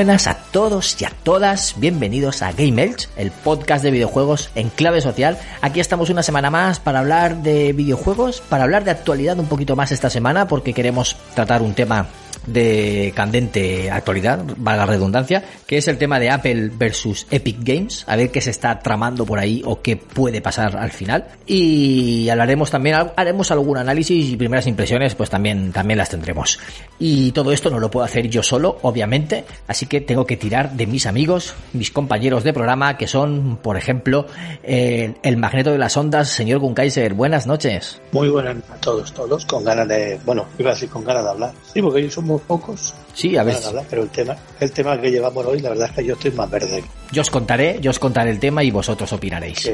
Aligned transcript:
Buenas 0.00 0.28
a 0.28 0.34
todos 0.50 0.96
y 0.98 1.04
a 1.04 1.12
todas, 1.24 1.74
bienvenidos 1.76 2.40
a 2.40 2.52
Game 2.52 2.82
Elch, 2.82 3.06
el 3.18 3.30
podcast 3.30 3.84
de 3.84 3.90
videojuegos 3.90 4.48
en 4.54 4.70
clave 4.70 5.02
social. 5.02 5.36
Aquí 5.60 5.78
estamos 5.78 6.08
una 6.08 6.22
semana 6.22 6.48
más 6.48 6.80
para 6.80 7.00
hablar 7.00 7.42
de 7.42 7.74
videojuegos, 7.74 8.40
para 8.40 8.64
hablar 8.64 8.84
de 8.84 8.92
actualidad 8.92 9.38
un 9.38 9.44
poquito 9.44 9.76
más 9.76 9.92
esta 9.92 10.08
semana, 10.08 10.48
porque 10.48 10.72
queremos 10.72 11.18
tratar 11.34 11.60
un 11.60 11.74
tema 11.74 12.06
de 12.46 13.12
candente 13.14 13.90
actualidad, 13.90 14.42
valga 14.56 14.86
la 14.86 14.92
redundancia, 14.92 15.44
que 15.66 15.78
es 15.78 15.88
el 15.88 15.98
tema 15.98 16.18
de 16.18 16.30
Apple 16.30 16.70
versus 16.76 17.26
Epic 17.30 17.58
Games, 17.60 18.04
a 18.06 18.16
ver 18.16 18.30
qué 18.30 18.40
se 18.40 18.50
está 18.50 18.78
tramando 18.80 19.26
por 19.26 19.38
ahí 19.38 19.62
o 19.64 19.82
qué 19.82 19.96
puede 19.96 20.40
pasar 20.40 20.76
al 20.76 20.90
final. 20.90 21.26
Y 21.46 22.28
hablaremos 22.28 22.70
también, 22.70 22.96
haremos 23.16 23.50
algún 23.50 23.78
análisis 23.78 24.30
y 24.30 24.36
primeras 24.36 24.66
impresiones, 24.66 25.14
pues 25.14 25.30
también, 25.30 25.72
también 25.72 25.98
las 25.98 26.10
tendremos. 26.10 26.58
Y 26.98 27.32
todo 27.32 27.52
esto 27.52 27.70
no 27.70 27.78
lo 27.78 27.90
puedo 27.90 28.04
hacer 28.04 28.28
yo 28.28 28.42
solo, 28.42 28.78
obviamente, 28.82 29.44
así 29.66 29.86
que 29.86 30.00
tengo 30.00 30.26
que 30.26 30.36
tirar 30.36 30.72
de 30.72 30.86
mis 30.86 31.06
amigos, 31.06 31.54
mis 31.72 31.90
compañeros 31.90 32.44
de 32.44 32.52
programa, 32.52 32.96
que 32.96 33.06
son, 33.06 33.58
por 33.62 33.76
ejemplo, 33.76 34.26
eh, 34.62 35.14
el 35.22 35.36
magneto 35.36 35.72
de 35.72 35.78
las 35.78 35.96
ondas, 35.96 36.28
señor 36.28 36.60
Gunkaiser. 36.60 37.14
Buenas 37.14 37.46
noches. 37.46 38.00
Muy 38.12 38.28
buenas 38.28 38.56
a 38.70 38.76
todos, 38.76 39.12
todos, 39.12 39.44
con 39.46 39.64
ganas 39.64 39.88
de, 39.88 40.18
bueno, 40.24 40.46
iba 40.58 40.70
a 40.70 40.74
decir 40.74 40.88
con 40.88 41.04
ganas 41.04 41.24
de 41.24 41.30
hablar. 41.30 41.52
Sí, 41.72 41.82
porque 41.82 42.00
ellos 42.00 42.14
pocos. 42.38 42.94
Sí, 43.14 43.36
a 43.36 43.42
ver. 43.42 43.56
Hablar, 43.64 43.84
pero 43.88 44.02
el 44.02 44.08
tema, 44.10 44.36
el 44.60 44.72
tema 44.72 45.00
que 45.00 45.10
llevamos 45.10 45.44
hoy, 45.46 45.60
la 45.60 45.70
verdad 45.70 45.88
es 45.90 45.96
que 45.96 46.04
yo 46.04 46.14
estoy 46.14 46.30
más 46.32 46.50
verde. 46.50 46.84
Yo 47.12 47.22
os 47.22 47.30
contaré, 47.30 47.78
yo 47.80 47.90
os 47.90 47.98
contaré 47.98 48.30
el 48.30 48.38
tema 48.38 48.62
y 48.62 48.70
vosotros 48.70 49.12
opinaréis. 49.12 49.68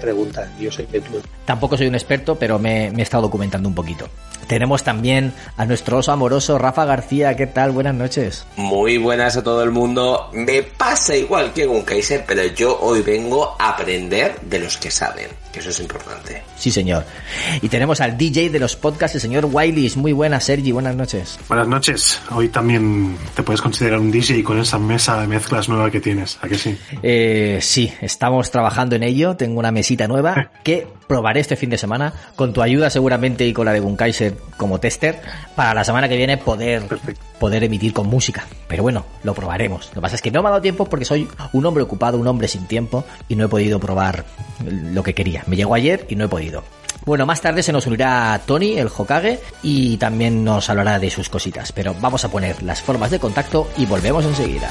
Preguntas, 0.00 0.48
yo 0.58 0.72
sé 0.72 0.86
que 0.86 1.00
tú. 1.00 1.20
Tampoco 1.44 1.76
soy 1.76 1.86
un 1.86 1.94
experto, 1.94 2.36
pero 2.36 2.58
me, 2.58 2.90
me 2.90 3.00
he 3.00 3.02
estado 3.02 3.24
documentando 3.24 3.68
un 3.68 3.74
poquito. 3.74 4.08
Tenemos 4.48 4.82
también 4.82 5.32
a 5.56 5.64
nuestro 5.64 5.98
oso 5.98 6.12
amoroso 6.12 6.58
Rafa 6.58 6.84
García. 6.84 7.36
¿Qué 7.36 7.46
tal? 7.46 7.70
Buenas 7.70 7.94
noches. 7.94 8.46
Muy 8.56 8.98
buenas 8.98 9.36
a 9.36 9.42
todo 9.42 9.62
el 9.62 9.70
mundo. 9.70 10.28
Me 10.32 10.62
pasa 10.62 11.16
igual 11.16 11.52
que 11.52 11.66
con 11.66 11.82
Kaiser, 11.82 12.24
pero 12.26 12.44
yo 12.46 12.78
hoy 12.80 13.02
vengo 13.02 13.54
a 13.58 13.70
aprender 13.70 14.40
de 14.42 14.58
los 14.58 14.76
que 14.76 14.90
saben, 14.90 15.28
eso 15.60 15.70
es 15.70 15.80
importante. 15.80 16.42
Sí, 16.56 16.70
señor. 16.70 17.04
Y 17.60 17.68
tenemos 17.68 18.00
al 18.00 18.16
DJ 18.16 18.50
de 18.50 18.58
los 18.58 18.76
podcasts, 18.76 19.14
el 19.16 19.20
señor 19.20 19.46
Wileys. 19.50 19.96
Muy 19.96 20.12
buenas, 20.12 20.44
Sergi. 20.44 20.72
Buenas 20.72 20.96
noches. 20.96 21.38
Buenas 21.48 21.68
noches. 21.68 22.20
Hoy 22.30 22.48
también 22.48 23.16
te 23.34 23.42
puedes 23.42 23.60
considerar 23.60 23.98
un 23.98 24.10
DJ 24.10 24.42
con 24.42 24.58
esa 24.58 24.78
mesa 24.78 25.20
de 25.20 25.26
mezclas 25.26 25.68
nueva 25.68 25.90
que 25.90 26.00
tienes. 26.00 26.38
¿A 26.40 26.48
que 26.48 26.56
sí? 26.56 26.78
Eh, 27.02 27.58
sí, 27.60 27.92
estamos 28.00 28.50
trabajando 28.50 28.96
en 28.96 29.02
ello. 29.02 29.36
Tengo 29.36 29.58
una 29.58 29.72
mesita 29.72 30.08
nueva 30.08 30.50
que 30.64 30.86
probaré 31.12 31.40
este 31.40 31.56
fin 31.56 31.68
de 31.68 31.76
semana 31.76 32.14
con 32.36 32.54
tu 32.54 32.62
ayuda 32.62 32.88
seguramente 32.88 33.46
y 33.46 33.52
con 33.52 33.66
la 33.66 33.74
de 33.74 33.80
Gunkaiser 33.80 34.34
como 34.56 34.80
tester 34.80 35.20
para 35.54 35.74
la 35.74 35.84
semana 35.84 36.08
que 36.08 36.16
viene 36.16 36.38
poder, 36.38 36.84
poder 37.38 37.64
emitir 37.64 37.92
con 37.92 38.06
música. 38.06 38.46
Pero 38.66 38.82
bueno, 38.82 39.04
lo 39.22 39.34
probaremos. 39.34 39.88
Lo 39.88 39.96
que 39.96 40.00
pasa 40.00 40.16
es 40.16 40.22
que 40.22 40.30
no 40.30 40.40
me 40.40 40.48
ha 40.48 40.52
dado 40.52 40.62
tiempo 40.62 40.86
porque 40.86 41.04
soy 41.04 41.28
un 41.52 41.66
hombre 41.66 41.82
ocupado, 41.82 42.16
un 42.16 42.26
hombre 42.26 42.48
sin 42.48 42.66
tiempo 42.66 43.04
y 43.28 43.36
no 43.36 43.44
he 43.44 43.48
podido 43.48 43.78
probar 43.78 44.24
lo 44.64 45.02
que 45.02 45.14
quería. 45.14 45.44
Me 45.46 45.56
llegó 45.56 45.74
ayer 45.74 46.06
y 46.08 46.16
no 46.16 46.24
he 46.24 46.28
podido. 46.28 46.64
Bueno, 47.04 47.26
más 47.26 47.42
tarde 47.42 47.62
se 47.62 47.72
nos 47.72 47.86
unirá 47.86 48.40
Tony, 48.46 48.78
el 48.78 48.88
Hokage, 48.88 49.38
y 49.62 49.98
también 49.98 50.42
nos 50.42 50.70
hablará 50.70 50.98
de 50.98 51.10
sus 51.10 51.28
cositas. 51.28 51.72
Pero 51.72 51.94
vamos 52.00 52.24
a 52.24 52.30
poner 52.30 52.62
las 52.62 52.80
formas 52.80 53.10
de 53.10 53.18
contacto 53.18 53.68
y 53.76 53.84
volvemos 53.84 54.24
enseguida. 54.24 54.70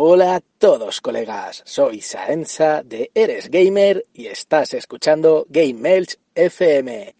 Hola 0.00 0.36
a 0.36 0.40
todos 0.58 1.00
colegas, 1.00 1.60
soy 1.66 2.02
Saenza 2.02 2.84
de 2.84 3.10
Eres 3.14 3.50
Gamer 3.50 4.06
y 4.14 4.28
estás 4.28 4.72
escuchando 4.74 5.44
Game 5.48 5.92
Elch 5.92 6.16
FM. 6.36 7.16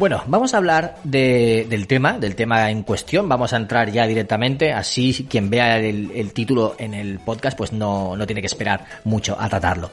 Bueno, 0.00 0.22
vamos 0.28 0.54
a 0.54 0.56
hablar 0.56 0.96
de, 1.04 1.66
del 1.68 1.86
tema, 1.86 2.18
del 2.18 2.34
tema 2.34 2.70
en 2.70 2.84
cuestión. 2.84 3.28
Vamos 3.28 3.52
a 3.52 3.58
entrar 3.58 3.92
ya 3.92 4.06
directamente, 4.06 4.72
así 4.72 5.26
quien 5.28 5.50
vea 5.50 5.76
el, 5.76 6.32
título 6.32 6.74
en 6.78 6.94
el 6.94 7.18
podcast, 7.18 7.54
pues 7.54 7.74
no, 7.74 8.16
no 8.16 8.26
tiene 8.26 8.40
que 8.40 8.46
esperar 8.46 8.86
mucho 9.04 9.36
a 9.38 9.46
tratarlo. 9.50 9.90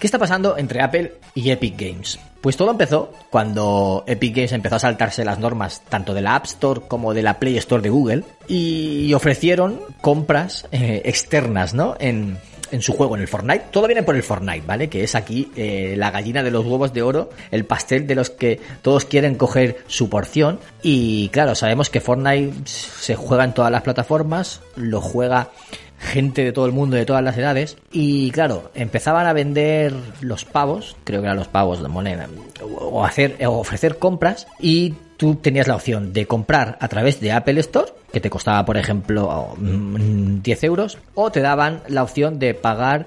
¿Qué 0.00 0.08
está 0.08 0.18
pasando 0.18 0.58
entre 0.58 0.82
Apple 0.82 1.12
y 1.36 1.48
Epic 1.48 1.80
Games? 1.80 2.18
Pues 2.40 2.56
todo 2.56 2.72
empezó 2.72 3.12
cuando 3.30 4.02
Epic 4.08 4.34
Games 4.34 4.50
empezó 4.50 4.74
a 4.74 4.80
saltarse 4.80 5.24
las 5.24 5.38
normas 5.38 5.80
tanto 5.88 6.12
de 6.12 6.22
la 6.22 6.34
App 6.34 6.46
Store 6.46 6.80
como 6.88 7.14
de 7.14 7.22
la 7.22 7.38
Play 7.38 7.56
Store 7.58 7.80
de 7.80 7.90
Google 7.90 8.24
y 8.48 9.14
ofrecieron 9.14 9.80
compras 10.00 10.66
eh, 10.72 11.02
externas, 11.04 11.72
¿no? 11.72 11.94
En, 12.00 12.36
en 12.70 12.82
su 12.82 12.92
juego, 12.92 13.16
en 13.16 13.22
el 13.22 13.28
Fortnite. 13.28 13.66
Todo 13.70 13.86
viene 13.86 14.02
por 14.02 14.16
el 14.16 14.22
Fortnite, 14.22 14.66
¿vale? 14.66 14.88
Que 14.88 15.04
es 15.04 15.14
aquí 15.14 15.50
eh, 15.56 15.94
la 15.96 16.10
gallina 16.10 16.42
de 16.42 16.50
los 16.50 16.64
huevos 16.64 16.92
de 16.92 17.02
oro, 17.02 17.30
el 17.50 17.64
pastel 17.64 18.06
de 18.06 18.14
los 18.14 18.30
que 18.30 18.60
todos 18.82 19.04
quieren 19.04 19.36
coger 19.36 19.78
su 19.86 20.08
porción. 20.08 20.58
Y 20.82 21.28
claro, 21.30 21.54
sabemos 21.54 21.90
que 21.90 22.00
Fortnite 22.00 22.52
se 22.66 23.14
juega 23.14 23.44
en 23.44 23.54
todas 23.54 23.70
las 23.70 23.82
plataformas, 23.82 24.60
lo 24.76 25.00
juega 25.00 25.50
gente 25.98 26.44
de 26.44 26.52
todo 26.52 26.66
el 26.66 26.72
mundo, 26.72 26.96
de 26.96 27.06
todas 27.06 27.22
las 27.22 27.36
edades. 27.36 27.76
Y 27.92 28.30
claro, 28.30 28.70
empezaban 28.74 29.26
a 29.26 29.32
vender 29.32 29.94
los 30.20 30.44
pavos, 30.44 30.96
creo 31.04 31.20
que 31.20 31.26
eran 31.26 31.36
los 31.36 31.48
pavos 31.48 31.82
de 31.82 31.88
moneda, 31.88 32.28
o 32.62 33.04
hacer, 33.04 33.36
o 33.46 33.58
ofrecer 33.58 33.98
compras 33.98 34.46
y 34.60 34.94
tú 35.16 35.36
tenías 35.36 35.66
la 35.68 35.76
opción 35.76 36.12
de 36.12 36.26
comprar 36.26 36.76
a 36.80 36.88
través 36.88 37.20
de 37.20 37.32
Apple 37.32 37.60
Store, 37.60 37.92
que 38.12 38.20
te 38.20 38.30
costaba, 38.30 38.64
por 38.64 38.76
ejemplo, 38.76 39.54
mm, 39.58 40.42
10 40.42 40.64
euros, 40.64 40.98
o 41.14 41.30
te 41.30 41.40
daban 41.40 41.80
la 41.88 42.02
opción 42.02 42.38
de 42.38 42.54
pagar 42.54 43.06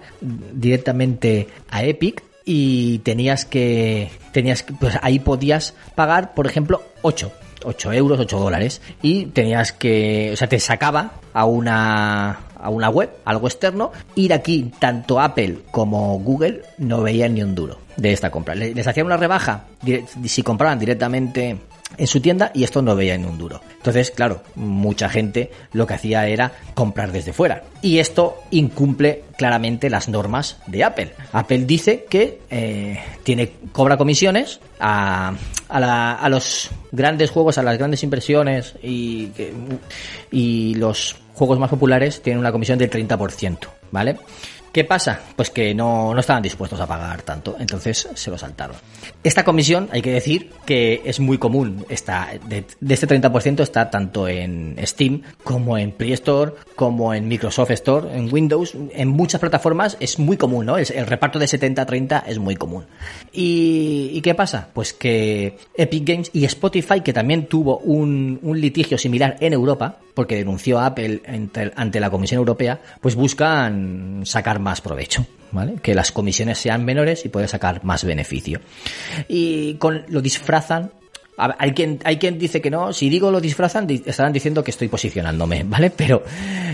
directamente 0.54 1.48
a 1.70 1.84
Epic 1.84 2.24
y 2.46 3.00
tenías 3.00 3.46
que, 3.46 4.10
tenías 4.32 4.66
pues 4.80 4.98
ahí 5.02 5.20
podías 5.20 5.76
pagar, 5.96 6.34
por 6.34 6.48
ejemplo, 6.48 6.82
8. 7.02 7.32
8 7.66 7.92
euros, 7.92 8.20
8 8.20 8.40
dólares. 8.40 8.82
Y 9.02 9.26
tenías 9.28 9.74
que, 9.74 10.32
o 10.34 10.38
sea, 10.38 10.48
te 10.48 10.60
sacaba 10.60 11.12
a 11.34 11.44
una, 11.46 12.40
a 12.58 12.70
una 12.70 12.90
web, 12.90 13.10
algo 13.26 13.48
externo, 13.48 13.92
y 14.16 14.32
aquí 14.32 14.72
tanto 14.80 15.20
Apple 15.20 15.60
como 15.72 16.18
Google 16.20 16.62
no 16.78 17.02
veían 17.02 17.34
ni 17.34 17.44
un 17.44 17.56
duro 17.56 17.78
de 17.98 18.14
esta 18.14 18.32
compra. 18.32 18.56
Le- 18.56 18.74
Les 18.74 18.88
hacían 18.88 19.06
una 19.08 19.18
rebaja 19.18 19.66
si 20.26 20.42
compraban 20.42 20.80
directamente 20.80 21.58
en 21.98 22.08
su 22.08 22.22
tienda 22.22 22.52
y 22.54 22.64
esto 22.64 22.82
no 22.82 22.96
veía 22.96 23.18
ni 23.18 23.26
un 23.26 23.38
duro. 23.38 23.62
Entonces, 23.78 24.12
claro, 24.12 24.42
mucha 24.56 25.10
gente 25.10 25.52
lo 25.74 25.86
que 25.88 25.94
hacía 25.96 26.28
era 26.28 26.52
comprar 26.74 27.12
desde 27.12 27.34
fuera. 27.34 27.64
Y 27.82 28.00
esto 28.00 28.38
incumple 28.52 29.24
claramente 29.38 29.90
las 29.90 30.10
normas 30.10 30.58
de 30.68 30.84
Apple. 30.84 31.14
Apple 31.32 31.66
dice 31.66 32.06
que 32.10 32.42
eh, 32.50 33.00
tiene 33.24 33.52
cobra 33.72 33.98
comisiones 33.98 34.60
a, 34.80 35.34
a, 35.70 36.30
los 36.30 36.70
grandes 36.92 37.32
juegos, 37.32 37.58
a 37.58 37.64
las 37.64 37.78
grandes 37.78 38.04
impresiones 38.04 38.76
y, 38.82 39.30
y 40.32 40.76
los 40.76 41.16
juegos 41.34 41.60
más 41.60 41.70
populares 41.70 42.22
tienen 42.22 42.40
una 42.40 42.52
comisión 42.52 42.78
del 42.78 42.90
30%, 42.90 43.58
¿vale? 43.92 44.18
¿Qué 44.72 44.84
pasa? 44.84 45.20
Pues 45.36 45.50
que 45.50 45.74
no, 45.74 46.14
no 46.14 46.20
estaban 46.20 46.44
dispuestos 46.44 46.80
a 46.80 46.88
pagar 46.88 47.24
tanto, 47.24 47.56
entonces 47.60 48.08
se 48.14 48.30
lo 48.30 48.38
saltaron. 48.38 48.76
Esta 49.24 49.44
comisión, 49.44 49.90
hay 49.92 50.02
que 50.02 50.12
decir 50.12 50.52
que 50.66 51.02
es 51.06 51.20
muy 51.20 51.38
común, 51.38 51.86
está, 51.90 52.30
de, 52.48 52.66
de 52.80 52.94
este 52.94 53.08
30% 53.08 53.62
está 53.62 53.90
tanto 53.90 54.28
en 54.28 54.76
Steam 54.86 55.24
como 55.44 55.78
en 55.78 55.92
Play 55.92 56.14
Store, 56.14 56.54
como 56.76 57.14
en 57.14 57.28
Microsoft 57.28 57.72
Store, 57.72 58.16
en 58.16 58.32
Windows, 58.32 58.76
en 58.92 59.08
muchas 59.08 59.42
plataformas 59.42 59.98
es 60.00 60.20
muy 60.20 60.38
común, 60.38 60.68
¿no? 60.68 60.78
El, 60.78 60.86
el 60.94 61.08
reparto 61.08 61.40
de 61.40 61.46
70-30 61.46 62.24
es 62.28 62.40
muy 62.40 62.56
común. 62.56 62.86
¿Y, 63.34 64.12
¿Y 64.14 64.22
qué 64.22 64.36
pasa? 64.36 64.70
Pues 64.74 64.94
que 64.94 65.58
Epic 65.76 66.08
Games 66.08 66.30
y 66.34 66.46
Spotify, 66.46 67.02
que 67.02 67.14
también 67.14 67.48
tuvo 67.48 67.80
un, 67.80 68.40
un 68.42 68.62
litigio 68.62 68.98
similar 68.98 69.38
en 69.40 69.54
Europa, 69.54 69.98
porque 70.14 70.36
denunció 70.36 70.80
a 70.80 70.88
Apple 70.88 71.22
ante, 71.28 71.72
ante 71.76 72.00
la 72.00 72.10
Comisión 72.10 72.40
Europea, 72.40 72.80
pues 73.02 73.16
buscan 73.16 74.22
sacar 74.26 74.59
más 74.60 74.82
provecho. 74.82 75.26
¿Vale? 75.52 75.78
Que 75.82 75.96
las 75.96 76.12
comisiones 76.12 76.60
sean 76.60 76.86
menores 76.86 77.26
y 77.26 77.30
poder 77.30 77.50
sacar 77.50 77.84
más 77.84 78.04
beneficio. 78.04 78.62
Y 79.28 79.74
con, 79.76 80.06
lo 80.08 80.22
disfrazan 80.22 80.92
hay 81.58 81.72
quien, 81.72 82.00
hay 82.04 82.18
quien 82.18 82.38
dice 82.38 82.62
que 82.62 82.70
no, 82.70 82.92
si 82.92 83.10
digo 83.10 83.32
lo 83.32 83.40
disfrazan, 83.40 83.88
di- 83.88 84.04
estarán 84.06 84.34
diciendo 84.34 84.62
que 84.64 84.72
estoy 84.72 84.90
posicionándome, 84.90 85.64
¿vale? 85.68 85.90
Pero 85.90 86.24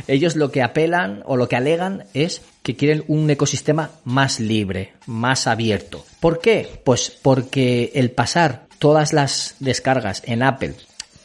ellos 0.07 0.35
lo 0.35 0.51
que 0.51 0.61
apelan 0.63 1.21
o 1.25 1.37
lo 1.37 1.47
que 1.47 1.55
alegan 1.55 2.05
es 2.13 2.41
que 2.63 2.75
quieren 2.75 3.03
un 3.07 3.29
ecosistema 3.29 3.91
más 4.03 4.39
libre, 4.39 4.93
más 5.05 5.47
abierto. 5.47 6.03
¿Por 6.19 6.41
qué? 6.41 6.81
Pues 6.83 7.17
porque 7.21 7.91
el 7.93 8.11
pasar 8.11 8.65
todas 8.79 9.13
las 9.13 9.55
descargas 9.59 10.21
en 10.25 10.41
Apple 10.43 10.73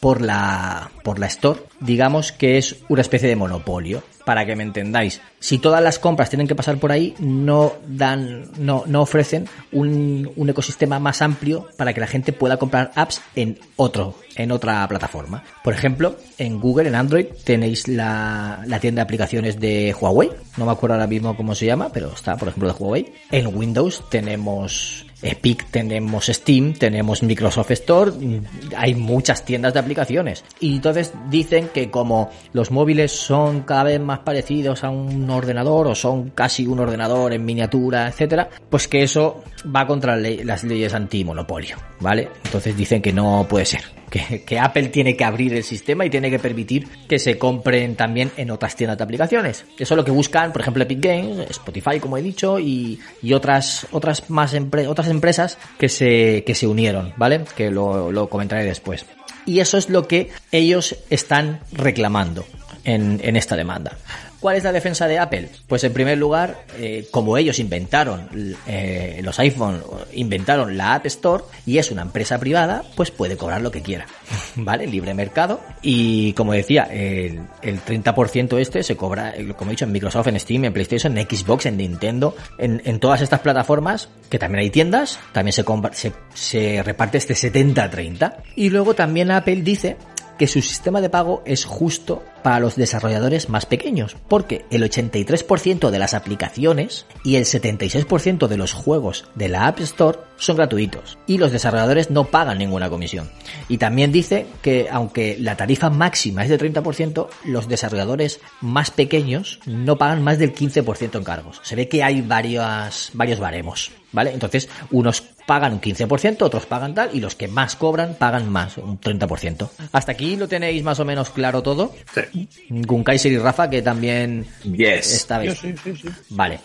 por 0.01 0.23
la, 0.23 0.91
por 1.05 1.19
la 1.19 1.27
Store, 1.27 1.61
digamos 1.79 2.33
que 2.33 2.59
es 2.59 2.77
una 2.89 3.03
especie 3.03 3.29
de 3.29 3.37
monopolio. 3.37 4.03
Para 4.25 4.45
que 4.45 4.55
me 4.55 4.63
entendáis, 4.63 5.21
si 5.41 5.59
todas 5.59 5.83
las 5.83 5.99
compras 5.99 6.29
tienen 6.29 6.47
que 6.47 6.55
pasar 6.55 6.77
por 6.77 6.93
ahí, 6.93 7.15
no 7.19 7.73
dan, 7.87 8.49
no, 8.59 8.85
no 8.87 9.03
ofrecen 9.03 9.49
un, 9.73 10.31
un 10.37 10.51
ecosistema 10.51 11.01
más 11.01 11.23
amplio 11.23 11.69
para 11.77 11.95
que 11.95 12.01
la 12.01 12.07
gente 12.07 12.33
pueda 12.33 12.59
comprar 12.59 12.93
apps 12.95 13.23
en 13.35 13.59
otro, 13.77 14.15
en 14.37 14.53
otra 14.53 14.87
plataforma. 14.87 15.43
Por 15.65 15.73
ejemplo, 15.73 16.17
en 16.39 16.61
Google, 16.61 16.89
en 16.89 16.95
Android, 16.95 17.27
tenéis 17.45 17.89
la, 17.89 18.63
la 18.67 18.79
tienda 18.79 19.01
de 19.01 19.05
aplicaciones 19.05 19.59
de 19.59 19.97
Huawei. 19.99 20.31
No 20.59 20.67
me 20.67 20.73
acuerdo 20.73 20.95
ahora 20.95 21.07
mismo 21.09 21.37
cómo 21.37 21.55
se 21.55 21.67
llama, 21.67 21.91
pero 21.91 22.13
está, 22.13 22.37
por 22.37 22.49
ejemplo, 22.49 22.73
de 22.73 22.79
Huawei. 22.79 23.13
En 23.33 23.57
Windows 23.57 24.05
tenemos 24.11 25.07
Epic, 25.23 25.67
tenemos 25.71 26.27
Steam, 26.27 26.75
tenemos 26.75 27.23
Microsoft 27.23 27.71
Store, 27.73 28.11
mm, 28.11 28.45
hay 28.77 28.95
muchas 28.95 29.45
tiendas 29.45 29.75
de 29.75 29.81
aplicaciones. 29.81 30.45
Y 30.61 30.77
entonces 30.77 31.13
dicen 31.29 31.69
que 31.73 31.91
como 31.91 32.31
los 32.53 32.71
móviles 32.71 33.13
son 33.13 33.63
cada 33.63 33.85
vez 33.85 34.01
más 34.01 34.21
parecidos 34.21 34.85
a 34.85 34.91
un 34.91 35.29
ordenador 35.31 35.89
o 35.89 35.95
son 35.95 36.31
casi 36.31 36.67
un 36.67 36.81
ordenador 36.81 37.33
en 37.33 37.45
miniatura, 37.45 38.09
etcétera, 38.09 38.49
pues 38.69 38.89
que 38.89 39.03
eso 39.03 39.43
va 39.75 39.87
contra 39.87 40.17
las 40.17 40.65
leyes 40.65 40.95
antimonopolio, 40.95 41.77
¿vale? 42.01 42.29
Entonces 42.45 42.77
dicen 42.77 43.03
que 43.03 43.13
no 43.13 43.47
puede 43.49 43.67
ser. 43.67 44.00
Que, 44.11 44.59
Apple 44.59 44.89
tiene 44.89 45.17
que 45.17 45.25
abrir 45.25 45.55
el 45.55 45.63
sistema 45.63 46.05
y 46.05 46.11
tiene 46.11 46.31
que 46.31 46.39
permitir 46.39 46.89
que 47.09 47.19
se 47.19 47.39
compren 47.39 47.95
también 47.95 48.33
en 48.37 48.51
otras 48.51 48.75
tiendas 48.75 48.99
de 48.99 49.05
aplicaciones. 49.05 49.65
Eso 49.79 49.95
es 49.95 49.97
lo 49.97 50.05
que 50.05 50.11
buscan, 50.11 50.53
por 50.53 50.63
ejemplo, 50.63 50.83
Epic 50.83 51.01
Games, 51.01 51.51
Spotify, 51.51 52.01
como 52.01 52.19
he 52.19 52.23
dicho, 52.23 52.59
y, 52.59 52.99
otras, 53.33 53.87
otras 53.93 54.29
más 54.29 54.55
otras 54.89 55.09
empresas 55.09 55.59
que 55.79 55.89
se, 55.89 56.43
que 56.45 56.55
se 56.55 56.67
unieron, 56.67 57.13
¿vale? 57.17 57.45
Que 57.57 57.71
lo, 57.71 58.11
lo 58.11 58.29
comentaré 58.29 58.65
después. 58.65 59.07
Y 59.47 59.61
eso 59.61 59.79
es 59.79 59.89
lo 59.89 60.07
que 60.07 60.31
ellos 60.53 60.97
están 61.09 61.61
reclamando 61.73 62.45
en, 62.85 63.21
en 63.23 63.37
esta 63.37 63.57
demanda. 63.57 63.97
¿Cuál 64.41 64.57
es 64.57 64.65
la 64.65 64.73
defensa 64.73 65.07
de 65.07 65.19
Apple? 65.19 65.51
Pues 65.69 65.85
en 65.85 65.93
primer 65.93 66.17
lugar, 66.17 66.65
eh, 66.79 67.07
como 67.11 67.37
ellos 67.37 67.59
inventaron 67.59 68.57
eh, 68.67 69.21
los 69.23 69.39
iPhone, 69.39 69.83
inventaron 70.15 70.79
la 70.79 70.95
App 70.95 71.05
Store 71.07 71.45
y 71.67 71.77
es 71.77 71.91
una 71.91 72.03
empresa 72.03 72.39
privada, 72.39 72.83
pues 72.97 73.11
puede 73.11 73.37
cobrar 73.37 73.61
lo 73.61 73.71
que 73.71 73.83
quiera, 73.83 74.07
¿vale? 74.57 74.87
Libre 74.87 75.13
mercado. 75.13 75.61
Y 75.83 76.33
como 76.33 76.55
decía, 76.55 76.85
el, 76.85 77.41
el 77.61 77.85
30% 77.85 78.59
este 78.59 78.83
se 78.83 78.97
cobra, 78.97 79.37
eh, 79.37 79.53
como 79.57 79.71
he 79.71 79.73
dicho, 79.73 79.85
en 79.85 79.93
Microsoft, 79.93 80.29
en 80.29 80.41
Steam, 80.41 80.65
en 80.65 80.73
PlayStation, 80.73 81.17
en 81.19 81.29
Xbox, 81.29 81.67
en 81.67 81.77
Nintendo, 81.77 82.35
en, 82.59 82.99
todas 82.99 83.21
estas 83.21 83.41
plataformas, 83.41 84.09
que 84.31 84.39
también 84.39 84.61
hay 84.61 84.71
tiendas, 84.71 85.19
también 85.33 85.53
se, 85.53 85.65
se, 85.93 86.13
se 86.35 86.83
reparte 86.83 87.19
este 87.19 87.35
70-30. 87.35 88.37
Y 88.57 88.71
luego 88.71 88.95
también 88.95 89.31
Apple 89.31 89.63
dice 89.63 89.97
que 90.41 90.47
su 90.47 90.63
sistema 90.63 91.03
de 91.03 91.11
pago 91.11 91.43
es 91.45 91.67
justo 91.67 92.23
para 92.43 92.61
los 92.61 92.77
desarrolladores 92.77 93.49
más 93.49 93.67
pequeños, 93.67 94.17
porque 94.29 94.65
el 94.71 94.83
83% 94.83 95.91
de 95.91 95.99
las 95.99 96.15
aplicaciones 96.15 97.07
y 97.25 97.37
el 97.37 97.45
76% 97.45 98.47
de 98.49 98.57
los 98.57 98.73
juegos 98.73 99.27
de 99.35 99.49
la 99.49 99.67
App 99.67 99.81
Store 99.81 100.19
son 100.37 100.57
gratuitos 100.57 101.19
y 101.27 101.39
los 101.39 101.53
desarrolladores 101.53 102.11
no 102.11 102.25
pagan 102.25 102.59
ninguna 102.59 102.89
comisión. 102.89 103.31
Y 103.69 103.79
también 103.79 104.13
dice 104.13 104.47
que 104.63 104.89
aunque 104.91 105.37
la 105.39 105.57
tarifa 105.57 105.91
máxima 105.91 106.43
es 106.43 106.49
de 106.49 106.59
30%, 106.59 107.29
los 107.45 107.69
desarrolladores 107.69 108.41
más 108.61 108.91
pequeños 108.91 109.61
no 109.67 109.97
pagan 109.99 110.23
más 110.23 110.39
del 110.39 110.55
15% 110.55 111.17
en 111.17 111.25
cargos. 111.25 111.61
Se 111.63 111.77
ve 111.77 111.89
que 111.89 112.03
hay 112.03 112.23
varias, 112.23 113.11
varios 113.15 113.39
baremos, 113.39 113.93
¿vale? 114.13 114.33
Entonces, 114.33 114.69
unos 114.91 115.23
pagan 115.51 115.73
un 115.73 115.81
15%, 115.81 116.43
otros 116.43 116.67
pagan 116.67 116.95
tal, 116.95 117.11
y 117.13 117.21
los 117.21 117.35
que 117.35 117.49
más 117.49 117.75
cobran 117.75 118.15
pagan 118.15 118.49
más, 118.51 118.79
un 118.79 119.01
30%. 119.01 119.69
Hasta 119.91 120.13
aquí 120.13 120.37
lo 120.37 120.47
tenéis 120.47 120.83
más 120.85 121.01
o 121.01 121.05
menos 121.05 121.31
claro 121.31 121.63
todo. 121.63 121.93
Sí. 122.15 122.21
Gunkaiser 122.69 123.33
y 123.33 123.39
Rafa, 123.39 123.69
que 123.69 123.83
también 123.83 124.47
Yes. 124.65 125.15
esta 125.15 125.39
vez. 125.39 125.59
Sí, 125.59 125.75
sí, 125.83 125.95
sí. 125.97 126.09
Vale. 126.31 126.61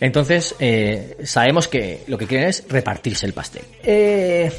Entonces, 0.00 0.54
eh, 0.58 1.16
sabemos 1.24 1.68
que 1.68 2.02
lo 2.06 2.18
que 2.18 2.26
quieren 2.26 2.48
es 2.48 2.64
repartirse 2.68 3.26
el 3.26 3.32
pastel. 3.32 3.62
Eh, 3.82 4.50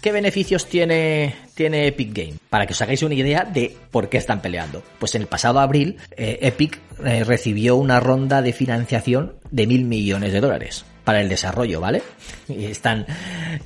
¿Qué 0.00 0.12
beneficios 0.12 0.66
tiene, 0.66 1.34
tiene 1.54 1.86
Epic 1.88 2.12
Game? 2.12 2.34
Para 2.48 2.66
que 2.66 2.72
os 2.74 2.82
hagáis 2.82 3.02
una 3.02 3.14
idea 3.14 3.44
de 3.44 3.74
por 3.90 4.08
qué 4.08 4.18
están 4.18 4.40
peleando. 4.40 4.82
Pues 4.98 5.14
en 5.14 5.22
el 5.22 5.28
pasado 5.28 5.58
abril, 5.58 5.96
eh, 6.16 6.38
Epic 6.42 6.78
eh, 7.04 7.24
recibió 7.24 7.76
una 7.76 7.98
ronda 7.98 8.40
de 8.42 8.52
financiación 8.52 9.34
de 9.50 9.66
mil 9.66 9.84
millones 9.84 10.32
de 10.32 10.40
dólares 10.40 10.84
para 11.06 11.20
el 11.20 11.28
desarrollo, 11.28 11.80
¿vale? 11.80 12.02
Y 12.48 12.64
están, 12.64 13.06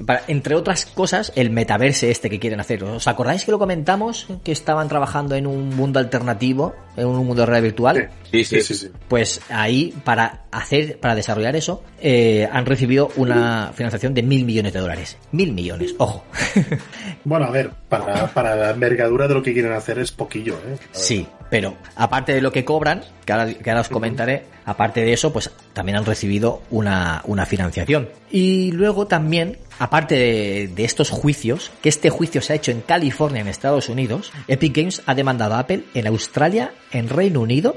para- 0.06 0.23
entre 0.28 0.54
otras 0.54 0.85
cosas, 0.85 1.32
el 1.37 1.49
metaverse 1.49 2.11
este 2.11 2.28
que 2.28 2.38
quieren 2.38 2.61
hacer. 2.61 2.85
¿Os 2.85 3.09
acordáis 3.09 3.44
que 3.47 3.50
lo 3.50 3.59
comentamos? 3.59 4.26
Que 4.44 4.52
estaban 4.52 4.88
trabajando 4.90 5.35
en 5.37 5.47
un 5.47 5.70
mundo 5.75 5.99
alternativo, 5.99 6.75
en 6.99 7.06
un 7.06 7.26
mundo 7.26 7.40
de 7.42 7.47
realidad 7.47 7.62
virtual. 7.62 8.11
Sí, 8.30 8.44
sí, 8.44 8.56
Sí, 8.56 8.62
sí, 8.62 8.75
sí. 8.75 8.90
Pues 9.09 9.40
ahí, 9.49 9.94
para 10.04 10.42
hacer, 10.52 11.00
para 11.00 11.14
desarrollar 11.14 11.56
eso, 11.56 11.82
eh, 12.02 12.47
han 12.52 12.66
recibido 12.66 13.11
una 13.16 13.73
financiación 13.75 14.12
de 14.12 14.23
mil 14.23 14.44
millones 14.44 14.75
de 14.75 14.80
dólares. 14.80 15.16
Mil 15.32 15.52
millones, 15.52 15.94
ojo. 15.97 16.23
Bueno, 17.25 17.47
a 17.47 17.50
ver, 17.50 17.70
para, 17.88 18.28
para 18.28 18.54
la 18.56 18.70
envergadura 18.70 19.28
de 19.28 19.35
lo 19.35 19.42
que 19.42 19.52
quieren 19.52 19.73
hacer 19.73 19.99
es 19.99 20.11
poquillo, 20.12 20.54
¿eh? 20.54 20.76
sí, 20.92 21.26
pero 21.50 21.76
aparte 21.97 22.33
de 22.33 22.40
lo 22.40 22.52
que 22.52 22.64
cobran, 22.64 23.02
que 23.26 23.33
ahora, 23.33 23.80
os 23.80 23.88
comentaré, 23.88 24.45
aparte 24.64 25.00
de 25.02 25.12
eso, 25.12 25.33
pues 25.33 25.50
también 25.73 25.99
han 25.99 26.07
recibido 26.07 26.62
una, 26.71 27.23
una 27.26 27.45
financiación. 27.45 28.09
Y 28.30 28.71
luego 28.73 29.07
también, 29.07 29.59
aparte 29.78 30.69
de, 30.69 30.85
estos 30.85 31.11
juicios, 31.11 31.71
que 31.83 31.88
este 31.88 32.09
juicio 32.09 32.40
se 32.40 32.52
ha 32.52 32.57
hecho 32.57 32.71
en 32.71 32.80
California, 32.83 33.40
en 33.40 33.49
Estados 33.49 33.88
Unidos, 33.88 34.33
Epic 34.49 34.76
Games 34.76 35.02
ha 35.07 35.14
demandado 35.14 35.54
a 35.54 35.61
Apple 35.61 35.85
en 35.95 36.07
Australia, 36.07 36.73
en 36.92 37.09
Reino 37.09 37.40
Unido 37.40 37.76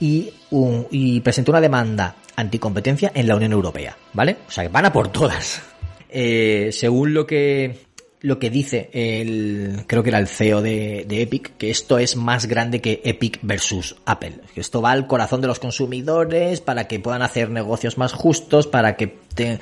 y, 0.00 0.32
un- 0.50 0.86
y 0.90 1.20
presentó 1.20 1.52
una 1.52 1.60
demanda 1.60 2.16
anticompetencia 2.36 3.12
en 3.14 3.26
la 3.28 3.36
Unión 3.36 3.52
Europea, 3.52 3.96
¿vale? 4.14 4.38
O 4.48 4.50
sea, 4.50 4.64
que 4.64 4.68
van 4.70 4.86
a 4.86 4.92
por 4.92 5.08
todas. 5.08 5.62
Eh, 6.12 6.70
según 6.72 7.14
lo 7.14 7.24
que 7.24 7.86
lo 8.22 8.38
que 8.38 8.50
dice 8.50 8.90
el, 8.92 9.84
creo 9.86 10.02
que 10.02 10.10
era 10.10 10.18
el 10.18 10.28
CEO 10.28 10.60
de, 10.60 11.04
de 11.08 11.22
Epic, 11.22 11.56
que 11.56 11.70
esto 11.70 11.98
es 11.98 12.16
más 12.16 12.46
grande 12.46 12.80
que 12.80 13.00
Epic 13.04 13.38
versus 13.42 13.96
Apple. 14.04 14.34
Que 14.54 14.60
esto 14.60 14.82
va 14.82 14.92
al 14.92 15.06
corazón 15.06 15.40
de 15.40 15.46
los 15.46 15.58
consumidores 15.58 16.60
para 16.60 16.86
que 16.86 17.00
puedan 17.00 17.22
hacer 17.22 17.48
negocios 17.50 17.96
más 17.96 18.12
justos, 18.12 18.66
para 18.66 18.96
que 18.96 19.06
te- 19.34 19.58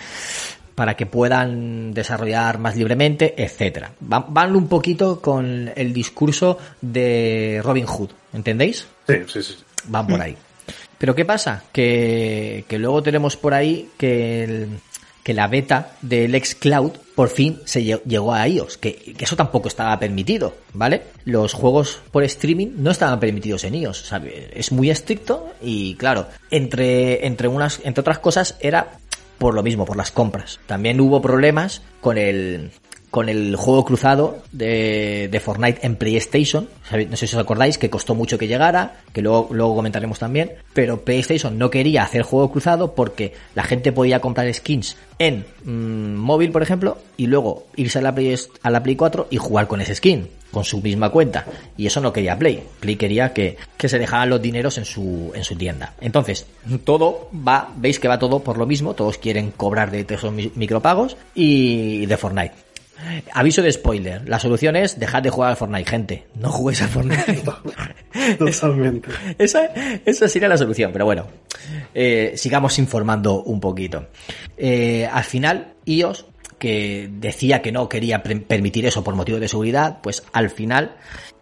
para 0.74 0.96
que 0.96 1.06
puedan 1.06 1.92
desarrollar 1.92 2.58
más 2.58 2.76
libremente, 2.76 3.34
etcétera. 3.42 3.92
Van, 3.98 4.26
van 4.28 4.54
un 4.54 4.68
poquito 4.68 5.20
con 5.20 5.70
el 5.74 5.92
discurso 5.92 6.56
de 6.80 7.60
Robin 7.64 7.84
Hood, 7.86 8.10
¿entendéis? 8.32 8.86
Sí, 9.08 9.14
sí, 9.26 9.42
sí. 9.42 9.56
van 9.88 10.06
por 10.06 10.20
ahí. 10.20 10.36
Pero 10.98 11.14
¿qué 11.16 11.24
pasa? 11.24 11.64
Que, 11.72 12.64
que 12.68 12.78
luego 12.78 13.02
tenemos 13.02 13.36
por 13.36 13.54
ahí 13.54 13.88
que, 13.98 14.44
el- 14.44 14.68
que 15.28 15.34
la 15.34 15.46
beta 15.46 15.92
del 16.00 16.32
xCloud 16.42 16.92
por 17.14 17.28
fin 17.28 17.60
se 17.66 17.82
lle- 17.82 18.00
llegó 18.06 18.32
a 18.32 18.48
iOS, 18.48 18.78
que, 18.78 19.14
eso 19.20 19.36
tampoco 19.36 19.68
estaba 19.68 19.98
permitido, 19.98 20.54
¿vale? 20.72 21.02
Los 21.26 21.52
juegos 21.52 22.00
por 22.10 22.24
streaming 22.24 22.68
no 22.78 22.90
estaban 22.90 23.20
permitidos 23.20 23.64
en 23.64 23.74
iOS. 23.74 24.10
Es 24.54 24.72
muy 24.72 24.88
estricto 24.88 25.50
y 25.60 25.96
claro, 25.96 26.28
entre, 26.50 27.26
entre, 27.26 27.46
unas, 27.46 27.80
entre 27.84 28.00
otras 28.00 28.20
cosas 28.20 28.56
era 28.60 28.92
por 29.36 29.52
lo 29.52 29.62
mismo, 29.62 29.84
por 29.84 29.98
las 29.98 30.10
compras. 30.10 30.60
También 30.66 30.98
hubo 30.98 31.20
problemas 31.20 31.82
con 32.00 32.16
el 32.16 32.70
con 33.10 33.28
el 33.28 33.56
juego 33.56 33.84
cruzado 33.84 34.38
de, 34.52 35.40
Fortnite 35.42 35.86
en 35.86 35.96
PlayStation. 35.96 36.68
No 37.10 37.16
sé 37.16 37.26
si 37.26 37.36
os 37.36 37.40
acordáis 37.42 37.78
que 37.78 37.90
costó 37.90 38.14
mucho 38.14 38.38
que 38.38 38.46
llegara, 38.48 39.00
que 39.12 39.22
luego, 39.22 39.48
luego 39.50 39.74
comentaremos 39.76 40.18
también. 40.18 40.52
Pero 40.74 41.00
PlayStation 41.02 41.56
no 41.58 41.70
quería 41.70 42.02
hacer 42.02 42.22
juego 42.22 42.50
cruzado 42.50 42.94
porque 42.94 43.32
la 43.54 43.62
gente 43.62 43.92
podía 43.92 44.20
comprar 44.20 44.52
skins 44.52 44.96
en 45.18 45.44
mm, 45.64 46.14
móvil, 46.16 46.50
por 46.52 46.62
ejemplo, 46.62 46.98
y 47.16 47.26
luego 47.26 47.66
irse 47.76 47.98
a 47.98 48.02
la, 48.02 48.14
Play, 48.14 48.34
a 48.62 48.70
la 48.70 48.82
Play 48.82 48.96
4 48.96 49.28
y 49.30 49.36
jugar 49.38 49.66
con 49.68 49.80
ese 49.80 49.94
skin, 49.94 50.28
con 50.52 50.64
su 50.64 50.80
misma 50.80 51.10
cuenta. 51.10 51.44
Y 51.76 51.86
eso 51.86 52.00
no 52.00 52.12
quería 52.12 52.38
Play. 52.38 52.62
Play 52.80 52.96
quería 52.96 53.32
que, 53.32 53.56
que 53.76 53.88
se 53.88 53.98
dejaran 53.98 54.30
los 54.30 54.40
dineros 54.42 54.78
en 54.78 54.84
su, 54.84 55.32
en 55.34 55.44
su 55.44 55.56
tienda. 55.56 55.94
Entonces, 56.00 56.46
todo 56.84 57.30
va, 57.46 57.70
veis 57.76 57.98
que 57.98 58.08
va 58.08 58.18
todo 58.18 58.40
por 58.40 58.58
lo 58.58 58.66
mismo. 58.66 58.94
Todos 58.94 59.18
quieren 59.18 59.50
cobrar 59.50 59.90
de 59.90 60.06
esos 60.08 60.32
mi- 60.32 60.52
micropagos 60.54 61.16
y 61.34 62.06
de 62.06 62.16
Fortnite. 62.16 62.52
Aviso 63.32 63.62
de 63.62 63.72
spoiler. 63.72 64.28
La 64.28 64.38
solución 64.38 64.76
es 64.76 64.98
dejar 64.98 65.22
de 65.22 65.30
jugar 65.30 65.50
al 65.50 65.56
Fortnite, 65.56 65.88
gente. 65.90 66.26
No 66.34 66.50
juguéis 66.50 66.82
al 66.82 66.88
Fortnite. 66.88 67.42
Totalmente. 68.38 69.08
esa, 69.38 69.66
esa 70.04 70.28
sería 70.28 70.48
la 70.48 70.58
solución, 70.58 70.90
pero 70.92 71.04
bueno. 71.04 71.26
eh, 71.94 72.32
sigamos 72.36 72.78
informando 72.78 73.42
un 73.42 73.60
poquito. 73.60 74.08
Eh, 74.56 75.08
al 75.10 75.24
final, 75.24 75.74
iOS, 75.84 76.26
que 76.58 77.08
decía 77.12 77.62
que 77.62 77.70
no 77.72 77.88
quería 77.88 78.22
permitir 78.22 78.84
eso 78.86 79.04
por 79.04 79.14
motivo 79.14 79.38
de 79.38 79.48
seguridad, 79.48 79.98
pues 80.02 80.24
al 80.32 80.50
final 80.50 80.96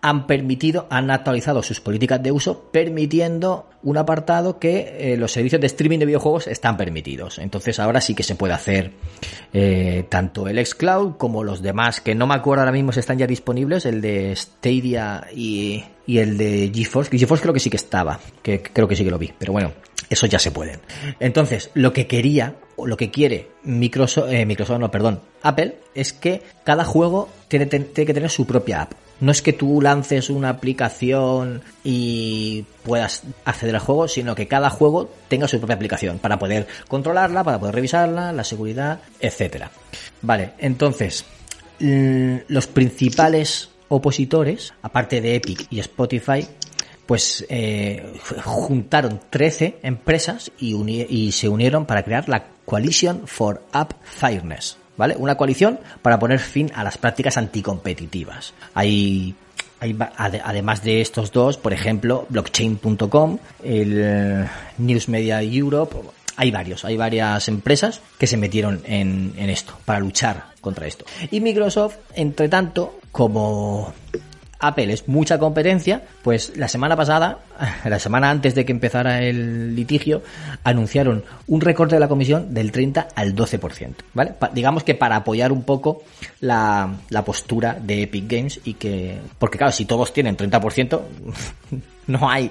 han 0.07 0.29
permitido, 0.29 0.87
han 0.89 1.11
actualizado 1.11 1.65
sus 1.65 1.81
políticas 1.81 2.23
de 2.23 2.31
uso, 2.31 2.71
permitiendo 2.71 3.69
un 3.83 3.99
apartado 3.99 4.61
que 4.61 4.97
eh, 5.01 5.17
los 5.17 5.33
servicios 5.33 5.61
de 5.61 5.67
streaming 5.67 5.99
de 5.99 6.07
videojuegos 6.07 6.47
están 6.47 6.77
permitidos. 6.77 7.41
Entonces 7.41 7.81
ahora 7.81 8.01
sí 8.01 8.15
que 8.15 8.23
se 8.23 8.37
puede 8.37 8.55
hacer 8.55 8.93
eh, 9.53 10.07
tanto 10.09 10.47
el 10.47 10.65
xCloud 10.65 11.17
como 11.17 11.43
los 11.43 11.61
demás, 11.61 12.01
que 12.01 12.15
no 12.15 12.29
me 12.29 12.35
acuerdo 12.35 12.63
ahora 12.63 12.71
mismo 12.71 12.93
si 12.93 13.01
están 13.01 13.19
ya 13.19 13.27
disponibles, 13.27 13.85
el 13.85 14.01
de 14.01 14.37
Stadia 14.37 15.27
y, 15.35 15.83
el 16.07 16.39
de 16.39 16.71
GeForce, 16.73 17.19
GeForce 17.19 17.43
creo 17.43 17.55
que 17.55 17.59
sí 17.59 17.69
que 17.69 17.77
estaba, 17.77 18.21
que 18.45 18.63
creo 18.63 18.87
que 18.87 18.95
sí 18.95 19.03
que 19.03 19.11
lo 19.11 19.19
vi, 19.19 19.33
pero 19.37 19.53
bueno, 19.53 19.73
eso 20.09 20.29
ya 20.29 20.39
se 20.39 20.53
pueden. 20.53 20.79
Entonces, 21.19 21.73
lo 21.75 21.93
que 21.93 22.07
quería, 22.07 22.55
o 22.77 22.87
lo 22.87 22.97
que 22.97 23.11
quiere 23.11 23.49
Microsoft, 23.65 24.31
eh, 24.31 24.47
Microsoft, 24.47 24.79
no, 24.79 24.89
perdón, 24.89 25.21
Apple, 25.43 25.79
es 25.97 26.13
que 26.13 26.43
cada 26.63 26.85
juego 26.85 27.29
tiene 27.49 27.69
que 27.69 28.15
tener 28.15 28.31
su 28.31 28.47
propia 28.47 28.83
app. 28.83 28.93
No 29.21 29.33
es 29.33 29.41
que 29.43 29.53
tú 29.53 29.81
lances 29.81 30.29
una 30.31 30.51
aplicación 30.51 31.63
y 31.83 32.65
puedas 32.83 33.23
acceder 33.45 33.77
al 33.77 33.81
juego, 33.81 34.09
sino 34.09 34.35
que 34.35 34.47
cada 34.47 34.71
juego 34.71 35.11
tenga 35.29 35.49
su 35.49 35.59
propia 35.59 35.77
aplicación 35.77 36.19
para 36.19 36.39
poder 36.39 36.67
controlarla, 36.89 37.43
para 37.43 37.59
poder 37.59 37.75
revisarla, 37.75 38.33
la 38.33 38.45
seguridad, 38.45 39.01
etcétera. 39.21 39.71
Vale, 40.23 40.53
entonces, 40.59 41.25
los 41.79 42.67
principales 42.67 43.71
opositores, 43.89 44.75
aparte 44.83 45.21
de 45.21 45.37
Epic 45.37 45.67
y 45.71 45.81
Spotify, 45.81 46.47
pues 47.07 47.47
eh, 47.49 48.15
juntaron 48.45 49.21
13 49.31 49.79
empresas 49.83 50.51
y, 50.59 50.75
y 50.75 51.33
se 51.33 51.49
unieron 51.49 51.87
para 51.87 52.03
crear 52.03 52.29
la 52.29 52.49
Coalition 52.65 53.27
for 53.27 53.63
App 53.73 53.93
Fairness, 54.03 54.77
¿vale? 54.97 55.17
Una 55.17 55.37
coalición 55.37 55.79
para 56.03 56.19
poner 56.19 56.39
fin 56.39 56.71
a 56.75 56.85
las 56.85 56.99
prácticas 56.99 57.37
anticompetitivas. 57.37 58.55
Hay, 58.75 59.35
hay 59.81 59.97
además 60.21 60.83
de 60.83 61.01
estos 61.01 61.33
dos, 61.33 61.59
por 61.59 61.73
ejemplo, 61.73 62.27
blockchain.com, 62.29 63.39
el 63.63 63.93
eh, 63.97 64.49
News 64.79 65.09
Media 65.09 65.43
Europe, 65.43 65.97
hay 66.37 66.51
varios, 66.51 66.85
hay 66.85 66.97
varias 66.97 67.49
empresas 67.49 68.01
que 68.19 68.27
se 68.27 68.37
metieron 68.37 68.83
en 68.85 69.33
esto, 69.39 69.75
para 69.87 70.01
luchar 70.01 70.49
contra 70.61 70.87
esto. 70.87 71.07
Y 71.31 71.41
Microsoft, 71.41 71.97
entre 72.15 72.49
tanto, 72.49 72.99
como 73.11 73.95
Apple 74.59 74.93
es 74.93 75.09
mucha 75.09 75.39
competencia, 75.39 76.03
pues 76.23 76.57
la 76.57 76.69
semana 76.69 76.97
pasada, 76.97 77.39
la 77.85 77.99
semana 77.99 78.31
antes 78.31 78.55
de 78.55 78.65
que 78.65 78.73
empezara 78.73 79.23
el 79.23 79.75
litigio, 79.75 80.23
anunciaron 80.65 81.25
un 81.47 81.61
recorte 81.61 81.97
de 81.97 82.01
la 82.01 82.09
comisión 82.09 82.55
del 82.55 82.73
30 82.73 83.09
al 83.15 83.35
12%, 83.35 83.95
¿vale? 84.15 84.35
Digamos 84.53 84.85
que 84.85 84.95
para 84.95 85.17
apoyar 85.17 85.53
un 85.53 85.63
poco 85.63 86.03
la, 86.41 86.97
la 87.11 87.25
postura 87.25 87.79
de 87.81 88.03
Epic 88.03 88.25
Games 88.27 88.61
y 88.65 88.75
que, 88.75 89.19
porque 89.39 89.59
claro, 89.59 89.73
si 89.73 89.85
todos 89.85 90.13
tienen 90.13 90.37
30%, 90.37 91.01
no 92.07 92.31
hay, 92.31 92.51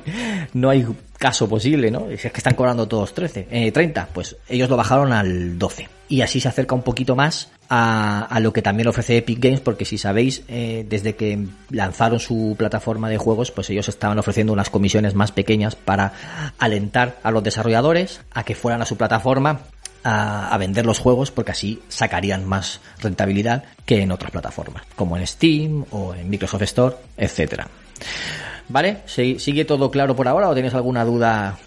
no 0.53 0.69
hay 0.69 0.85
caso 1.17 1.47
posible, 1.47 1.91
¿no? 1.91 2.07
Si 2.07 2.27
es 2.27 2.31
que 2.31 2.37
están 2.37 2.55
cobrando 2.55 2.87
todos 2.87 3.13
13, 3.13 3.47
eh, 3.49 3.71
30, 3.71 4.09
pues 4.13 4.35
ellos 4.47 4.69
lo 4.69 4.77
bajaron 4.77 5.13
al 5.13 5.57
12. 5.57 5.89
Y 6.07 6.21
así 6.21 6.39
se 6.39 6.47
acerca 6.47 6.75
un 6.75 6.83
poquito 6.83 7.15
más 7.15 7.49
a, 7.69 8.25
a 8.25 8.39
lo 8.39 8.53
que 8.53 8.61
también 8.61 8.87
ofrece 8.87 9.17
Epic 9.17 9.39
Games, 9.39 9.59
porque 9.59 9.85
si 9.85 9.97
sabéis, 9.97 10.43
eh, 10.47 10.85
desde 10.87 11.15
que 11.15 11.45
lanzaron 11.69 12.19
su 12.19 12.55
plataforma 12.57 13.09
de 13.09 13.17
juegos, 13.17 13.51
pues 13.51 13.69
ellos 13.69 13.89
estaban 13.89 14.19
ofreciendo 14.19 14.53
unas 14.53 14.69
comisiones 14.69 15.15
más 15.15 15.31
pequeñas 15.31 15.75
para 15.75 16.13
alentar 16.59 17.17
a 17.23 17.31
los 17.31 17.43
desarrolladores 17.43 18.21
a 18.33 18.43
que 18.43 18.55
fueran 18.55 18.81
a 18.81 18.85
su 18.85 18.97
plataforma 18.97 19.61
a, 20.03 20.49
a 20.53 20.57
vender 20.59 20.85
los 20.85 20.99
juegos 20.99 21.31
porque 21.31 21.51
así 21.51 21.81
sacarían 21.89 22.45
más 22.45 22.79
rentabilidad 23.01 23.63
que 23.85 24.01
en 24.01 24.11
otras 24.11 24.31
plataformas, 24.31 24.83
como 24.95 25.17
en 25.17 25.25
Steam 25.25 25.85
o 25.91 26.13
en 26.13 26.29
Microsoft 26.29 26.61
Store, 26.63 26.95
etcétera. 27.17 27.67
¿Vale? 28.69 28.97
¿Si- 29.05 29.39
¿Sigue 29.39 29.65
todo 29.65 29.89
claro 29.91 30.15
por 30.15 30.27
ahora 30.27 30.49
o 30.49 30.53
tenéis 30.55 30.73
alguna 30.73 31.03
duda 31.05 31.57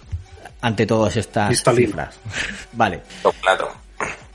ante 0.61 0.87
todas 0.87 1.17
estas 1.17 1.51
cifras? 1.87 2.19
vale. 2.73 3.01
Todo 3.23 3.33
claro. 3.41 3.68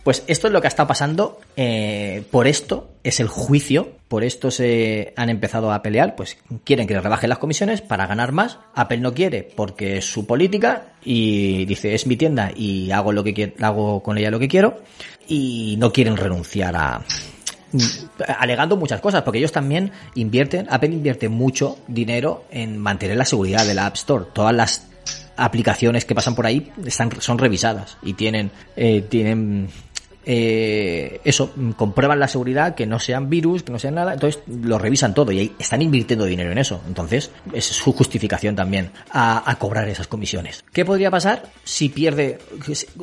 Pues 0.03 0.23
esto 0.27 0.47
es 0.47 0.53
lo 0.53 0.61
que 0.61 0.67
está 0.67 0.85
pasando. 0.85 1.39
eh, 1.55 2.23
por 2.29 2.47
esto 2.47 2.89
es 3.03 3.19
el 3.19 3.27
juicio. 3.27 3.93
Por 4.07 4.23
esto 4.23 4.51
se 4.51 5.13
han 5.15 5.29
empezado 5.29 5.71
a 5.71 5.81
pelear. 5.81 6.15
Pues 6.15 6.37
quieren 6.63 6.87
que 6.87 6.99
rebajen 6.99 7.29
las 7.29 7.39
comisiones 7.39 7.81
para 7.81 8.05
ganar 8.05 8.31
más. 8.31 8.59
Apple 8.75 8.97
no 8.97 9.13
quiere 9.13 9.43
porque 9.43 9.97
es 9.97 10.05
su 10.05 10.27
política 10.27 10.93
y 11.03 11.65
dice 11.65 11.93
es 11.93 12.05
mi 12.05 12.17
tienda 12.17 12.51
y 12.55 12.91
hago 12.91 13.11
lo 13.11 13.23
que 13.23 13.53
hago 13.59 14.03
con 14.03 14.17
ella 14.17 14.31
lo 14.31 14.39
que 14.39 14.47
quiero 14.47 14.81
y 15.27 15.75
no 15.79 15.91
quieren 15.91 16.17
renunciar 16.17 16.75
a 16.75 17.01
alegando 18.39 18.77
muchas 18.77 19.01
cosas 19.01 19.23
porque 19.23 19.39
ellos 19.39 19.51
también 19.51 19.91
invierten 20.15 20.67
Apple 20.69 20.89
invierte 20.89 21.27
mucho 21.27 21.79
dinero 21.87 22.45
en 22.51 22.77
mantener 22.77 23.17
la 23.17 23.25
seguridad 23.25 23.65
de 23.65 23.73
la 23.73 23.87
App 23.87 23.95
Store 23.95 24.25
todas 24.31 24.53
las 24.53 24.87
aplicaciones 25.37 26.05
que 26.05 26.15
pasan 26.15 26.35
por 26.35 26.45
ahí 26.45 26.71
están 26.85 27.09
son 27.19 27.37
revisadas 27.37 27.97
y 28.03 28.13
tienen 28.13 28.51
eh, 28.75 29.01
tienen 29.01 29.69
eh, 30.25 31.19
eso 31.25 31.53
comprueban 31.75 32.17
la 32.17 32.29
seguridad 32.29 32.75
que 32.75 32.85
no 32.85 32.99
sean 32.99 33.29
virus 33.29 33.63
que 33.63 33.71
no 33.71 33.79
sean 33.79 33.95
nada 33.95 34.13
entonces 34.13 34.41
lo 34.47 34.77
revisan 34.79 35.13
todo 35.13 35.31
y 35.31 35.39
ahí 35.39 35.55
están 35.59 35.81
invirtiendo 35.81 36.25
dinero 36.25 36.51
en 36.51 36.57
eso. 36.57 36.81
Entonces 36.87 37.31
es 37.51 37.65
su 37.65 37.91
justificación 37.91 38.55
también 38.55 38.91
a, 39.11 39.49
a 39.49 39.55
cobrar 39.57 39.87
esas 39.89 40.07
comisiones. 40.07 40.63
Qué 40.71 40.85
podría 40.85 41.11
pasar 41.11 41.43
si 41.63 41.89
pierde 41.89 42.39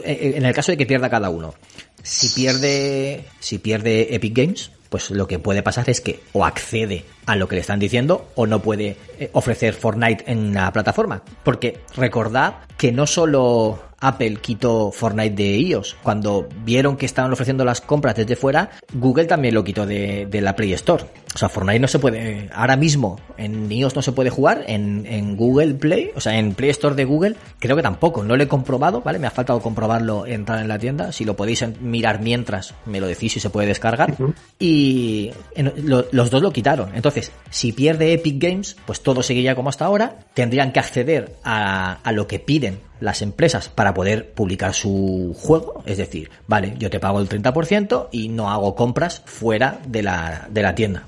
eh, 0.05 0.33
en 0.37 0.47
el 0.47 0.55
caso 0.55 0.73
de 0.73 0.79
que 0.79 0.87
pierda 0.87 1.11
cada 1.11 1.29
uno 1.29 1.55
si 2.03 2.29
pierde 2.29 3.25
si 3.41 3.59
pierde 3.59 4.15
Epic 4.15 4.35
Games 4.35 4.71
pues 4.91 5.11
lo 5.11 5.27
que 5.27 5.39
puede 5.39 5.63
pasar 5.63 5.89
es 5.89 6.01
que 6.01 6.21
o 6.33 6.45
accede 6.45 7.05
a 7.25 7.37
lo 7.37 7.49
que 7.49 7.55
le 7.55 7.61
están 7.63 7.79
diciendo 7.79 8.29
o 8.35 8.47
no 8.47 8.61
puede 8.61 8.97
eh, 9.19 9.31
ofrecer 9.33 9.73
Fortnite 9.73 10.25
en 10.31 10.53
la 10.53 10.71
plataforma. 10.73 11.23
Porque 11.45 11.81
recordad 11.97 12.57
que 12.77 12.93
no 12.93 13.07
solo 13.07 13.79
Apple 14.01 14.37
quitó 14.41 14.91
Fortnite 14.91 15.37
de 15.37 15.57
iOS, 15.59 15.97
cuando 16.03 16.49
vieron 16.65 16.97
que 16.97 17.07
estaban 17.07 17.33
ofreciendo 17.33 17.65
las 17.65 17.81
compras 17.81 18.17
desde 18.17 18.37
fuera, 18.37 18.71
Google 18.93 19.27
también 19.27 19.55
lo 19.55 19.63
quitó 19.63 19.87
de, 19.87 20.27
de 20.27 20.41
la 20.41 20.57
Play 20.57 20.73
Store. 20.73 21.05
O 21.33 21.39
sea, 21.39 21.49
Fortnite 21.49 21.79
no 21.79 21.87
se 21.87 22.01
puede, 22.01 22.51
ahora 22.53 22.77
mismo 22.77 23.19
en 23.37 23.71
iOS 23.71 23.95
no 23.95 24.03
se 24.03 24.11
puede 24.11 24.31
jugar, 24.31 24.65
en, 24.67 25.07
en 25.07 25.37
Google 25.37 25.75
Play, 25.75 26.11
o 26.17 26.21
sea, 26.21 26.37
en 26.37 26.55
Play 26.55 26.71
Store 26.71 26.97
de 26.97 27.05
Google, 27.05 27.37
creo 27.61 27.77
que 27.77 27.83
tampoco, 27.83 28.25
no 28.25 28.37
lo 28.37 28.43
he 28.43 28.49
comprobado, 28.49 29.01
¿vale? 29.01 29.21
Me 29.21 29.29
ha 29.29 29.31
faltado 29.31 29.61
comprobarlo, 29.61 30.27
entrar 30.27 30.61
en 30.61 30.67
la 30.67 30.79
tienda, 30.79 31.13
si 31.13 31.25
lo 31.25 31.37
podéis 31.37 31.65
mirar 31.81 32.21
mientras, 32.21 32.75
me 32.85 33.01
lo 33.01 33.07
decís 33.07 33.33
si 33.35 33.41
se 33.41 33.49
puede 33.49 33.69
descargar. 33.69 34.17
Y 34.59 35.31
en- 35.55 35.73
lo- 35.89 36.07
los 36.11 36.31
dos 36.31 36.43
lo 36.43 36.53
quitaron. 36.53 36.95
Entonces, 36.95 37.33
si 37.51 37.73
pierde 37.73 38.13
Epic 38.13 38.43
Games, 38.43 38.77
pues 38.85 39.01
todo 39.03 39.23
seguiría 39.23 39.55
como 39.55 39.69
hasta 39.69 39.85
ahora, 39.85 40.17
tendrían 40.35 40.73
que 40.73 40.81
acceder 40.81 41.37
a, 41.45 41.99
a 42.03 42.13
lo 42.13 42.27
que 42.27 42.41
piden 42.41 42.81
las 43.01 43.23
empresas 43.23 43.71
para 43.71 43.95
poder 43.95 44.33
publicar 44.33 44.75
su 44.75 45.35
juego, 45.39 45.83
es 45.87 45.97
decir, 45.97 46.31
vale, 46.47 46.75
yo 46.79 46.91
te 46.91 47.01
pago 47.01 47.19
el 47.19 47.31
30% 47.31 48.09
y 48.13 48.29
no 48.29 48.51
hago 48.51 48.75
compras 48.75 49.23
fuera 49.25 49.79
de 49.87 50.03
la, 50.03 50.47
de 50.51 50.61
la 50.63 50.75
tienda. 50.75 51.05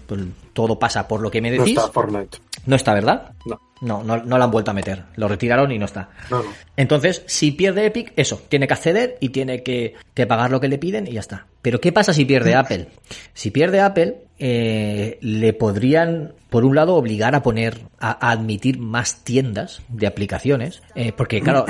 Todo 0.53 0.79
pasa 0.79 1.09
por 1.09 1.21
lo 1.21 1.31
que 1.31 1.41
me 1.41 1.51
No 1.51 1.63
decís. 1.63 1.79
está 1.79 1.91
Fortnite. 1.93 2.39
No 2.67 2.77
está, 2.77 2.95
¿verdad? 2.95 3.33
No. 3.47 3.61
No, 3.81 4.05
no, 4.05 4.19
no 4.19 4.39
lo 4.39 4.45
han 4.45 4.51
vuelto 4.51 4.71
a 4.71 4.75
meter. 4.75 5.05
Lo 5.17 5.27
retiraron 5.27 5.73
y 5.73 5.79
no 5.79 5.87
está. 5.87 6.11
No, 6.31 6.43
no. 6.43 6.51
Entonces, 6.77 7.25
si 7.27 7.51
pierde 7.51 7.85
Epic, 7.87 8.13
eso, 8.17 8.41
tiene 8.49 8.69
que 8.69 8.75
acceder 8.75 9.17
y 9.21 9.31
tiene 9.31 9.65
que, 9.65 9.95
que 10.15 10.27
pagar 10.27 10.53
lo 10.53 10.61
que 10.61 10.69
le 10.69 10.79
piden 10.79 11.09
y 11.09 11.13
ya 11.13 11.21
está. 11.21 11.47
Pero 11.63 11.81
¿qué 11.81 11.91
pasa 11.91 12.13
si 12.13 12.25
pierde 12.25 12.55
Apple? 12.57 12.89
Si 13.35 13.51
pierde 13.51 13.81
Apple, 13.81 14.19
eh, 14.45 15.19
le 15.21 15.53
podrían, 15.53 16.33
por 16.51 16.65
un 16.65 16.75
lado, 16.75 16.97
obligar 16.97 17.37
a 17.37 17.45
poner, 17.45 17.79
a, 18.01 18.11
a 18.27 18.33
admitir 18.33 18.77
más 18.81 19.23
tiendas 19.23 19.83
de 19.89 20.09
aplicaciones. 20.09 20.83
eh, 20.97 21.13
porque, 21.17 21.41
claro, 21.41 21.65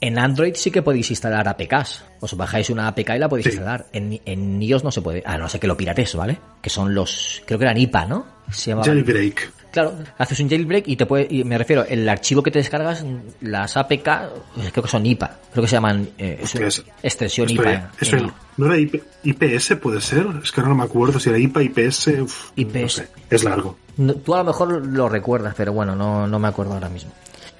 en 0.00 0.18
Android 0.18 0.54
sí 0.54 0.70
que 0.70 0.80
podéis 0.80 1.10
instalar 1.10 1.46
APKs. 1.46 2.04
Os 2.20 2.34
bajáis 2.34 2.70
una 2.70 2.88
APK 2.88 3.10
y 3.16 3.18
la 3.18 3.28
podéis 3.28 3.44
Sí. 3.44 3.50
instalar. 3.50 3.84
En, 3.92 4.18
en 4.24 4.62
iOS 4.62 4.82
no 4.82 4.90
se 4.90 5.02
puede. 5.02 5.22
A 5.26 5.36
no 5.36 5.46
ser 5.48 5.60
que 5.60 5.66
lo 5.66 5.76
pirates, 5.76 6.14
¿vale? 6.14 6.38
Que 6.62 6.70
son 6.70 6.94
los, 6.94 7.42
creo 7.44 7.58
que 7.58 7.66
eran 7.66 7.76
IPA, 7.76 8.06
¿no? 8.06 8.26
Se 8.50 8.70
llamaban. 8.70 8.90
Jailbreak. 8.94 9.52
Claro, 9.76 9.92
haces 10.16 10.40
un 10.40 10.48
jailbreak 10.48 10.88
y 10.88 10.96
te 10.96 11.04
puede, 11.04 11.26
y 11.28 11.44
me 11.44 11.58
refiero, 11.58 11.84
el 11.86 12.08
archivo 12.08 12.42
que 12.42 12.50
te 12.50 12.60
descargas, 12.60 13.04
las 13.42 13.76
APK, 13.76 14.08
eh, 14.08 14.70
creo 14.72 14.82
que 14.84 14.88
son 14.88 15.04
IPA, 15.04 15.36
creo 15.52 15.62
que 15.64 15.68
se 15.68 15.76
llaman 15.76 16.08
eh, 16.16 16.40
es 16.42 16.82
extensión 17.02 17.50
IPA. 17.50 17.72
en- 17.74 17.88
ya- 18.00 18.34
¿No 18.56 18.64
era 18.72 18.78
IP 18.78 19.02
IPS, 19.24 19.76
puede 19.76 20.00
ser? 20.00 20.26
Es 20.42 20.50
que 20.50 20.62
ahora 20.62 20.70
no 20.70 20.76
me 20.78 20.84
acuerdo 20.84 21.20
si 21.20 21.28
era 21.28 21.36
IPA, 21.38 21.62
IPS. 21.64 22.06
uf, 22.22 22.52
No 22.56 22.62
IPS. 22.62 22.92
sé. 22.94 23.08
Es 23.28 23.44
largo. 23.44 23.76
No, 23.98 24.14
tú 24.14 24.34
a 24.34 24.38
lo 24.38 24.44
mejor 24.44 24.86
lo 24.86 25.10
recuerdas, 25.10 25.52
pero 25.54 25.74
bueno, 25.74 25.94
no, 25.94 26.26
no 26.26 26.38
me 26.38 26.48
acuerdo 26.48 26.72
ahora 26.72 26.88
mismo. 26.88 27.12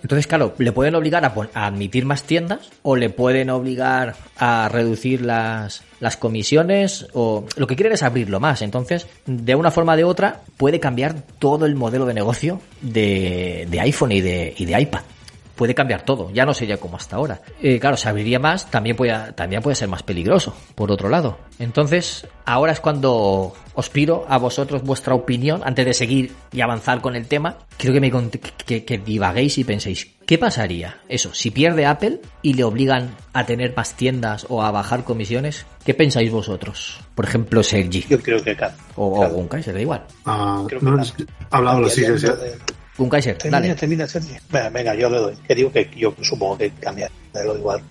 Entonces, 0.03 0.27
claro, 0.27 0.55
le 0.59 0.73
pueden 0.73 0.95
obligar 0.95 1.25
a, 1.25 1.67
admitir 1.67 2.05
más 2.05 2.23
tiendas 2.23 2.71
o 2.83 2.97
le 2.97 3.11
pueden 3.11 3.51
obligar 3.51 4.15
a 4.37 4.69
reducir 4.69 5.23
las, 5.23 5.83
las 6.01 6.17
comisiones 6.17 7.09
o 7.13 7.45
lo 7.57 7.67
que 7.67 7.77
quieren 7.77 7.93
es 7.93 8.03
abrirlo 8.03 8.41
más. 8.41 8.63
Entonces, 8.63 9.07
de 9.27 9.55
una 9.55 9.71
forma 9.71 9.95
o 9.95 9.97
de 9.97 10.05
otra, 10.05 10.43
puede 10.57 10.81
cambiar 10.81 11.15
todo 11.39 11.67
el 11.67 11.75
modelo 11.75 12.07
de 12.07 12.15
negocio 12.15 12.61
de, 12.83 13.67
de 13.71 13.81
iPhone 13.81 14.13
y 14.13 14.21
de, 14.21 14.55
y 14.57 14.65
de 14.65 14.81
iPad. 14.81 15.03
Puede 15.57 15.75
cambiar 15.75 16.03
todo, 16.03 16.31
ya 16.31 16.45
no 16.45 16.53
sería 16.55 16.77
como 16.79 16.97
hasta 16.97 17.17
ahora. 17.17 17.41
Eh, 17.63 17.81
claro, 17.81 17.97
se 17.97 18.09
abriría 18.09 18.39
más, 18.39 18.71
también 18.71 18.95
puede, 18.95 19.33
también 19.33 19.63
puede 19.63 19.75
ser 19.75 19.89
más 19.89 20.03
peligroso, 20.03 20.55
por 20.75 20.93
otro 20.93 21.09
lado. 21.09 21.39
Entonces, 21.59 22.27
ahora 22.45 22.73
es 22.73 22.81
cuando 22.81 23.55
os 23.75 23.89
pido 23.89 24.27
a 24.29 24.37
vosotros 24.39 24.83
vuestra 24.83 25.15
opinión, 25.15 25.63
antes 25.65 25.85
de 25.87 25.95
seguir 25.95 26.33
y 26.53 26.61
avanzar 26.61 27.01
con 27.01 27.17
el 27.17 27.27
tema. 27.27 27.57
Quiero 27.79 27.95
que 27.95 28.01
me 28.01 28.11
que, 28.67 28.85
que 28.85 28.99
divaguéis 28.99 29.57
y 29.59 29.65
penséis, 29.65 30.13
¿qué 30.27 30.37
pasaría? 30.39 30.99
Eso, 31.09 31.33
si 31.33 31.51
pierde 31.51 31.87
Apple 31.87 32.21
y 32.43 32.53
le 32.55 32.65
obligan 32.65 33.15
a 33.33 33.45
tener 33.47 33.75
más 33.77 33.95
tiendas 33.95 34.47
o 34.51 34.63
a 34.63 34.71
bajar 34.71 35.05
comisiones, 35.05 35.65
¿qué 35.85 35.95
pensáis 35.95 36.31
vosotros? 36.31 37.01
Por 37.15 37.25
ejemplo, 37.25 37.63
Sergi 37.63 38.05
Yo 38.09 38.21
creo 38.21 38.43
que 38.43 38.55
ca- 38.57 38.75
o, 38.97 39.07
o 39.07 39.19
claro. 39.21 39.35
Gunkaiser, 39.35 39.73
da 39.75 39.81
igual. 39.81 40.05
Ah, 40.27 40.63
Creo 40.69 40.81
que 40.81 40.87
no, 40.87 41.03
hablado, 41.51 41.81
lo 41.81 41.89
Gunkaiser, 42.99 43.37
Termina, 43.39 43.61
dale. 43.61 43.75
termina, 43.75 44.07
Sergio. 44.07 44.37
Venga, 44.51 44.69
venga, 44.71 44.95
yo 44.95 45.11
le 45.11 45.19
doy. 45.19 45.37
Que 45.47 45.55
digo 45.55 45.71
que 45.73 45.91
yo 45.97 46.15
supongo 46.23 46.59
que 46.59 46.71
cambia 46.73 47.11
de 47.33 47.45
lo 47.45 47.57
igual. 47.57 47.83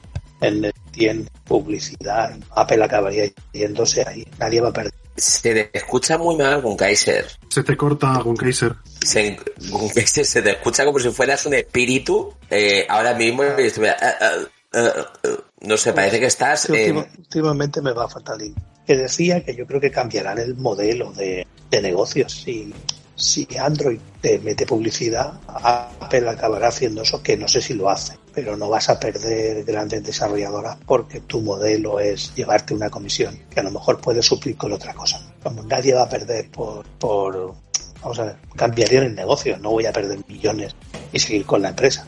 En 0.42 0.66
el 0.66 0.74
tienda, 0.92 1.30
publicidad, 1.46 2.38
Apple 2.56 2.84
acabaría 2.84 3.26
yéndose 3.54 4.04
ahí. 4.08 4.28
Nadie 4.40 4.62
va 4.62 4.70
a 4.70 4.74
perder. 4.74 4.94
Se 5.18 5.54
te 5.54 5.70
escucha 5.78 6.18
muy 6.18 6.36
mal 6.36 6.62
con 6.62 6.76
Kaiser. 6.76 7.26
Se 7.48 7.64
te 7.64 7.78
corta 7.78 8.20
con 8.22 8.36
Kaiser. 8.36 8.76
Se, 9.02 9.38
con 9.72 9.88
Kaiser 9.90 10.26
se 10.26 10.42
te 10.42 10.52
escucha 10.52 10.84
como 10.84 11.00
si 11.00 11.10
fueras 11.10 11.46
un 11.46 11.54
espíritu 11.54 12.34
eh, 12.50 12.86
ahora 12.90 13.14
mismo. 13.14 13.44
y 13.44 13.48
ah, 13.88 13.96
ah, 14.02 14.30
ah. 14.74 15.30
no 15.62 15.78
sé, 15.78 15.94
parece 15.94 16.20
que 16.20 16.26
estás 16.26 16.70
en... 16.70 16.98
última- 16.98 17.08
últimamente 17.18 17.82
me 17.82 17.94
va 17.94 18.06
a 18.06 18.10
faltar 18.10 18.42
el 18.42 18.54
que 18.86 18.98
decía 18.98 19.44
que 19.44 19.56
yo 19.56 19.66
creo 19.66 19.80
que 19.80 19.90
cambiarán 19.90 20.38
el 20.38 20.54
modelo 20.56 21.12
de, 21.14 21.48
de 21.72 21.82
negocios. 21.82 22.34
Si, 22.44 22.74
si 23.16 23.48
Android 23.58 24.00
te 24.22 24.40
mete 24.40 24.66
publicidad, 24.66 25.34
Apple 25.48 26.30
acabará 26.30 26.68
haciendo 26.68 27.02
eso, 27.02 27.22
que 27.22 27.38
no 27.38 27.48
sé 27.48 27.62
si 27.62 27.74
lo 27.74 27.90
hace, 27.90 28.18
pero 28.34 28.58
no 28.58 28.70
vas 28.70 28.90
a 28.90 29.00
perder 29.00 29.64
grandes 29.64 30.04
desarrolladoras 30.04 30.78
porque 30.86 31.22
tu 31.22 31.42
modelo 31.42 32.00
es 32.00 32.34
llevarte 32.36 32.74
una 32.74 32.90
comisión 32.90 33.40
que 33.50 33.60
a 33.60 33.64
lo 33.64 33.72
mejor 33.72 34.00
puedes 34.02 34.26
suplir 34.26 34.58
con 34.58 34.74
otra 34.74 34.94
cosa. 34.94 35.22
Como 35.42 35.64
nadie 35.64 35.94
va 35.94 36.04
a 36.04 36.10
perder 36.10 36.50
por, 36.50 36.86
por 37.00 37.56
vamos 38.02 38.20
a 38.20 38.26
ver, 38.26 38.36
cambiarían 38.56 39.06
el 39.06 39.16
negocio, 39.16 39.58
no 39.58 39.72
voy 39.72 39.86
a 39.86 39.94
perder 39.94 40.20
millones 40.28 40.76
y 41.12 41.20
seguir 41.20 41.46
con 41.46 41.62
la 41.62 41.70
empresa. 41.70 42.06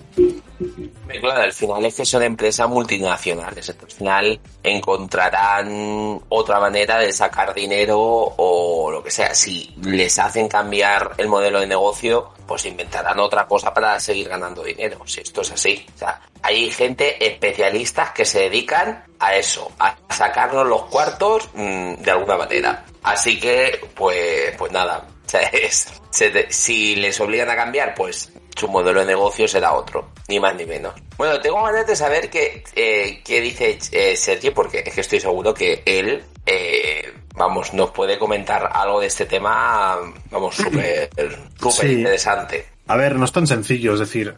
Claro, 1.22 1.42
al 1.42 1.54
final 1.54 1.86
es 1.86 1.96
que 1.96 2.06
son 2.06 2.24
empresas 2.24 2.68
multinacionales. 2.70 3.70
Al 3.70 3.92
final 3.92 4.40
encontrarán 4.64 6.20
otra 6.30 6.60
manera 6.60 7.00
de 7.00 7.12
sacar 7.12 7.54
dinero 7.54 8.00
o 8.00 8.90
lo 8.92 9.04
que 9.04 9.12
sea. 9.12 9.34
Si 9.36 9.74
les 9.82 10.18
hacen 10.20 10.48
cambiar 10.48 11.12
el 11.18 11.28
modelo 11.28 11.60
de 11.60 11.68
negocio, 11.68 12.32
pues 12.48 12.66
inventarán 12.66 13.20
otra 13.20 13.46
cosa 13.48 13.74
para 13.74 14.00
seguir 14.00 14.30
ganando 14.30 14.64
dinero. 14.64 15.00
Si 15.06 15.22
esto 15.22 15.42
es 15.42 15.52
así. 15.52 15.86
O 15.96 15.98
sea, 16.00 16.22
hay 16.42 16.70
gente 16.72 17.26
especialistas 17.26 18.12
que 18.12 18.26
se 18.26 18.42
dedican 18.42 19.04
a 19.20 19.36
eso, 19.36 19.72
a 19.80 19.96
sacarnos 20.10 20.68
los 20.68 20.84
cuartos 20.86 21.50
mm, 21.54 21.96
de 21.96 22.12
alguna 22.12 22.38
manera. 22.38 22.86
Así 23.04 23.40
que, 23.40 23.80
pues, 23.96 24.56
pues 24.58 24.72
nada. 24.72 25.08
O 25.28 25.30
sea, 25.30 25.42
es- 25.42 25.90
se 26.10 26.30
te- 26.30 26.50
si 26.54 26.96
les 26.96 27.20
obligan 27.20 27.50
a 27.50 27.56
cambiar, 27.58 27.94
pues 27.96 28.32
su 28.58 28.68
modelo 28.68 29.02
de 29.02 29.06
negocio 29.06 29.48
será 29.48 29.74
otro, 29.74 30.10
ni 30.28 30.40
más 30.40 30.56
ni 30.56 30.66
menos. 30.66 30.94
Bueno, 31.18 31.40
tengo 31.40 31.64
ganas 31.64 31.86
de 31.88 31.96
saber 31.96 32.30
qué, 32.30 32.64
eh, 32.76 33.22
qué 33.24 33.42
dice 33.42 33.78
eh, 33.92 34.16
Sergio, 34.16 34.54
porque 34.54 34.84
es 34.86 34.94
que 34.94 35.02
estoy 35.02 35.20
seguro 35.20 35.54
que 35.54 35.84
él, 35.86 36.24
eh, 36.46 37.14
vamos, 37.36 37.74
nos 37.74 37.92
puede 37.92 38.18
comentar 38.18 38.70
algo 38.74 39.00
de 39.00 39.08
este 39.08 39.26
tema, 39.26 39.98
vamos, 40.32 40.56
súper 40.56 41.10
Sí. 41.72 41.88
interesante. 41.88 42.77
A 42.88 42.96
ver, 42.96 43.18
no 43.18 43.26
es 43.26 43.32
tan 43.34 43.48
sencillo, 43.48 43.94
es 43.94 44.00
decir, 44.00 44.36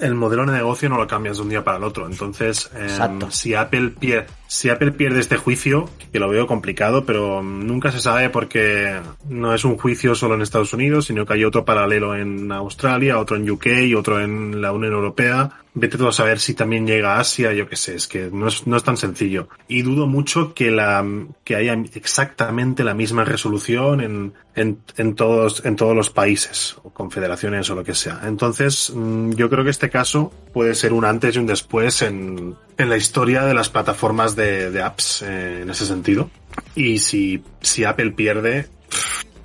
el 0.00 0.14
modelo 0.14 0.44
de 0.46 0.52
negocio 0.52 0.88
no 0.88 0.96
lo 0.96 1.06
cambias 1.06 1.36
de 1.36 1.44
un 1.44 1.48
día 1.48 1.62
para 1.62 1.78
el 1.78 1.84
otro. 1.84 2.06
Entonces, 2.06 2.70
eh, 2.74 2.88
si 3.30 3.54
Apple 3.54 3.90
pierde, 3.98 4.26
si 4.48 4.68
Apple 4.68 4.92
pierde 4.92 5.20
este 5.20 5.36
juicio, 5.36 5.88
que 6.12 6.18
lo 6.18 6.28
veo 6.28 6.46
complicado, 6.48 7.04
pero 7.04 7.42
nunca 7.42 7.92
se 7.92 8.00
sabe 8.00 8.30
porque 8.30 8.98
no 9.28 9.54
es 9.54 9.64
un 9.64 9.76
juicio 9.76 10.14
solo 10.16 10.34
en 10.34 10.42
Estados 10.42 10.72
Unidos, 10.72 11.06
sino 11.06 11.24
que 11.24 11.34
hay 11.34 11.44
otro 11.44 11.64
paralelo 11.64 12.16
en 12.16 12.50
Australia, 12.50 13.18
otro 13.18 13.36
en 13.36 13.48
UK, 13.48 13.66
otro 13.96 14.20
en 14.20 14.60
la 14.60 14.72
Unión 14.72 14.92
Europea. 14.92 15.63
Vete 15.76 15.98
tú 15.98 16.06
a 16.06 16.12
saber 16.12 16.38
si 16.38 16.54
también 16.54 16.86
llega 16.86 17.16
a 17.16 17.20
Asia, 17.20 17.52
yo 17.52 17.68
qué 17.68 17.74
sé, 17.74 17.96
es 17.96 18.06
que 18.06 18.30
no 18.32 18.46
es, 18.46 18.64
no 18.66 18.76
es 18.76 18.84
tan 18.84 18.96
sencillo. 18.96 19.48
Y 19.66 19.82
dudo 19.82 20.06
mucho 20.06 20.54
que 20.54 20.70
la, 20.70 21.04
que 21.42 21.56
haya 21.56 21.74
exactamente 21.94 22.84
la 22.84 22.94
misma 22.94 23.24
resolución 23.24 24.00
en, 24.00 24.34
en, 24.54 24.78
en 24.96 25.14
todos, 25.16 25.64
en 25.64 25.74
todos 25.74 25.96
los 25.96 26.10
países, 26.10 26.76
o 26.84 26.90
confederaciones 26.90 27.68
o 27.70 27.74
lo 27.74 27.82
que 27.82 27.96
sea. 27.96 28.20
Entonces, 28.24 28.92
mm, 28.94 29.32
yo 29.32 29.50
creo 29.50 29.64
que 29.64 29.70
este 29.70 29.90
caso 29.90 30.32
puede 30.52 30.76
ser 30.76 30.92
un 30.92 31.04
antes 31.04 31.34
y 31.34 31.40
un 31.40 31.46
después 31.46 32.02
en, 32.02 32.54
en 32.78 32.88
la 32.88 32.96
historia 32.96 33.42
de 33.42 33.54
las 33.54 33.68
plataformas 33.68 34.36
de, 34.36 34.70
de 34.70 34.80
apps 34.80 35.22
eh, 35.22 35.62
en 35.62 35.70
ese 35.70 35.86
sentido. 35.86 36.30
Y 36.76 36.98
si, 36.98 37.42
si 37.60 37.82
Apple 37.84 38.12
pierde, 38.12 38.68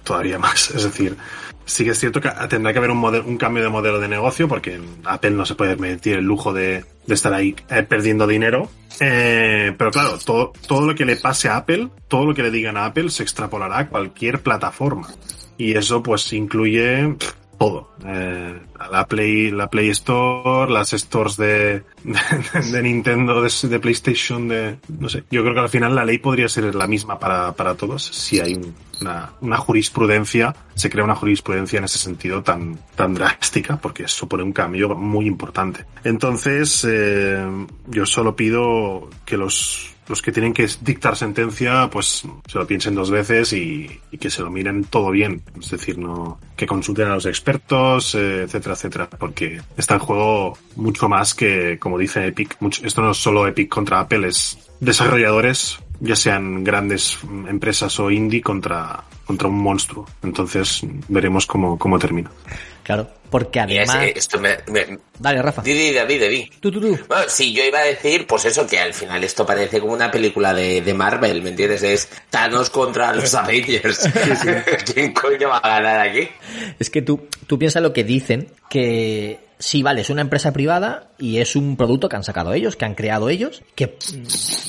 todavía 0.03 0.37
más. 0.39 0.69
Es 0.71 0.83
decir, 0.83 1.15
sí 1.69 1.85
que 1.85 1.91
es 1.91 1.99
cierto 1.99 2.19
que 2.19 2.29
tendrá 2.49 2.73
que 2.73 2.79
haber 2.79 2.91
un, 2.91 3.03
un 3.03 3.37
cambio 3.37 3.63
de 3.63 3.69
modelo 3.69 3.99
de 3.99 4.07
negocio 4.07 4.47
porque 4.47 4.79
Apple 5.05 5.31
no 5.31 5.45
se 5.45 5.55
puede 5.55 5.77
permitir 5.77 6.17
el 6.17 6.25
lujo 6.25 6.51
de, 6.51 6.83
de 7.05 7.13
estar 7.13 7.33
ahí 7.33 7.55
eh, 7.69 7.83
perdiendo 7.83 8.27
dinero. 8.27 8.69
Eh, 8.99 9.73
pero 9.77 9.91
claro, 9.91 10.17
todo, 10.17 10.51
todo 10.67 10.87
lo 10.87 10.95
que 10.95 11.05
le 11.05 11.15
pase 11.15 11.47
a 11.47 11.57
Apple, 11.57 11.89
todo 12.07 12.25
lo 12.25 12.33
que 12.33 12.43
le 12.43 12.51
digan 12.51 12.75
a 12.75 12.85
Apple 12.85 13.09
se 13.09 13.23
extrapolará 13.23 13.79
a 13.79 13.87
cualquier 13.87 14.41
plataforma. 14.41 15.07
Y 15.57 15.75
eso 15.75 16.01
pues 16.01 16.33
incluye 16.33 17.15
todo. 17.59 17.91
Eh, 18.05 18.59
la 18.89 19.05
Play, 19.05 19.51
la 19.51 19.69
Play 19.69 19.89
Store, 19.89 20.71
las 20.71 20.91
stores 20.91 21.37
de, 21.37 21.83
de, 22.03 22.81
Nintendo, 22.81 23.41
de, 23.41 23.51
de, 23.67 23.79
PlayStation, 23.79 24.47
de, 24.47 24.77
no 24.87 25.09
sé. 25.09 25.25
Yo 25.29 25.41
creo 25.43 25.53
que 25.53 25.59
al 25.59 25.69
final 25.69 25.93
la 25.93 26.05
ley 26.05 26.17
podría 26.17 26.47
ser 26.49 26.73
la 26.73 26.87
misma 26.87 27.19
para, 27.19 27.51
para 27.51 27.75
todos 27.75 28.03
si 28.03 28.39
hay 28.39 28.59
una, 29.01 29.33
una 29.41 29.57
jurisprudencia, 29.57 30.55
se 30.73 30.89
crea 30.89 31.03
una 31.03 31.15
jurisprudencia 31.15 31.77
en 31.77 31.83
ese 31.83 31.99
sentido 31.99 32.41
tan, 32.41 32.79
tan 32.95 33.13
drástica, 33.13 33.77
porque 33.77 34.07
supone 34.07 34.43
un 34.43 34.53
cambio 34.53 34.95
muy 34.95 35.27
importante. 35.27 35.85
Entonces, 36.03 36.87
eh, 36.89 37.45
yo 37.87 38.05
solo 38.05 38.35
pido 38.35 39.09
que 39.25 39.37
los 39.37 39.93
los 40.09 40.21
que 40.21 40.31
tienen 40.31 40.53
que 40.53 40.67
dictar 40.81 41.15
sentencia, 41.15 41.89
pues 41.89 42.23
se 42.47 42.57
lo 42.57 42.67
piensen 42.67 42.95
dos 42.95 43.11
veces 43.11 43.53
y, 43.53 43.89
y 44.11 44.17
que 44.17 44.29
se 44.29 44.41
lo 44.41 44.49
miren 44.49 44.83
todo 44.85 45.11
bien. 45.11 45.41
Es 45.59 45.69
decir, 45.69 45.97
no 45.97 46.39
que 46.55 46.67
consulten 46.67 47.07
a 47.07 47.13
los 47.13 47.25
expertos, 47.25 48.15
eh, 48.15 48.43
etcétera, 48.43 48.73
etcétera, 48.73 49.09
porque 49.09 49.61
está 49.77 49.93
en 49.93 49.99
juego 50.01 50.57
mucho 50.75 51.07
más 51.07 51.33
que, 51.33 51.77
como 51.79 51.97
dice 51.97 52.27
Epic, 52.27 52.57
mucho, 52.59 52.85
esto 52.85 53.01
no 53.01 53.11
es 53.11 53.17
solo 53.17 53.47
Epic 53.47 53.69
contra 53.69 54.01
Apple, 54.01 54.27
es 54.27 54.57
desarrolladores, 54.79 55.79
ya 55.99 56.15
sean 56.15 56.63
grandes 56.63 57.19
empresas 57.47 57.99
o 57.99 58.11
indie, 58.11 58.41
contra, 58.41 59.03
contra 59.25 59.47
un 59.47 59.59
monstruo. 59.59 60.05
Entonces 60.23 60.81
veremos 61.07 61.45
cómo, 61.45 61.77
cómo 61.77 61.99
termina. 61.99 62.31
Claro, 62.89 63.07
porque 63.29 63.63
Mira, 63.67 63.83
además... 63.83 64.13
esto 64.15 64.39
me, 64.39 64.57
me- 64.65 64.97
Dale, 65.19 65.43
Rafa. 65.43 65.61
Di, 65.61 65.73
di, 65.73 65.93
David, 65.93 66.21
David. 66.21 66.45
Tú, 66.59 66.71
tú, 66.71 66.81
tú. 66.81 66.97
Bueno, 67.07 67.25
sí, 67.27 67.53
yo 67.53 67.63
iba 67.63 67.77
a 67.77 67.83
decir, 67.83 68.25
pues 68.25 68.45
eso, 68.45 68.65
que 68.65 68.79
al 68.79 68.95
final 68.95 69.23
esto 69.23 69.45
parece 69.45 69.79
como 69.79 69.93
una 69.93 70.09
película 70.09 70.55
de, 70.55 70.81
de 70.81 70.93
Marvel, 70.95 71.43
¿me 71.43 71.51
entiendes? 71.51 71.83
Es 71.83 72.09
Thanos 72.31 72.71
contra 72.71 73.13
los 73.13 73.31
Avengers. 73.35 74.09
¿Quién 74.91 75.13
coño 75.13 75.49
va 75.49 75.57
a 75.57 75.69
ganar 75.79 75.99
aquí? 76.07 76.29
Es 76.79 76.89
que 76.89 77.03
tú, 77.03 77.27
tú 77.45 77.59
piensas 77.59 77.83
lo 77.83 77.93
que 77.93 78.03
dicen, 78.03 78.47
que 78.71 79.37
sí, 79.59 79.83
vale, 79.83 80.01
es 80.01 80.09
una 80.09 80.21
empresa 80.21 80.51
privada 80.53 81.11
y 81.19 81.37
es 81.37 81.55
un 81.55 81.75
producto 81.75 82.09
que 82.09 82.15
han 82.15 82.23
sacado 82.23 82.53
ellos, 82.53 82.75
que 82.75 82.85
han 82.85 82.95
creado 82.95 83.29
ellos, 83.29 83.61
que, 83.75 83.97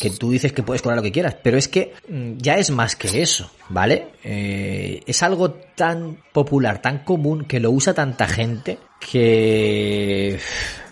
que 0.00 0.10
tú 0.10 0.32
dices 0.32 0.52
que 0.52 0.62
puedes 0.62 0.82
cobrar 0.82 0.98
lo 0.98 1.02
que 1.02 1.12
quieras, 1.12 1.36
pero 1.42 1.56
es 1.56 1.68
que 1.68 1.94
mm, 2.08 2.38
ya 2.38 2.54
es 2.56 2.70
más 2.70 2.96
que 2.96 3.22
eso, 3.22 3.50
¿vale? 3.68 4.08
Eh, 4.24 5.02
es 5.06 5.22
algo 5.22 5.52
tan 5.52 6.18
popular, 6.32 6.82
tan 6.82 7.04
común, 7.04 7.44
que 7.44 7.60
lo 7.60 7.70
usa 7.70 7.94
tanta 7.94 8.26
gente, 8.26 8.78
que 9.00 10.38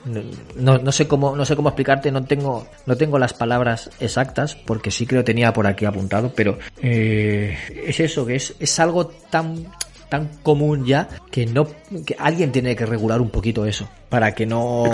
no, 0.57 0.79
no 0.79 0.93
sé 0.93 1.07
cómo 1.07 1.37
no 1.37 1.45
sé 1.45 1.55
cómo 1.55 1.69
explicarte 1.69 2.11
no 2.11 2.25
tengo 2.25 2.67
no 2.87 2.97
tengo 2.97 3.19
las 3.19 3.35
palabras 3.35 3.91
exactas 4.01 4.57
porque 4.57 4.91
sí 4.91 5.07
creo 5.07 5.25
tenía 5.25 5.53
por 5.53 5.67
aquí 5.67 5.85
apuntado 5.85 6.33
pero 6.35 6.59
eh, 6.83 7.57
es 7.87 8.01
eso 8.01 8.25
que 8.25 8.37
es 8.37 8.55
es 8.59 8.81
algo 8.81 9.09
tan 9.09 9.67
tan 10.09 10.29
común 10.43 10.85
ya 10.85 11.09
que 11.31 11.47
no 11.47 11.67
que 12.07 12.17
alguien 12.19 12.53
tiene 12.53 12.77
que 12.77 12.87
regular 12.87 13.21
un 13.21 13.31
poquito 13.31 13.67
eso 13.67 13.89
para 14.09 14.35
que 14.35 14.47
no 14.47 14.85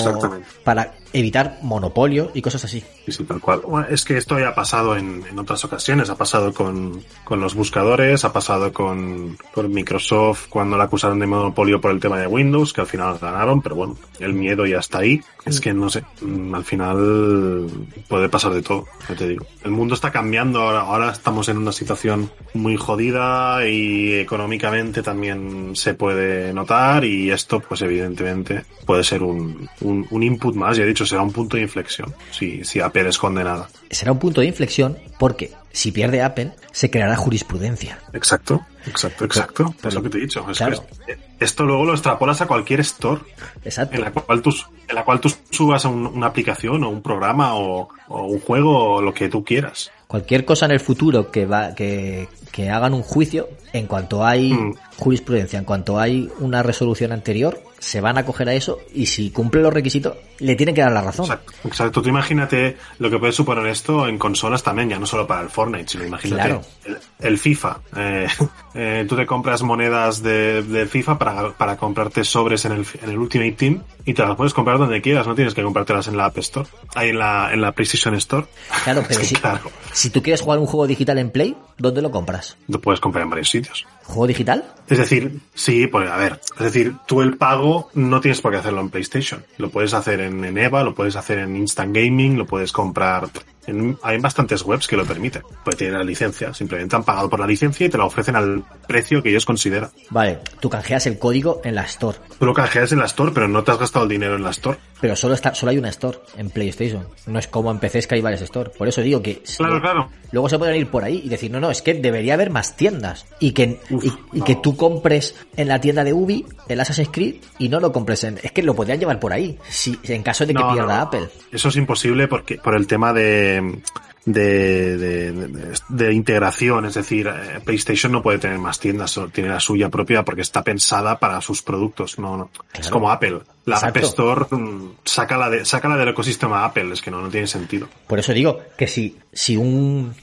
para 0.65 0.95
evitar 1.13 1.59
monopolio 1.63 2.31
y 2.35 2.43
cosas 2.43 2.65
así 2.65 2.85
Sí, 3.05 3.13
sí, 3.13 3.25
tal 3.25 3.41
cual. 3.41 3.61
Bueno, 3.67 3.87
es 3.91 4.03
que 4.03 4.17
esto 4.17 4.39
ya 4.39 4.49
ha 4.49 4.55
pasado 4.55 4.97
en, 4.97 5.23
en 5.31 5.39
otras 5.39 5.63
ocasiones. 5.65 6.09
Ha 6.09 6.17
pasado 6.17 6.55
con, 6.55 7.03
con 7.25 7.39
los 7.39 7.55
buscadores, 7.55 8.25
ha 8.25 8.33
pasado 8.33 8.73
con, 8.73 9.37
con 9.53 9.71
Microsoft 9.71 10.47
cuando 10.49 10.79
la 10.79 10.85
acusaron 10.85 11.19
de 11.19 11.27
monopolio 11.27 11.83
por 11.83 11.91
el 11.91 12.01
tema 12.01 12.19
de 12.19 12.27
Windows, 12.27 12.73
que 12.73 12.81
al 12.81 12.87
final 12.87 13.19
ganaron, 13.21 13.61
pero 13.61 13.77
bueno, 13.77 13.97
el 14.21 14.33
miedo 14.33 14.65
ya 14.65 14.79
está 14.79 15.01
ahí. 15.01 15.21
Es 15.45 15.61
que 15.61 15.75
no 15.75 15.91
sé, 15.91 16.03
mm, 16.23 16.55
al 16.55 16.65
final 16.65 17.67
puede 18.09 18.31
pasar 18.31 18.55
de 18.55 18.63
todo, 18.63 18.87
ya 19.07 19.15
te 19.15 19.29
digo. 19.29 19.45
El 19.63 19.73
mundo 19.73 19.95
está 19.95 20.11
cambiando, 20.11 20.63
ahora, 20.63 20.81
ahora 20.81 21.11
estamos 21.13 21.51
en 21.51 21.59
una 21.59 21.73
situación 21.73 22.31
muy 22.55 22.79
jodida 22.79 23.69
y 23.69 24.15
económicamente 24.15 25.03
también 25.03 25.77
se 25.77 25.93
puede 25.93 26.55
notar 26.55 27.05
y 27.05 27.31
esto 27.31 27.61
pues 27.61 27.83
evidentemente 27.83 28.65
puede 28.87 29.04
ser 29.05 29.23
un, 29.23 29.69
un, 29.81 30.07
un 30.11 30.23
input 30.23 30.55
más, 30.55 30.77
ya 30.77 30.83
he 30.85 30.87
dicho, 30.87 31.05
será 31.07 31.23
un 31.23 31.33
punto 31.33 31.57
de 31.57 31.63
inflexión 31.63 32.15
si, 32.31 32.65
si 32.65 32.81
Apple 32.81 33.09
es 33.09 33.19
condenada. 33.19 33.69
será 33.91 34.13
un 34.13 34.19
punto 34.19 34.41
de 34.41 34.47
inflexión 34.49 34.99
porque 35.19 35.53
si 35.73 35.91
pierde 35.93 36.23
Apple 36.23 36.53
se 36.73 36.91
creará 36.91 37.17
jurisprudencia 37.17 37.99
Exacto, 38.13 38.65
exacto, 38.87 39.25
exacto. 39.25 39.75
Es 39.85 39.95
lo 39.95 40.03
que 40.03 40.09
te 40.11 40.19
he 40.19 40.21
dicho. 40.23 40.45
Es 40.51 40.59
Claro. 40.59 40.85
que 41.07 41.19
esto 41.41 41.65
luego 41.65 41.85
lo 41.85 41.93
extrapolas 41.93 42.41
a 42.41 42.47
cualquier 42.47 42.81
store 42.81 43.21
exacto 43.65 43.97
en 43.97 44.03
la 44.03 44.13
cual 44.13 44.41
tú, 44.41 44.55
en 44.89 44.95
la 44.95 45.05
cual 45.05 45.21
tú 45.21 45.33
subas 45.51 45.85
un- 45.85 46.07
una 46.07 46.27
aplicación 46.29 46.83
o 46.85 46.91
un 46.91 47.03
programa 47.03 47.55
o, 47.57 47.89
o 48.09 48.23
un 48.25 48.41
juego 48.41 48.95
o 48.97 49.03
lo 49.03 49.13
que 49.13 49.29
tú 49.29 49.43
quieras. 49.45 49.91
cualquier 50.07 50.45
cosa 50.45 50.67
en 50.67 50.73
el 50.73 50.81
futuro 50.81 51.31
que 51.33 51.45
va 51.47 51.75
que, 51.75 52.29
que 52.53 52.71
hagan 52.71 52.95
un 52.95 53.03
juicio 53.03 53.49
en 53.73 53.87
cuanto 53.89 54.25
hay 54.25 54.53
Mm. 54.53 54.75
jurisprudencia 54.99 55.59
en 55.59 55.65
cuanto 55.65 55.99
hay 55.99 56.31
una 56.39 56.63
resolución 56.63 57.11
anterior 57.11 57.61
se 57.85 58.01
van 58.01 58.17
a 58.17 58.25
coger 58.25 58.49
a 58.49 58.55
eso 58.55 58.79
y 58.95 59.05
si 59.07 59.31
cumple 59.31 59.61
los 59.61 59.73
requisitos 59.73 60.15
le 60.39 60.57
tienen 60.57 60.75
que 60.75 60.81
dar 60.81 60.91
la 60.93 61.03
razón 61.03 61.27
Exacto, 61.27 61.53
exacto. 61.65 62.03
Tú 62.03 62.09
imagínate 62.09 62.79
lo 62.99 63.11
que 63.11 63.19
puede 63.19 63.33
suponer 63.33 63.67
esto 63.67 64.09
en 64.09 64.19
consolas 64.19 64.63
también, 64.63 64.89
ya 64.89 64.99
no 64.99 65.05
solo 65.07 65.27
para 65.27 65.43
el 65.43 65.51
Fortnite, 65.51 65.89
sino 65.89 66.05
imagínate 66.05 66.43
Claro. 66.43 66.63
el, 66.87 66.99
el 67.21 67.39
FIFA. 67.39 67.79
Eh, 67.97 68.27
eh, 68.75 69.05
tú 69.07 69.17
te 69.17 69.27
compras 69.27 69.63
monedas 69.63 70.23
de, 70.23 70.89
FIFA 70.91 71.19
para, 71.19 71.51
para 71.53 71.77
comprarte 71.77 72.25
sobres 72.25 72.65
en 72.65 72.73
el, 72.73 72.87
en 73.03 73.11
el 73.11 73.19
Ultimate 73.19 73.53
Team 73.53 73.83
y 74.07 74.15
te 74.15 74.23
las 74.23 74.35
puedes 74.35 74.55
comprar 74.55 74.79
donde 74.79 75.03
quieras, 75.03 75.27
no 75.27 75.35
tienes 75.35 75.53
que 75.55 75.63
comprártelas 75.63 76.09
en 76.09 76.17
la 76.17 76.27
App 76.27 76.39
Store, 76.39 76.69
ahí 76.95 77.11
en 77.11 77.19
la, 77.19 77.51
en 77.53 77.61
la 77.61 77.73
PlayStation 77.73 78.15
Store. 78.15 78.47
claro 78.85 79.05
pero 79.09 79.21
si, 79.23 79.35
claro, 79.35 79.71
si 79.93 80.09
tú 80.11 80.23
quieres 80.23 80.41
jugar 80.41 80.59
un 80.59 80.67
juego 80.67 80.87
digital 80.87 81.19
en 81.19 81.31
Play 81.31 81.57
¿dónde 81.79 82.01
lo 82.03 82.11
compras? 82.11 82.57
lo 82.69 82.81
puedes 82.81 83.01
comprar 83.01 83.25
en 83.25 83.31
varios 83.31 83.51
sitios. 83.51 83.87
¿juego 84.05 84.27
digital? 84.27 84.65
Es 84.89 84.99
decir, 84.99 85.41
sí, 85.55 85.87
pues 85.87 86.11
a 86.11 86.17
ver, 86.17 86.41
es 86.59 86.63
decir, 86.65 86.95
tú 87.07 87.23
el 87.23 87.37
pago 87.37 87.91
no 87.95 88.21
tienes 88.21 88.41
por 88.41 88.53
qué 88.53 88.59
hacerlo 88.59 88.81
en 88.83 88.91
PlayStation. 88.91 89.45
Lo 89.59 89.71
puedes 89.71 89.95
hacer 89.95 90.21
en, 90.21 90.45
en 90.45 90.59
EVA, 90.59 90.83
lo 90.85 90.95
puedes 90.95 91.17
hacer 91.17 91.39
en 91.39 91.57
Instant 91.57 91.97
Gaming, 91.97 92.37
lo 92.37 92.45
puedes 92.47 92.71
comprar. 92.73 93.29
En, 93.67 93.97
hay 94.03 94.19
bastantes 94.19 94.61
webs 94.63 94.87
que 94.87 94.95
lo 94.95 95.07
permiten. 95.07 95.41
Puedes 95.65 95.79
tener 95.79 95.95
la 95.95 96.05
licencia, 96.05 96.53
simplemente 96.53 96.97
han 96.97 97.03
pagado 97.05 97.31
por 97.31 97.41
la 97.41 97.47
licencia 97.47 97.87
y 97.87 97.89
te 97.89 97.97
la 97.97 98.05
ofrecen 98.05 98.37
al 98.37 98.63
precio 98.87 99.23
que 99.23 99.31
ellos 99.31 99.47
consideran. 99.47 99.89
vale 100.11 100.41
tú 100.61 100.69
canjeas 100.69 101.07
el 101.07 101.19
código 101.19 101.63
en 101.65 101.75
la 101.75 101.85
Store 101.85 102.19
Tú 102.39 102.45
lo 102.45 102.53
canjeas 102.53 102.93
en 102.93 102.99
la 102.99 103.07
Store, 103.07 103.33
pero 103.33 103.49
no 103.49 103.65
te 103.65 103.71
has 103.73 103.79
gastado 103.79 104.03
el 104.05 104.11
dinero 104.11 104.37
en 104.37 104.43
la 104.43 104.51
Store. 104.51 104.77
pero 105.01 105.17
solo 105.17 105.33
está 105.33 105.55
solo 105.55 105.71
hay 105.71 105.79
una 105.79 105.89
Store 105.89 106.19
en 106.37 106.51
PlayStation 106.51 107.07
no 107.27 107.39
es 107.39 107.47
como 107.47 107.71
en 107.71 107.79
PCs 107.79 108.07
que 108.07 108.17
hay 108.17 108.21
varias 108.21 108.43
Store 108.43 108.69
por 108.77 108.87
eso 108.87 109.01
digo 109.01 109.23
que 109.23 109.41
si- 109.45 109.57
Claro, 109.57 109.81
claro. 109.81 110.11
Luego 110.31 110.49
se 110.49 110.59
pueden 110.59 110.75
ir 110.77 110.89
por 110.89 111.05
ahí 111.05 111.23
y 111.25 111.29
decir, 111.29 111.49
no, 111.49 111.61
no, 111.61 111.71
es 111.71 111.81
que 111.81 111.95
debería 111.95 112.35
haber 112.35 112.51
más 112.51 112.77
tiendas. 112.77 113.25
Y 113.39 113.53
que, 113.53 113.79
y, 113.89 114.13
y 114.39 114.43
que 114.43 114.57
tú 114.57 114.74
compres 114.77 115.35
en 115.57 115.69
la 115.69 115.81
tienda 115.81 116.05
de 116.05 116.13
Ubi 116.13 116.45
el 116.69 116.81
Assassin's 116.81 117.11
Creed 117.13 117.37
y 117.59 117.69
no 117.69 117.81
lo 117.81 117.93
compres 117.93 118.25
en... 118.25 118.39
Es 118.43 118.53
que 118.53 118.63
lo 118.63 118.75
podrían 118.75 118.99
llevar 119.01 119.19
por 119.21 119.33
ahí, 119.33 119.59
si, 119.69 119.99
en 120.05 120.23
caso 120.23 120.47
de 120.47 120.55
que 120.55 120.61
No, 120.61 120.73
pierda 120.73 120.97
no. 120.97 121.03
Apple. 121.03 121.29
Eso 121.53 121.69
es 121.69 121.77
imposible 121.77 122.29
porque 122.29 122.57
por 122.57 122.75
el 122.75 122.87
tema 122.87 123.13
de 123.13 123.81
de, 124.27 124.97
de, 124.97 125.33
de- 125.33 125.75
de 125.91 126.13
integración, 126.15 126.87
es 126.87 126.95
decir, 126.95 127.27
eh, 127.27 127.61
PlayStation 127.63 128.11
no 128.11 128.23
puede 128.23 128.39
tener 128.39 128.59
más 128.59 128.81
tiendas, 128.81 129.11
solo 129.11 129.29
tiene 129.29 129.51
la 129.51 129.61
suya 129.61 129.91
propia 129.91 130.23
porque 130.23 130.41
está 130.41 130.63
pensada 130.63 131.19
para 131.19 131.43
sus 131.43 131.61
productos, 131.63 132.19
no, 132.19 132.37
no. 132.39 132.51
Es 132.73 132.89
como 132.89 133.11
Apple. 133.11 133.41
La 133.67 133.77
Exacto. 133.77 133.99
App 133.99 134.05
Store, 134.07 134.47
mm, 134.51 134.93
sácala, 135.05 135.51
de, 135.51 135.67
sácala 135.67 135.99
del 135.99 136.09
ecosistema 136.09 136.65
Apple, 136.65 136.95
es 136.95 137.03
que 137.03 137.11
no, 137.11 137.21
no 137.21 137.29
tiene 137.29 137.47
sentido. 137.47 137.87
Por 138.07 138.19
eso 138.19 138.33
digo 138.33 138.61
que 138.79 138.87
si, 138.87 139.19
si 139.31 139.59
un, 139.59 140.15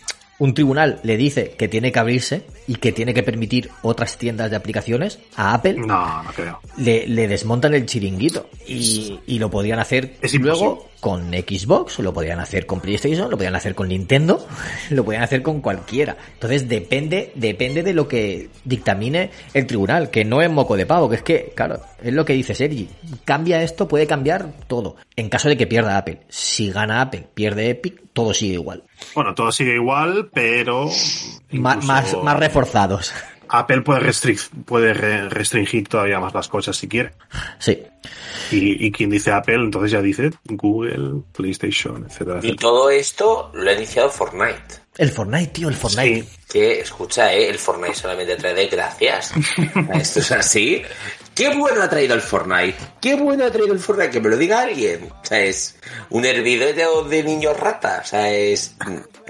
un 0.42 0.56
tribunal 0.56 1.00
le 1.04 1.18
dice 1.18 1.52
que 1.52 1.68
tiene 1.68 1.92
que 1.92 2.00
abrirse 2.00 2.42
y 2.66 2.76
que 2.78 2.92
tiene 2.92 3.14
que 3.14 3.22
permitir 3.22 3.70
otras 3.84 4.18
tiendas 4.18 4.50
de 4.50 4.56
aplicaciones, 4.56 5.20
a 5.36 5.54
Apple 5.54 5.76
No, 5.76 6.24
no 6.24 6.32
creo. 6.36 6.60
le, 6.78 7.06
le 7.08 7.28
desmontan 7.28 7.76
el 7.76 7.86
chiringuito. 7.86 8.50
Y, 8.68 9.20
y 9.28 9.38
lo 9.38 9.52
podrían 9.52 9.78
hacer 9.78 10.16
Es 10.20 10.34
luego 10.34 10.90
con 11.00 11.32
Xbox, 11.32 12.00
lo 12.00 12.12
podrían 12.12 12.40
hacer 12.40 12.66
con 12.66 12.80
PlayStation, 12.80 13.30
lo 13.30 13.38
podrían 13.38 13.56
hacer 13.56 13.76
con 13.76 13.90
Nintendo, 13.90 14.48
lo 14.90 15.04
podrían 15.04 15.24
hacer 15.24 15.44
con 15.44 15.62
cualquiera. 15.62 16.18
Entonces 16.34 16.68
depende, 16.68 17.32
depende 17.36 17.84
de 17.84 17.94
lo 17.94 18.08
que 18.08 18.50
dictamine 18.66 19.30
el 19.54 19.68
tribunal, 19.68 20.10
que 20.10 20.26
no 20.26 20.42
es 20.42 20.50
moco 20.50 20.76
de 20.76 20.88
pavo, 20.88 21.08
que 21.08 21.18
es 21.18 21.24
que, 21.24 21.54
claro, 21.56 21.82
es 22.04 22.14
lo 22.14 22.26
que 22.26 22.34
dice 22.34 22.56
Sergi. 22.56 22.90
Cambia 23.26 23.62
esto, 23.62 23.88
puede 23.88 24.08
cambiar 24.08 24.54
todo. 24.68 24.96
En 25.16 25.30
caso 25.30 25.50
de 25.50 25.58
que 25.58 25.68
pierda 25.68 25.98
Apple. 25.98 26.22
Si 26.30 26.72
gana 26.72 27.02
Apple, 27.02 27.28
pierde 27.34 27.70
Epic, 27.70 28.02
todo 28.14 28.34
sigue 28.34 28.54
igual. 28.54 28.84
Bueno, 29.16 29.34
todo 29.36 29.52
sigue 29.52 29.76
igual, 29.76 30.30
pero 30.34 30.90
más, 31.52 31.86
más 31.86 32.40
reforzados. 32.40 33.14
Apple 33.54 33.82
puede, 33.82 34.00
restric- 34.00 34.50
puede 34.64 34.94
re- 34.94 35.28
restringir 35.28 35.86
todavía 35.90 36.22
más 36.22 36.34
las 36.34 36.48
cosas 36.48 36.78
si 36.78 36.88
quiere. 36.88 37.12
Sí. 37.60 37.84
Y, 38.52 38.86
y 38.88 38.92
quien 38.94 39.10
dice 39.10 39.32
Apple, 39.32 39.56
entonces 39.56 39.92
ya 39.92 40.02
dice 40.02 40.32
Google, 40.46 41.22
PlayStation, 41.34 42.06
etcétera, 42.10 42.40
Y 42.44 42.56
todo 42.56 42.90
esto 42.90 43.52
lo 43.54 43.70
ha 43.70 43.74
iniciado 43.74 44.10
Fortnite. 44.10 44.80
El 44.98 45.10
Fortnite, 45.12 45.48
tío, 45.52 45.68
el 45.68 45.76
Fortnite. 45.76 46.24
Sí. 46.24 46.30
Que, 46.50 46.80
escucha, 46.80 47.34
¿eh? 47.34 47.50
el 47.50 47.58
Fortnite 47.58 47.96
solamente 47.96 48.38
trae 48.38 48.54
desgracias. 48.54 49.34
Esto 49.94 50.20
es 50.22 50.32
así. 50.32 50.82
¿Qué 51.42 51.50
bueno 51.58 51.82
ha 51.82 51.90
traído 51.90 52.14
el 52.14 52.22
Fortnite? 52.22 52.76
¿Qué 53.02 53.16
bueno 53.16 53.46
ha 53.46 53.50
traído 53.50 53.74
el 53.74 53.80
Fortnite? 53.80 54.12
Que 54.12 54.20
me 54.20 54.30
lo 54.30 54.38
diga 54.38 54.62
alguien. 54.62 55.12
O 55.12 55.26
sea, 55.26 55.40
es 55.40 55.76
un 56.12 56.24
hervidero 56.24 57.02
de 57.06 57.24
niños 57.24 57.60
ratas. 57.60 58.06
O 58.06 58.10
sea, 58.10 58.32
es 58.32 58.76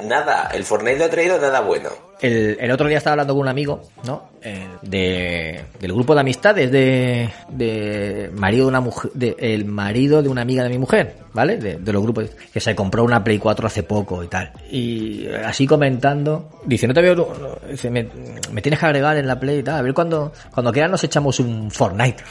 nada. 0.03 0.49
El 0.53 0.65
Fortnite 0.65 0.97
no 0.97 1.05
ha 1.05 1.09
traído 1.09 1.39
nada 1.39 1.61
bueno. 1.61 1.89
El, 2.19 2.57
el 2.59 2.69
otro 2.69 2.89
día 2.89 2.97
estaba 2.97 3.13
hablando 3.13 3.33
con 3.33 3.43
un 3.43 3.47
amigo, 3.47 3.83
¿no? 4.03 4.29
Eh, 4.43 4.67
de, 4.81 5.65
del 5.79 5.93
grupo 5.93 6.15
de 6.15 6.21
amistades 6.21 6.71
de, 6.71 7.29
de 7.49 8.31
marido 8.33 8.65
de 8.65 8.69
una 8.69 8.81
mujer, 8.81 9.11
de, 9.13 9.35
el 9.37 9.65
marido 9.65 10.23
de 10.23 10.29
una 10.29 10.41
amiga 10.41 10.63
de 10.63 10.69
mi 10.69 10.79
mujer, 10.79 11.15
¿vale? 11.31 11.57
De, 11.57 11.75
de 11.77 11.93
los 11.93 12.01
grupos 12.01 12.31
que 12.51 12.59
se 12.59 12.73
compró 12.73 13.03
una 13.03 13.23
Play 13.23 13.37
4 13.37 13.67
hace 13.67 13.83
poco 13.83 14.23
y 14.23 14.27
tal. 14.27 14.51
Y 14.71 15.27
así 15.45 15.67
comentando, 15.67 16.49
dice, 16.65 16.87
no 16.87 16.93
te 16.95 17.03
veo, 17.03 17.15
no, 17.15 17.27
dice, 17.69 17.91
me, 17.91 18.07
me 18.51 18.63
tienes 18.63 18.79
que 18.79 18.85
agregar 18.87 19.15
en 19.17 19.27
la 19.27 19.39
Play 19.39 19.59
y 19.59 19.63
tal, 19.63 19.75
a 19.75 19.81
ver 19.83 19.93
cuando, 19.93 20.33
cuando 20.51 20.71
quieran 20.71 20.89
nos 20.89 21.03
echamos 21.03 21.39
un 21.39 21.69
Fortnite. 21.69 22.23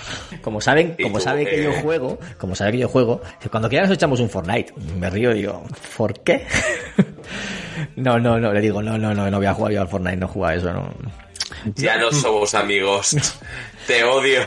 Como 0.43 0.61
saben, 0.61 0.97
¿Y 0.99 1.05
como 1.05 1.19
tú, 1.19 1.25
sabe 1.25 1.45
que 1.45 1.61
eh? 1.61 1.65
yo 1.65 1.73
juego, 1.81 2.19
como 2.39 2.57
sabe 2.57 2.73
que 2.73 2.79
yo 2.79 2.89
juego, 2.89 3.21
cuando 3.53 3.69
quieran 3.69 3.89
nos 3.89 3.97
echamos 3.97 4.19
un 4.19 4.29
Fortnite. 4.29 4.75
Me 4.99 5.09
río 5.11 5.31
y 5.31 5.43
digo, 5.43 5.63
¿por 5.97 6.19
qué? 6.21 6.45
no, 7.95 8.19
no, 8.19 8.41
no, 8.41 8.53
le 8.53 8.61
digo, 8.61 8.83
no, 8.83 8.99
no, 8.99 9.15
no, 9.15 9.31
no 9.31 9.37
voy 9.37 9.47
a 9.47 9.55
jugar 9.55 9.73
yo 9.75 9.81
al 9.81 9.89
Fortnite, 9.89 10.17
no 10.17 10.27
juega 10.27 10.55
eso, 10.57 10.73
no. 10.73 10.93
Ya 11.77 11.99
no 11.99 12.13
somos 12.13 12.55
amigos. 12.55 13.17
Te 13.91 14.05
odio. 14.05 14.41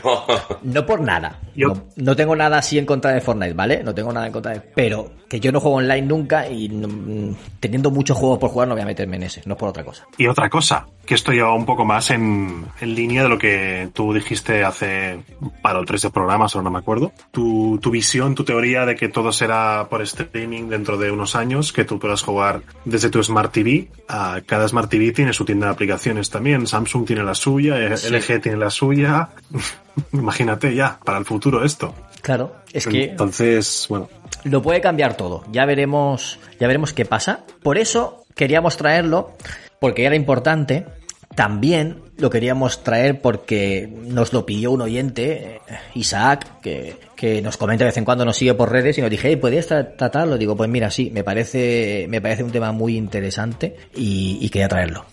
No 0.62 0.86
por 0.86 1.00
nada. 1.00 1.38
Yo- 1.54 1.68
No, 1.68 1.84
no 1.96 2.16
tengo 2.16 2.34
nada 2.34 2.58
así 2.58 2.78
en 2.78 2.86
contra 2.86 3.12
de 3.12 3.20
Fortnite, 3.20 3.52
¿vale? 3.54 3.82
No 3.84 3.94
tengo 3.94 4.12
nada 4.12 4.26
en 4.26 4.32
contra 4.32 4.52
de... 4.54 4.60
Pero 4.60 5.10
que 5.28 5.38
yo 5.40 5.52
no 5.52 5.60
juego 5.60 5.76
online 5.78 6.02
nunca 6.02 6.48
y 6.48 6.68
no- 6.68 6.88
mm, 6.88 7.36
teniendo 7.60 7.90
muchos 7.90 8.16
juegos 8.16 8.38
por 8.38 8.50
jugar 8.50 8.68
no 8.68 8.74
voy 8.74 8.82
a 8.82 8.86
meterme 8.86 9.16
en 9.16 9.24
ese, 9.24 9.42
no 9.46 9.56
por 9.56 9.68
otra 9.68 9.84
cosa. 9.84 10.06
Y 10.18 10.26
otra 10.26 10.48
cosa, 10.50 10.86
que 11.06 11.14
esto 11.14 11.32
lleva 11.32 11.52
un 11.54 11.64
poco 11.66 11.84
más 11.84 12.10
en, 12.10 12.64
en 12.80 12.94
línea 12.94 13.22
de 13.22 13.28
lo 13.28 13.38
que 13.38 13.88
tú 13.92 14.12
dijiste 14.12 14.64
hace 14.64 15.20
para 15.62 15.78
o 15.80 15.84
tres 15.84 16.02
de 16.02 16.10
programas, 16.10 16.54
o 16.56 16.62
no 16.62 16.70
me 16.70 16.78
acuerdo. 16.78 17.12
Tu, 17.30 17.78
tu 17.82 17.90
visión, 17.90 18.34
tu 18.34 18.44
teoría 18.44 18.84
de 18.86 18.96
que 18.96 19.08
todo 19.08 19.30
será 19.32 19.86
por 19.90 20.02
streaming 20.02 20.68
dentro 20.68 20.96
de 20.98 21.10
unos 21.10 21.36
años, 21.36 21.72
que 21.72 21.84
tú 21.84 21.98
puedas 21.98 22.22
jugar 22.22 22.62
desde 22.84 23.10
tu 23.10 23.22
Smart 23.22 23.52
TV. 23.52 23.88
Ah, 24.08 24.40
cada 24.46 24.66
Smart 24.68 24.90
TV 24.90 25.12
tiene 25.12 25.32
su 25.32 25.44
tienda 25.44 25.66
de 25.68 25.72
aplicaciones 25.72 26.30
también. 26.30 26.66
Samsung 26.66 27.06
tiene 27.06 27.22
la 27.22 27.34
suya, 27.34 27.76
LG 27.78 28.40
tiene 28.40 28.58
la 28.58 28.70
suya. 28.70 29.28
Imagínate 30.12 30.74
ya, 30.74 30.98
para 31.04 31.18
el 31.18 31.24
futuro 31.24 31.64
esto. 31.64 31.94
Claro, 32.22 32.56
es 32.72 32.86
que 32.86 33.04
Entonces, 33.04 33.86
bueno, 33.88 34.08
lo 34.44 34.62
puede 34.62 34.80
cambiar 34.80 35.16
todo. 35.16 35.44
Ya 35.52 35.66
veremos, 35.66 36.38
ya 36.58 36.66
veremos 36.66 36.92
qué 36.92 37.04
pasa. 37.04 37.44
Por 37.62 37.76
eso 37.78 38.24
queríamos 38.34 38.76
traerlo, 38.76 39.32
porque 39.78 40.04
era 40.06 40.16
importante. 40.16 40.86
También 41.34 42.00
lo 42.16 42.30
queríamos 42.30 42.84
traer 42.84 43.20
porque 43.20 43.92
nos 44.06 44.32
lo 44.32 44.46
pidió 44.46 44.70
un 44.70 44.82
oyente, 44.82 45.56
eh, 45.56 45.60
Isaac, 45.94 46.60
que, 46.62 46.96
que 47.16 47.42
nos 47.42 47.56
comenta 47.56 47.82
de 47.84 47.88
vez 47.90 47.96
en 47.96 48.04
cuando, 48.04 48.24
nos 48.24 48.36
sigue 48.36 48.54
por 48.54 48.70
redes 48.70 48.96
y 48.98 49.00
nos 49.00 49.10
dije, 49.10 49.28
hey, 49.30 49.36
¿podrías 49.36 49.68
tra- 49.68 49.96
tratarlo? 49.96 50.38
Digo, 50.38 50.56
pues 50.56 50.70
mira, 50.70 50.90
sí, 50.92 51.10
me 51.12 51.24
parece, 51.24 52.06
me 52.08 52.20
parece 52.20 52.44
un 52.44 52.52
tema 52.52 52.70
muy 52.70 52.96
interesante 52.96 53.76
y, 53.96 54.38
y 54.40 54.48
quería 54.48 54.68
traerlo. 54.68 55.06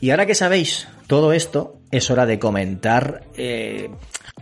Y 0.00 0.10
ahora 0.10 0.26
que 0.26 0.36
sabéis 0.36 0.86
todo 1.08 1.32
esto, 1.32 1.77
es 1.90 2.10
hora 2.10 2.26
de 2.26 2.38
comentar 2.38 3.22
eh, 3.36 3.90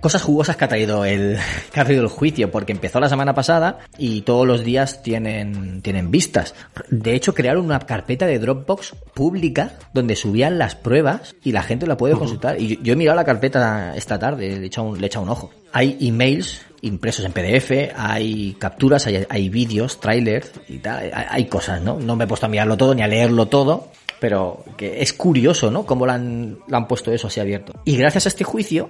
cosas 0.00 0.22
jugosas 0.22 0.56
que 0.56 0.64
ha 0.64 0.68
traído 0.68 1.04
el 1.04 1.38
que 1.72 1.80
ha 1.80 1.84
traído 1.84 2.02
el 2.02 2.08
juicio, 2.08 2.50
porque 2.50 2.72
empezó 2.72 3.00
la 3.00 3.08
semana 3.08 3.34
pasada 3.34 3.78
y 3.98 4.22
todos 4.22 4.46
los 4.46 4.64
días 4.64 5.02
tienen, 5.02 5.82
tienen 5.82 6.10
vistas. 6.10 6.54
De 6.90 7.14
hecho, 7.14 7.34
crearon 7.34 7.64
una 7.64 7.80
carpeta 7.80 8.26
de 8.26 8.38
Dropbox 8.38 8.94
pública 9.14 9.78
donde 9.92 10.16
subían 10.16 10.58
las 10.58 10.74
pruebas 10.74 11.34
y 11.42 11.52
la 11.52 11.62
gente 11.62 11.86
la 11.86 11.96
puede 11.96 12.14
consultar. 12.14 12.60
Y 12.60 12.76
yo, 12.76 12.82
yo 12.82 12.92
he 12.92 12.96
mirado 12.96 13.16
la 13.16 13.24
carpeta 13.24 13.96
esta 13.96 14.18
tarde, 14.18 14.56
le 14.56 14.64
he 14.64 14.66
echado 14.66 14.88
un, 14.88 14.98
le 14.98 15.06
he 15.06 15.08
echado 15.08 15.24
un 15.24 15.30
ojo. 15.30 15.50
Hay 15.72 15.96
emails 16.00 16.62
impresos 16.86 17.24
en 17.24 17.32
PDF, 17.32 17.94
hay 17.96 18.56
capturas, 18.58 19.06
hay, 19.06 19.26
hay 19.28 19.48
vídeos, 19.48 20.00
trailers 20.00 20.52
y 20.68 20.78
tal, 20.78 21.10
hay, 21.12 21.26
hay 21.28 21.46
cosas, 21.46 21.82
¿no? 21.82 21.98
No 21.98 22.16
me 22.16 22.24
he 22.24 22.26
puesto 22.26 22.46
a 22.46 22.48
mirarlo 22.48 22.76
todo 22.76 22.94
ni 22.94 23.02
a 23.02 23.08
leerlo 23.08 23.46
todo, 23.46 23.88
pero 24.20 24.64
que 24.76 25.02
es 25.02 25.12
curioso, 25.12 25.70
¿no? 25.70 25.84
Cómo 25.84 26.06
lo 26.06 26.12
han, 26.12 26.58
lo 26.66 26.76
han 26.76 26.88
puesto 26.88 27.12
eso 27.12 27.26
así 27.26 27.40
abierto. 27.40 27.74
Y 27.84 27.96
gracias 27.96 28.26
a 28.26 28.28
este 28.28 28.44
juicio, 28.44 28.88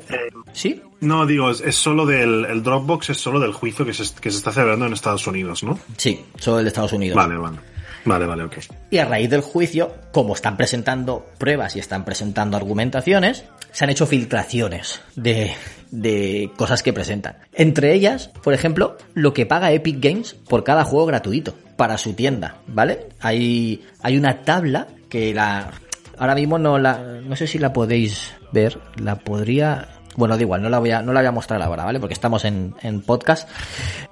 ¿sí? 0.52 0.82
no 1.00 1.26
digo, 1.26 1.50
es, 1.50 1.61
es 1.61 1.76
solo 1.76 2.06
del 2.06 2.44
el 2.46 2.62
Dropbox, 2.62 3.11
es 3.11 3.18
solo 3.18 3.40
del 3.40 3.52
juicio 3.52 3.85
que 3.85 3.92
se, 3.92 4.04
que 4.20 4.30
se 4.30 4.38
está 4.38 4.52
celebrando 4.52 4.87
en 4.87 4.92
Estados 4.92 5.26
Unidos, 5.26 5.62
¿no? 5.62 5.78
Sí, 5.96 6.24
solo 6.38 6.59
el 6.59 6.64
de 6.64 6.68
Estados 6.68 6.92
Unidos. 6.92 7.16
Vale, 7.16 7.37
vale. 7.37 7.59
Vale, 8.07 8.25
vale, 8.25 8.45
ok. 8.45 8.57
Y 8.90 8.99
a 8.99 9.05
raíz 9.05 9.29
del 9.29 9.40
juicio, 9.42 9.95
como 10.12 10.35
están 10.35 10.57
presentando 10.57 11.27
pruebas 11.38 11.77
y 11.77 11.81
están 11.81 12.05
presentando 12.05 12.57
argumentaciones, 12.57 13.45
se 13.73 13.85
han 13.85 13.90
hecho 13.90 14.07
filtraciones 14.07 15.03
de, 15.16 15.53
de 15.90 16.51
cosas 16.57 16.83
que 16.83 16.92
presentan. 16.92 17.37
Entre 17.53 17.92
ellas, 17.92 18.31
por 18.42 18.55
ejemplo, 18.55 18.97
lo 19.14 19.35
que 19.35 19.45
paga 19.45 19.73
Epic 19.73 19.99
Games 20.01 20.35
por 20.49 20.64
cada 20.64 20.85
juego 20.85 21.07
gratuito 21.07 21.55
para 21.77 21.99
su 21.99 22.14
tienda, 22.14 22.57
¿vale? 22.69 23.09
Hay, 23.21 23.85
hay 24.03 24.16
una 24.16 24.42
tabla 24.42 24.87
que 25.11 25.35
la... 25.35 25.73
Ahora 26.16 26.35
mismo 26.35 26.59
no 26.59 26.79
la... 26.79 26.99
No 26.99 27.37
sé 27.37 27.47
si 27.47 27.59
la 27.59 27.73
podéis 27.73 28.33
ver, 28.53 28.79
la 28.97 29.16
podría... 29.16 29.88
Bueno, 30.16 30.37
da 30.37 30.40
igual, 30.42 30.62
no 30.62 30.71
la 30.71 30.79
voy 30.79 30.92
a, 30.92 31.03
no 31.03 31.12
la 31.12 31.21
voy 31.21 31.27
a 31.27 31.33
mostrar 31.33 31.61
ahora, 31.61 31.85
¿vale? 31.85 32.01
Porque 32.01 32.14
estamos 32.14 32.47
en, 32.47 32.75
en 32.81 33.03
podcast, 33.03 33.47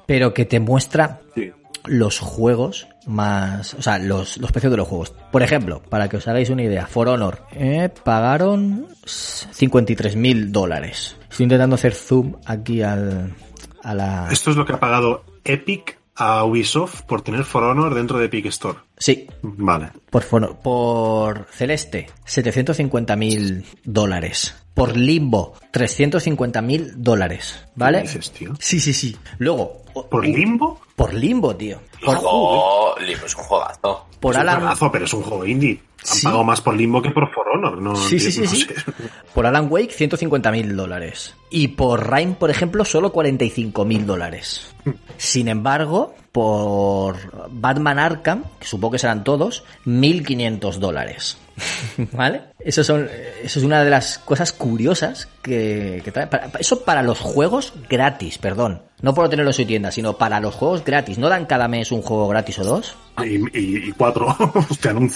pero 0.05 0.35
que 0.35 0.45
te 0.45 0.61
muestra 0.61 1.21
Sí. 1.35 1.51
los 1.87 2.19
juegos 2.19 2.87
más, 3.07 3.75
o 3.75 3.83
sea, 3.83 3.99
los, 3.99 4.39
los 4.39 4.51
precios 4.53 4.71
de 4.71 4.77
los 4.77 4.89
juegos. 4.89 5.13
Por 5.31 5.43
ejemplo, 5.43 5.83
para 5.89 6.09
que 6.09 6.17
os 6.17 6.29
hagáis 6.29 6.51
una 6.51 6.63
idea, 6.63 6.87
For 6.87 7.09
Honor 7.09 7.43
eh, 7.53 7.91
pagaron 8.05 8.87
53 9.05 10.17
mil 10.17 10.53
dólares. 10.53 11.17
Estoy 11.31 11.45
intentando 11.45 11.75
hacer 11.75 11.95
zoom 11.95 12.35
aquí 12.47 12.83
al, 12.83 13.35
a 13.83 13.95
la... 13.95 14.29
Esto 14.31 14.51
es 14.51 14.57
lo 14.57 14.65
que 14.65 14.73
ha 14.75 14.81
pagado 14.81 15.25
Epic 15.45 15.99
a 16.17 16.45
Ubisoft 16.45 17.03
por 17.03 17.23
tener 17.23 17.45
For 17.45 17.65
Honor 17.65 17.95
dentro 17.95 18.19
de 18.19 18.27
Epic 18.27 18.47
Store. 18.47 18.79
Sí, 18.97 19.27
Vale. 19.43 19.89
por, 20.11 20.23
For- 20.23 20.57
por 20.59 21.47
Celeste, 21.51 22.09
750 22.25 23.17
mil 23.17 23.65
dólares. 23.85 24.55
Por 24.75 24.97
Limbo, 24.97 25.55
350 25.73 26.63
mil 26.63 26.93
dólares. 27.03 27.65
¿Vale? 27.75 27.99
¿Qué 27.99 28.09
dices, 28.09 28.31
tío? 28.33 28.53
Sí, 28.61 28.79
sí, 28.81 28.93
sí. 28.93 29.17
Luego, 29.39 29.83
¿Por 30.11 30.25
Limbo? 30.27 30.81
Por 30.97 31.13
Limbo, 31.13 31.55
tío. 31.57 31.81
Por, 32.05 32.23
No, 32.23 32.95
Limbo 33.01 33.27
es 33.27 33.35
un 33.37 33.43
juegazo. 33.45 34.07
por 34.21 34.33
es 34.35 34.37
un 34.37 34.41
Alan, 34.43 34.61
juegazo, 34.61 34.93
pero 34.93 35.05
es 35.07 35.15
un 35.15 35.23
juego 35.23 35.45
indie. 35.47 35.81
Han 36.01 36.07
Sí. 36.07 36.25
pagado 36.27 36.45
más 36.45 36.61
por 36.61 36.77
Limbo 36.77 37.01
que 37.01 37.11
por 37.11 37.33
For 37.33 37.47
Honor. 37.49 37.81
No, 37.81 37.97
Sí, 37.97 38.21
sí, 38.21 38.31
sí, 38.31 38.43
no 38.43 38.47
sí. 38.51 38.61
sé. 38.63 38.75
Por 39.35 39.47
Alan 39.47 39.69
Wake, 39.71 39.91
150 39.93 40.53
mil 40.53 40.77
dólares. 40.77 41.35
Y 41.51 41.69
por 41.69 42.09
Rhyme, 42.13 42.35
por 42.35 42.51
ejemplo, 42.51 42.85
solo 42.85 43.11
45 43.11 43.85
mil 43.87 44.07
dólares. 44.07 44.75
Sin 45.17 45.49
embargo, 45.49 46.15
por 46.31 47.17
Batman 47.51 47.99
Arkham, 47.99 48.45
que 48.61 48.67
supongo 48.67 48.93
que 48.93 48.99
serán 48.99 49.25
todos, 49.25 49.65
1.500 49.87 50.75
dólares. 50.79 51.39
¿Vale? 52.13 52.43
Eso, 52.61 52.85
son, 52.85 53.09
eso 53.43 53.59
es 53.59 53.65
una 53.65 53.83
de 53.83 53.91
las 53.91 54.19
cosas 54.19 54.53
curiosas 54.53 55.29
que, 55.43 56.01
que 56.05 56.13
trae. 56.13 56.27
Para- 56.27 56.51
eso 56.59 56.85
para 56.85 57.03
los 57.03 57.19
juegos 57.19 57.73
gratis, 57.89 58.39
perdón. 58.39 58.83
No 59.05 59.13
por 59.13 59.29
tenerlo 59.29 59.51
en 59.51 59.55
su 59.55 59.67
tienda, 59.67 59.91
sino 59.91 60.15
para 60.15 60.41
los 60.41 60.55
juegos 60.55 60.83
gratis. 60.83 61.19
¿No 61.19 61.29
dan 61.29 61.45
cada 61.45 61.69
mes 61.69 61.93
un 61.93 62.01
juego 62.01 62.27
gratis 62.27 62.59
o 62.61 62.65
dos? 62.65 62.97
Y, 63.23 63.37
y- 63.59 63.89
y 63.89 63.93
cuatro. 63.93 64.27
Hostia, 64.71 64.93
un, 64.95 65.11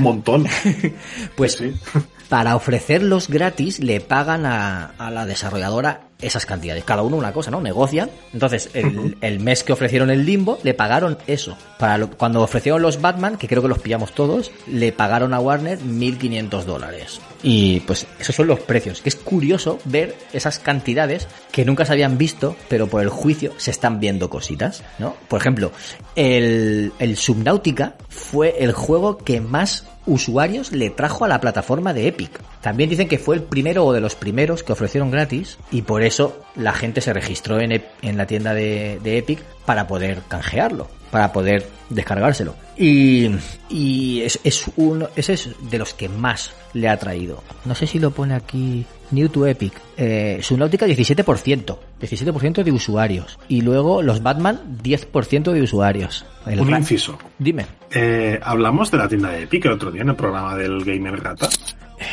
montón. 0.00 0.46
Pues 1.36 1.52
Sí. 1.52 1.72
para 2.28 2.56
ofrecerlos 2.56 3.28
gratis 3.28 3.78
le 3.80 4.00
pagan 4.00 4.46
a, 4.46 4.86
a 4.98 5.10
la 5.10 5.26
desarrolladora 5.26 6.00
esas 6.20 6.46
cantidades. 6.46 6.84
Cada 6.84 7.02
uno 7.02 7.16
una 7.16 7.32
cosa, 7.32 7.50
¿no? 7.50 7.60
Negocian. 7.60 8.08
Entonces, 8.32 8.70
el, 8.72 9.18
el 9.20 9.40
mes 9.40 9.62
que 9.62 9.74
ofrecieron 9.74 10.08
el 10.10 10.24
Limbo, 10.24 10.58
le 10.62 10.72
pagaron 10.72 11.18
eso. 11.26 11.56
Para 11.78 11.98
lo- 11.98 12.10
cuando 12.10 12.40
ofrecieron 12.40 12.80
los 12.80 13.00
Batman, 13.00 13.36
que 13.36 13.46
creo 13.46 13.60
que 13.60 13.68
los 13.68 13.78
pillamos 13.80 14.12
todos, 14.14 14.50
le 14.66 14.90
pagaron 14.90 15.34
a 15.34 15.40
Warner 15.40 15.78
1.500 15.80 16.64
dólares. 16.64 17.20
Y 17.42 17.80
pues 17.80 18.06
esos 18.18 18.34
son 18.34 18.46
los 18.46 18.60
precios. 18.60 19.02
Que 19.02 19.10
es 19.10 19.16
curioso 19.16 19.78
ver 19.84 20.16
esas 20.32 20.58
cantidades 20.58 21.28
que 21.52 21.66
nunca 21.66 21.84
se 21.84 21.92
habían 21.92 22.16
visto, 22.16 22.56
pero 22.70 22.86
por 22.86 23.02
el 23.02 23.10
juicio 23.10 23.52
se 23.58 23.70
están 23.70 24.00
viendo 24.00 24.30
cositas, 24.30 24.82
¿no? 24.98 25.14
Por 25.28 25.40
ejemplo, 25.40 25.72
el, 26.16 26.92
el 26.98 27.16
Subnautica 27.44 27.96
fue 28.08 28.54
el 28.60 28.72
juego 28.72 29.18
que 29.18 29.42
más 29.42 29.86
usuarios 30.06 30.72
le 30.72 30.88
trajo 30.88 31.26
a 31.26 31.28
la 31.28 31.42
plataforma 31.42 31.92
de 31.92 32.08
Epic. 32.08 32.40
También 32.62 32.88
dicen 32.88 33.06
que 33.06 33.18
fue 33.18 33.36
el 33.36 33.42
primero 33.42 33.84
o 33.84 33.92
de 33.92 34.00
los 34.00 34.14
primeros 34.14 34.62
que 34.62 34.72
ofrecieron 34.72 35.10
gratis 35.10 35.58
y 35.70 35.82
por 35.82 36.02
eso 36.02 36.40
la 36.56 36.72
gente 36.72 37.02
se 37.02 37.12
registró 37.12 37.60
en, 37.60 37.84
en 38.00 38.16
la 38.16 38.26
tienda 38.26 38.54
de, 38.54 38.98
de 39.02 39.18
Epic 39.18 39.42
para 39.66 39.86
poder 39.86 40.22
canjearlo, 40.26 40.88
para 41.10 41.34
poder 41.34 41.68
descargárselo. 41.90 42.54
Y, 42.78 43.30
y 43.68 44.22
es, 44.22 44.40
es 44.42 44.64
uno, 44.76 45.10
ese 45.14 45.34
es 45.34 45.50
de 45.70 45.78
los 45.78 45.92
que 45.92 46.08
más 46.08 46.50
le 46.72 46.88
ha 46.88 46.98
traído. 46.98 47.42
No 47.66 47.74
sé 47.74 47.86
si 47.86 47.98
lo 47.98 48.10
pone 48.10 48.34
aquí 48.34 48.86
New 49.14 49.28
to 49.28 49.46
Epic. 49.46 49.72
Eh, 49.96 50.38
Subnautica 50.42 50.86
17%. 50.86 51.78
17% 52.00 52.62
de 52.64 52.72
usuarios. 52.72 53.38
Y 53.48 53.60
luego 53.62 54.02
los 54.02 54.22
Batman 54.22 54.78
10% 54.82 55.52
de 55.52 55.62
usuarios. 55.62 56.26
El 56.46 56.60
Un 56.60 56.70
inciso. 56.70 57.18
Dime. 57.38 57.66
Eh, 57.90 58.38
hablamos 58.42 58.90
de 58.90 58.98
la 58.98 59.08
tienda 59.08 59.30
de 59.30 59.44
Epic 59.44 59.64
el 59.66 59.72
otro 59.72 59.90
día 59.90 60.02
en 60.02 60.10
el 60.10 60.16
programa 60.16 60.56
del 60.56 60.84
Gamer 60.84 61.20
Gata. 61.20 61.48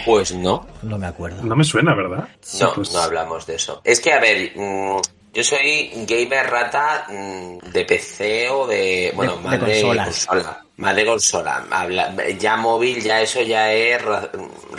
Pues 0.06 0.34
no, 0.34 0.68
No 0.84 0.98
me 0.98 1.08
acuerdo. 1.08 1.44
No 1.44 1.56
me 1.56 1.64
suena, 1.64 1.96
¿verdad? 1.96 2.28
No, 2.60 2.74
pues- 2.74 2.94
no 2.94 3.00
hablamos 3.00 3.46
de 3.48 3.56
eso. 3.56 3.82
Es 3.84 4.00
que, 4.00 4.14
a 4.14 4.20
ver, 4.20 4.52
mm, 4.56 4.98
Yo 5.34 5.46
soy 5.46 5.90
gamer 6.08 6.46
rata 6.50 7.06
mm, 7.10 7.70
de 7.72 7.86
PC 7.86 8.50
o 8.50 8.68
de. 8.68 9.14
Bueno, 9.16 9.38
De- 9.38 9.42
más 9.44 9.62
de 9.62 9.66
de, 9.66 9.82
consola. 9.82 10.66
Más 10.82 10.96
de 10.96 11.06
consola. 11.06 11.63
Habla- 11.70 12.12
ya 12.39 12.58
móvil, 12.58 13.02
ya 13.04 13.22
eso 13.22 13.39
ya 13.44 13.72
es 13.72 14.02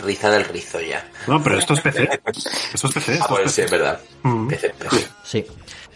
riza 0.03 0.29
del 0.29 0.43
rizo 0.43 0.81
ya. 0.81 1.01
No, 1.27 1.41
pero 1.41 1.57
esto 1.57 1.73
es 1.75 1.79
PC. 1.79 2.09
Esto 2.73 2.87
es 2.87 2.93
PC. 2.93 3.19
Ah, 3.21 3.25
pues 3.29 3.45
es 3.45 3.51
sí, 3.53 3.61
es 3.61 3.71
verdad. 3.71 3.99
Mm. 4.23 4.47
PC, 4.49 4.69
PC. 4.77 5.07
Sí. 5.23 5.45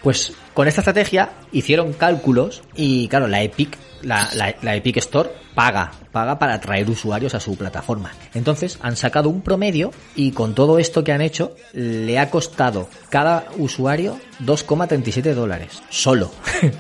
Pues 0.02 0.32
con 0.54 0.66
esta 0.70 0.80
estrategia 0.80 1.32
hicieron 1.52 1.92
cálculos 1.92 2.64
y 2.74 3.10
claro, 3.10 3.28
la 3.28 3.42
Epic, 3.42 3.78
la, 4.02 4.30
la- 4.36 4.56
la 4.62 4.76
Epic 4.76 4.98
Store 4.98 5.30
paga, 5.56 5.92
paga 6.12 6.38
para 6.38 6.54
atraer 6.56 6.90
usuarios 6.90 7.34
a 7.34 7.40
su 7.40 7.56
plataforma. 7.58 8.12
Entonces 8.34 8.78
han 8.82 8.96
sacado 8.96 9.30
un 9.30 9.42
promedio 9.42 9.92
y 10.16 10.32
con 10.32 10.54
todo 10.54 10.78
esto 10.80 11.04
que 11.04 11.12
han 11.12 11.22
hecho 11.22 11.56
le 11.74 12.20
ha 12.20 12.30
costado 12.30 12.90
cada 13.10 13.46
usuario 13.58 14.20
2,37 14.44 15.34
dólares. 15.34 15.82
Solo. 15.90 16.32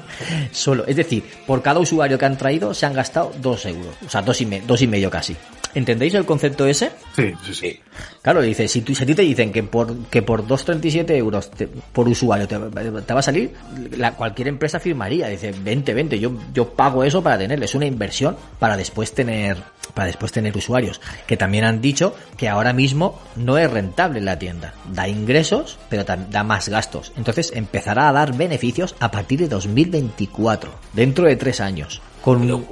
Solo. 0.51 0.85
Es 0.85 0.95
decir, 0.95 1.23
por 1.45 1.61
cada 1.61 1.79
usuario 1.79 2.17
que 2.17 2.25
han 2.25 2.37
traído 2.37 2.73
se 2.73 2.85
han 2.85 2.93
gastado 2.93 3.31
2 3.41 3.65
euros. 3.65 3.95
O 4.05 4.09
sea, 4.09 4.21
dos 4.21 4.39
y, 4.41 4.43
y 4.45 4.87
medio 4.87 5.09
casi. 5.09 5.35
¿Entendéis 5.75 6.13
el 6.15 6.25
concepto 6.25 6.65
ese? 6.65 6.91
Sí, 7.15 7.33
sí, 7.45 7.53
sí. 7.53 7.79
Claro, 8.21 8.41
dice, 8.41 8.67
si, 8.67 8.81
tú, 8.81 8.93
si 8.95 9.03
a 9.03 9.05
ti 9.05 9.13
te 9.15 9.21
dicen 9.21 9.51
que 9.51 9.63
por 9.63 9.95
que 10.07 10.21
por 10.21 10.45
2,37 10.45 11.11
euros 11.15 11.49
te- 11.51 11.67
por 11.67 12.07
usuario 12.07 12.47
te, 12.47 12.57
te 12.57 13.13
va 13.13 13.19
a 13.19 13.23
salir, 13.23 13.53
la, 13.95 14.13
cualquier 14.13 14.47
empresa 14.49 14.79
firmaría. 14.79 15.27
Dice, 15.29 15.51
20, 15.51 15.93
20, 15.93 16.19
yo, 16.19 16.31
yo 16.53 16.69
pago 16.69 17.03
eso 17.03 17.21
para 17.23 17.37
tenerlo. 17.37 17.65
Es 17.65 17.75
una 17.75 17.85
inversión 17.85 18.35
para 18.59 18.75
después 18.77 19.13
tener 19.13 19.57
para 19.93 20.07
después 20.07 20.31
tener 20.31 20.55
usuarios. 20.57 20.99
Que 21.25 21.37
también 21.37 21.63
han 21.63 21.79
dicho 21.81 22.15
que 22.37 22.49
ahora 22.49 22.73
mismo 22.73 23.19
no 23.35 23.57
es 23.57 23.69
rentable 23.71 24.19
la 24.21 24.37
tienda. 24.37 24.73
Da 24.91 25.07
ingresos, 25.07 25.77
pero 25.89 26.03
da 26.03 26.43
más 26.43 26.67
gastos. 26.69 27.13
Entonces 27.17 27.51
empezará 27.55 28.09
a 28.09 28.13
dar 28.13 28.35
beneficios 28.35 28.95
a 28.99 29.09
partir 29.11 29.39
de 29.39 29.47
2024, 29.47 30.71
dentro 30.93 31.25
de 31.25 31.35
tres 31.35 31.61
años. 31.61 32.01
Con 32.27 32.65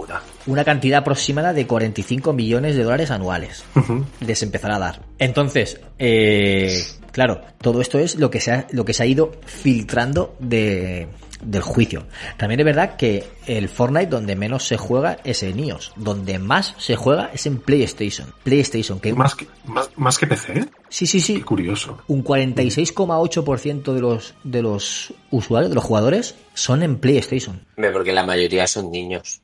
una 0.47 0.65
cantidad 0.65 0.99
aproximada 0.99 1.53
de 1.53 1.65
45 1.65 2.33
millones 2.33 2.75
de 2.75 2.83
dólares 2.83 3.09
anuales 3.09 3.63
les 4.19 4.43
empezará 4.43 4.75
a 4.75 4.79
dar. 4.79 5.01
Entonces, 5.17 5.79
eh, 5.97 6.77
claro, 7.13 7.39
todo 7.61 7.79
esto 7.79 7.97
es 7.97 8.17
lo 8.17 8.29
que 8.29 8.41
se 8.41 8.51
ha, 8.51 8.67
lo 8.71 8.83
que 8.83 8.91
se 8.91 9.03
ha 9.03 9.05
ido 9.05 9.31
filtrando 9.45 10.35
de, 10.39 11.07
del 11.41 11.61
juicio. 11.61 12.05
También 12.37 12.59
es 12.59 12.65
verdad 12.65 12.95
que 12.95 13.23
el 13.47 13.69
Fortnite 13.69 14.07
donde 14.07 14.35
menos 14.35 14.67
se 14.67 14.77
juega 14.77 15.17
es 15.23 15.43
en 15.43 15.59
iOS, 15.59 15.93
donde 15.95 16.39
más 16.39 16.73
se 16.77 16.95
juega 16.95 17.29
es 17.33 17.45
en 17.45 17.59
PlayStation. 17.59 18.33
PlayStation, 18.43 18.99
que 18.99 19.13
Más 19.13 19.35
que, 19.35 19.47
más, 19.65 19.89
más 19.95 20.17
que 20.17 20.27
PC, 20.27 20.59
¿eh? 20.59 20.65
sí, 20.89 21.05
sí, 21.07 21.19
sí, 21.19 21.35
Qué 21.35 21.43
curioso. 21.43 21.99
un 22.07 22.23
46,8% 22.23 23.93
de 23.93 24.01
los 24.01 24.33
de 24.43 24.61
los 24.61 25.13
usuarios, 25.31 25.69
de 25.69 25.75
los 25.75 25.83
jugadores 25.83 26.35
son 26.53 26.83
en 26.83 26.97
PlayStation. 26.97 27.65
Porque 27.93 28.13
la 28.13 28.23
mayoría 28.25 28.67
son 28.67 28.91
niños. 28.91 29.41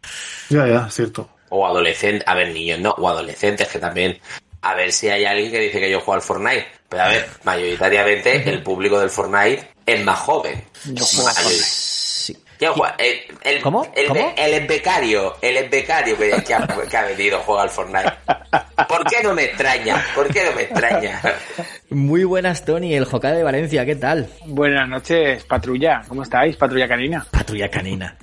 Ya, 0.50 0.68
ya, 0.68 0.90
cierto. 0.90 1.30
O 1.50 1.68
adolescentes. 1.68 2.26
A 2.28 2.36
ver, 2.36 2.54
niños 2.54 2.80
no. 2.80 2.92
O 2.92 3.10
adolescentes 3.10 3.68
que 3.68 3.80
también. 3.80 4.18
A 4.62 4.76
ver 4.76 4.92
si 4.92 5.10
hay 5.10 5.26
alguien 5.26 5.52
que 5.52 5.60
dice 5.60 5.80
que 5.80 5.90
yo 5.90 6.00
juego 6.00 6.14
al 6.14 6.22
Fortnite. 6.22 6.68
Pero 6.88 7.04
a 7.04 7.08
ver, 7.08 7.28
mayoritariamente 7.44 8.50
el 8.50 8.62
público 8.64 9.00
del 9.00 9.10
Fortnite 9.10 9.71
es 9.86 10.04
más 10.04 10.20
joven. 10.20 10.64
El, 13.00 13.22
el, 13.44 13.62
¿Cómo? 13.64 13.88
El, 13.96 14.08
¿Cómo? 14.08 14.34
el 14.38 14.68
becario, 14.68 15.36
el 15.42 15.68
becario 15.68 16.16
que, 16.16 16.44
que 16.46 16.54
ha, 16.54 16.68
que 16.68 16.98
ha 16.98 17.06
venido 17.06 17.40
juega 17.40 17.64
al 17.64 17.70
Fortnite. 17.72 18.14
¿Por 18.88 19.04
qué 19.06 19.24
no 19.24 19.34
me 19.34 19.46
extraña? 19.46 20.06
¿Por 20.14 20.32
qué 20.32 20.44
no 20.46 20.56
me 20.56 20.62
extraña? 20.64 21.22
Muy 21.90 22.24
buenas, 22.24 22.64
Tony, 22.64 22.94
el 22.94 23.08
Hokage 23.12 23.38
de 23.38 23.44
Valencia, 23.44 23.84
¿qué 23.84 23.96
tal? 23.96 24.30
Buenas 24.46 24.88
noches, 24.88 25.44
patrulla. 25.46 26.04
¿Cómo 26.08 26.22
estáis, 26.22 26.56
patrulla 26.56 26.88
canina? 26.88 27.26
Patrulla 27.32 27.68
canina. 27.68 28.16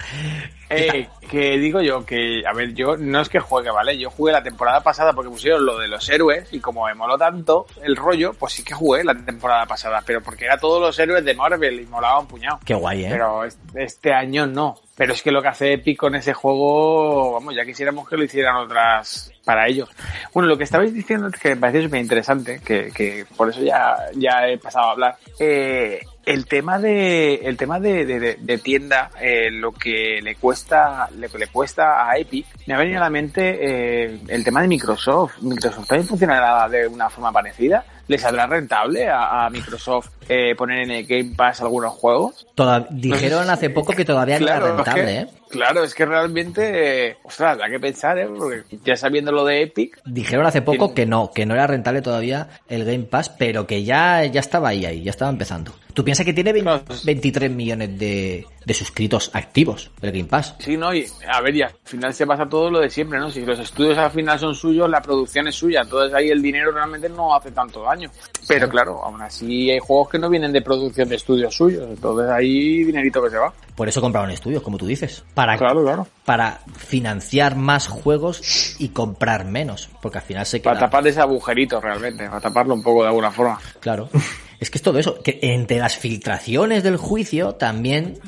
Eh, 0.70 1.09
que 1.31 1.57
digo 1.59 1.81
yo 1.81 2.04
que, 2.04 2.42
a 2.46 2.52
ver, 2.52 2.74
yo 2.74 2.96
no 2.96 3.20
es 3.20 3.28
que 3.28 3.40
juegue, 3.40 3.70
¿vale? 3.70 3.96
Yo 3.98 4.11
jugué 4.11 4.33
la 4.33 4.42
temporada 4.42 4.83
pasada 4.83 5.12
porque 5.12 5.31
pusieron 5.31 5.64
lo 5.64 5.78
de 5.78 5.88
los 5.88 6.09
héroes 6.09 6.52
y 6.52 6.61
como 6.61 6.85
me 6.87 6.94
moló 6.94 7.16
tanto 7.16 7.66
el 7.83 7.96
rollo, 7.96 8.33
pues 8.35 8.52
sí 8.52 8.62
que 8.64 8.74
jugué 8.74 9.02
la 9.04 9.14
temporada 9.14 9.64
pasada, 9.66 10.02
pero 10.04 10.22
porque 10.22 10.44
era 10.44 10.59
todos 10.59 10.81
los 10.81 10.98
héroes 10.98 11.24
de 11.24 11.35
Marvel 11.35 11.81
y 11.81 11.87
molaba 11.87 12.18
un 12.20 12.26
puñado. 12.26 12.61
Qué 12.64 12.74
guay, 12.74 13.04
¿eh? 13.04 13.09
Pero 13.11 13.44
es- 13.44 13.59
este 13.74 14.12
año 14.12 14.46
no. 14.46 14.76
Pero 14.96 15.12
es 15.12 15.22
que 15.22 15.31
lo 15.31 15.40
que 15.40 15.48
hace 15.48 15.72
Epic 15.74 15.96
con 15.96 16.16
ese 16.16 16.35
juego, 16.35 17.33
vamos, 17.35 17.54
ya 17.54 17.64
quisiéramos 17.64 18.09
que 18.09 18.16
lo 18.16 18.24
hicieran 18.24 18.57
otras 18.57 19.33
para 19.44 19.68
ellos. 19.68 19.88
Bueno, 20.35 20.48
lo 20.48 20.59
que 20.59 20.64
estabais 20.64 20.92
diciendo 20.92 21.31
que 21.31 21.50
me 21.50 21.57
pareció 21.57 21.83
súper 21.85 22.00
interesante, 22.00 22.61
que, 22.64 22.90
que 22.92 23.24
por 23.37 23.48
eso 23.48 23.62
ya, 23.62 23.96
ya 24.16 24.48
he 24.48 24.59
pasado 24.59 24.88
a 24.88 24.90
hablar. 24.92 25.16
Eh, 25.38 26.00
el 26.33 26.47
tema 26.47 26.79
de, 26.79 27.35
el 27.37 27.57
tema 27.57 27.81
de, 27.81 28.05
de- 28.05 28.21
de- 28.21 28.37
de 28.41 28.59
tienda, 28.59 29.11
eh, 29.21 29.51
lo 29.51 29.73
que 29.73 30.21
le 30.23 30.35
cuesta, 30.37 31.09
lo 31.17 31.29
que 31.29 31.38
le 31.38 31.47
cuesta 31.49 32.09
a 32.09 32.17
Epic, 32.19 32.47
me 32.67 32.75
ha 32.75 32.79
venido 32.79 32.99
a 32.99 33.05
la 33.05 33.11
mente 33.11 33.59
eh, 33.61 34.21
el 34.29 34.45
tema 34.45 34.62
de 34.62 34.69
Microsoft. 34.69 35.38
Microsoft 35.43 35.87
también 35.88 36.07
funcionará 36.09 36.69
de 36.69 36.87
una 36.87 37.09
forma 37.11 37.33
parecida. 37.33 37.85
¿Le 38.09 38.17
saldrá 38.17 38.47
rentable 38.47 39.07
a, 39.07 39.45
a 39.45 39.51
Microsoft 39.51 40.09
eh, 40.31 40.55
poner 40.57 40.79
en 40.85 40.91
el 40.93 41.07
Game 41.07 41.35
Pass 41.37 41.61
algunos 41.61 41.93
juegos? 41.93 42.47
Toda- 42.55 42.87
dijeron 42.88 43.51
hace 43.51 43.69
poco 43.69 43.93
que 43.93 44.07
todavía 44.07 44.38
no 44.41 44.47
era 44.47 44.57
es 44.57 44.62
rentable, 44.64 45.05
que- 45.05 45.19
¿eh? 45.19 45.27
Claro, 45.51 45.85
es 45.85 45.95
que 45.95 46.05
realmente, 46.07 47.09
eh, 47.11 47.17
ostras, 47.23 47.57
da 47.59 47.69
que 47.69 47.79
pensar, 47.81 48.19
¿eh? 48.19 48.27
Porque 48.27 48.64
ya 48.85 48.97
sabiendo 48.97 49.31
lo 49.33 49.45
de 49.45 49.62
Epic, 49.62 49.99
Dijeron 50.07 50.45
hace 50.47 50.62
poco 50.62 50.93
que 50.95 51.05
no, 51.07 51.31
que 51.33 51.45
no 51.47 51.55
era 51.55 51.67
rentable 51.67 52.01
todavía 52.03 52.49
el 52.69 52.85
Game 52.87 53.05
Pass, 53.05 53.29
pero 53.31 53.67
que 53.67 53.85
ya, 53.85 54.25
ya 54.25 54.41
estaba 54.41 54.69
ahí, 54.71 54.85
ahí, 54.87 55.03
ya 55.03 55.11
estaba 55.11 55.31
empezando. 55.31 55.75
Tú 55.99 56.05
piensas 56.05 56.25
que 56.25 56.33
tiene 56.33 56.53
20 56.53 56.69
Claro. 56.85 56.85
23 57.05 57.51
millones 57.51 57.99
de, 57.99 58.47
de 58.65 58.75
suscritos 58.75 59.33
activos 59.35 59.91
el 60.01 60.13
Game 60.13 60.27
Pass. 60.27 60.55
sí, 60.61 60.77
¿no? 60.77 60.95
Y 60.95 61.05
a 61.29 61.41
ver, 61.41 61.57
y 61.57 61.63
al 61.63 61.73
final 61.83 62.15
se 62.15 62.25
pasa 62.25 62.49
todo 62.49 62.71
lo 62.71 62.79
de 62.79 62.89
siempre, 62.89 63.19
¿no? 63.19 63.29
Si 63.33 63.45
los 63.45 63.59
estudios 63.59 63.99
al 63.99 64.13
final 64.13 64.39
son 64.39 64.55
suyos, 64.55 64.89
la 64.89 65.03
producción 65.03 65.49
es 65.49 65.57
suya, 65.57 65.81
entonces 65.83 66.15
ahí 66.15 66.29
el 66.29 66.41
dinero 66.41 66.71
realmente 66.71 67.09
no 67.09 67.35
hace 67.35 67.51
tanto 67.51 67.83
daño. 67.83 68.09
Pero 68.47 68.69
claro, 68.69 69.03
aún 69.03 69.21
así 69.23 69.73
hay 69.73 69.81
juegos 69.81 70.11
que 70.11 70.21
no 70.21 70.31
vienen 70.31 70.53
de 70.53 70.63
producción 70.63 71.09
de 71.09 71.17
estudios 71.17 71.53
suyos, 71.57 71.85
entonces 71.91 72.31
ahí 72.31 72.85
dinerito 72.85 73.21
que 73.21 73.31
se 73.31 73.39
va. 73.39 73.53
Por 73.75 73.89
eso 73.89 74.01
compraron 74.01 74.31
estudios, 74.31 74.63
como 74.63 74.79
tú 74.79 74.87
dices. 74.87 75.25
Para, 75.35 75.59
Claro, 75.59 75.83
claro. 75.83 76.07
para 76.25 76.61
financiar 76.77 77.57
más 77.57 77.89
juegos 77.89 78.77
y 78.79 78.91
comprar 78.91 79.47
menos. 79.47 79.91
Porque 80.01 80.19
al 80.19 80.25
final 80.25 80.47
se 80.47 80.61
queda. 80.63 80.75
Para 80.75 80.87
tapar 80.87 81.05
ese 81.09 81.21
agujerito 81.21 81.81
realmente, 81.81 82.25
para 82.29 82.41
taparlo 82.41 82.75
un 82.75 82.85
poco 82.85 83.03
de 83.03 83.09
alguna 83.09 83.33
forma. 83.33 83.59
Claro. 83.81 84.09
Es 84.61 84.71
que 84.71 84.79
es 84.79 84.83
todo 84.83 84.99
eso. 84.99 85.21
Que 85.23 85.38
entre 85.42 85.79
las 85.79 85.97
filtraciones 85.97 86.83
del 86.83 86.97
juicio 86.97 87.55
también 87.55 88.18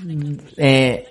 eh, 0.57 1.11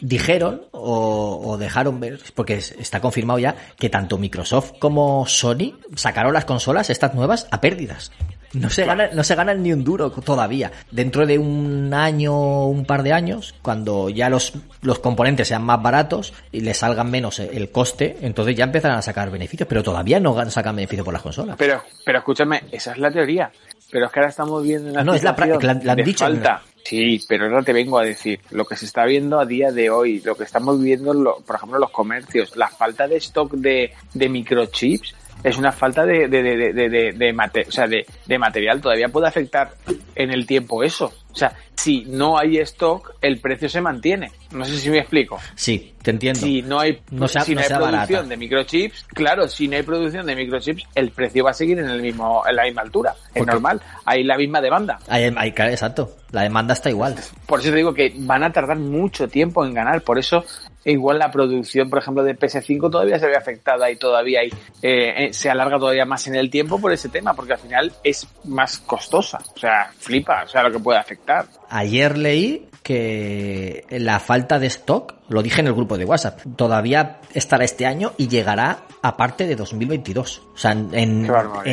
dijeron 0.00 0.62
o, 0.70 1.56
dejaron 1.58 2.00
ver, 2.00 2.20
porque 2.34 2.54
es- 2.54 2.72
está 2.72 3.00
confirmado 3.00 3.38
ya, 3.38 3.56
que 3.78 3.88
tanto 3.90 4.18
Microsoft 4.18 4.72
como 4.78 5.26
Sony 5.26 5.74
sacaron 5.96 6.32
las 6.32 6.44
consolas 6.44 6.90
estas 6.90 7.14
nuevas 7.14 7.48
a 7.50 7.60
pérdidas. 7.60 8.12
No 8.52 8.70
se, 8.70 8.84
ganan, 8.84 9.10
no 9.14 9.24
se 9.24 9.34
ni 9.56 9.72
un 9.72 9.82
duro 9.82 10.10
todavía. 10.12 10.70
Dentro 10.92 11.26
de 11.26 11.38
un 11.38 11.92
año, 11.92 12.66
un 12.68 12.84
par 12.84 13.02
de 13.02 13.12
años, 13.12 13.52
cuando 13.62 14.08
ya 14.10 14.28
los, 14.28 14.52
los 14.80 15.00
componentes 15.00 15.48
sean 15.48 15.64
más 15.64 15.82
baratos 15.82 16.32
y 16.52 16.60
les 16.60 16.78
salgan 16.78 17.10
menos 17.10 17.40
el 17.40 17.70
coste, 17.72 18.16
entonces 18.22 18.54
ya 18.54 18.62
empezarán 18.62 18.98
a 18.98 19.02
sacar 19.02 19.28
beneficios, 19.32 19.68
pero 19.68 19.82
todavía 19.82 20.20
no 20.20 20.48
sacan 20.50 20.76
beneficios 20.76 21.04
por 21.04 21.12
las 21.14 21.22
consolas. 21.22 21.56
Pero, 21.58 21.82
pero 22.04 22.18
escúchame, 22.18 22.62
esa 22.70 22.92
es 22.92 22.98
la 22.98 23.10
teoría. 23.10 23.50
Pero 23.94 24.06
es 24.06 24.12
que 24.12 24.18
ahora 24.18 24.30
estamos 24.30 24.60
viendo 24.64 24.90
una 24.90 25.04
No, 25.04 25.14
es 25.14 25.22
la 25.22 25.36
práctica, 25.36 25.72
la- 25.72 25.80
la 25.84 25.92
han 25.92 25.96
de 25.98 26.02
dicho. 26.02 26.24
falta. 26.24 26.60
Sí, 26.84 27.22
pero 27.28 27.44
ahora 27.44 27.62
te 27.62 27.72
vengo 27.72 27.96
a 27.96 28.02
decir, 28.02 28.40
lo 28.50 28.64
que 28.64 28.74
se 28.76 28.86
está 28.86 29.04
viendo 29.04 29.38
a 29.38 29.46
día 29.46 29.70
de 29.70 29.88
hoy, 29.88 30.20
lo 30.24 30.34
que 30.34 30.42
estamos 30.42 30.82
viendo, 30.82 31.12
por 31.46 31.54
ejemplo, 31.54 31.76
en 31.76 31.80
los 31.82 31.90
comercios, 31.92 32.56
la 32.56 32.66
falta 32.66 33.06
de 33.06 33.18
stock 33.18 33.52
de, 33.52 33.92
de 34.12 34.28
microchips 34.28 35.14
es 35.42 35.56
una 35.58 35.72
falta 35.72 36.04
de, 36.06 36.28
de, 36.28 36.42
de, 36.42 37.12
de, 37.12 37.32
mate- 37.34 37.66
o 37.68 37.72
sea, 37.72 37.86
de, 37.86 38.06
de 38.26 38.38
material. 38.38 38.80
Todavía 38.80 39.08
puede 39.08 39.28
afectar 39.28 39.72
en 40.14 40.30
el 40.32 40.46
tiempo 40.46 40.82
eso. 40.82 41.12
O 41.32 41.36
sea, 41.36 41.52
si 41.74 42.04
no 42.06 42.38
hay 42.38 42.58
stock, 42.58 43.14
el 43.20 43.40
precio 43.40 43.68
se 43.68 43.80
mantiene. 43.80 44.30
No 44.52 44.64
sé 44.64 44.76
si 44.78 44.88
me 44.88 44.98
explico. 45.00 45.38
Sí, 45.56 45.92
te 46.00 46.12
entiendo. 46.12 46.40
Si 46.40 46.62
no 46.62 46.78
hay, 46.80 47.00
No 47.10 47.26
sea- 47.28 47.42
si 47.42 47.54
no 47.54 47.60
no 47.60 47.62
hay 47.62 47.68
producción 47.68 47.92
barata. 47.92 48.22
de 48.28 48.36
microchips, 48.36 49.04
claro, 49.12 49.48
si 49.48 49.66
no 49.68 49.76
hay 49.76 49.82
producción 49.82 50.24
de 50.26 50.36
microchips, 50.36 50.84
el 50.94 51.10
precio 51.10 51.44
va 51.44 51.50
a 51.50 51.54
seguir 51.54 51.78
en 51.80 51.90
el 51.90 52.00
mismo, 52.00 52.42
en 52.48 52.54
la 52.56 52.62
misma 52.64 52.82
altura. 52.82 53.14
Es 53.26 53.32
Porque- 53.40 53.50
normal. 53.52 53.80
Hay 54.04 54.22
la 54.22 54.36
misma 54.38 54.60
demanda. 54.60 54.98
Ahí, 55.08 55.52
claro, 55.52 55.72
exacto. 55.72 56.16
La 56.30 56.42
demanda 56.42 56.72
está 56.74 56.88
igual. 56.90 57.16
Por 57.46 57.60
eso 57.60 57.70
te 57.70 57.76
digo 57.76 57.92
que 57.92 58.12
van 58.18 58.44
a 58.44 58.52
tardar 58.52 58.78
mucho 58.78 59.26
tiempo 59.28 59.64
en 59.64 59.74
ganar. 59.74 60.02
Por 60.02 60.18
eso 60.18 60.44
e 60.84 60.92
igual 60.92 61.18
la 61.18 61.30
producción, 61.30 61.88
por 61.88 62.00
ejemplo, 62.00 62.22
de 62.22 62.38
PS5 62.38 62.90
todavía 62.90 63.18
se 63.18 63.26
ve 63.26 63.36
afectada 63.36 63.90
y 63.90 63.96
todavía 63.96 64.40
hay, 64.40 64.48
eh, 64.82 65.26
eh, 65.26 65.32
se 65.32 65.50
alarga 65.50 65.78
todavía 65.78 66.04
más 66.04 66.26
en 66.26 66.34
el 66.34 66.50
tiempo 66.50 66.80
por 66.80 66.92
ese 66.92 67.08
tema, 67.08 67.34
porque 67.34 67.54
al 67.54 67.58
final 67.58 67.92
es 68.02 68.26
más 68.44 68.78
costosa. 68.78 69.38
O 69.54 69.58
sea, 69.58 69.90
flipa, 69.98 70.44
o 70.44 70.48
sea, 70.48 70.62
lo 70.62 70.72
que 70.72 70.78
puede 70.78 70.98
afectar. 70.98 71.46
Ayer 71.70 72.18
leí 72.18 72.68
que 72.82 73.86
la 73.88 74.20
falta 74.20 74.58
de 74.58 74.66
stock, 74.66 75.14
lo 75.28 75.42
dije 75.42 75.62
en 75.62 75.68
el 75.68 75.72
grupo 75.72 75.96
de 75.96 76.04
WhatsApp, 76.04 76.40
todavía 76.54 77.18
estará 77.32 77.64
este 77.64 77.86
año 77.86 78.12
y 78.18 78.28
llegará 78.28 78.80
aparte 79.00 79.46
de 79.46 79.56
2022. 79.56 80.42
O 80.54 80.58
sea, 80.58 80.72
en, 80.72 80.92
en 80.92 81.26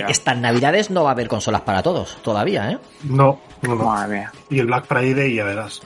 estas 0.08 0.38
navidades 0.38 0.90
no 0.90 1.04
va 1.04 1.10
a 1.10 1.14
haber 1.14 1.28
consolas 1.28 1.62
para 1.62 1.84
todos, 1.84 2.18
todavía, 2.24 2.72
¿eh? 2.72 2.78
No, 3.04 3.42
no, 3.62 3.76
no. 3.76 3.84
Madre 3.84 4.20
mía. 4.20 4.32
Y 4.50 4.60
el 4.60 4.68
Black 4.68 4.86
Friday 4.86 5.36
ya 5.36 5.44
verás. 5.44 5.82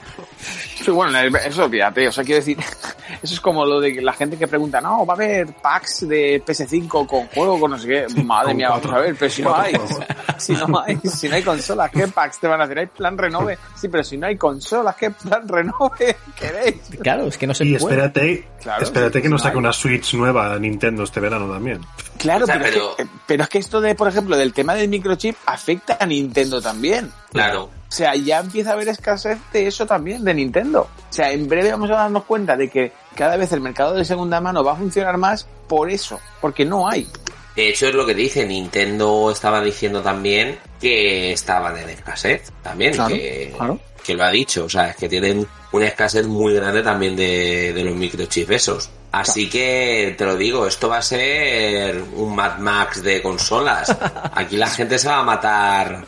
Sí, 0.86 0.92
bueno, 0.92 1.18
eso 1.18 1.64
olvídate, 1.64 2.06
o 2.06 2.12
sea, 2.12 2.22
quiero 2.22 2.38
decir, 2.38 2.56
eso 3.22 3.34
es 3.34 3.40
como 3.40 3.66
lo 3.66 3.80
de 3.80 4.00
la 4.00 4.12
gente 4.12 4.36
que 4.38 4.46
pregunta, 4.46 4.80
no, 4.80 5.04
va 5.04 5.14
a 5.14 5.16
haber 5.16 5.48
packs 5.54 6.06
de 6.06 6.40
PS5 6.46 7.06
con 7.08 7.26
juego, 7.26 7.58
con 7.58 7.72
no 7.72 7.78
sé 7.78 7.88
qué. 7.88 8.06
Madre 8.22 8.54
mía, 8.54 8.68
vamos 8.70 8.86
a 8.86 8.98
ver, 9.00 9.16
pero 9.18 9.28
si 9.28 9.42
no 9.42 9.56
hay, 9.56 9.74
si 10.38 10.52
no 10.52 10.80
hay, 10.80 10.96
si 10.98 11.28
no 11.28 11.34
hay 11.34 11.42
consolas, 11.42 11.90
¿qué 11.90 12.06
packs 12.06 12.38
te 12.38 12.46
van 12.46 12.60
a 12.60 12.64
hacer? 12.64 12.78
Hay 12.78 12.86
plan 12.86 13.18
renove, 13.18 13.58
sí, 13.74 13.88
pero 13.88 14.04
si 14.04 14.16
no 14.16 14.28
hay 14.28 14.36
consolas, 14.36 14.94
¿qué 14.94 15.10
plan 15.10 15.48
renove 15.48 16.16
queréis? 16.38 16.76
Claro, 17.02 17.26
es 17.26 17.36
que 17.36 17.48
no 17.48 17.54
se 17.54 17.64
Y 17.64 17.76
puede. 17.78 17.94
espérate, 17.96 18.48
Claro, 18.62 18.84
espérate 18.84 19.18
sí, 19.18 19.22
que 19.22 19.28
nos 19.28 19.40
no 19.40 19.44
saque 19.44 19.58
una 19.58 19.72
Switch 19.72 20.14
nueva 20.14 20.52
a 20.54 20.58
Nintendo 20.60 21.02
este 21.02 21.18
verano 21.18 21.52
también. 21.52 21.80
Claro, 22.16 22.44
O 22.44 22.46
sea, 22.46 22.60
pero, 22.60 22.70
pero- 22.70 22.90
Es 22.90 22.96
que, 22.96 23.06
pero 23.26 23.42
es 23.42 23.48
que 23.48 23.58
esto 23.58 23.80
de, 23.80 23.96
por 23.96 24.06
ejemplo, 24.06 24.36
del 24.36 24.52
tema 24.52 24.74
del 24.76 24.88
microchip 24.88 25.34
afecta 25.46 25.96
a 25.98 26.06
Nintendo 26.06 26.62
también. 26.62 27.10
Claro. 27.32 27.70
O 27.88 27.92
sea, 27.92 28.14
ya 28.16 28.40
empieza 28.40 28.70
a 28.70 28.72
haber 28.74 28.88
escasez 28.88 29.38
de 29.52 29.66
eso 29.66 29.86
también, 29.86 30.24
de 30.24 30.34
Nintendo. 30.34 30.88
O 31.08 31.12
sea, 31.12 31.30
en 31.30 31.48
breve 31.48 31.70
vamos 31.70 31.90
a 31.90 31.94
darnos 31.94 32.24
cuenta 32.24 32.56
de 32.56 32.68
que 32.68 32.92
cada 33.14 33.36
vez 33.36 33.52
el 33.52 33.60
mercado 33.60 33.94
de 33.94 34.04
segunda 34.04 34.40
mano 34.40 34.64
va 34.64 34.72
a 34.72 34.76
funcionar 34.76 35.16
más 35.16 35.46
por 35.68 35.90
eso, 35.90 36.20
porque 36.40 36.64
no 36.64 36.88
hay. 36.88 37.06
De 37.54 37.68
hecho, 37.70 37.86
es 37.88 37.94
lo 37.94 38.04
que 38.04 38.14
dice. 38.14 38.44
Nintendo 38.46 39.30
estaba 39.30 39.62
diciendo 39.62 40.02
también 40.02 40.58
que 40.80 41.32
estaban 41.32 41.76
en 41.78 41.88
escasez. 41.88 42.52
También, 42.62 42.92
Claro, 42.92 43.14
que, 43.14 43.54
claro. 43.56 43.80
que 44.04 44.14
lo 44.14 44.24
ha 44.24 44.30
dicho. 44.30 44.64
O 44.66 44.68
sea, 44.68 44.90
es 44.90 44.96
que 44.96 45.08
tienen 45.08 45.46
una 45.72 45.86
escasez 45.86 46.26
muy 46.26 46.54
grande 46.54 46.82
también 46.82 47.16
de, 47.16 47.72
de 47.72 47.84
los 47.84 47.94
microchips 47.94 48.50
esos. 48.50 48.90
Así 49.20 49.48
que 49.48 50.14
te 50.18 50.24
lo 50.24 50.36
digo, 50.36 50.66
esto 50.66 50.88
va 50.88 50.98
a 50.98 51.02
ser 51.02 52.02
un 52.14 52.34
Mad 52.34 52.58
Max 52.58 53.02
de 53.02 53.22
consolas. 53.22 53.96
Aquí 54.34 54.56
la 54.56 54.68
gente 54.68 54.98
se 54.98 55.08
va 55.08 55.18
a 55.18 55.22
matar 55.22 56.04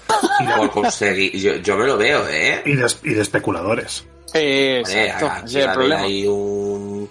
por 0.56 0.70
conseguir. 0.70 1.32
Yo, 1.36 1.56
yo 1.56 1.76
me 1.76 1.86
lo 1.86 1.96
veo, 1.96 2.28
¿eh? 2.28 2.62
Y 2.66 2.74
de, 2.74 2.86
y 3.04 3.14
de 3.14 3.22
especuladores. 3.22 4.04
Eh, 4.34 4.82
aquí 5.20 5.60
va 5.60 5.72
problema. 5.72 6.00
ahí 6.02 6.26
un, 6.26 7.08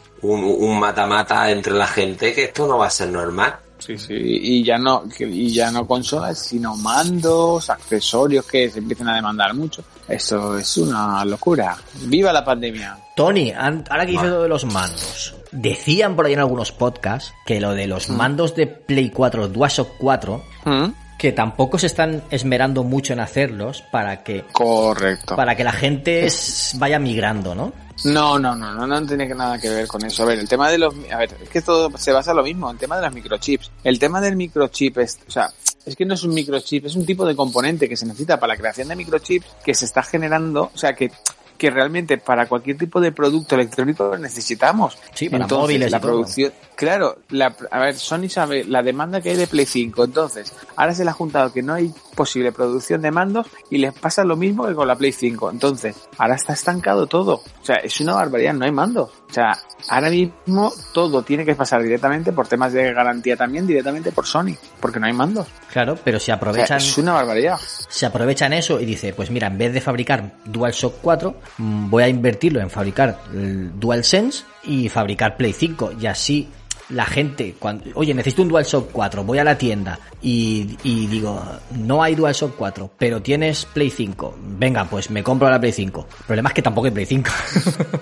mata-mata 0.80 1.50
entre 1.52 1.74
la 1.74 1.88
gente 1.88 2.34
que 2.34 2.46
esto 2.46 2.68
no 2.68 2.78
va 2.78 2.88
a 2.88 2.92
ser 2.92 3.10
normal. 3.10 3.56
Sí, 3.80 3.96
sí, 3.98 4.14
y 4.18 4.64
ya 4.64 4.78
no, 4.80 5.04
que- 5.08 5.28
y 5.28 5.54
ya 5.54 5.70
no 5.72 5.88
consolas, 5.88 6.40
sino 6.40 6.76
mandos, 6.76 7.70
accesorios 7.70 8.46
que 8.46 8.70
se 8.72 8.80
empiezan 8.80 9.10
a 9.10 9.16
demandar 9.16 9.54
mucho. 9.54 9.84
Eso 10.08 10.58
es 10.58 10.78
una 10.78 11.24
locura. 11.26 11.78
¡Viva 12.02 12.34
la 12.34 12.44
pandemia! 12.44 12.98
Tony, 13.16 13.52
ahora 13.52 14.06
que 14.06 14.12
dices 14.14 14.30
lo 14.30 14.42
de 14.44 14.50
los 14.50 14.66
mandos, 14.66 15.36
decían 15.52 16.16
por 16.16 16.26
ahí 16.26 16.34
en 16.34 16.40
algunos 16.40 16.72
podcasts 16.72 17.34
que 17.46 17.60
lo 17.62 17.74
de 17.74 17.88
los 17.88 18.10
mandos 18.10 18.56
de 18.56 18.68
Play 18.68 19.10
4, 19.10 19.48
DualShock 19.48 19.92
4, 19.98 20.44
¿Mm? 20.66 20.86
que 21.18 21.32
tampoco 21.32 21.80
se 21.80 21.88
están 21.88 22.24
esmerando 22.30 22.84
mucho 22.84 23.14
en 23.14 23.20
hacerlos 23.20 23.82
para 23.92 24.24
que 24.24 24.44
Correcto. 24.52 25.36
para 25.36 25.56
que 25.56 25.64
la 25.64 25.72
gente 25.72 26.28
vaya 26.76 27.00
migrando, 27.00 27.56
¿no? 27.56 27.74
No, 28.04 28.38
no, 28.38 28.56
no, 28.56 28.74
no, 28.74 28.86
no 28.86 29.06
tiene 29.08 29.28
nada 29.30 29.58
que 29.60 29.70
ver 29.70 29.88
con 29.88 30.06
eso. 30.06 30.22
A 30.22 30.28
ver, 30.28 30.38
el 30.38 30.48
tema 30.48 30.70
de 30.70 30.78
los, 30.78 30.94
a 31.12 31.18
ver, 31.18 31.36
es 31.42 31.50
que 31.50 31.62
todo 31.62 31.90
se 31.98 32.12
basa 32.12 32.32
en 32.32 32.38
lo 32.38 32.44
mismo, 32.44 32.70
el 32.70 32.78
tema 32.78 32.98
de 32.98 33.02
los 33.02 33.14
microchips. 33.14 33.72
El 33.84 33.98
tema 33.98 34.22
del 34.22 34.36
microchip 34.36 35.00
es, 35.00 35.18
o 35.28 35.32
sea, 35.32 35.50
es 35.84 35.96
que 35.96 36.06
no 36.06 36.14
es 36.14 36.24
un 36.24 36.34
microchip, 36.34 36.86
es 36.86 36.96
un 36.96 37.06
tipo 37.06 37.26
de 37.26 37.36
componente 37.36 37.90
que 37.90 37.98
se 37.98 38.06
necesita 38.06 38.40
para 38.40 38.54
la 38.54 38.60
creación 38.60 38.90
de 38.90 38.96
microchips 38.96 39.48
que 39.66 39.74
se 39.74 39.86
está 39.86 40.04
generando, 40.04 40.70
o 40.74 40.78
sea, 40.78 40.94
que 40.94 41.12
que 41.58 41.70
realmente 41.70 42.18
para 42.18 42.48
cualquier 42.48 42.78
tipo 42.78 43.02
de 43.02 43.12
producto 43.12 43.56
electrónico 43.56 44.08
lo 44.08 44.18
necesitamos. 44.18 44.98
Sí, 45.14 45.30
para 45.30 45.44
Entonces, 45.44 45.64
móviles 45.64 45.88
y 45.88 45.92
la 45.92 46.00
todo. 46.00 46.12
producción, 46.12 46.54
claro, 46.76 47.18
la, 47.30 47.56
a 47.72 47.80
ver, 47.80 47.96
Sony 47.96 48.30
sabe 48.30 48.64
la 48.64 48.84
demanda 48.84 49.22
que 49.22 49.32
hay 49.32 49.36
de 49.36 49.48
Play 49.48 49.66
5, 49.66 50.04
entonces, 50.04 50.54
ahora 50.76 50.94
se 50.94 51.04
le 51.04 51.10
ha 51.10 51.14
juntado 51.14 51.52
que 51.52 51.64
no 51.64 51.74
hay 51.74 51.94
posible 52.16 52.52
producción 52.52 53.02
de 53.02 53.12
mandos 53.12 53.48
y 53.70 53.78
les 53.78 53.94
pasa 53.94 54.24
lo 54.24 54.36
mismo 54.36 54.68
que 54.68 54.74
con 54.74 54.88
la 54.88 54.96
Play 54.96 55.12
5. 55.12 55.52
Entonces, 55.52 55.96
ahora 56.18 56.36
está 56.36 56.54
estancado 56.54 57.08
todo. 57.08 57.42
O 57.62 57.66
sea, 57.66 57.76
es 57.78 58.00
una 58.02 58.16
barbaridad, 58.16 58.54
no 58.54 58.66
hay 58.66 58.72
mandos. 58.72 59.10
O 59.30 59.34
sea, 59.34 59.58
ahora 59.90 60.10
mismo 60.10 60.72
todo 60.94 61.22
tiene 61.22 61.44
que 61.46 61.54
pasar 61.54 61.84
directamente 61.84 62.32
por 62.32 62.48
temas 62.48 62.72
de 62.74 62.94
garantía 62.94 63.36
también, 63.36 63.68
directamente 63.68 64.12
por 64.12 64.26
Sony, 64.26 64.56
porque 64.80 65.00
no 65.00 65.06
hay 65.06 65.14
mandos. 65.14 65.48
Claro, 65.72 65.98
pero 66.04 66.18
si 66.18 66.24
O 66.24 66.26
sea, 66.26 66.36
aprovechan, 66.36 66.78
es 66.78 66.98
una 66.98 67.14
barbaridad. 67.14 67.58
se 67.60 68.06
aprovechan 68.06 68.54
eso 68.54 68.80
y 68.80 68.86
dice, 68.86 69.14
pues 69.14 69.30
mira, 69.30 69.48
en 69.48 69.58
vez 69.58 69.74
de 69.74 69.82
fabricar 69.82 70.36
DualShock 70.46 70.96
4, 71.02 71.36
mm, 71.58 71.90
voy 71.90 72.04
a 72.04 72.08
invertirlo 72.08 72.62
en 72.62 72.70
fabricar 72.70 73.20
DualSense 73.32 74.44
y 74.64 74.90
fabricar 74.90 75.38
Play 75.38 75.54
5 75.54 75.94
y 76.00 76.06
así 76.08 76.50
la 76.90 77.06
gente, 77.06 77.56
cuando, 77.60 77.86
oye, 77.96 78.14
necesito 78.14 78.42
un 78.42 78.50
DualShock 78.50 78.92
4, 78.92 79.24
voy 79.24 79.40
a 79.40 79.44
la 79.44 79.58
tienda 79.58 80.00
y, 80.22 80.78
y 80.84 81.08
digo, 81.08 81.42
no 81.72 82.02
hay 82.02 82.16
DualShock 82.16 82.56
4, 82.56 82.92
pero 82.98 83.22
tienes 83.22 83.66
Play 83.66 83.90
5, 83.90 84.36
venga, 84.58 84.86
pues 84.86 85.10
me 85.10 85.24
compro 85.24 85.50
la 85.50 85.60
Play 85.60 85.72
5. 85.72 86.08
El 86.20 86.26
problema 86.26 86.50
es 86.50 86.56
que 86.56 86.62
tampoco 86.62 86.86
hay 86.86 86.92
Play 86.92 87.06
5. 87.06 87.30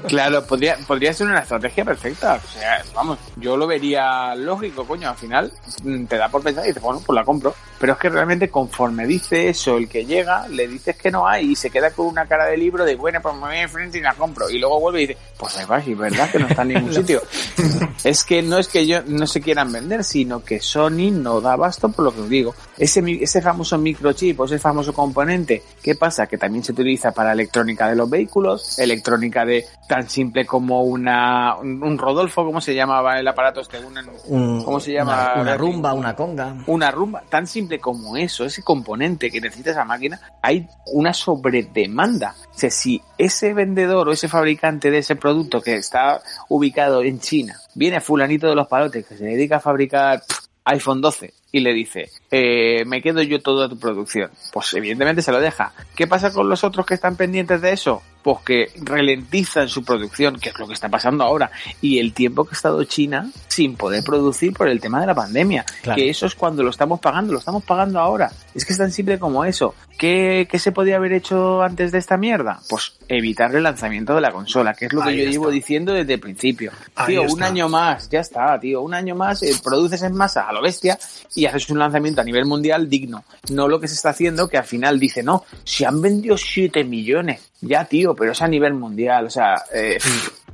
Claro, 0.08 0.46
podría, 0.46 0.78
podría 0.88 1.14
ser 1.14 1.28
una 1.28 1.40
estrategia 1.40 1.84
perfecta. 1.84 2.36
O 2.36 2.48
sea, 2.48 2.84
vamos, 2.94 3.18
yo 3.38 3.58
lo 3.58 3.66
vería 3.66 4.36
lógico, 4.36 4.86
coño. 4.86 5.10
Al 5.10 5.16
final 5.16 5.52
mm, 5.84 6.06
te 6.06 6.18
da 6.18 6.30
por 6.30 6.44
pensar 6.44 6.64
y 6.64 6.68
dices, 6.68 6.82
bueno, 6.82 7.02
pues 7.06 7.16
la 7.16 7.24
compro. 7.24 7.54
Pero 7.80 7.94
es 7.94 8.00
que 8.00 8.10
realmente 8.10 8.50
conforme 8.50 9.06
dice 9.06 9.50
eso, 9.50 9.78
el 9.78 9.90
que 9.90 10.06
llega, 10.06 10.48
le 10.48 10.68
dices 10.68 10.96
que 10.96 11.12
no 11.12 11.28
hay 11.28 11.52
y 11.52 11.56
se 11.56 11.70
queda 11.70 11.92
con 11.92 12.08
una 12.08 12.28
cara 12.28 12.46
de 12.46 12.56
libro 12.56 12.86
de, 12.86 12.96
bueno, 12.96 13.20
pues 13.22 13.36
me 13.36 13.42
voy 13.42 13.58
enfrente 13.58 13.98
y 13.98 14.02
la 14.02 14.14
compro. 14.14 14.50
Y 14.50 14.60
luego 14.60 14.80
vuelve 14.80 15.02
y 15.02 15.08
dice, 15.08 15.20
pues 15.38 15.58
ahí 15.58 15.66
va, 15.66 15.82
sí, 15.82 15.94
verdad 15.94 16.30
que 16.30 16.40
no 16.40 16.48
está 16.48 16.62
en 16.62 16.68
ningún 16.70 16.94
sitio. 16.94 17.22
es 18.04 18.24
que 18.24 18.42
no 18.42 18.58
es 18.60 18.68
que 18.68 18.75
yo 18.84 19.04
no 19.06 19.28
se 19.28 19.42
quieran 19.42 19.72
vender, 19.72 20.04
sino 20.04 20.44
que 20.44 20.60
Sony 20.60 21.12
no 21.12 21.40
da 21.42 21.54
abasto 21.54 21.90
por 21.90 22.06
lo 22.06 22.14
que 22.16 22.22
os 22.22 22.30
digo. 22.30 22.56
Ese, 22.80 23.04
ese 23.22 23.42
famoso 23.44 23.78
microchip 23.78 24.40
o 24.40 24.46
ese 24.46 24.58
famoso 24.58 24.92
componente, 24.92 25.62
¿qué 25.84 25.94
pasa? 25.94 26.26
Que 26.26 26.40
también 26.40 26.64
se 26.64 26.72
utiliza 26.72 27.12
para 27.12 27.34
electrónica 27.34 27.88
de 27.88 27.96
los 27.96 28.10
vehículos, 28.10 28.80
electrónica 28.80 29.46
de 29.46 29.66
tan 29.88 30.10
simple 30.10 30.46
como 30.48 30.82
una 30.84 31.56
un, 31.58 31.84
un 31.84 31.98
Rodolfo, 32.00 32.44
¿cómo 32.44 32.60
se 32.60 32.74
llamaba 32.74 33.20
el 33.20 33.28
aparato 33.28 33.62
este? 33.62 33.78
Un- 33.80 34.64
¿Cómo 34.64 34.80
se 34.80 34.94
llama? 34.94 35.34
Una, 35.34 35.42
una 35.42 35.58
rumba, 35.58 35.94
una 35.94 36.16
conga. 36.16 36.56
una 36.68 36.90
rumba 36.90 37.22
tan 37.30 37.46
simple 37.46 37.80
como 37.80 38.18
eso, 38.18 38.46
ese 38.46 38.64
componente 38.64 39.30
que 39.30 39.40
necesita 39.42 39.72
esa 39.72 39.86
máquina, 39.86 40.20
hay 40.42 40.68
una 40.94 41.14
sobredemanda. 41.14 42.36
O 42.54 42.58
sea, 42.58 42.72
si 42.72 43.02
ese 43.18 43.54
vendedor 43.54 44.08
o 44.10 44.12
ese 44.14 44.28
fabricante 44.28 44.90
de 44.92 45.00
ese 45.00 45.16
producto 45.16 45.62
que 45.62 45.76
está 45.76 46.22
ubicado 46.50 47.04
en 47.04 47.20
China 47.20 47.60
viene 47.76 48.02
fulanito 48.02 48.48
de 48.48 48.56
los 48.56 48.68
palotes 48.68 49.06
que 49.06 49.16
se 49.18 49.26
dedica 49.26 49.58
a 49.58 49.60
fabricar 49.60 50.24
iPhone 50.66 51.00
12 51.02 51.32
y 51.52 51.60
le 51.62 51.74
dice, 51.74 52.10
eh, 52.32 52.84
me 52.86 53.02
quedo 53.02 53.22
yo 53.22 53.40
toda 53.42 53.70
tu 53.70 53.78
producción, 53.80 54.30
pues 54.52 54.74
evidentemente 54.74 55.22
se 55.22 55.32
lo 55.32 55.40
deja. 55.40 55.72
¿Qué 55.96 56.06
pasa 56.06 56.34
con 56.34 56.50
los 56.50 56.64
otros 56.66 56.86
que 56.86 56.96
están 56.96 57.16
pendientes 57.16 57.62
de 57.62 57.72
eso? 57.72 58.02
Pues 58.24 58.40
que 58.46 58.72
ralentizan 58.84 59.70
su 59.70 59.86
producción, 59.86 60.38
que 60.38 60.50
es 60.50 60.60
lo 60.60 60.68
que 60.68 60.74
está 60.74 60.90
pasando 60.90 61.24
ahora, 61.24 61.52
y 61.80 62.00
el 62.00 62.14
tiempo 62.14 62.44
que 62.44 62.52
ha 62.52 62.58
estado 62.58 62.84
China 62.84 63.30
sin 63.48 63.78
poder 63.78 64.04
producir 64.04 64.52
por 64.52 64.68
el 64.68 64.82
tema 64.82 65.00
de 65.00 65.08
la 65.08 65.16
pandemia, 65.16 65.64
Claro. 65.82 65.96
que 65.96 66.10
eso 66.10 66.26
es 66.26 66.36
cuando 66.36 66.62
lo 66.64 66.72
estamos 66.72 67.00
pagando, 67.00 67.32
lo 67.32 67.40
estamos 67.40 67.64
pagando 67.64 68.00
ahora. 68.00 68.32
Es 68.54 68.66
que 68.66 68.74
es 68.74 68.80
tan 68.80 68.92
simple 68.92 69.18
como 69.20 69.46
eso. 69.46 69.76
¿Qué, 69.98 70.48
qué 70.52 70.60
se 70.60 70.74
podía 70.74 70.98
haber 70.98 71.14
hecho 71.14 71.62
antes 71.62 71.92
de 71.94 72.00
esta 72.00 72.18
mierda? 72.18 72.60
Pues 72.68 72.98
evitar 73.08 73.56
el 73.56 73.64
lanzamiento 73.64 74.16
de 74.16 74.22
la 74.22 74.32
consola, 74.32 74.74
que 74.74 74.86
es 74.86 74.94
lo 74.94 75.02
que 75.02 75.10
Ahí 75.10 75.24
yo 75.24 75.32
llevo 75.32 75.50
diciendo 75.50 75.94
desde 75.94 76.14
el 76.14 76.20
principio. 76.20 76.72
Ahí 76.96 77.14
tío, 77.14 77.24
un 77.24 77.44
año 77.44 77.70
más, 77.70 78.10
ya 78.10 78.20
está, 78.20 78.60
tío, 78.60 78.82
un 78.82 78.94
año 78.94 79.16
más, 79.16 79.44
eh, 79.44 79.54
produces 79.64 80.02
en 80.04 80.14
masa 80.14 80.48
a 80.48 80.54
lo 80.54 80.62
bestia 80.62 80.98
y 81.36 81.46
haces 81.46 81.70
un 81.70 81.80
lanzamiento 81.80 82.22
a 82.22 82.24
nivel 82.24 82.46
mundial 82.46 82.90
digno. 82.90 83.24
No 83.50 83.68
lo 83.68 83.80
que 83.80 83.88
se 83.88 83.96
está 83.96 84.10
haciendo, 84.10 84.48
que 84.48 84.58
al 84.58 84.66
final 84.66 85.00
dice, 85.00 85.24
no, 85.24 85.44
si 85.64 85.86
han 85.86 86.02
vendido 86.02 86.38
7 86.38 86.84
millones. 86.84 87.52
Ya, 87.62 87.86
tío, 87.86 88.14
pero 88.16 88.32
es 88.32 88.42
a 88.42 88.48
nivel 88.48 88.74
mundial, 88.74 89.26
o 89.26 89.30
sea... 89.30 89.56
eh, 89.74 89.98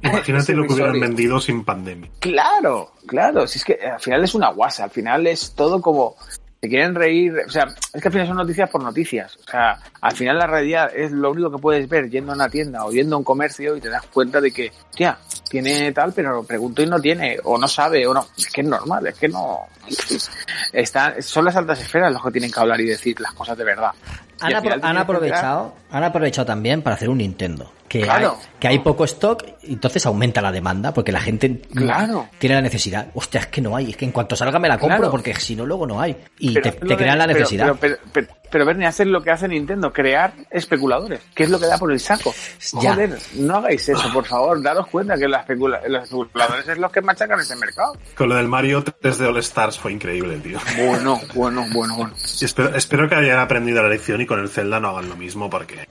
Imagínate 0.03 0.53
lo 0.53 0.65
que 0.65 0.73
hubieran 0.73 0.99
vendido 0.99 1.39
sin 1.39 1.63
pandemia. 1.63 2.09
Claro, 2.19 2.93
claro, 3.05 3.45
si 3.45 3.59
es 3.59 3.65
que 3.65 3.73
al 3.73 3.99
final 3.99 4.23
es 4.23 4.33
una 4.33 4.49
guasa, 4.49 4.85
al 4.85 4.89
final 4.89 5.27
es 5.27 5.53
todo 5.53 5.79
como 5.79 6.15
se 6.61 6.69
quieren 6.69 6.93
reír, 6.93 7.33
o 7.47 7.49
sea, 7.49 7.65
es 7.91 7.99
que 7.99 8.07
al 8.07 8.11
final 8.11 8.27
son 8.27 8.37
noticias 8.37 8.69
por 8.69 8.83
noticias, 8.83 9.35
o 9.35 9.49
sea, 9.49 9.79
al 9.99 10.15
final 10.15 10.37
la 10.37 10.45
realidad 10.45 10.91
es 10.95 11.11
lo 11.11 11.31
único 11.31 11.49
que 11.51 11.57
puedes 11.57 11.89
ver 11.89 12.07
yendo 12.07 12.31
a 12.31 12.35
una 12.35 12.49
tienda 12.49 12.85
o 12.85 12.91
yendo 12.91 13.15
a 13.15 13.17
un 13.17 13.23
comercio 13.23 13.75
y 13.75 13.81
te 13.81 13.89
das 13.89 14.05
cuenta 14.05 14.39
de 14.39 14.51
que, 14.51 14.71
tía, 14.95 15.17
tiene 15.49 15.91
tal, 15.91 16.13
pero 16.13 16.35
lo 16.35 16.43
pregunto 16.43 16.83
y 16.83 16.85
no 16.85 16.99
tiene, 16.99 17.39
o 17.45 17.57
no 17.57 17.67
sabe, 17.67 18.05
o 18.05 18.13
no, 18.13 18.27
es 18.37 18.47
que 18.51 18.61
es 18.61 18.67
normal, 18.67 19.07
es 19.07 19.15
que 19.15 19.27
no, 19.27 19.61
están, 20.71 21.23
son 21.23 21.45
las 21.45 21.55
altas 21.55 21.81
esferas 21.81 22.13
los 22.13 22.23
que 22.23 22.31
tienen 22.31 22.51
que 22.51 22.59
hablar 22.59 22.79
y 22.79 22.85
decir 22.85 23.19
las 23.19 23.33
cosas 23.33 23.57
de 23.57 23.63
verdad. 23.63 23.91
Han, 24.41 24.53
apro- 24.53 24.79
han 24.81 24.97
aprovechado, 24.97 25.75
han 25.91 26.03
aprovechado 26.03 26.45
también 26.45 26.81
para 26.81 26.95
hacer 26.95 27.09
un 27.09 27.17
Nintendo. 27.19 27.71
que, 27.91 28.03
Claro. 28.03 28.37
hay, 28.39 28.47
que 28.57 28.67
hay 28.69 28.79
poco 28.79 29.03
stock, 29.03 29.43
entonces 29.63 30.05
aumenta 30.05 30.41
la 30.41 30.49
demanda, 30.53 30.93
porque 30.93 31.11
la 31.11 31.19
gente 31.19 31.59
Claro. 31.75 32.29
tiene 32.39 32.55
la 32.55 32.61
necesidad. 32.61 33.07
Hostia, 33.13 33.41
es 33.41 33.47
que 33.47 33.59
no 33.59 33.75
hay, 33.75 33.89
es 33.89 33.97
que 33.97 34.05
en 34.05 34.13
cuanto 34.13 34.33
salga 34.33 34.59
me 34.59 34.69
la 34.69 34.77
compro, 34.77 34.95
Claro. 34.99 35.11
porque 35.11 35.35
si 35.35 35.57
no, 35.57 35.65
luego 35.65 35.85
no 35.85 35.99
hay. 35.99 36.15
Y 36.39 36.53
Pero 36.53 36.71
te, 36.71 36.79
te 36.79 36.85
de- 36.87 36.95
crean 36.95 37.17
la 37.17 37.25
pero- 37.27 37.39
necesidad. 37.39 37.65
Pero, 37.65 37.77
pero, 37.81 37.97
pero, 38.13 38.27
pero, 38.49 38.65
Bernie, 38.65 38.87
hacer 38.87 39.07
lo 39.07 39.21
que 39.21 39.31
hace 39.31 39.45
Nintendo, 39.49 39.91
crear 39.91 40.31
especuladores, 40.49 41.19
que 41.35 41.43
es 41.43 41.49
lo 41.49 41.59
que 41.59 41.65
da 41.65 41.77
por 41.77 41.91
el 41.91 41.99
saco. 41.99 42.33
Ya. 42.81 42.93
Joder, 42.93 43.17
no 43.35 43.57
hagáis 43.57 43.89
eso, 43.89 44.09
por 44.13 44.23
favor, 44.23 44.61
daros 44.63 44.87
cuenta 44.87 45.17
que 45.17 45.27
la 45.27 45.39
especula- 45.39 45.81
los 45.89 46.03
especuladores 46.05 46.65
es 46.69 46.77
los 46.77 46.91
que 46.93 47.01
machacan 47.01 47.41
ese 47.41 47.57
mercado. 47.57 47.91
Con 48.15 48.29
lo 48.29 48.35
del 48.35 48.47
Mario 48.47 48.85
3D 48.85 49.25
All 49.27 49.37
Stars 49.39 49.77
fue 49.77 49.91
increíble, 49.91 50.37
tío. 50.37 50.59
Bueno, 50.77 51.19
bueno, 51.33 51.65
bueno, 51.73 51.95
bueno. 51.97 52.13
Y 52.39 52.45
espero, 52.45 52.73
espero 52.73 53.09
que 53.09 53.15
hayan 53.15 53.39
aprendido 53.39 53.83
la 53.83 53.89
lección 53.89 54.21
y 54.21 54.25
con 54.31 54.39
el 54.39 54.47
Zelda 54.47 54.79
no 54.79 54.87
hagan 54.87 55.09
lo 55.09 55.17
mismo 55.17 55.49
porque 55.49 55.85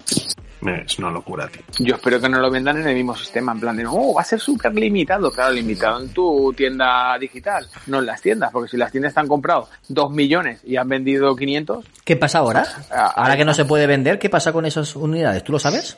es 0.62 0.98
una 0.98 1.10
locura, 1.10 1.48
tío. 1.48 1.62
Yo 1.78 1.94
espero 1.96 2.20
que 2.20 2.28
no 2.28 2.38
lo 2.38 2.50
vendan 2.50 2.78
en 2.80 2.86
el 2.88 2.94
mismo 2.94 3.16
sistema, 3.16 3.52
en 3.52 3.60
plan 3.60 3.76
de, 3.76 3.86
oh, 3.86 4.14
va 4.14 4.20
a 4.22 4.24
ser 4.24 4.38
súper 4.40 4.74
limitado. 4.74 5.30
Claro, 5.30 5.52
limitado 5.52 6.00
en 6.02 6.08
tu 6.10 6.52
tienda 6.54 7.16
digital, 7.18 7.66
no 7.86 7.98
en 8.00 8.06
las 8.06 8.20
tiendas, 8.20 8.50
porque 8.52 8.68
si 8.70 8.76
las 8.76 8.90
tiendas 8.92 9.14
te 9.14 9.20
han 9.20 9.28
comprado 9.28 9.68
2 9.88 10.10
millones 10.12 10.60
y 10.64 10.76
han 10.76 10.88
vendido 10.88 11.34
500, 11.34 11.84
¿Qué 12.04 12.16
pasa 12.16 12.38
ahora? 12.38 12.64
Ah, 12.90 13.12
Ahora 13.16 13.36
que 13.36 13.44
no 13.44 13.54
se 13.54 13.64
puede 13.64 13.86
vender, 13.86 14.18
¿qué 14.18 14.28
pasa 14.28 14.52
con 14.52 14.66
esas 14.66 14.96
unidades? 14.96 15.44
¿Tú 15.44 15.52
lo 15.52 15.58
sabes? 15.58 15.96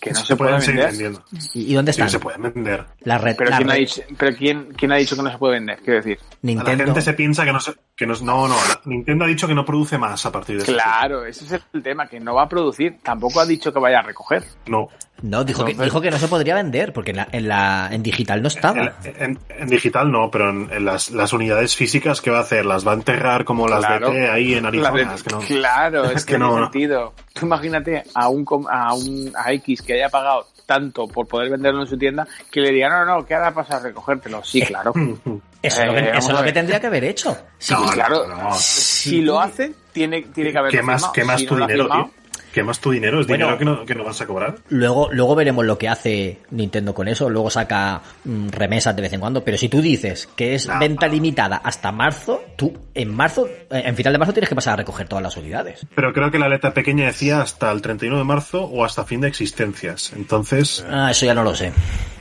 que 0.00 0.12
no 0.12 0.20
se 0.24 0.34
puede 0.34 0.52
pueden 0.52 0.62
seguir 0.62 0.80
vender. 0.80 0.90
vendiendo. 1.12 1.24
¿Y, 1.52 1.72
y 1.72 1.74
dónde 1.74 1.92
Sí, 1.92 2.00
están? 2.00 2.08
se 2.10 2.18
pueden 2.18 2.40
vender. 2.40 2.86
La 3.00 3.18
red, 3.18 3.36
Pero, 3.36 3.50
la 3.50 3.58
¿quién 3.58 3.70
ha, 3.70 3.74
dicho, 3.74 4.00
pero 4.16 4.34
¿quién, 4.34 4.72
quién 4.74 4.92
ha 4.92 4.96
dicho 4.96 5.14
que 5.14 5.22
no 5.22 5.30
se 5.30 5.36
puede 5.36 5.54
vender? 5.56 5.78
Quiero 5.84 5.96
decir. 6.00 6.18
La 6.22 6.36
Nintendo. 6.40 6.84
gente 6.84 7.02
se 7.02 7.12
piensa 7.12 7.44
que 7.44 7.52
no 7.52 7.60
se, 7.60 7.74
que 7.94 8.06
no, 8.06 8.14
no, 8.22 8.48
no, 8.48 8.54
la- 8.54 8.80
Nintendo 8.86 9.26
ha 9.26 9.28
dicho 9.28 9.46
que 9.46 9.54
no 9.54 9.62
produce 9.66 9.98
más 9.98 10.24
a 10.24 10.32
partir 10.32 10.56
de 10.58 10.64
Claro, 10.64 11.26
ese 11.26 11.44
es 11.54 11.62
el 11.74 11.82
tema, 11.82 12.06
que 12.08 12.18
no 12.18 12.34
va 12.34 12.44
a 12.44 12.48
producir. 12.48 12.96
Tampoco 13.02 13.40
ha 13.40 13.44
dicho 13.46 13.74
que 13.74 13.78
vaya 13.78 13.99
a 14.00 14.02
recoger. 14.02 14.44
No. 14.66 14.88
No, 15.22 15.44
dijo 15.44 15.64
que, 15.66 15.72
Entonces- 15.72 15.92
dijo 15.92 16.00
que 16.00 16.10
no 16.10 16.18
se 16.18 16.28
podría 16.28 16.54
vender, 16.54 16.94
porque 16.94 17.10
en, 17.10 17.18
la, 17.18 17.28
en, 17.30 17.46
la, 17.46 17.88
en 17.92 18.02
digital 18.02 18.40
no 18.40 18.48
estaba. 18.48 18.94
En, 19.04 19.16
en- 19.18 19.38
en 19.50 19.68
digital 19.68 20.10
no, 20.10 20.30
pero 20.30 20.48
en, 20.48 20.70
en 20.72 20.84
las, 20.86 21.10
las 21.10 21.32
unidades 21.34 21.76
físicas, 21.76 22.22
¿qué 22.22 22.30
va 22.30 22.38
a 22.38 22.42
hacer? 22.42 22.64
¿Las 22.64 22.86
va 22.86 22.92
a 22.92 22.94
enterrar 22.94 23.44
como 23.44 23.68
las 23.68 23.84
Claro. 23.84 24.10
de 24.12 24.30
ahí 24.30 24.54
en 24.54 24.64
Arizona? 24.64 24.92
de- 25.10 25.14
Es 25.14 25.22
que 25.22 25.30
no. 25.34 25.40
Claro, 25.40 26.04
es, 26.06 26.10
Es 26.16 26.24
que, 26.24 26.32
que 26.32 26.38
no 26.38 26.58
sentido. 26.58 27.12
Tú 27.34 27.44
imagínate 27.46 28.02
a 28.14 28.28
un, 28.28 28.44
com- 28.46 28.66
a 28.70 28.94
un 28.94 29.30
a 29.36 29.52
X 29.52 29.82
que 29.82 29.92
haya 29.94 30.08
pagado 30.08 30.46
tanto 30.64 31.06
por 31.08 31.26
poder 31.26 31.50
venderlo 31.50 31.82
en 31.82 31.86
su 31.88 31.98
tienda 31.98 32.26
que 32.50 32.60
le 32.60 32.70
diga, 32.70 32.88
no, 32.88 33.04
no, 33.04 33.26
¿qué 33.26 33.34
ahora 33.34 33.52
pasa 33.52 33.76
a 33.76 33.80
recogértelo? 33.80 34.42
Sí, 34.42 34.62
claro. 34.62 34.92
Eso, 35.62 35.82
es 35.82 35.86
lo 35.88 35.92
que, 35.92 35.98
Eh, 36.00 36.10
eso 36.14 36.18
es 36.28 36.28
lo 36.30 36.38
que 36.38 36.44
ver. 36.44 36.54
tendría 36.54 36.80
que 36.80 36.86
haber 36.86 37.04
hecho. 37.04 37.36
Sí, 37.58 37.74
No, 37.74 37.84
claro. 37.90 38.26
no. 38.26 38.54
Si 38.54 39.20
lo 39.20 39.38
hace, 39.38 39.74
tiene, 39.92 40.22
tiene 40.22 40.52
que 40.52 40.58
haberlo 40.58 40.78
¿Qué 40.80 40.82
más, 40.82 41.06
qué 41.12 41.22
más 41.24 41.40
Si 41.40 41.46
tu 41.46 41.52
no 41.52 41.58
lo 41.58 41.64
ha 41.64 41.68
dinero, 41.68 41.84
firmado, 41.84 42.04
tío? 42.10 42.19
¿Qué 42.52 42.62
más 42.62 42.80
tu 42.80 42.90
dinero? 42.90 43.20
¿Es 43.20 43.26
Bueno. 43.26 43.44
dinero 43.46 43.58
que 43.58 43.64
no, 43.64 43.84
que 43.86 43.94
no 43.94 44.04
vas 44.04 44.20
a 44.20 44.26
cobrar? 44.26 44.56
Luego, 44.70 45.08
luego 45.12 45.34
veremos 45.34 45.64
lo 45.64 45.78
que 45.78 45.88
hace 45.88 46.38
Nintendo 46.50 46.94
con 46.94 47.06
eso. 47.08 47.30
Luego 47.30 47.50
saca 47.50 48.00
mm, 48.24 48.48
remesas 48.48 48.96
de 48.96 49.02
vez 49.02 49.12
en 49.12 49.20
cuando. 49.20 49.44
Pero 49.44 49.56
si 49.56 49.68
tú 49.68 49.80
dices 49.80 50.28
que 50.36 50.54
es 50.54 50.66
No. 50.66 50.78
venta 50.78 51.06
limitada 51.06 51.56
hasta 51.62 51.92
marzo, 51.92 52.42
tú 52.56 52.72
en 52.94 53.14
marzo, 53.14 53.46
eh, 53.48 53.82
en 53.84 53.94
final 53.96 54.12
de 54.12 54.18
marzo 54.18 54.32
tienes 54.32 54.48
que 54.48 54.54
pasar 54.54 54.74
a 54.74 54.76
recoger 54.76 55.06
todas 55.08 55.22
las 55.22 55.36
unidades. 55.36 55.86
Pero 55.94 56.12
creo 56.12 56.30
que 56.30 56.38
la 56.38 56.48
letra 56.48 56.74
pequeña 56.74 57.06
decía 57.06 57.40
hasta 57.40 57.70
el 57.70 57.80
31 57.82 58.18
de 58.18 58.24
marzo 58.24 58.64
o 58.64 58.84
hasta 58.84 59.04
fin 59.04 59.20
de 59.20 59.28
existencias. 59.28 60.12
Entonces, 60.14 60.84
Ah, 60.90 61.10
eso 61.10 61.26
ya 61.26 61.34
no 61.34 61.44
lo 61.44 61.54
sé. 61.54 61.72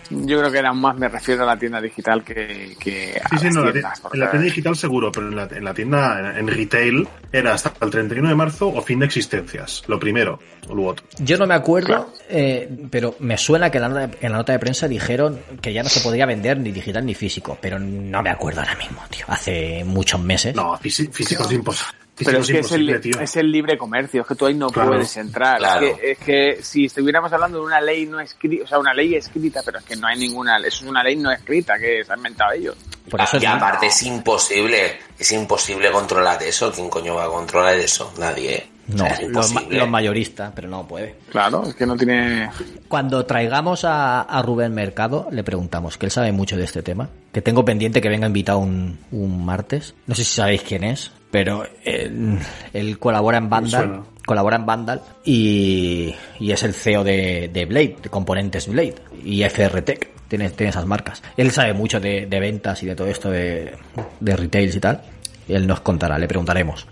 Yo 0.09 0.39
creo 0.39 0.51
que 0.51 0.57
era 0.59 0.73
más 0.73 0.97
me 0.97 1.07
refiero 1.07 1.43
a 1.43 1.45
la 1.45 1.57
tienda 1.57 1.79
digital 1.81 2.23
que, 2.23 2.75
que 2.79 3.19
a 3.23 3.29
sí, 3.29 3.37
sí, 3.37 3.45
las 3.45 3.55
no, 3.55 3.71
tiendas, 3.71 3.99
porque- 3.99 4.17
en 4.17 4.21
la 4.23 4.31
tienda 4.31 4.45
digital 4.45 4.75
seguro, 4.75 5.11
pero 5.11 5.27
en 5.27 5.35
la, 5.35 5.43
en 5.51 5.63
la 5.63 5.73
tienda, 5.73 6.31
en, 6.31 6.37
en 6.39 6.47
retail, 6.47 7.07
era 7.31 7.53
hasta 7.53 7.73
el 7.81 7.89
31 7.91 8.29
de 8.29 8.35
marzo 8.35 8.67
o 8.67 8.81
fin 8.81 8.99
de 8.99 9.05
existencias. 9.05 9.83
Lo 9.87 9.99
primero 9.99 10.39
o 10.67 10.75
lo 10.75 10.85
otro. 10.85 11.05
Yo 11.19 11.37
no 11.37 11.45
me 11.47 11.53
acuerdo, 11.55 12.13
eh, 12.29 12.69
pero 12.89 13.15
me 13.19 13.37
suena 13.37 13.69
que 13.69 13.77
en 13.77 13.81
la, 13.83 13.89
nota 13.89 14.07
de, 14.07 14.17
en 14.21 14.31
la 14.31 14.37
nota 14.39 14.53
de 14.53 14.59
prensa 14.59 14.87
dijeron 14.87 15.39
que 15.61 15.73
ya 15.73 15.83
no 15.83 15.89
se 15.89 15.99
podía 16.01 16.25
vender 16.25 16.59
ni 16.59 16.71
digital 16.71 17.05
ni 17.05 17.13
físico, 17.15 17.57
pero 17.61 17.77
no 17.79 18.21
me 18.23 18.29
acuerdo 18.29 18.61
ahora 18.61 18.75
mismo, 18.75 19.01
tío. 19.09 19.25
Hace 19.27 19.83
muchos 19.85 20.19
meses. 20.21 20.55
No, 20.55 20.77
físico, 20.77 21.11
físico 21.13 21.43
es 21.43 21.51
imposible. 21.51 21.98
Pero 22.25 22.39
es 22.39 22.47
que 22.47 22.59
es 22.59 22.71
el, 22.71 23.01
tío. 23.01 23.19
es 23.19 23.35
el 23.37 23.51
libre 23.51 23.77
comercio, 23.77 24.21
es 24.21 24.27
que 24.27 24.35
tú 24.35 24.45
ahí 24.45 24.53
no 24.53 24.69
Claro. 24.69 24.89
puedes 24.91 25.15
entrar. 25.17 25.57
Claro. 25.57 25.85
Es, 25.87 25.97
que, 25.99 26.11
es 26.11 26.17
que 26.19 26.63
si 26.63 26.85
estuviéramos 26.85 27.31
hablando 27.33 27.59
de 27.59 27.65
una 27.65 27.81
ley 27.81 28.05
no 28.05 28.19
escrita, 28.19 28.63
o 28.63 28.67
sea, 28.67 28.79
una 28.79 28.93
ley 28.93 29.15
escrita, 29.15 29.61
pero 29.65 29.79
es 29.79 29.85
que 29.85 29.95
no 29.95 30.07
hay 30.07 30.17
ninguna, 30.19 30.57
eso 30.57 30.83
es 30.83 30.89
una 30.89 31.03
ley 31.03 31.15
no 31.15 31.31
escrita 31.31 31.77
que 31.79 32.03
se 32.03 32.11
han 32.11 32.19
inventado 32.19 32.51
ellos. 32.53 32.75
Por 33.09 33.21
eso 33.21 33.37
y 33.37 33.45
es- 33.45 33.47
aparte 33.51 33.87
es 33.87 34.03
imposible, 34.03 34.99
es 35.17 35.31
imposible 35.31 35.91
controlar 35.91 36.41
eso. 36.43 36.71
¿Quién 36.71 36.89
coño 36.89 37.15
va 37.15 37.25
a 37.25 37.29
controlar 37.29 37.75
eso? 37.75 38.13
Nadie. 38.19 38.67
O 38.91 38.95
No, 38.97 39.05
es 39.05 39.21
los 39.69 39.87
mayoristas, 39.89 40.51
pero 40.55 40.67
no 40.67 40.87
puede. 40.87 41.15
Claro, 41.29 41.63
es 41.67 41.75
que 41.75 41.85
no 41.85 41.95
tiene... 41.95 42.49
Cuando 42.87 43.23
traigamos 43.23 43.85
a, 43.85 44.21
a 44.23 44.41
Rubén 44.41 44.73
Mercado, 44.73 45.27
le 45.31 45.43
preguntamos, 45.43 45.97
que 45.99 46.07
él 46.07 46.11
sabe 46.11 46.31
mucho 46.31 46.57
de 46.57 46.63
este 46.63 46.81
tema, 46.81 47.07
que 47.31 47.43
tengo 47.43 47.63
pendiente 47.63 48.01
que 48.01 48.09
venga 48.09 48.25
invitado 48.25 48.57
un, 48.57 48.97
un 49.11 49.45
martes. 49.45 49.93
No 50.07 50.15
sé 50.15 50.23
si 50.23 50.33
sabéis 50.35 50.63
quién 50.63 50.83
es, 50.83 51.11
pero 51.31 51.65
él, 51.83 52.39
él 52.73 52.99
colabora 52.99 53.37
en. 53.37 53.49
Vandal, 53.49 54.03
colabora 54.25 54.57
en 54.57 54.65
Vandal 54.65 55.01
y, 55.25 56.13
y 56.39 56.51
es 56.51 56.63
el 56.63 56.73
CEO 56.73 57.03
de, 57.03 57.49
de 57.51 57.65
Blade, 57.65 57.97
de 58.03 58.09
componentes 58.09 58.67
Blade 58.67 58.95
y 59.23 59.43
FR 59.43 59.81
Tech. 59.81 60.09
Tiene, 60.27 60.49
tiene 60.51 60.69
esas 60.69 60.85
marcas. 60.85 61.23
Él 61.37 61.51
sabe 61.51 61.73
mucho 61.73 61.99
de, 61.99 62.27
de 62.27 62.39
ventas 62.39 62.83
y 62.83 62.85
de 62.85 62.95
todo 62.95 63.07
esto 63.07 63.31
de, 63.31 63.73
de 64.19 64.35
retails 64.35 64.75
y 64.75 64.79
tal. 64.79 65.01
Y 65.47 65.53
él 65.53 65.65
nos 65.65 65.81
contará, 65.81 66.19
le 66.19 66.27
preguntaremos. 66.27 66.85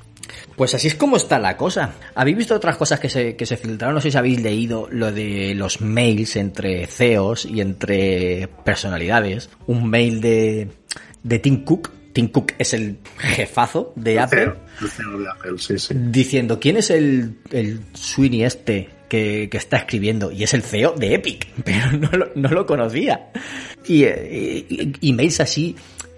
Pues 0.56 0.74
así 0.74 0.88
es 0.88 0.96
como 0.96 1.18
está 1.18 1.38
la 1.38 1.56
cosa. 1.56 1.94
¿Habéis 2.16 2.38
visto 2.38 2.56
otras 2.56 2.78
cosas 2.78 3.00
que 3.00 3.10
se, 3.10 3.36
que 3.36 3.46
se 3.46 3.58
filtraron? 3.58 3.94
No 3.94 4.02
sé 4.02 4.10
si 4.10 4.18
habéis 4.18 4.42
leído 4.42 4.88
lo 4.90 5.12
de 5.12 5.54
los 5.56 5.82
mails 5.82 6.36
entre 6.36 6.88
CEOs 6.88 7.46
y 7.46 7.62
entre 7.62 8.50
personalidades. 8.66 9.52
Un 9.68 9.88
mail 9.88 10.20
de, 10.20 10.70
de 11.22 11.40
Tim 11.40 11.64
Cook. 11.64 11.92
Tim 12.18 12.30
Cook 12.30 12.54
es 12.58 12.74
el 12.74 12.98
jefazo 13.20 13.94
de 13.96 14.20
Apple. 14.20 14.46
CEO, 14.46 14.58
el 14.82 14.90
CEO 14.90 15.20
de 15.20 15.30
Apple, 15.30 15.52
sí, 15.60 15.78
sí. 15.78 15.94
Diciendo, 15.96 16.60
¿quién 16.60 16.78
es 16.78 16.90
el, 16.90 17.36
el 17.52 17.80
Sweeney 17.94 18.42
este 18.44 18.90
que, 19.08 19.50
que 19.52 19.58
está 19.58 19.78
escribiendo? 19.78 20.32
Y 20.32 20.42
es 20.42 20.56
el 20.56 20.64
CEO 20.64 20.94
de 20.94 21.14
Epic, 21.14 21.48
pero 21.64 21.92
no 21.92 22.10
lo, 22.18 22.30
no 22.34 22.50
lo 22.50 22.66
conocía. 22.66 23.30
Y, 23.88 24.06
eh, 24.06 24.66
y- 24.68 25.10
emails 25.12 25.42
así, 25.42 25.76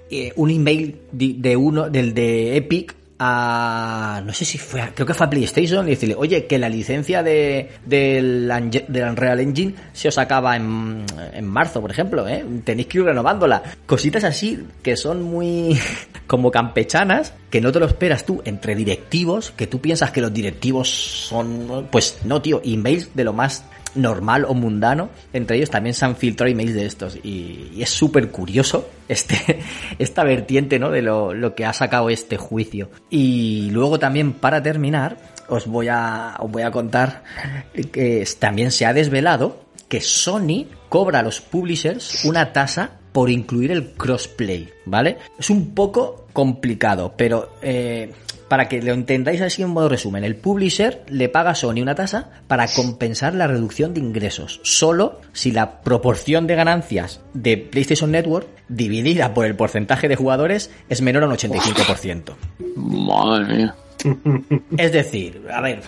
eh, 0.10 0.32
un 0.38 0.52
email 0.52 0.96
de 1.12 1.58
uno, 1.58 1.90
del 1.90 2.14
de 2.14 2.56
Epic 2.56 2.96
a, 3.20 4.22
no 4.26 4.34
sé 4.34 4.46
si 4.46 4.58
fue, 4.58 4.82
a- 4.82 4.94
creo 4.96 5.06
que 5.06 5.14
fue 5.14 5.28
a 5.28 5.30
PlayStation 5.30 5.86
y 5.88 5.92
decirle, 5.92 6.16
oye, 6.18 6.46
que 6.48 6.58
la 6.58 6.70
licencia 6.70 7.22
de, 7.22 7.70
del, 7.86 8.52
del 8.88 9.10
Unreal 9.10 9.40
Engine 9.42 9.76
se 9.94 10.08
os 10.08 10.18
acaba 10.18 10.56
en, 10.56 11.06
en 11.34 11.46
marzo, 11.46 11.82
por 11.82 11.92
ejemplo, 11.92 12.28
¿eh? 12.28 12.46
Tenéis 12.64 12.88
que 12.88 13.00
ir 13.00 13.04
renovándola. 13.04 13.62
Cositas 13.86 14.24
así 14.24 14.60
que 14.82 14.96
son 14.96 15.22
muy 15.22 15.78
como 16.28 16.50
campechanas, 16.50 17.34
que 17.50 17.60
no 17.62 17.72
te 17.72 17.80
lo 17.80 17.88
esperas 17.88 18.26
tú 18.26 18.42
entre 18.46 18.76
directivos, 18.76 19.52
que 19.52 19.68
tú 19.68 19.80
piensas 19.82 20.12
que 20.12 20.22
los 20.22 20.34
directivos 20.34 20.90
son, 20.90 21.88
pues 21.92 22.20
no, 22.24 22.42
tío, 22.42 22.62
emails 22.64 23.10
de 23.14 23.24
lo 23.24 23.34
más 23.34 23.66
normal 23.96 24.46
o 24.48 24.54
mundano, 24.54 25.10
entre 25.34 25.58
ellos 25.58 25.70
también 25.70 25.94
se 25.94 26.06
han 26.06 26.16
filtrado 26.16 26.52
emails 26.52 26.74
de 26.74 26.86
estos 26.86 27.18
y, 27.24 27.82
es 27.82 27.90
súper 27.90 28.30
curioso 28.30 28.90
este, 29.08 29.60
esta 30.00 30.24
vertiente 30.24 30.80
¿no? 30.80 30.90
de 30.92 31.02
lo, 31.02 31.34
lo 31.34 31.56
que 31.56 31.66
ha 31.66 31.74
sacado 31.74 32.10
este 32.10 32.38
juicio. 32.38 32.90
Y 33.10 33.70
luego 33.72 34.00
también 34.00 34.34
para 34.34 34.62
terminar 34.62 35.18
os 35.48 35.68
voy 35.68 35.88
a, 35.90 36.36
os 36.40 36.52
voy 36.52 36.64
a 36.64 36.72
contar 36.72 37.24
que 37.92 38.28
también 38.38 38.72
se 38.72 38.86
ha 38.86 38.94
desvelado 38.94 39.66
que 39.88 40.02
Sony 40.02 40.68
cobra 40.88 41.20
a 41.20 41.24
los 41.24 41.42
publishers 41.42 42.24
una 42.26 42.54
tasa 42.54 42.92
por 43.12 43.30
incluir 43.30 43.72
el 43.72 43.94
crossplay, 43.94 44.70
¿vale? 44.86 45.18
Es 45.38 45.50
un 45.50 45.74
poco 45.74 46.28
complicado, 46.32 47.14
pero 47.18 47.56
eh, 47.62 48.12
para 48.50 48.68
que 48.68 48.82
lo 48.82 48.94
entendáis 48.94 49.40
así 49.42 49.62
en 49.62 49.70
modo 49.70 49.88
resumen, 49.90 50.24
el 50.24 50.36
publisher 50.36 51.04
le 51.08 51.30
paga 51.30 51.52
a 51.52 51.56
Sony 51.56 51.82
una 51.82 51.96
tasa 51.96 52.30
para 52.48 52.68
compensar 52.68 53.34
la 53.36 53.48
reducción 53.48 53.94
de 53.94 54.00
ingresos, 54.02 54.60
solo 54.64 55.22
si 55.32 55.52
la 55.52 55.82
proporción 55.82 56.48
de 56.48 56.56
ganancias 56.56 57.22
de 57.34 57.58
PlayStation 57.58 58.12
Network 58.12 58.48
dividida 58.68 59.34
por 59.34 59.46
el 59.46 59.56
porcentaje 59.56 60.08
de 60.08 60.16
jugadores 60.16 60.72
es 60.90 61.02
menor 61.02 61.24
a 61.24 61.28
un 61.28 61.34
85%. 61.34 62.36
Madre 62.76 63.56
mía. 63.56 63.76
Es 64.78 64.92
decir, 64.94 65.42
a 65.54 65.62
ver, 65.62 65.82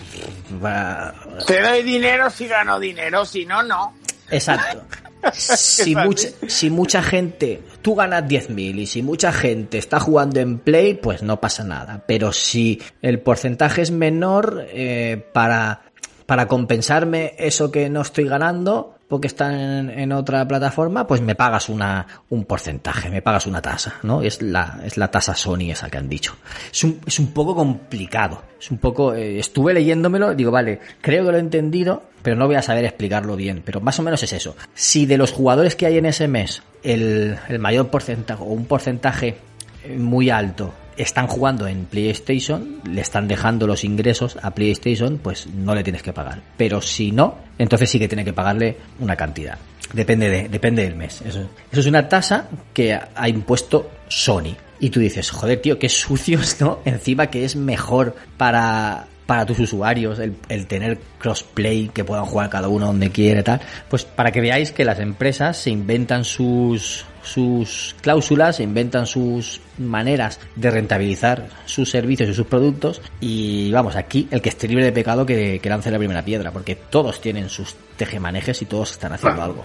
va- 0.64 1.14
Te 1.46 1.60
doy 1.62 1.82
dinero 1.82 2.28
si 2.30 2.46
gano 2.46 2.78
dinero, 2.78 3.24
si 3.24 3.44
no, 3.46 3.62
no. 3.62 3.94
Exacto. 4.30 4.84
Si 5.32 5.94
mucha, 5.96 6.28
si 6.46 6.70
mucha 6.70 7.02
gente, 7.02 7.62
tú 7.80 7.94
ganas 7.94 8.24
10.000 8.24 8.78
y 8.78 8.86
si 8.86 9.02
mucha 9.02 9.32
gente 9.32 9.78
está 9.78 10.00
jugando 10.00 10.40
en 10.40 10.58
Play, 10.58 10.94
pues 10.94 11.22
no 11.22 11.40
pasa 11.40 11.64
nada. 11.64 12.04
Pero 12.06 12.32
si 12.32 12.80
el 13.00 13.20
porcentaje 13.20 13.82
es 13.82 13.90
menor, 13.90 14.66
eh, 14.70 15.24
para, 15.32 15.82
para 16.26 16.48
compensarme 16.48 17.34
eso 17.38 17.70
que 17.70 17.88
no 17.88 18.02
estoy 18.02 18.28
ganando, 18.28 18.98
porque 19.12 19.26
están 19.26 19.90
en, 19.90 20.10
otra 20.10 20.48
plataforma, 20.48 21.06
pues 21.06 21.20
me 21.20 21.34
pagas 21.34 21.68
una, 21.68 22.06
un 22.30 22.46
porcentaje, 22.46 23.10
me 23.10 23.20
pagas 23.20 23.46
una 23.46 23.60
tasa, 23.60 23.96
¿no? 24.04 24.22
Es 24.22 24.40
la, 24.40 24.80
es 24.86 24.96
la 24.96 25.10
tasa 25.10 25.34
Sony 25.34 25.70
esa 25.70 25.90
que 25.90 25.98
han 25.98 26.08
dicho. 26.08 26.34
Es 26.72 26.82
un, 26.82 26.98
es 27.04 27.18
un 27.18 27.26
poco 27.26 27.54
complicado. 27.54 28.42
Es 28.58 28.70
un 28.70 28.78
poco, 28.78 29.12
eh, 29.12 29.38
estuve 29.38 29.74
leyéndomelo, 29.74 30.34
digo, 30.34 30.50
vale, 30.50 30.80
creo 31.02 31.26
que 31.26 31.30
lo 31.30 31.36
he 31.36 31.40
entendido, 31.40 32.04
pero 32.22 32.36
no 32.36 32.46
voy 32.46 32.56
a 32.56 32.62
saber 32.62 32.86
explicarlo 32.86 33.36
bien. 33.36 33.60
Pero 33.62 33.82
más 33.82 33.98
o 33.98 34.02
menos 34.02 34.22
es 34.22 34.32
eso. 34.32 34.56
Si 34.72 35.04
de 35.04 35.18
los 35.18 35.30
jugadores 35.30 35.76
que 35.76 35.84
hay 35.84 35.98
en 35.98 36.06
ese 36.06 36.26
mes, 36.26 36.62
el, 36.82 37.36
el 37.50 37.58
mayor 37.58 37.90
porcentaje 37.90 38.42
o 38.42 38.46
un 38.46 38.64
porcentaje 38.64 39.36
eh, 39.84 39.98
muy 39.98 40.30
alto 40.30 40.72
están 40.96 41.26
jugando 41.26 41.66
en 41.66 41.84
PlayStation, 41.84 42.80
le 42.88 43.00
están 43.00 43.28
dejando 43.28 43.66
los 43.66 43.84
ingresos 43.84 44.36
a 44.42 44.52
PlayStation, 44.52 45.18
pues 45.18 45.46
no 45.46 45.74
le 45.74 45.82
tienes 45.82 46.02
que 46.02 46.12
pagar. 46.12 46.42
Pero 46.56 46.80
si 46.80 47.12
no, 47.12 47.38
entonces 47.58 47.90
sí 47.90 47.98
que 47.98 48.08
tiene 48.08 48.24
que 48.24 48.32
pagarle 48.32 48.76
una 49.00 49.16
cantidad. 49.16 49.58
Depende, 49.92 50.30
de, 50.30 50.48
depende 50.48 50.82
del 50.82 50.96
mes. 50.96 51.22
Eso, 51.22 51.48
es 51.70 51.86
una 51.86 52.08
tasa 52.08 52.48
que 52.72 52.94
ha 52.94 53.28
impuesto 53.28 53.90
Sony. 54.08 54.56
Y 54.80 54.90
tú 54.90 55.00
dices, 55.00 55.30
joder, 55.30 55.60
tío, 55.60 55.78
qué 55.78 55.88
sucios, 55.88 56.56
¿no? 56.60 56.80
Encima 56.84 57.28
que 57.28 57.44
es 57.44 57.56
mejor 57.56 58.16
para, 58.36 59.06
para 59.26 59.46
tus 59.46 59.58
usuarios 59.60 60.18
el, 60.18 60.36
el, 60.48 60.66
tener 60.66 60.98
crossplay, 61.18 61.88
que 61.88 62.04
puedan 62.04 62.24
jugar 62.24 62.48
cada 62.48 62.68
uno 62.68 62.86
donde 62.86 63.10
quiere, 63.10 63.42
tal. 63.42 63.60
Pues 63.88 64.04
para 64.04 64.32
que 64.32 64.40
veáis 64.40 64.72
que 64.72 64.84
las 64.84 64.98
empresas 64.98 65.56
se 65.56 65.70
inventan 65.70 66.24
sus, 66.24 67.04
sus 67.22 67.94
cláusulas, 68.00 68.60
inventan 68.60 69.06
sus 69.06 69.60
maneras 69.78 70.38
de 70.56 70.70
rentabilizar 70.70 71.48
sus 71.66 71.90
servicios 71.90 72.28
y 72.28 72.34
sus 72.34 72.46
productos. 72.46 73.00
Y 73.20 73.70
vamos, 73.72 73.96
aquí 73.96 74.28
el 74.30 74.42
que 74.42 74.48
esté 74.50 74.68
libre 74.68 74.84
de 74.84 74.92
pecado 74.92 75.24
que, 75.24 75.58
que 75.60 75.68
lance 75.68 75.90
la 75.90 75.98
primera 75.98 76.24
piedra, 76.24 76.50
porque 76.50 76.74
todos 76.76 77.20
tienen 77.20 77.48
sus 77.48 77.74
tejemanejes 77.96 78.60
y 78.62 78.66
todos 78.66 78.92
están 78.92 79.12
haciendo 79.12 79.36
Claro, 79.36 79.52
algo. 79.52 79.62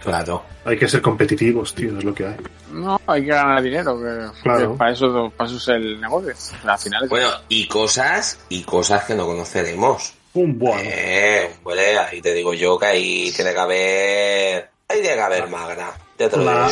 claro. 0.00 0.44
Hay 0.64 0.78
que 0.78 0.88
ser 0.88 1.00
competitivos, 1.00 1.74
tío, 1.74 1.96
es 1.98 2.04
lo 2.04 2.14
que 2.14 2.26
hay. 2.26 2.36
No, 2.72 3.00
hay 3.06 3.22
que 3.22 3.28
ganar 3.28 3.62
dinero, 3.62 3.98
que, 3.98 4.42
Claro. 4.42 4.72
que 4.72 4.78
para, 4.78 4.92
eso, 4.92 5.32
para 5.36 5.48
eso 5.48 5.56
es 5.58 5.68
el 5.68 6.00
negocio. 6.00 6.32
Al 6.64 6.78
final 6.78 7.04
es- 7.04 7.10
Bueno, 7.10 7.28
y 7.48 7.66
cosas, 7.66 8.38
y 8.48 8.62
cosas 8.62 9.04
que 9.04 9.14
no 9.14 9.26
conoceremos. 9.26 10.12
Un 10.34 10.58
bueno. 10.58 10.82
Eh, 10.84 11.50
hombre, 11.64 11.98
ahí 11.98 12.20
te 12.20 12.34
digo 12.34 12.52
yo 12.52 12.78
que 12.78 12.86
ahí 12.86 13.32
tiene 13.34 13.52
que 13.52 13.58
haber, 13.58 14.70
ahí 14.88 15.00
tiene 15.00 15.14
que 15.16 15.20
haber 15.20 15.48
magra. 15.48 15.90
La 16.18 16.68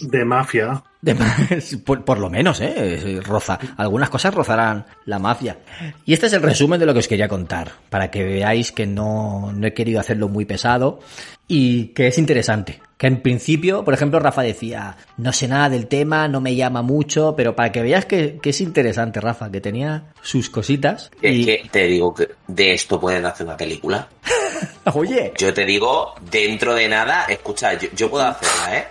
de 0.00 0.24
mafia. 0.24 0.82
De 1.00 1.14
por, 1.84 2.04
por 2.04 2.18
lo 2.18 2.28
menos, 2.28 2.60
¿eh? 2.60 3.20
Roza. 3.24 3.58
Algunas 3.76 4.10
cosas 4.10 4.34
rozarán 4.34 4.84
la 5.04 5.18
mafia. 5.18 5.58
Y 6.04 6.12
este 6.12 6.26
es 6.26 6.32
el 6.32 6.42
resumen 6.42 6.80
de 6.80 6.86
lo 6.86 6.92
que 6.92 6.98
os 7.00 7.08
quería 7.08 7.28
contar, 7.28 7.70
para 7.88 8.10
que 8.10 8.24
veáis 8.24 8.72
que 8.72 8.86
no, 8.86 9.52
no 9.52 9.66
he 9.66 9.74
querido 9.74 10.00
hacerlo 10.00 10.28
muy 10.28 10.44
pesado 10.44 11.00
y 11.46 11.88
que 11.88 12.08
es 12.08 12.18
interesante. 12.18 12.80
Que 12.98 13.06
en 13.06 13.22
principio, 13.22 13.84
por 13.84 13.94
ejemplo, 13.94 14.18
Rafa 14.18 14.42
decía, 14.42 14.96
no 15.16 15.32
sé 15.32 15.46
nada 15.48 15.68
del 15.70 15.86
tema, 15.86 16.26
no 16.28 16.40
me 16.40 16.56
llama 16.56 16.82
mucho, 16.82 17.34
pero 17.36 17.54
para 17.54 17.70
que 17.72 17.80
veas 17.80 18.04
que, 18.06 18.38
que 18.42 18.50
es 18.50 18.60
interesante, 18.60 19.20
Rafa, 19.20 19.50
que 19.52 19.60
tenía 19.60 20.12
sus 20.20 20.50
cositas. 20.50 21.08
Que, 21.20 21.30
y, 21.30 21.44
que 21.44 21.68
te 21.70 21.84
digo 21.84 22.12
que 22.12 22.28
de 22.48 22.74
esto 22.74 22.98
pueden 23.00 23.24
hacer 23.24 23.46
una 23.46 23.56
película. 23.56 24.08
oye, 24.94 25.32
Yo 25.38 25.54
te 25.54 25.64
digo, 25.64 26.14
dentro 26.30 26.74
de 26.74 26.88
nada, 26.88 27.24
escucha, 27.28 27.74
yo, 27.74 27.88
yo 27.94 28.10
puedo 28.10 28.26
hacerla, 28.26 28.76
¿eh? 28.78 28.88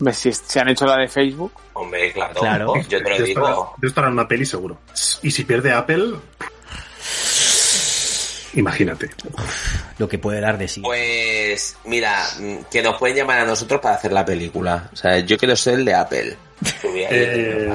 Hombre, 0.00 0.12
si 0.12 0.32
se 0.32 0.60
han 0.60 0.68
hecho 0.68 0.84
la 0.84 0.96
de 0.98 1.08
Facebook, 1.08 1.52
Hombre, 1.74 2.12
claro, 2.12 2.34
Claro. 2.40 2.74
yo 2.88 3.02
te 3.02 3.10
lo 3.10 3.16
De 3.18 3.24
esto 3.28 3.40
hará- 3.44 3.50
digo. 3.50 3.74
de 3.78 3.88
esto 3.88 4.00
harán 4.00 4.12
una 4.14 4.26
peli 4.28 4.44
seguro. 4.44 4.78
Y 5.22 5.30
si 5.30 5.44
pierde 5.44 5.72
Apple... 5.72 6.14
Imagínate. 8.56 9.10
lo 9.98 10.08
que 10.08 10.18
puede 10.18 10.40
dar 10.40 10.58
de 10.58 10.66
sí. 10.66 10.80
Pues, 10.80 11.76
mira, 11.84 12.24
mm, 12.40 12.64
que 12.70 12.82
nos 12.82 12.96
pueden 12.98 13.16
llamar 13.16 13.40
a 13.40 13.44
nosotros 13.44 13.80
para 13.80 13.94
hacer 13.94 14.12
la 14.12 14.24
película. 14.24 14.90
O 14.92 14.96
sea, 14.96 15.18
yo 15.20 15.36
quiero 15.38 15.54
ser 15.54 15.74
el 15.74 15.84
de 15.84 15.94
Apple. 15.94 16.36
Eh, 16.84 17.68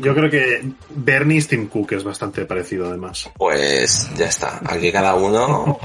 yo 0.00 0.14
creo 0.14 0.28
que 0.28 0.68
Bernie 0.90 1.40
Tim 1.42 1.68
Cook 1.68 1.92
es 1.92 2.02
bastante 2.04 2.44
parecido 2.44 2.88
además. 2.88 3.30
Pues 3.36 4.08
ya 4.16 4.26
está. 4.26 4.60
Aquí 4.66 4.90
cada 4.90 5.14
uno. 5.14 5.78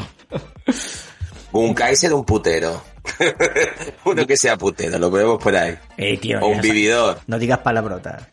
Un 1.51 1.73
Kaiser, 1.73 2.13
un 2.13 2.25
putero. 2.25 2.81
Uno 4.05 4.25
que 4.27 4.37
sea 4.37 4.57
putero, 4.57 4.97
lo 4.99 5.09
ponemos 5.09 5.41
por 5.41 5.55
ahí. 5.55 5.75
Eh, 5.97 6.17
tío, 6.17 6.39
O 6.39 6.47
un 6.47 6.61
vividor. 6.61 7.19
no 7.27 7.39
digas 7.39 7.59
palabrotas. 7.59 8.23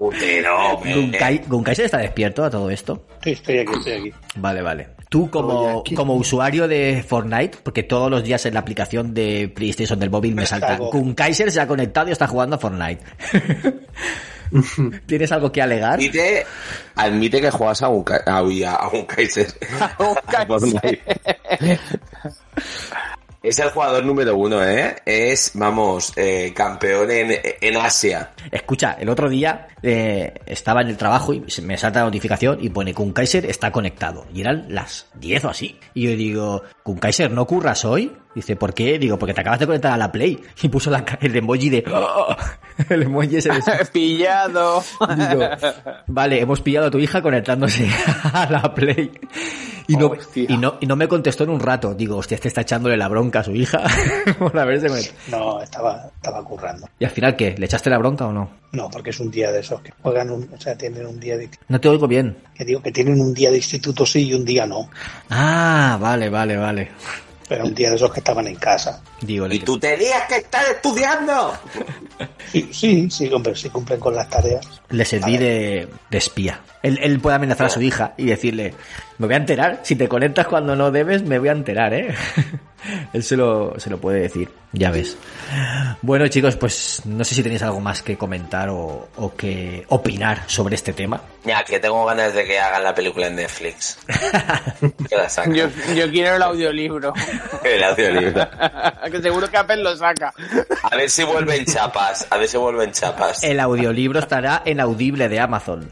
Putero. 0.00 0.78
Gunkai, 0.78 1.42
¿Gunkaiser 1.46 1.84
está 1.84 1.98
despierto 1.98 2.42
a 2.42 2.48
todo 2.48 2.70
esto? 2.70 3.04
Sí, 3.22 3.32
estoy 3.32 3.58
aquí, 3.58 3.72
estoy 3.76 3.92
aquí. 3.92 4.12
Vale, 4.36 4.62
vale. 4.62 4.88
Tú 5.10 5.28
como, 5.28 5.84
como 5.94 6.14
usuario 6.14 6.66
de 6.66 7.04
Fortnite, 7.06 7.58
porque 7.62 7.82
todos 7.82 8.10
los 8.10 8.24
días 8.24 8.46
en 8.46 8.54
la 8.54 8.60
aplicación 8.60 9.12
de 9.12 9.52
PlayStation 9.54 9.98
del 10.00 10.08
móvil 10.08 10.34
me 10.34 10.46
salta 10.46 10.76
Algo. 10.76 10.90
Kaiser 11.14 11.52
se 11.52 11.60
ha 11.60 11.66
conectado 11.66 12.08
y 12.08 12.12
está 12.12 12.26
jugando 12.26 12.56
a 12.56 12.58
Fortnite. 12.58 13.04
¿Tienes 15.06 15.30
algo 15.32 15.52
que 15.52 15.60
alegar? 15.60 15.94
Admite, 15.94 16.46
admite 16.96 17.40
que 17.42 17.50
juegas 17.50 17.82
a 17.82 17.88
un, 17.90 18.02
Ka- 18.02 18.22
a, 18.26 18.42
uy, 18.42 18.64
a 18.64 18.88
un 18.90 19.04
Kaiser. 19.04 19.48
un 19.98 20.14
Kaiser. 20.26 21.00
Es 23.42 23.58
el 23.58 23.70
jugador 23.70 24.04
número 24.04 24.36
uno, 24.36 24.62
¿eh? 24.62 24.96
Es, 25.06 25.52
vamos, 25.54 26.12
eh, 26.16 26.52
campeón 26.54 27.10
en, 27.10 27.38
en 27.60 27.76
Asia. 27.78 28.32
Escucha, 28.50 28.98
el 29.00 29.08
otro 29.08 29.30
día 29.30 29.68
eh, 29.82 30.34
estaba 30.44 30.82
en 30.82 30.88
el 30.88 30.98
trabajo 30.98 31.32
y 31.32 31.42
me 31.62 31.78
salta 31.78 32.00
la 32.00 32.06
notificación 32.06 32.58
y 32.60 32.68
pone 32.68 32.92
Kaiser 33.14 33.46
está 33.46 33.72
conectado. 33.72 34.26
Y 34.34 34.42
eran 34.42 34.66
las 34.68 35.06
10 35.14 35.44
o 35.46 35.48
así. 35.48 35.78
Y 35.94 36.02
yo 36.02 36.16
digo, 36.16 36.62
Kaiser, 37.00 37.30
¿no 37.30 37.46
curras 37.46 37.84
hoy? 37.84 38.12
Dice, 38.34 38.56
¿por 38.56 38.74
qué? 38.74 38.98
Digo, 38.98 39.18
porque 39.18 39.34
te 39.34 39.40
acabas 39.40 39.58
de 39.60 39.66
conectar 39.66 39.92
a 39.92 39.96
la 39.96 40.10
Play. 40.12 40.40
Y 40.62 40.68
puso 40.68 40.90
la 40.90 41.04
el 41.20 41.34
emoji 41.36 41.68
de... 41.70 41.84
"Oh". 41.92 42.34
El 42.88 43.02
emoji 43.02 43.36
ese 43.36 43.50
de... 43.50 43.60
pillado. 43.92 44.82
Digo, 45.16 45.42
vale, 46.06 46.40
hemos 46.40 46.60
pillado 46.62 46.86
a 46.86 46.90
tu 46.90 46.98
hija 46.98 47.20
conectándose 47.20 47.86
a 48.32 48.48
la 48.50 48.74
Play. 48.74 49.10
Y 49.88 49.96
no, 49.96 50.12
y, 50.34 50.56
no, 50.56 50.76
y 50.80 50.86
no 50.86 50.94
me 50.96 51.08
contestó 51.08 51.44
en 51.44 51.50
un 51.50 51.60
rato. 51.60 51.94
Digo, 51.94 52.16
hostia, 52.16 52.36
este 52.36 52.46
está 52.48 52.60
echándole 52.60 52.96
la 52.96 53.08
bronca 53.08 53.40
a 53.40 53.44
su 53.44 53.50
hija 53.54 53.82
por 54.38 54.56
haberse 54.58 54.86
conectado. 54.88 55.16
No, 55.56 55.60
estaba, 55.62 56.10
estaba 56.14 56.44
currando. 56.44 56.88
¿Y 56.98 57.04
al 57.04 57.10
final 57.10 57.34
qué? 57.36 57.54
¿Le 57.58 57.66
echaste 57.66 57.90
la 57.90 57.98
bronca 57.98 58.26
o 58.26 58.32
no? 58.32 58.50
No, 58.72 58.88
porque 58.88 59.10
es 59.10 59.18
un 59.18 59.30
día 59.32 59.50
de 59.50 59.60
esos 59.60 59.80
que 59.82 59.90
juegan, 60.00 60.30
un, 60.30 60.48
o 60.54 60.60
sea, 60.60 60.78
tienen 60.78 61.04
un 61.04 61.18
día 61.18 61.36
de, 61.36 61.50
No 61.68 61.80
te 61.80 61.88
oigo 61.88 62.06
bien. 62.06 62.36
que 62.54 62.64
digo 62.64 62.80
que 62.80 62.92
tienen 62.92 63.20
un 63.20 63.34
día 63.34 63.50
de 63.50 63.56
instituto 63.56 64.06
sí 64.06 64.28
y 64.28 64.34
un 64.34 64.44
día 64.44 64.64
no. 64.64 64.88
Ah, 65.28 65.98
vale, 66.00 66.30
vale, 66.30 66.56
vale. 66.56 66.69
Pero 67.48 67.64
un 67.64 67.74
día 67.74 67.90
de 67.90 67.96
esos 67.96 68.12
que 68.12 68.20
estaban 68.20 68.46
en 68.46 68.54
casa. 68.54 69.02
Y 69.26 69.40
le- 69.40 69.58
tú 69.60 69.76
tenías 69.78 70.22
que 70.28 70.36
estar 70.36 70.62
estudiando. 70.70 71.52
Sí, 72.52 72.68
sí, 72.72 73.10
sí, 73.10 73.28
hombre, 73.32 73.56
sí 73.56 73.68
cumplen 73.70 73.98
con 73.98 74.14
las 74.14 74.28
tareas. 74.28 74.64
le 74.90 75.04
serví 75.04 75.36
de, 75.36 75.88
de 76.10 76.18
espía. 76.18 76.60
Él, 76.82 76.98
él 77.02 77.18
puede 77.20 77.36
amenazar 77.36 77.66
a 77.66 77.70
su 77.70 77.82
hija 77.82 78.14
y 78.16 78.26
decirle, 78.26 78.74
me 79.18 79.26
voy 79.26 79.34
a 79.34 79.38
enterar, 79.38 79.80
si 79.82 79.96
te 79.96 80.08
conectas 80.08 80.46
cuando 80.46 80.76
no 80.76 80.90
debes, 80.92 81.22
me 81.24 81.38
voy 81.40 81.48
a 81.48 81.52
enterar, 81.52 81.92
¿eh? 81.92 82.14
él 83.12 83.22
se 83.22 83.36
lo, 83.36 83.78
se 83.78 83.90
lo 83.90 83.98
puede 83.98 84.20
decir, 84.20 84.50
ya 84.72 84.90
ves. 84.90 85.16
Bueno 86.02 86.28
chicos, 86.28 86.56
pues 86.56 87.02
no 87.04 87.24
sé 87.24 87.34
si 87.34 87.42
tenéis 87.42 87.62
algo 87.62 87.80
más 87.80 88.02
que 88.02 88.16
comentar 88.16 88.68
o, 88.68 89.08
o 89.16 89.34
que 89.34 89.84
opinar 89.88 90.42
sobre 90.46 90.74
este 90.74 90.92
tema. 90.92 91.20
Ya, 91.44 91.64
que 91.64 91.80
tengo 91.80 92.04
ganas 92.04 92.34
de 92.34 92.44
que 92.44 92.58
hagan 92.58 92.84
la 92.84 92.94
película 92.94 93.26
en 93.26 93.36
Netflix. 93.36 93.98
que 95.08 95.16
la 95.16 95.28
saquen. 95.28 95.54
Yo, 95.54 95.68
yo 95.94 96.10
quiero 96.10 96.36
el 96.36 96.42
audiolibro. 96.42 97.12
El 97.64 97.82
audiolibro. 97.84 98.48
que 99.10 99.22
seguro 99.22 99.48
que 99.50 99.56
Apple 99.56 99.82
lo 99.82 99.96
saca. 99.96 100.32
A 100.82 100.96
ver 100.96 101.10
si 101.10 101.24
vuelven 101.24 101.64
chapas. 101.64 102.26
A 102.30 102.38
ver 102.38 102.48
si 102.48 102.56
vuelven 102.56 102.90
chapas. 102.92 103.42
El 103.42 103.60
audiolibro 103.60 104.18
estará 104.18 104.62
en 104.64 104.80
Audible 104.80 105.28
de 105.28 105.40
Amazon, 105.40 105.88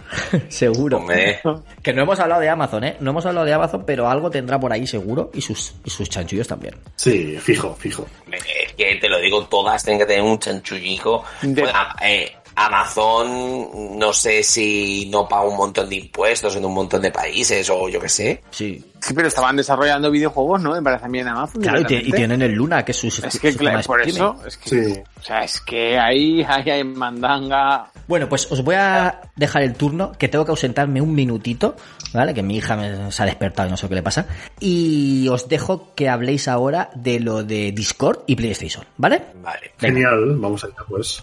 seguro. 0.49 0.99
Hombre. 0.99 1.41
Que 1.83 1.93
no 1.93 2.03
hemos 2.03 2.19
hablado 2.21 2.41
de 2.41 2.49
Amazon, 2.49 2.85
¿eh? 2.85 2.97
No 3.01 3.11
hemos 3.11 3.27
hablado 3.27 3.47
de 3.47 3.53
Amazon, 3.53 3.85
pero 3.87 4.09
algo 4.09 4.31
tendrá 4.31 4.59
por 4.59 4.73
ahí 4.73 4.87
seguro 4.87 5.31
y 5.35 5.41
sus, 5.41 5.75
y 5.85 5.91
sus 5.91 6.09
chanchullos 6.09 6.49
también. 6.49 6.75
Sí, 6.97 7.39
fijo, 7.41 7.77
fijo. 7.77 8.07
Es 8.33 8.73
que 8.75 8.97
te 8.97 9.09
lo 9.09 9.19
digo, 9.21 9.47
todas 9.47 9.83
tienen 9.85 10.01
que 10.01 10.07
tener 10.07 10.23
un 10.23 10.39
chanchullico. 10.39 11.25
De- 11.43 11.63
Bueno, 11.63 11.79
eh, 12.03 12.37
Amazon, 12.67 13.99
no 13.99 14.13
sé 14.13 14.43
si 14.43 15.09
no 15.11 15.29
paga 15.29 15.45
un 15.45 15.57
montón 15.57 15.89
de 15.89 15.97
impuestos 15.97 16.57
en 16.57 16.65
un 16.65 16.75
montón 16.75 17.01
de 17.03 17.11
países 17.11 17.69
o 17.71 17.89
yo 17.89 18.01
qué 18.01 18.09
sé. 18.09 18.43
Sí. 18.51 18.85
Sí, 19.01 19.15
pero 19.15 19.29
estaban 19.29 19.55
desarrollando 19.55 20.11
videojuegos, 20.11 20.61
¿no? 20.61 20.73
Me 20.73 20.83
parece 20.83 21.05
a 21.05 21.09
mí 21.09 21.21
en 21.21 21.29
Amazon. 21.29 21.63
Claro, 21.63 21.81
y, 21.89 22.11
tienen 22.11 22.43
el 22.43 22.53
Luna, 22.53 22.85
que 22.85 22.91
es 22.91 22.99
su 22.99 23.07
Es 23.07 23.15
su 23.15 23.39
que, 23.39 23.55
claro, 23.55 23.81
por 23.87 24.01
streaming. 24.01 24.35
eso, 24.35 24.47
es 24.47 24.57
que, 24.57 24.69
Sí. 24.69 25.01
o 25.21 25.23
sea, 25.23 25.45
es 25.45 25.61
que 25.61 25.97
ahí, 25.97 26.43
ahí 26.43 26.69
hay 26.69 26.83
mandanga. 26.83 27.93
Bueno, 28.09 28.29
pues 28.29 28.51
os 28.51 28.65
voy 28.65 28.75
a 28.75 29.21
dejar 29.37 29.63
el 29.63 29.75
turno, 29.75 30.11
que 30.19 30.27
tengo 30.27 30.45
que 30.45 30.51
ausentarme 30.51 31.01
un 31.01 31.15
minutito, 31.15 31.77
¿vale? 32.13 32.35
Que 32.35 32.43
mi 32.43 32.57
hija 32.57 32.75
me, 32.77 33.13
se 33.13 33.23
ha 33.23 33.27
despertado 33.27 33.69
y 33.69 33.71
no 33.71 33.77
sé 33.77 33.89
qué 33.89 33.95
le 33.95 34.03
pasa. 34.03 34.27
Y 34.59 35.29
os 35.29 35.49
dejo 35.49 35.95
que 35.95 36.09
habléis 36.09 36.49
ahora 36.49 36.91
de 36.97 37.21
lo 37.21 37.45
de 37.45 37.71
Discord 37.71 38.25
y 38.27 38.35
PlayStation, 38.35 38.85
¿vale? 38.97 39.23
Vale. 39.41 39.73
Venga. 39.81 39.95
Genial, 40.11 40.37
vamos 40.39 40.65
allá 40.65 40.75
pues. 40.89 41.23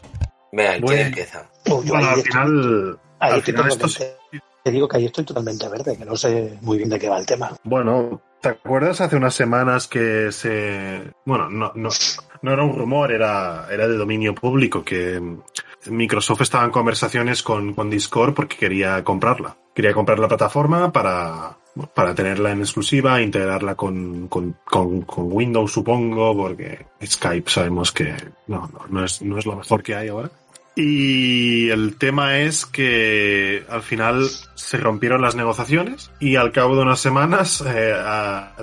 Venga, 0.52 0.72
¿quién 0.74 0.82
Bueno. 0.86 1.02
empieza? 1.02 1.50
Oh, 1.70 1.84
yo 1.84 1.94
Bueno, 1.94 2.08
ahí 2.08 2.14
al 2.14 2.18
estoy- 2.20 2.32
final, 2.32 3.00
ahí 3.20 3.32
al 3.32 3.40
estoy 3.40 3.54
final 3.54 3.68
esto 3.72 3.88
totalmente- 3.88 4.18
Te 4.64 4.72
digo 4.72 4.88
que 4.88 4.98
ahí 4.98 5.06
estoy 5.06 5.24
totalmente 5.26 5.70
verde, 5.70 5.96
que 5.98 6.06
no 6.06 6.16
sé 6.16 6.58
muy 6.62 6.78
bien 6.78 6.90
de 6.90 6.98
qué 6.98 7.08
va 7.08 7.20
el 7.20 7.26
tema. 7.26 7.56
Bueno, 7.64 8.22
¿Te 8.42 8.50
acuerdas 8.50 9.02
hace 9.02 9.16
unas 9.16 9.34
semanas 9.34 9.88
que 9.88 10.32
se... 10.32 11.02
Bueno, 11.26 11.50
no, 11.50 11.72
no, 11.74 11.90
no 12.44 12.52
era 12.54 12.64
un 12.64 12.78
rumor, 12.78 13.12
era, 13.12 13.68
era 13.72 13.88
de 13.88 13.98
dominio 13.98 14.36
público 14.36 14.84
que 14.86 15.20
Microsoft 15.88 16.42
estaba 16.42 16.64
en 16.64 16.70
conversaciones 16.70 17.42
con, 17.42 17.74
con 17.74 17.90
Discord 17.90 18.36
porque 18.36 18.56
quería 18.56 19.04
comprarla. 19.04 19.58
Quería 19.74 19.94
comprar 19.94 20.20
la 20.20 20.28
plataforma 20.28 20.92
para, 20.92 21.58
para 21.94 22.16
tenerla 22.16 22.52
en 22.52 22.60
exclusiva, 22.60 23.22
integrarla 23.22 23.76
con, 23.76 24.28
con, 24.28 24.56
con, 24.64 25.06
Windows, 25.18 25.72
supongo, 25.72 26.36
porque 26.36 26.86
Skype 27.04 27.50
sabemos 27.50 27.92
que 27.92 28.16
no, 28.48 28.70
no, 28.72 28.86
no, 28.90 29.06
es, 29.06 29.22
no 29.22 29.38
es 29.38 29.46
lo 29.46 29.56
mejor 29.56 29.84
que 29.84 29.96
hay 29.96 30.08
ahora. 30.08 30.32
Y 30.78 31.70
el 31.70 31.96
tema 31.96 32.40
es 32.40 32.66
que 32.66 33.64
al 33.70 33.82
final 33.82 34.28
se 34.56 34.78
rompieron 34.78 35.22
las 35.22 35.36
negociaciones 35.36 36.12
y 36.20 36.36
al 36.36 36.52
cabo 36.52 36.76
de 36.76 36.82
unas 36.82 37.00
semanas 37.00 37.64
eh, 37.66 37.96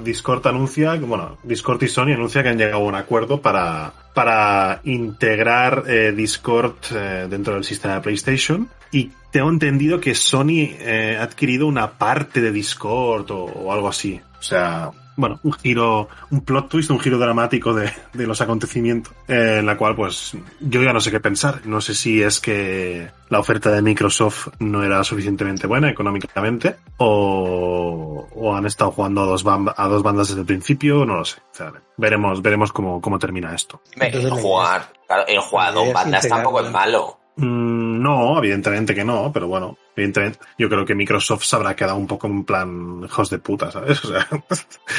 Discord 0.02 0.46
anuncia, 0.46 0.94
bueno, 0.96 1.38
Discord 1.42 1.82
y 1.82 1.88
Sony 1.88 2.12
anuncia 2.12 2.42
que 2.42 2.50
han 2.50 2.58
llegado 2.58 2.82
a 2.82 2.86
un 2.86 2.94
acuerdo 2.96 3.40
para, 3.40 3.94
para 4.12 4.82
integrar 4.84 5.84
eh, 5.86 6.12
Discord 6.12 6.74
eh, 6.94 7.28
dentro 7.30 7.54
del 7.54 7.64
sistema 7.64 7.94
de 7.94 8.00
PlayStation 8.02 8.68
y 8.90 9.10
tengo 9.33 9.51
entendido 9.51 9.99
que 10.01 10.14
Sony 10.14 10.70
eh, 10.78 11.16
ha 11.18 11.24
adquirido 11.24 11.66
una 11.66 11.93
parte 11.99 12.41
de 12.41 12.53
Discord 12.53 13.30
o, 13.33 13.45
o 13.47 13.72
algo 13.72 13.89
así. 13.89 14.20
O 14.39 14.43
sea, 14.43 14.91
bueno, 15.16 15.39
un 15.43 15.53
giro, 15.53 16.09
un 16.30 16.41
plot 16.41 16.68
twist, 16.70 16.91
un 16.91 16.99
giro 16.99 17.18
dramático 17.18 17.74
de, 17.74 17.93
de 18.12 18.26
los 18.26 18.41
acontecimientos, 18.41 19.12
eh, 19.28 19.57
en 19.61 19.66
la 19.66 19.76
cual 19.76 19.95
pues 19.95 20.33
yo 20.61 20.83
ya 20.83 20.93
no 20.93 21.01
sé 21.01 21.11
qué 21.11 21.20
pensar. 21.20 21.61
No 21.66 21.80
sé 21.80 21.95
si 21.95 22.22
es 22.22 22.41
que 22.41 23.09
la 23.28 23.39
oferta 23.39 23.70
de 23.70 23.83
Microsoft 23.83 24.49
no 24.59 24.83
era 24.83 25.05
suficientemente 25.05 25.66
buena 25.66 25.91
económicamente 25.91 26.76
o, 26.99 28.26
o 28.35 28.55
han 28.55 28.66
estado 28.66 28.91
jugando 28.91 29.22
a 29.22 29.26
dos, 29.26 29.45
a 29.47 29.89
dos 29.89 30.03
bandas 30.03 30.28
desde 30.28 30.41
el 30.41 30.47
principio, 30.47 31.05
no 31.05 31.16
lo 31.16 31.24
sé. 31.24 31.41
O 31.53 31.55
sea, 31.55 31.72
veremos, 31.97 32.41
veremos 32.43 32.72
cómo, 32.72 33.01
cómo 33.01 33.18
termina 33.18 33.55
esto. 33.55 33.80
Me- 33.97 34.07
Entonces, 34.07 34.33
jugar, 34.33 34.93
claro, 35.07 35.24
el 35.26 35.39
es 35.39 35.93
bandas 35.93 36.28
tampoco 36.28 36.61
es 36.61 36.70
malo. 36.70 37.18
Mm, 37.37 38.03
no, 38.03 38.39
evidentemente 38.39 38.95
que 38.95 39.05
no, 39.05 39.30
pero 39.33 39.49
bueno, 39.49 39.78
evidentemente 39.97 40.39
yo 40.59 40.68
creo 40.68 40.85
que 40.85 40.95
Microsoft 40.95 41.45
se 41.45 41.57
habrá 41.57 41.74
quedado 41.74 41.97
un 41.97 42.07
poco 42.07 42.26
en 42.26 42.45
plan 42.45 43.03
hijos 43.05 43.30
de 43.30 43.39
puta, 43.39 43.70
¿sabes? 43.70 44.05
O 44.05 44.09
sea, 44.09 44.28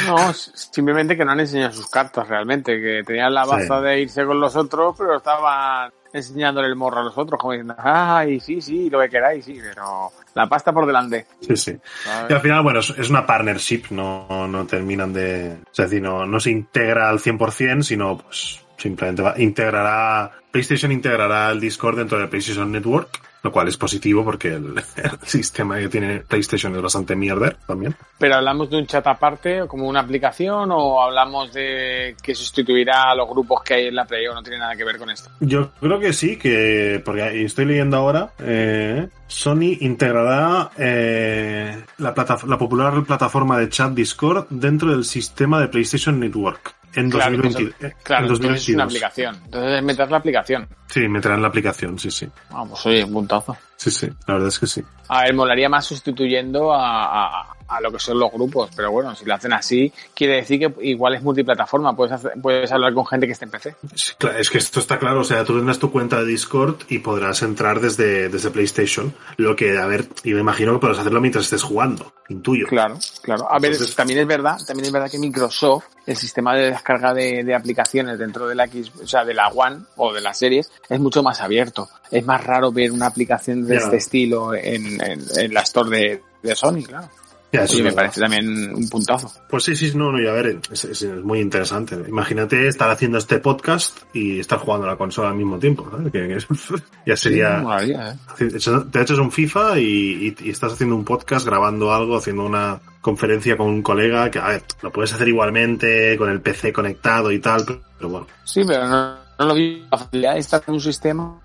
No, 0.08 0.34
simplemente 0.34 1.16
que 1.16 1.24
no 1.26 1.32
han 1.32 1.40
enseñado 1.42 1.74
sus 1.74 1.90
cartas 1.90 2.28
realmente, 2.28 2.80
que 2.82 3.04
tenían 3.06 3.34
la 3.34 3.46
baza 3.46 3.78
Sí. 3.80 3.84
de 3.86 4.02
irse 4.02 4.26
con 4.26 4.40
los 4.40 4.56
otros, 4.56 4.96
pero 4.98 5.18
estaban 5.18 5.92
enseñándole 6.12 6.68
el 6.68 6.76
morro 6.76 7.00
a 7.02 7.04
los 7.04 7.18
otros, 7.18 7.40
como 7.40 7.54
diciendo, 7.54 7.76
ay, 7.78 8.40
sí, 8.40 8.62
sí, 8.62 8.88
lo 8.90 9.00
que 9.02 9.10
queráis, 9.10 9.46
sí, 9.46 9.60
pero 9.62 10.12
la 10.36 10.48
pasta 10.48 10.72
por 10.72 10.86
delante. 10.86 11.26
sí, 11.42 11.56
sí. 11.56 11.78
¿sabes? 12.04 12.32
Y 12.32 12.34
al 12.34 12.42
final, 12.42 12.62
bueno, 12.64 12.80
es, 12.80 12.90
es 12.92 13.10
una 13.10 13.26
partnership, 13.26 13.84
no, 13.92 14.48
no 14.48 14.66
terminan 14.68 15.12
de... 15.14 15.54
Es 15.72 15.78
decir, 15.78 16.02
no, 16.02 16.26
no 16.26 16.40
se 16.40 16.52
integra 16.52 17.10
al 17.10 17.18
100%, 17.20 17.82
sino 17.84 18.18
pues 18.18 18.60
simplemente 18.78 19.22
va, 19.24 19.34
integrará... 19.40 20.32
PlayStation 20.54 20.92
integrará 20.92 21.50
el 21.50 21.60
Discord 21.60 21.98
dentro 21.98 22.20
de 22.20 22.28
PlayStation 22.28 22.72
Network, 22.72 23.20
lo 23.42 23.52
cual 23.52 23.68
es 23.70 23.76
positivo 23.76 24.24
porque 24.24 24.50
el, 24.50 24.76
el 24.98 25.20
sistema 25.28 25.80
que 25.80 25.90
tiene 25.90 26.20
PlayStation 26.20 26.76
es 26.76 26.82
bastante 26.82 27.16
mierder 27.16 27.58
también. 27.66 27.96
Pero 28.20 28.36
hablamos 28.36 28.70
de 28.70 28.78
un 28.78 28.86
chat 28.86 29.06
aparte, 29.08 29.64
como 29.68 29.88
una 29.88 30.02
aplicación, 30.02 30.70
o 30.72 31.02
hablamos 31.02 31.52
de 31.54 32.16
que 32.22 32.36
sustituirá 32.36 33.10
a 33.10 33.16
los 33.16 33.28
grupos 33.28 33.64
que 33.64 33.74
hay 33.74 33.88
en 33.88 33.96
la 33.96 34.06
Play, 34.06 34.28
o 34.28 34.36
no 34.36 34.44
tiene 34.44 34.60
nada 34.60 34.76
que 34.76 34.84
ver 34.86 35.00
con 35.00 35.10
esto. 35.10 35.32
Yo 35.40 35.72
creo 35.80 36.00
que 36.00 36.14
sí, 36.14 36.38
que 36.38 37.02
porque 37.04 37.44
estoy 37.44 37.66
leyendo 37.66 37.98
ahora, 37.98 38.30
eh, 38.38 39.08
Sony 39.26 39.76
integrará 39.82 40.70
eh, 40.78 41.84
la, 41.98 42.14
plata- 42.14 42.38
la 42.46 42.60
popular 42.60 43.04
plataforma 43.04 43.58
de 43.58 43.70
chat 43.70 43.92
Discord 43.92 44.46
dentro 44.52 44.92
del 44.92 45.04
sistema 45.04 45.60
de 45.60 45.68
PlayStation 45.70 46.20
Network 46.20 46.76
en 46.96 47.10
Claro, 47.10 47.32
2020 47.38 47.60
entonces- 47.60 47.92
eh, 47.92 47.96
Claro, 48.04 48.26
en 48.26 48.32
entonces 48.32 48.62
es 48.62 48.70
una 48.70 48.84
2022. 48.84 48.86
aplicación. 48.86 49.42
Entonces 49.46 49.72
es 49.78 49.84
meter 49.84 50.12
la 50.12 50.18
aplicación. 50.18 50.68
Sí, 50.88 51.08
meterán 51.08 51.42
la 51.42 51.48
aplicación, 51.48 52.00
sí, 52.00 52.12
sí. 52.12 52.28
Ah, 52.52 52.64
pues 52.68 52.86
oye, 52.86 53.04
un 53.04 53.14
puntazo. 53.14 53.58
Sí, 53.78 53.92
sí, 53.92 54.08
la 54.28 54.36
verdad 54.36 54.50
es 54.50 54.60
que 54.60 54.68
sí. 54.68 54.82
A 55.10 55.24
ver, 55.24 55.34
molaría 55.34 55.68
más 55.68 55.86
sustituyendo 55.86 56.74
a, 56.74 57.42
a, 57.42 57.54
a 57.68 57.82
lo 57.82 57.92
que 57.92 58.00
son 58.00 58.18
los 58.18 58.32
grupos, 58.32 58.70
pero 58.76 58.92
bueno, 58.92 59.14
si 59.16 59.26
lo 59.26 59.34
hacen 59.36 59.52
así, 59.52 59.92
quiere 60.16 60.36
decir 60.38 60.60
que 60.60 60.74
igual 60.88 61.16
es 61.16 61.22
multiplataforma, 61.22 61.94
puedes, 61.96 62.14
hacer- 62.14 62.34
puedes 62.42 62.72
hablar 62.72 62.94
con 62.94 63.06
gente 63.06 63.26
que 63.28 63.34
esté 63.34 63.46
en 63.46 63.52
PC. 63.52 63.76
Sí, 63.96 64.14
claro, 64.18 64.38
Es 64.38 64.50
que 64.50 64.58
esto 64.60 64.80
está 64.80 64.98
claro, 64.98 65.20
o 65.22 65.24
sea, 65.26 65.44
tú 65.44 65.56
tendrás 65.58 65.80
tu 65.80 65.92
cuenta 65.92 66.20
de 66.20 66.26
Discord 66.26 66.78
y 66.88 67.00
podrás 67.00 67.42
entrar 67.42 67.82
desde, 67.82 68.30
desde 68.30 68.50
PlayStation. 68.52 69.14
Lo 69.38 69.56
que, 69.56 69.78
a 69.78 69.86
ver, 69.86 70.06
y 70.24 70.34
me 70.34 70.40
imagino 70.40 70.72
que 70.74 70.80
podrás 70.80 71.00
hacerlo 71.00 71.20
mientras 71.20 71.44
estés 71.46 71.64
jugando, 71.64 72.14
intuyo. 72.30 72.68
Claro, 72.68 72.98
claro. 73.22 73.52
A 73.52 73.60
ver, 73.60 73.76
también 73.96 74.20
es 74.20 74.28
verdad, 74.28 74.58
también 74.66 74.86
es 74.86 74.92
verdad 74.92 75.12
que 75.12 75.20
Microsoft, 75.20 75.86
el 76.06 76.16
sistema 76.16 76.56
de 76.56 76.72
descarga 76.72 77.14
de, 77.14 77.44
de 77.44 77.54
aplicaciones 77.56 78.18
dentro 78.18 78.48
de 78.48 78.56
la 78.56 78.66
X, 78.66 78.92
o 79.04 79.08
sea, 79.08 79.26
de 79.26 79.34
la 79.34 79.50
One 79.50 79.82
o 79.98 80.14
de 80.14 80.22
las 80.22 80.38
series, 80.38 80.72
es 80.90 81.00
mucho 81.00 81.22
más 81.22 81.42
abierto. 81.42 81.90
Es 82.14 82.26
más 82.26 82.44
raro 82.44 82.72
ver 82.72 82.92
una 82.92 83.08
aplicación 83.08 83.66
de 83.66 83.78
este 83.78 83.98
estilo 83.98 84.54
en, 84.54 85.02
en, 85.02 85.22
en 85.36 85.54
la 85.54 85.62
store 85.62 85.90
de, 85.98 86.22
de 86.44 86.56
Sony, 86.56 86.84
claro. 86.88 87.10
Ya, 87.52 87.66
eso 87.66 87.74
Y 87.76 87.78
es 87.78 87.84
me 87.84 87.90
verdad. 87.92 87.96
parece 87.98 88.20
también 88.22 88.74
un 88.74 88.90
puntazo. 88.90 89.32
Pues 89.48 89.64
sí, 89.64 89.76
sí, 89.76 89.92
no, 89.96 90.12
no, 90.12 90.20
y 90.20 90.26
a 90.28 90.32
ver, 90.32 90.58
es, 90.72 90.86
es- 90.86 91.04
es 91.04 91.24
muy 91.24 91.40
interesante. 91.40 91.96
Imagínate 92.08 92.68
estar 92.68 92.90
haciendo 92.90 93.20
este 93.20 93.38
podcast 93.38 93.96
y 94.12 94.40
estar 94.40 94.58
jugando 94.58 94.88
a 94.88 94.92
la 94.92 94.98
consola 94.98 95.30
al 95.30 95.36
mismo 95.36 95.60
tiempo, 95.60 95.88
¿sabes? 95.92 96.12
Que, 96.12 96.28
que 96.28 96.36
es- 96.38 96.48
ya 97.06 97.16
sería... 97.16 97.58
Sí, 97.60 97.64
molaría, 97.64 98.10
¿eh? 98.40 98.48
Te 98.92 99.02
echas 99.02 99.20
un 99.20 99.32
FIFA 99.32 99.78
y, 99.80 99.84
y- 99.84 100.36
y 100.46 100.50
estás 100.50 100.74
haciendo 100.74 100.96
un 100.96 101.06
podcast, 101.06 101.46
grabando 101.46 101.94
algo, 101.94 102.18
haciendo 102.18 102.44
una 102.44 102.80
conferencia 103.02 103.56
con 103.56 103.68
un 103.68 103.84
colega, 103.84 104.32
que 104.32 104.40
a 104.40 104.48
ver, 104.48 104.64
lo 104.82 104.92
puedes 104.92 105.14
hacer 105.14 105.28
igualmente, 105.28 106.18
con 106.18 106.32
el 106.32 106.42
PC 106.42 106.74
conectado 106.74 107.32
y 107.32 107.38
tal, 107.38 107.66
pero, 107.68 107.82
pero 107.98 108.10
bueno. 108.10 108.28
Sí, 108.46 108.64
pero 108.66 108.88
no, 108.88 109.16
no 109.40 109.46
lo 109.46 109.54
vi. 109.54 109.86
La 109.92 109.98
facilidad 109.98 110.34
de 110.34 110.40
estar 110.40 110.64
en 110.68 110.74
un 110.74 110.82
sistema 110.82 111.42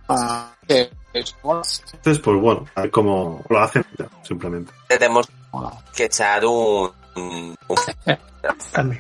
que 0.67 0.91
es. 1.13 1.35
Entonces, 1.43 2.19
pues 2.23 2.41
bueno, 2.41 2.67
a 2.75 2.83
ver 2.83 2.91
cómo 2.91 3.43
lo 3.49 3.61
hacen, 3.61 3.85
ya, 3.99 4.09
simplemente. 4.23 4.73
Tenemos 4.89 5.29
que 5.95 6.05
echar 6.05 6.45
un, 6.45 6.91
un. 7.17 7.57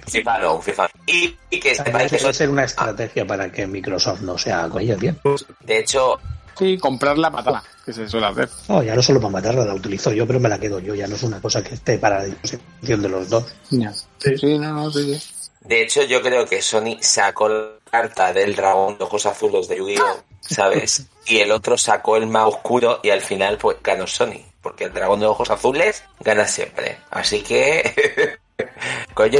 FIFA, 0.07 0.39
no, 0.41 0.55
un 0.55 0.63
FIFA. 0.63 0.89
Y, 1.07 1.37
y 1.51 1.61
que 1.61 1.75
sepáis 1.75 2.11
que 2.11 2.17
eso, 2.17 2.33
ser 2.33 2.51
una 2.51 2.65
estrategia 2.65 3.27
para 3.27 3.51
que 3.53 3.67
Microsoft 3.67 4.21
no 4.23 4.37
se 4.37 4.53
haga 4.53 4.69
con 4.69 4.83
ellos 4.83 4.99
bien. 4.99 5.19
de 5.61 5.79
hecho, 5.79 6.19
Sí, 6.59 6.77
comprar 6.77 7.17
la 7.17 7.31
patata, 7.31 7.63
que 7.87 7.93
se 7.93 8.09
suele 8.09 8.27
hacer. 8.27 8.49
No, 8.69 8.83
ya 8.83 8.97
no 8.97 9.01
solo 9.01 9.21
para 9.21 9.31
matarla, 9.31 9.65
la 9.65 9.75
utilizo 9.75 10.13
yo, 10.13 10.27
pero 10.27 10.41
me 10.41 10.49
la 10.49 10.59
quedo 10.59 10.81
yo. 10.81 10.93
Ya 10.93 11.07
no 11.07 11.15
es 11.15 11.23
una 11.23 11.41
cosa 11.41 11.63
que 11.63 11.75
esté 11.75 11.99
para 11.99 12.19
la 12.19 12.25
disposición 12.25 13.01
de 13.01 13.09
los 13.09 13.29
dos. 13.29 13.45
Ya. 13.71 13.93
Sí, 13.93 14.59
no, 14.59 14.73
no, 14.73 14.91
sí, 14.91 15.15
sí. 15.15 15.35
de 15.61 15.83
hecho, 15.83 16.03
yo 16.03 16.21
creo 16.21 16.45
que 16.47 16.61
Sony 16.61 16.97
sacó 17.01 17.78
carta 17.89 18.33
del 18.33 18.55
dragón 18.55 18.99
de 18.99 19.05
ojos 19.05 19.27
azules 19.27 19.69
de 19.69 19.77
Yu-Gi-Oh, 19.79 20.23
¿sabes? 20.41 21.07
Y 21.27 21.39
el 21.39 21.51
otro 21.51 21.77
sacó 21.77 22.17
el 22.17 22.27
más 22.27 22.47
oscuro 22.47 23.01
y 23.03 23.11
al 23.11 23.21
final, 23.21 23.59
pues, 23.59 23.79
ganó 23.83 24.07
Sony. 24.07 24.43
Porque 24.63 24.85
el 24.85 24.93
dragón 24.93 25.21
de 25.21 25.27
ojos 25.27 25.51
azules 25.51 26.03
gana 26.21 26.47
siempre. 26.47 26.99
Así 27.11 27.43
que, 27.43 28.39
coño, 29.15 29.39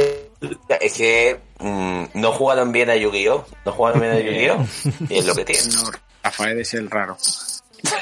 es 0.79 0.93
que 0.93 1.39
mm, 1.59 2.03
no 2.13 2.31
jugaron 2.31 2.71
bien 2.71 2.89
a 2.89 2.95
Yu-Gi-Oh, 2.95 3.45
no 3.65 3.71
jugaron 3.71 4.01
bien 4.01 4.13
a 4.13 4.19
Yu-Gi-Oh, 4.19 4.65
y 5.09 5.17
es 5.19 5.25
lo 5.25 5.35
que 5.35 5.45
tiene. 5.45 5.67
No, 5.75 5.91
Rafael 6.23 6.59
es 6.59 6.73
el 6.73 6.89
raro. 6.89 7.17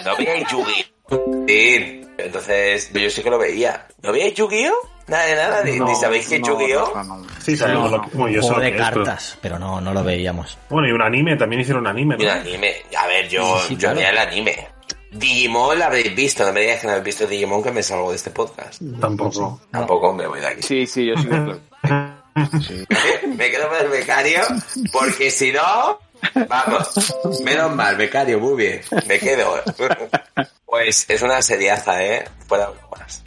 No 0.05 0.17
veíais 0.17 0.47
Yu-Gi-Oh. 0.49 1.45
Sí, 1.47 2.01
entonces 2.17 2.91
yo 2.93 3.09
sí 3.09 3.23
que 3.23 3.29
lo 3.29 3.37
veía. 3.37 3.87
¿No 4.01 4.11
veíais 4.11 4.33
Yu-Gi-Oh? 4.33 4.96
Nada 5.07 5.25
de 5.25 5.35
nada, 5.35 5.63
ni, 5.63 5.79
ni 5.79 5.95
sabéis 5.95 6.27
qué 6.27 6.39
no. 6.39 6.57
Sí, 7.39 7.55
sabemos 7.55 7.91
No, 7.91 7.97
lo 7.97 8.03
que, 8.03 8.09
bueno, 8.17 8.35
yo 8.35 8.41
Juego 8.41 8.59
de 8.59 8.71
que 8.73 8.77
es, 8.77 8.83
pero- 8.89 9.03
cartas, 9.05 9.37
pero 9.41 9.57
no, 9.59 9.79
no 9.79 9.93
lo 9.93 10.03
veíamos. 10.03 10.57
Bueno, 10.69 10.87
y 10.89 10.91
un 10.91 11.01
anime, 11.01 11.37
también 11.37 11.61
hicieron 11.61 11.83
un 11.83 11.87
anime, 11.87 12.17
¿no? 12.17 12.23
Un 12.23 12.29
anime. 12.29 12.75
A 12.97 13.07
ver, 13.07 13.29
yo, 13.29 13.57
Sí, 13.59 13.67
sí, 13.69 13.73
yo 13.75 13.79
claro. 13.79 13.95
veía 13.95 14.09
el 14.09 14.17
anime. 14.17 14.67
Digimon 15.11 15.79
lo 15.79 15.85
habréis 15.85 16.13
visto, 16.13 16.45
no 16.45 16.51
me 16.51 16.59
digáis 16.59 16.81
que 16.81 16.87
no 16.87 16.91
habéis 16.93 17.05
visto 17.05 17.25
Digimon 17.25 17.63
que 17.63 17.71
me 17.71 17.81
salgo 17.81 18.09
de 18.09 18.17
este 18.17 18.31
podcast. 18.31 18.81
Tampoco. 18.99 19.61
Tampoco 19.71 20.13
me 20.13 20.27
voy 20.27 20.41
de 20.41 20.47
aquí. 20.47 20.61
Sí, 20.61 20.85
sí, 20.85 21.05
yo 21.05 21.15
sí 21.21 21.29
sí. 22.61 22.85
me 23.35 23.49
quedo 23.49 23.69
con 23.69 23.77
el 23.79 23.87
becario 23.87 24.41
porque 24.91 25.31
si 25.31 25.51
no, 25.53 25.99
vamos, 26.49 27.15
menos 27.43 27.73
mal, 27.73 27.95
becario, 27.95 28.39
muy 28.39 28.55
bien, 28.57 28.81
me 29.07 29.17
quedo. 29.17 29.61
pues 30.65 31.05
es 31.07 31.21
una 31.21 31.41
seriaza, 31.41 32.03
¿eh? 32.03 32.25
Fuera 32.47 32.69
más. 32.91 33.23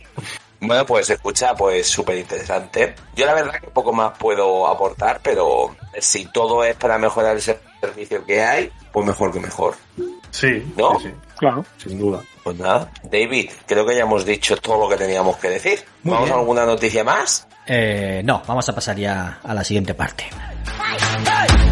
Bueno, 0.60 0.84
pues 0.86 1.08
escucha, 1.10 1.54
pues 1.54 1.86
súper 1.88 2.16
interesante. 2.18 2.94
Yo 3.16 3.26
la 3.26 3.34
verdad 3.34 3.60
que 3.60 3.68
poco 3.68 3.92
más 3.92 4.16
puedo 4.18 4.66
aportar, 4.68 5.20
pero 5.22 5.74
si 5.98 6.26
todo 6.26 6.62
es 6.64 6.76
para 6.76 6.98
mejorar 6.98 7.36
el 7.36 7.42
servicio 7.42 8.24
que 8.26 8.42
hay, 8.42 8.70
pues 8.92 9.06
mejor 9.06 9.32
que 9.32 9.40
mejor. 9.40 9.74
Sí, 10.30 10.72
¿No? 10.76 10.98
sí, 11.00 11.08
sí, 11.08 11.14
Claro. 11.38 11.64
sin 11.78 11.98
duda. 11.98 12.20
Pues 12.44 12.56
nada, 12.58 12.90
David, 13.04 13.50
creo 13.66 13.84
que 13.86 13.94
ya 13.96 14.02
hemos 14.02 14.24
dicho 14.24 14.56
todo 14.58 14.78
lo 14.82 14.88
que 14.88 14.96
teníamos 14.96 15.36
que 15.38 15.48
decir. 15.50 15.82
Muy 16.02 16.12
¿Vamos 16.12 16.26
bien. 16.28 16.36
a 16.36 16.40
alguna 16.40 16.66
noticia 16.66 17.02
más? 17.04 17.46
Eh, 17.66 18.20
no, 18.24 18.42
vamos 18.46 18.68
a 18.68 18.74
pasar 18.74 18.96
ya 18.96 19.40
a 19.42 19.54
la 19.54 19.64
siguiente 19.64 19.94
parte. 19.94 20.26
そ 21.00 21.69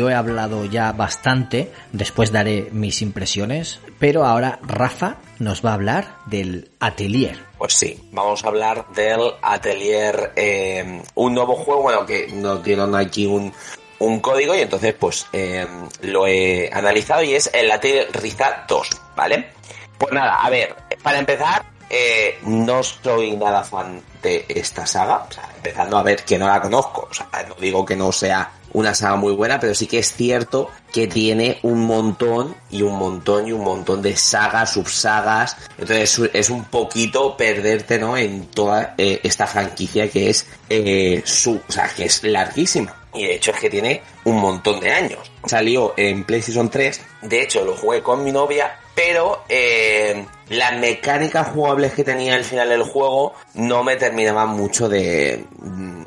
yo 0.00 0.08
he 0.08 0.14
hablado 0.14 0.64
ya 0.64 0.92
bastante, 0.92 1.70
después 1.92 2.32
daré 2.32 2.68
mis 2.72 3.02
impresiones, 3.02 3.80
pero 3.98 4.24
ahora 4.24 4.58
Rafa 4.62 5.18
nos 5.38 5.62
va 5.62 5.72
a 5.72 5.74
hablar 5.74 6.16
del 6.24 6.70
Atelier. 6.80 7.38
Pues 7.58 7.74
sí, 7.74 8.08
vamos 8.10 8.42
a 8.42 8.48
hablar 8.48 8.86
del 8.94 9.20
Atelier, 9.42 10.32
eh, 10.36 11.02
un 11.16 11.34
nuevo 11.34 11.54
juego, 11.54 11.82
bueno, 11.82 12.06
que 12.06 12.28
nos 12.28 12.64
dieron 12.64 12.94
aquí 12.94 13.26
un, 13.26 13.52
un 13.98 14.20
código 14.20 14.54
y 14.54 14.60
entonces 14.60 14.94
pues 14.94 15.26
eh, 15.34 15.66
lo 16.00 16.26
he 16.26 16.70
analizado 16.72 17.22
y 17.22 17.34
es 17.34 17.50
el 17.52 17.70
Atelier 17.70 18.08
Riza 18.10 18.64
2, 18.66 18.88
¿vale? 19.14 19.50
Pues 19.98 20.14
nada, 20.14 20.36
a 20.36 20.48
ver, 20.48 20.74
para 21.02 21.18
empezar, 21.18 21.62
eh, 21.90 22.38
no 22.44 22.82
soy 22.82 23.36
nada 23.36 23.62
fan 23.64 24.00
de 24.22 24.46
esta 24.48 24.86
saga, 24.86 25.26
o 25.28 25.30
sea, 25.30 25.46
empezando 25.56 25.98
a 25.98 26.02
ver 26.02 26.24
que 26.24 26.38
no 26.38 26.46
la 26.46 26.62
conozco, 26.62 27.06
o 27.10 27.12
sea, 27.12 27.28
no 27.46 27.54
digo 27.56 27.84
que 27.84 27.96
no 27.96 28.10
sea 28.10 28.50
una 28.72 28.94
saga 28.94 29.16
muy 29.16 29.32
buena, 29.32 29.58
pero 29.60 29.74
sí 29.74 29.86
que 29.86 29.98
es 29.98 30.12
cierto 30.14 30.70
que 30.92 31.06
tiene 31.06 31.58
un 31.62 31.80
montón 31.86 32.54
y 32.70 32.82
un 32.82 32.96
montón 32.98 33.46
y 33.46 33.52
un 33.52 33.62
montón 33.62 34.02
de 34.02 34.16
sagas, 34.16 34.72
subsagas, 34.72 35.56
entonces 35.78 36.30
es- 36.32 36.50
un 36.50 36.64
poquito 36.64 37.36
perderte, 37.36 37.98
¿no? 37.98 38.16
En 38.16 38.46
toda 38.46 38.94
eh, 38.98 39.20
esta 39.22 39.46
franquicia 39.46 40.10
que 40.10 40.30
es 40.30 40.46
eh, 40.68 41.22
su, 41.24 41.60
o 41.68 41.72
sea, 41.72 41.88
que 41.88 42.04
es 42.04 42.22
larguísima. 42.24 42.96
Y 43.12 43.24
de 43.24 43.34
hecho 43.34 43.50
es 43.50 43.58
que 43.58 43.70
tiene 43.70 44.02
un 44.24 44.36
montón 44.36 44.78
de 44.78 44.92
años. 44.92 45.30
Salió 45.44 45.94
en 45.96 46.22
PlayStation 46.24 46.68
3, 46.70 47.00
de 47.22 47.42
hecho 47.42 47.64
lo 47.64 47.76
jugué 47.76 48.02
con 48.02 48.22
mi 48.22 48.30
novia, 48.30 48.76
pero 48.94 49.42
eh, 49.48 50.24
las 50.48 50.78
mecánicas 50.78 51.48
jugables 51.48 51.92
que 51.94 52.04
tenía 52.04 52.34
al 52.34 52.44
final 52.44 52.68
del 52.68 52.82
juego 52.84 53.34
no 53.54 53.82
me 53.82 53.96
terminaban 53.96 54.50
mucho 54.50 54.88
de, 54.88 55.44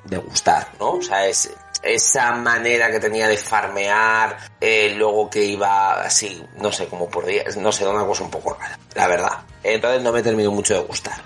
de 0.05 0.17
gustar, 0.17 0.67
¿no? 0.79 0.91
O 0.91 1.01
sea, 1.01 1.27
es 1.27 1.49
esa 1.83 2.31
manera 2.31 2.89
que 2.89 2.99
tenía 2.99 3.27
de 3.27 3.37
farmear, 3.37 4.37
eh, 4.59 4.93
luego 4.95 5.29
que 5.29 5.43
iba 5.43 6.01
así, 6.01 6.43
no 6.57 6.71
sé, 6.71 6.87
como 6.87 7.09
por 7.09 7.25
días, 7.25 7.57
no 7.57 7.71
sé, 7.71 7.85
una 7.85 8.05
cosa 8.05 8.23
un 8.23 8.31
poco 8.31 8.57
rara, 8.59 8.79
la 8.95 9.07
verdad. 9.07 9.39
Entonces 9.61 10.01
no 10.01 10.11
me 10.11 10.23
terminó 10.23 10.51
mucho 10.51 10.75
de 10.75 10.81
gustar. 10.81 11.21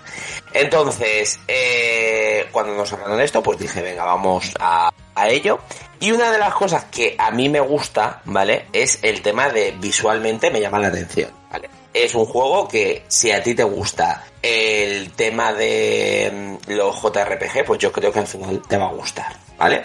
Entonces, 0.52 1.38
eh, 1.46 2.46
cuando 2.52 2.74
nos 2.74 2.92
hablaron 2.92 3.20
esto, 3.20 3.42
pues 3.42 3.58
dije, 3.58 3.82
venga, 3.82 4.04
vamos 4.04 4.54
a, 4.58 4.90
a 5.14 5.28
ello. 5.28 5.58
Y 6.00 6.12
una 6.12 6.30
de 6.30 6.38
las 6.38 6.54
cosas 6.54 6.84
que 6.84 7.16
a 7.18 7.30
mí 7.30 7.48
me 7.48 7.60
gusta, 7.60 8.22
¿vale? 8.24 8.66
Es 8.72 9.00
el 9.02 9.20
tema 9.20 9.48
de 9.48 9.74
visualmente 9.78 10.50
me 10.50 10.60
llama 10.60 10.78
la 10.78 10.88
atención, 10.88 11.30
¿vale? 11.50 11.68
Es 11.92 12.14
un 12.14 12.26
juego 12.26 12.68
que 12.68 13.04
si 13.08 13.32
a 13.32 13.42
ti 13.42 13.54
te 13.54 13.64
gusta 13.64 14.24
el 14.40 15.12
tema 15.12 15.52
de 15.52 16.58
mm, 16.68 16.72
los 16.72 17.02
JRPG, 17.02 17.64
pues 17.66 17.80
yo 17.80 17.90
creo 17.90 18.12
que 18.12 18.20
al 18.20 18.26
final 18.26 18.62
te 18.68 18.76
va 18.76 18.86
a 18.86 18.92
gustar, 18.92 19.32
¿vale? 19.58 19.82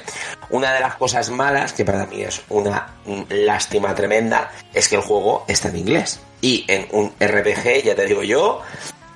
Una 0.50 0.74
de 0.74 0.80
las 0.80 0.96
cosas 0.96 1.30
malas, 1.30 1.74
que 1.74 1.84
para 1.84 2.06
mí 2.06 2.22
es 2.22 2.42
una 2.50 2.96
mm, 3.06 3.22
lástima 3.30 3.94
tremenda, 3.96 4.52
es 4.74 4.88
que 4.88 4.96
el 4.96 5.02
juego 5.02 5.46
está 5.48 5.70
en 5.70 5.78
inglés. 5.78 6.20
Y 6.42 6.66
en 6.68 6.88
un 6.92 7.14
RPG, 7.20 7.84
ya 7.84 7.96
te 7.96 8.06
digo 8.06 8.24
yo, 8.24 8.62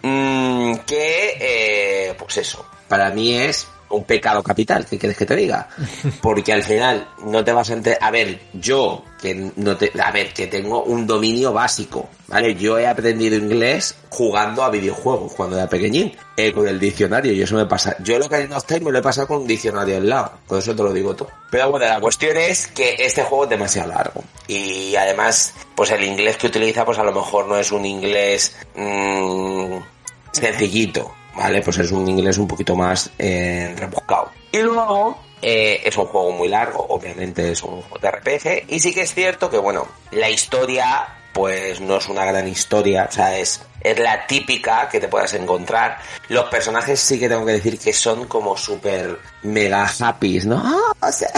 mm, 0.01 0.75
que, 0.85 1.37
eh, 1.39 2.15
pues 2.17 2.37
eso, 2.37 2.65
para 2.87 3.11
mí 3.11 3.35
es 3.35 3.67
un 3.89 4.03
pecado 4.03 4.43
capital, 4.43 4.85
¿qué 4.85 4.97
quieres 4.97 5.17
que 5.17 5.25
te 5.25 5.35
diga? 5.35 5.67
Porque 6.21 6.53
al 6.53 6.63
final 6.63 7.07
no 7.25 7.43
te 7.43 7.51
vas 7.51 7.69
a 7.69 7.73
enterar. 7.73 7.99
A 8.01 8.11
ver, 8.11 8.39
yo, 8.53 9.03
que 9.21 9.51
no 9.55 9.77
te. 9.77 9.91
A 10.01 10.11
ver, 10.11 10.33
que 10.33 10.47
tengo 10.47 10.83
un 10.83 11.07
dominio 11.07 11.53
básico, 11.53 12.09
¿vale? 12.27 12.55
Yo 12.55 12.77
he 12.77 12.87
aprendido 12.87 13.35
inglés 13.35 13.95
jugando 14.09 14.63
a 14.63 14.69
videojuegos 14.69 15.33
cuando 15.33 15.57
era 15.57 15.67
pequeñín, 15.69 16.15
eh, 16.35 16.51
con 16.51 16.67
el 16.67 16.79
diccionario, 16.79 17.33
y 17.33 17.41
eso 17.41 17.55
me 17.55 17.65
pasa. 17.65 17.95
Yo 17.99 18.17
lo 18.19 18.29
que 18.29 18.35
hay 18.35 18.43
en 18.43 18.83
me 18.83 18.91
lo 18.91 18.99
he 18.99 19.01
pasado 19.01 19.27
con 19.27 19.41
un 19.41 19.47
diccionario 19.47 19.97
al 19.97 20.09
lado, 20.09 20.31
con 20.47 20.59
eso 20.59 20.75
te 20.75 20.83
lo 20.83 20.93
digo 20.93 21.15
todo. 21.15 21.29
Pero 21.49 21.71
bueno, 21.71 21.85
la 21.85 21.99
cuestión 21.99 22.37
es 22.37 22.67
que 22.67 22.95
este 22.99 23.23
juego 23.23 23.45
es 23.45 23.49
demasiado 23.49 23.89
largo. 23.89 24.23
Y 24.47 24.95
además, 24.95 25.53
pues 25.75 25.91
el 25.91 26.03
inglés 26.03 26.37
que 26.37 26.47
utiliza, 26.47 26.85
pues 26.85 26.99
a 26.99 27.03
lo 27.03 27.13
mejor 27.13 27.47
no 27.47 27.57
es 27.57 27.71
un 27.71 27.85
inglés. 27.85 28.55
mm, 28.75 29.77
sencillito, 30.31 31.13
¿vale? 31.37 31.61
Pues 31.61 31.77
es 31.77 31.91
un 31.91 32.07
inglés 32.07 32.37
un 32.37 32.47
poquito 32.47 32.75
más 32.75 33.11
eh, 33.17 33.73
rebuscado. 33.77 34.31
Y 34.51 34.59
luego 34.59 35.17
eh, 35.41 35.81
es 35.85 35.95
un 35.97 36.05
juego 36.07 36.31
muy 36.31 36.47
largo, 36.47 36.85
obviamente 36.89 37.51
es 37.51 37.63
un 37.63 37.81
JRPG, 37.81 38.65
y 38.69 38.79
sí 38.79 38.93
que 38.93 39.01
es 39.01 39.13
cierto 39.13 39.49
que, 39.49 39.57
bueno, 39.57 39.87
la 40.11 40.29
historia 40.29 41.07
pues 41.37 41.79
no 41.79 41.97
es 41.97 42.09
una 42.09 42.25
gran 42.25 42.47
historia, 42.47 43.05
o 43.07 43.11
sea, 43.13 43.37
es, 43.37 43.61
es 43.81 43.99
la 43.99 44.25
típica 44.25 44.89
que 44.89 44.99
te 44.99 45.07
puedas 45.07 45.35
encontrar. 45.35 45.99
Los 46.29 46.45
personajes 46.45 46.99
sí 46.99 47.19
que 47.19 47.29
tengo 47.29 47.45
que 47.45 47.51
decir 47.51 47.77
que 47.77 47.93
son 47.93 48.25
como 48.25 48.57
súper 48.57 49.19
mega 49.43 49.87
happy, 49.99 50.39
¿no? 50.45 50.63
Ah, 50.99 51.11
sea, 51.11 51.29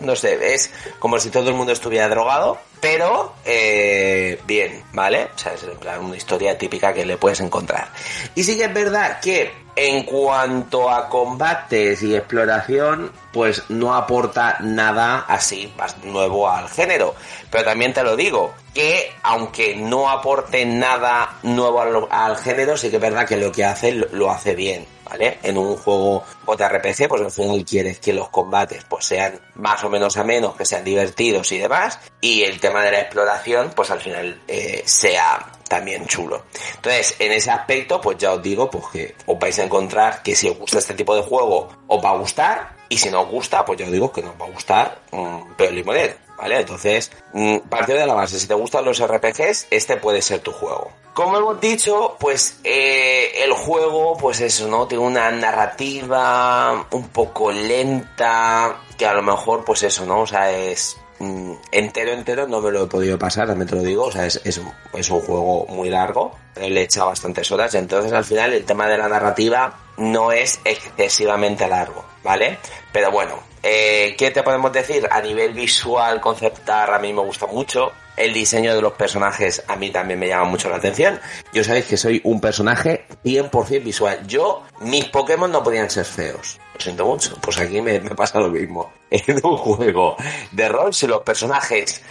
no 0.00 0.16
sé, 0.16 0.54
es 0.54 0.70
como 0.98 1.18
si 1.18 1.28
todo 1.28 1.50
el 1.50 1.54
mundo 1.54 1.74
estuviera 1.74 2.08
drogado, 2.08 2.58
pero 2.80 3.34
eh, 3.44 4.40
bien, 4.46 4.82
¿vale? 4.94 5.28
O 5.34 5.38
sea, 5.38 5.52
es 5.52 5.64
en 5.64 5.76
plan 5.76 6.02
una 6.02 6.16
historia 6.16 6.56
típica 6.56 6.94
que 6.94 7.04
le 7.04 7.18
puedes 7.18 7.40
encontrar. 7.40 7.90
Y 8.34 8.42
sí 8.42 8.56
que 8.56 8.64
es 8.64 8.72
verdad 8.72 9.20
que 9.20 9.65
en 9.76 10.04
cuanto 10.04 10.90
a 10.90 11.08
combates 11.10 12.02
y 12.02 12.16
exploración, 12.16 13.12
pues 13.30 13.62
no 13.68 13.94
aporta 13.94 14.56
nada 14.60 15.26
así 15.28 15.72
más 15.76 16.02
nuevo 16.02 16.48
al 16.48 16.68
género. 16.70 17.14
Pero 17.50 17.64
también 17.64 17.92
te 17.92 18.02
lo 18.02 18.16
digo, 18.16 18.54
que 18.72 19.12
aunque 19.22 19.76
no 19.76 20.08
aporte 20.08 20.64
nada 20.64 21.36
nuevo 21.42 22.08
al, 22.10 22.36
género, 22.38 22.78
sí 22.78 22.88
que 22.88 22.96
es 22.96 23.02
verdad 23.02 23.28
que 23.28 23.36
lo 23.36 23.52
que 23.52 23.64
hace 23.64 23.92
lo 23.92 24.30
hace 24.30 24.54
bien. 24.54 24.95
¿Vale? 25.08 25.38
En 25.42 25.56
un 25.56 25.76
juego 25.76 26.24
JRPG, 26.46 27.08
pues 27.08 27.22
al 27.22 27.30
final 27.30 27.64
quieres 27.64 28.00
que 28.00 28.12
los 28.12 28.28
combates 28.28 28.84
pues 28.84 29.04
sean 29.04 29.40
más 29.54 29.82
o 29.84 29.88
menos 29.88 30.16
amenos, 30.16 30.56
que 30.56 30.64
sean 30.64 30.82
divertidos 30.84 31.52
y 31.52 31.58
demás, 31.58 32.00
y 32.20 32.42
el 32.42 32.58
tema 32.58 32.82
de 32.82 32.90
la 32.90 33.00
exploración, 33.00 33.70
pues 33.74 33.90
al 33.90 34.00
final 34.00 34.42
eh, 34.48 34.82
sea 34.84 35.52
también 35.68 36.06
chulo. 36.06 36.44
Entonces, 36.74 37.16
en 37.18 37.32
ese 37.32 37.50
aspecto, 37.50 38.00
pues 38.00 38.18
ya 38.18 38.32
os 38.32 38.42
digo, 38.42 38.70
pues 38.70 38.84
que 38.92 39.14
os 39.26 39.38
vais 39.38 39.58
a 39.58 39.64
encontrar 39.64 40.22
que 40.22 40.34
si 40.34 40.48
os 40.48 40.58
gusta 40.58 40.78
este 40.78 40.94
tipo 40.94 41.14
de 41.14 41.22
juego, 41.22 41.68
os 41.86 42.04
va 42.04 42.10
a 42.10 42.16
gustar, 42.16 42.76
y 42.88 42.98
si 42.98 43.10
no 43.10 43.22
os 43.22 43.28
gusta, 43.28 43.64
pues 43.64 43.78
ya 43.78 43.86
os 43.86 43.92
digo 43.92 44.12
que 44.12 44.22
no 44.22 44.30
os 44.30 44.40
va 44.40 44.46
a 44.46 44.50
gustar 44.50 44.98
un 45.12 45.54
peor 45.54 45.72
limonero, 45.72 46.14
¿vale? 46.36 46.60
Entonces, 46.60 47.10
mm, 47.32 47.58
partido 47.68 47.98
de 47.98 48.06
la 48.06 48.14
base, 48.14 48.38
si 48.38 48.46
te 48.46 48.54
gustan 48.54 48.84
los 48.84 49.00
RPGs, 49.00 49.68
este 49.70 49.96
puede 49.96 50.22
ser 50.22 50.40
tu 50.40 50.52
juego. 50.52 50.90
Como 51.14 51.38
hemos 51.38 51.60
dicho, 51.60 52.16
pues 52.20 52.58
eh, 52.62 53.42
el 53.42 53.52
juego, 53.52 54.16
pues 54.18 54.40
eso, 54.40 54.68
¿no? 54.68 54.86
Tiene 54.86 55.02
una 55.02 55.30
narrativa 55.30 56.86
un 56.90 57.08
poco 57.08 57.50
lenta, 57.50 58.76
que 58.98 59.06
a 59.06 59.14
lo 59.14 59.22
mejor, 59.22 59.64
pues 59.64 59.82
eso, 59.82 60.04
¿no? 60.04 60.20
O 60.20 60.26
sea, 60.26 60.50
es 60.52 60.98
mm, 61.18 61.52
entero, 61.72 62.12
entero, 62.12 62.46
no 62.46 62.60
me 62.60 62.70
lo 62.70 62.84
he 62.84 62.86
podido 62.86 63.18
pasar, 63.18 63.46
también 63.46 63.68
te 63.68 63.76
lo 63.76 63.82
digo, 63.82 64.04
o 64.04 64.12
sea, 64.12 64.26
es, 64.26 64.40
es, 64.44 64.60
es 64.92 65.10
un 65.10 65.20
juego 65.20 65.64
muy 65.70 65.88
largo, 65.88 66.36
pero 66.52 66.68
le 66.68 66.82
he 66.82 66.84
echado 66.84 67.06
bastantes 67.06 67.50
horas, 67.50 67.74
entonces 67.74 68.12
al 68.12 68.24
final 68.24 68.52
el 68.52 68.66
tema 68.66 68.86
de 68.86 68.98
la 68.98 69.08
narrativa 69.08 69.78
no 69.96 70.32
es 70.32 70.60
excesivamente 70.64 71.66
largo, 71.66 72.04
¿vale? 72.22 72.58
Pero 72.92 73.10
bueno, 73.10 73.36
eh, 73.62 74.14
¿qué 74.16 74.30
te 74.30 74.42
podemos 74.42 74.72
decir? 74.72 75.08
A 75.10 75.20
nivel 75.20 75.52
visual, 75.52 76.20
conceptar, 76.20 76.92
a 76.92 76.98
mí 76.98 77.12
me 77.12 77.22
gusta 77.22 77.46
mucho. 77.46 77.92
El 78.16 78.32
diseño 78.32 78.74
de 78.74 78.80
los 78.80 78.94
personajes 78.94 79.62
a 79.68 79.76
mí 79.76 79.90
también 79.90 80.18
me 80.18 80.28
llama 80.28 80.44
mucho 80.44 80.70
la 80.70 80.76
atención. 80.76 81.20
Yo 81.52 81.62
sabéis 81.62 81.84
que 81.84 81.98
soy 81.98 82.20
un 82.24 82.40
personaje 82.40 83.04
100% 83.24 83.84
visual. 83.84 84.26
Yo, 84.26 84.62
mis 84.80 85.04
Pokémon 85.06 85.52
no 85.52 85.62
podían 85.62 85.90
ser 85.90 86.06
feos. 86.06 86.58
Lo 86.74 86.80
siento 86.80 87.04
mucho. 87.04 87.36
Pues 87.42 87.58
aquí 87.58 87.82
me, 87.82 88.00
pasa 88.00 88.40
lo 88.40 88.48
mismo. 88.48 88.92
En 89.10 89.40
un 89.44 89.56
juego 89.56 90.16
de 90.50 90.68
rol, 90.68 90.92
si 90.92 91.06
los 91.06 91.22
personajes 91.22 92.02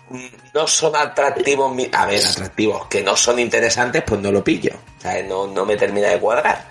no 0.53 0.65
son 0.65 0.95
atractivos, 0.95 1.75
a 1.91 2.05
ver, 2.05 2.25
atractivos, 2.25 2.87
que 2.87 3.03
no 3.03 3.17
son 3.17 3.39
interesantes, 3.39 4.03
pues 4.05 4.21
no 4.21 4.31
lo 4.31 4.43
pillo. 4.43 4.71
O 4.97 5.01
sea, 5.01 5.21
no, 5.23 5.47
no 5.47 5.65
me 5.65 5.75
termina 5.75 6.09
de 6.09 6.19
cuadrar. 6.19 6.67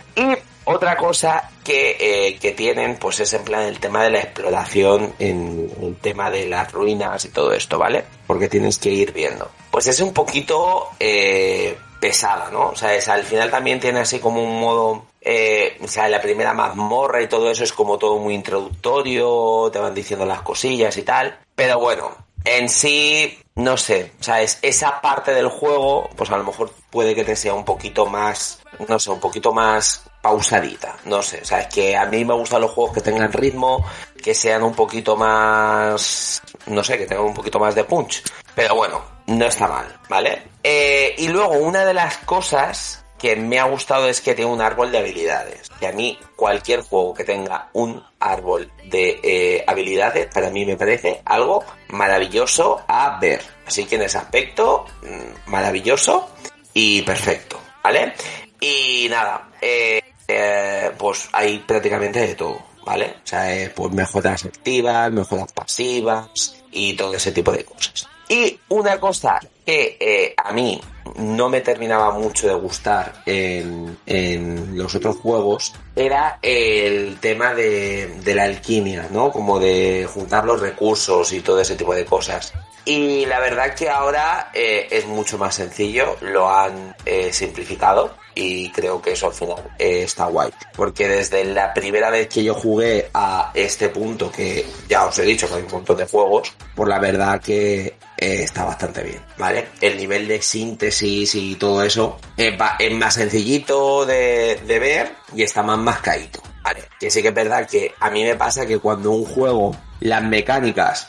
Otra 0.64 0.96
cosa 0.96 1.50
que, 1.62 1.96
eh, 1.98 2.38
que 2.38 2.52
tienen, 2.52 2.96
pues 2.96 3.20
es 3.20 3.32
en 3.34 3.44
plan 3.44 3.62
el 3.62 3.78
tema 3.80 4.02
de 4.04 4.10
la 4.10 4.20
exploración, 4.20 5.14
en 5.18 5.70
el 5.82 5.96
tema 5.96 6.30
de 6.30 6.46
las 6.46 6.72
ruinas 6.72 7.24
y 7.24 7.28
todo 7.28 7.52
esto, 7.52 7.78
¿vale? 7.78 8.04
Porque 8.26 8.48
tienes 8.48 8.78
que 8.78 8.90
ir 8.90 9.12
viendo. 9.12 9.50
Pues 9.70 9.86
es 9.86 10.00
un 10.00 10.12
poquito 10.12 10.88
eh, 11.00 11.76
pesada, 12.00 12.50
¿no? 12.50 12.68
O 12.68 12.76
sea, 12.76 12.94
es, 12.94 13.08
al 13.08 13.24
final 13.24 13.50
también 13.50 13.80
tiene 13.80 14.00
así 14.00 14.18
como 14.20 14.42
un 14.42 14.60
modo, 14.60 15.06
eh, 15.20 15.76
o 15.82 15.88
sea, 15.88 16.08
la 16.08 16.20
primera 16.20 16.52
mazmorra 16.52 17.22
y 17.22 17.28
todo 17.28 17.50
eso 17.50 17.64
es 17.64 17.72
como 17.72 17.98
todo 17.98 18.18
muy 18.18 18.34
introductorio, 18.34 19.70
te 19.72 19.78
van 19.78 19.94
diciendo 19.94 20.26
las 20.26 20.42
cosillas 20.42 20.96
y 20.96 21.02
tal. 21.02 21.38
Pero 21.54 21.78
bueno, 21.78 22.14
en 22.44 22.68
sí 22.68 23.38
no 23.56 23.76
sé, 23.76 24.12
o 24.20 24.22
sea, 24.22 24.42
es, 24.42 24.58
esa 24.62 25.00
parte 25.00 25.32
del 25.32 25.48
juego, 25.48 26.10
pues 26.16 26.30
a 26.30 26.36
lo 26.36 26.44
mejor 26.44 26.72
puede 26.90 27.14
que 27.14 27.24
te 27.24 27.36
sea 27.36 27.54
un 27.54 27.64
poquito 27.64 28.06
más, 28.06 28.60
no 28.88 28.98
sé, 28.98 29.10
un 29.10 29.20
poquito 29.20 29.52
más 29.52 30.02
pausadita, 30.20 30.96
no 31.04 31.22
sé, 31.22 31.40
o 31.42 31.44
sea, 31.44 31.60
es 31.60 31.68
que 31.68 31.96
a 31.96 32.04
mí 32.06 32.24
me 32.24 32.34
gustan 32.34 32.62
los 32.62 32.72
juegos 32.72 32.94
que 32.94 33.00
tengan 33.00 33.32
ritmo, 33.32 33.84
que 34.20 34.34
sean 34.34 34.64
un 34.64 34.74
poquito 34.74 35.14
más, 35.16 36.42
no 36.66 36.82
sé, 36.82 36.98
que 36.98 37.06
tengan 37.06 37.26
un 37.26 37.34
poquito 37.34 37.60
más 37.60 37.76
de 37.76 37.84
punch, 37.84 38.24
pero 38.56 38.74
bueno, 38.74 39.04
no 39.26 39.44
está 39.44 39.68
mal, 39.68 40.00
¿vale? 40.08 40.42
Eh, 40.62 41.14
y 41.18 41.28
luego 41.28 41.52
una 41.52 41.84
de 41.84 41.94
las 41.94 42.18
cosas 42.18 43.03
que 43.24 43.36
me 43.36 43.58
ha 43.58 43.64
gustado 43.64 44.06
es 44.06 44.20
que 44.20 44.34
tiene 44.34 44.50
un 44.50 44.60
árbol 44.60 44.92
de 44.92 44.98
habilidades. 44.98 45.70
Que 45.80 45.86
a 45.86 45.92
mí 45.92 46.18
cualquier 46.36 46.82
juego 46.82 47.14
que 47.14 47.24
tenga 47.24 47.70
un 47.72 48.04
árbol 48.20 48.70
de 48.84 49.18
eh, 49.22 49.64
habilidades, 49.66 50.26
para 50.26 50.50
mí 50.50 50.66
me 50.66 50.76
parece 50.76 51.22
algo 51.24 51.64
maravilloso 51.88 52.82
a 52.86 53.18
ver. 53.18 53.40
Así 53.66 53.86
que 53.86 53.94
en 53.94 54.02
ese 54.02 54.18
aspecto, 54.18 54.84
mm, 55.00 55.50
maravilloso 55.50 56.28
y 56.74 57.00
perfecto, 57.00 57.58
¿vale? 57.82 58.12
Y 58.60 59.06
nada, 59.08 59.48
eh, 59.58 60.02
eh, 60.28 60.90
pues 60.98 61.30
hay 61.32 61.60
prácticamente 61.60 62.20
de 62.20 62.34
todo, 62.34 62.62
¿vale? 62.84 63.14
O 63.24 63.26
sea, 63.26 63.72
pues 63.74 63.90
mejoras 63.90 64.44
activas, 64.44 65.10
mejoras 65.10 65.50
pasivas 65.50 66.62
y 66.70 66.92
todo 66.92 67.14
ese 67.14 67.32
tipo 67.32 67.52
de 67.52 67.64
cosas. 67.64 68.06
Y 68.28 68.58
una 68.68 68.98
cosa 68.98 69.38
que 69.64 69.96
eh, 70.00 70.34
a 70.36 70.52
mí 70.52 70.80
no 71.16 71.48
me 71.48 71.60
terminaba 71.60 72.10
mucho 72.12 72.48
de 72.48 72.54
gustar 72.54 73.22
en, 73.26 73.98
en 74.06 74.76
los 74.76 74.94
otros 74.94 75.16
juegos 75.16 75.74
era 75.94 76.38
el 76.42 77.18
tema 77.20 77.54
de, 77.54 78.20
de 78.22 78.34
la 78.34 78.44
alquimia, 78.44 79.08
¿no? 79.10 79.30
Como 79.30 79.60
de 79.60 80.08
juntar 80.12 80.44
los 80.44 80.60
recursos 80.60 81.32
y 81.32 81.40
todo 81.40 81.60
ese 81.60 81.76
tipo 81.76 81.94
de 81.94 82.04
cosas. 82.04 82.52
Y 82.84 83.24
la 83.26 83.40
verdad 83.40 83.74
que 83.74 83.88
ahora 83.88 84.50
eh, 84.52 84.88
es 84.90 85.06
mucho 85.06 85.38
más 85.38 85.54
sencillo, 85.54 86.16
lo 86.20 86.50
han 86.50 86.94
eh, 87.06 87.32
simplificado 87.32 88.14
y 88.34 88.70
creo 88.70 89.00
que 89.00 89.12
eso 89.12 89.28
al 89.28 89.32
final 89.32 89.74
está 89.78 90.26
guay. 90.26 90.50
Porque 90.76 91.08
desde 91.08 91.44
la 91.44 91.72
primera 91.72 92.10
vez 92.10 92.28
que 92.28 92.44
yo 92.44 92.54
jugué 92.54 93.08
a 93.14 93.52
este 93.54 93.88
punto, 93.88 94.30
que 94.30 94.66
ya 94.88 95.06
os 95.06 95.18
he 95.18 95.22
dicho 95.22 95.48
que 95.48 95.54
hay 95.54 95.62
un 95.62 95.70
montón 95.70 95.96
de 95.96 96.06
juegos, 96.06 96.52
por 96.74 96.88
la 96.88 96.98
verdad 96.98 97.40
que 97.40 97.94
eh, 98.16 98.42
está 98.42 98.64
bastante 98.64 99.02
bien, 99.02 99.20
¿vale? 99.38 99.68
El 99.80 99.96
nivel 99.96 100.28
de 100.28 100.40
síntesis 100.40 101.34
y 101.34 101.56
todo 101.56 101.82
eso 101.82 102.18
es, 102.36 102.54
más 102.92 103.14
sencillito 103.14 104.06
de, 104.06 104.60
de 104.66 104.78
ver 104.78 105.12
y 105.34 105.42
está 105.42 105.62
más 105.62 105.78
mascadito, 105.78 106.42
¿vale? 106.62 106.84
Que 106.98 107.10
sí 107.10 107.22
que 107.22 107.28
es 107.28 107.34
verdad 107.34 107.68
que 107.68 107.94
a 108.00 108.10
mí 108.10 108.24
me 108.24 108.36
pasa 108.36 108.66
que 108.66 108.78
cuando 108.78 109.10
un 109.10 109.24
juego, 109.24 109.76
las 110.00 110.22
mecánicas 110.22 111.08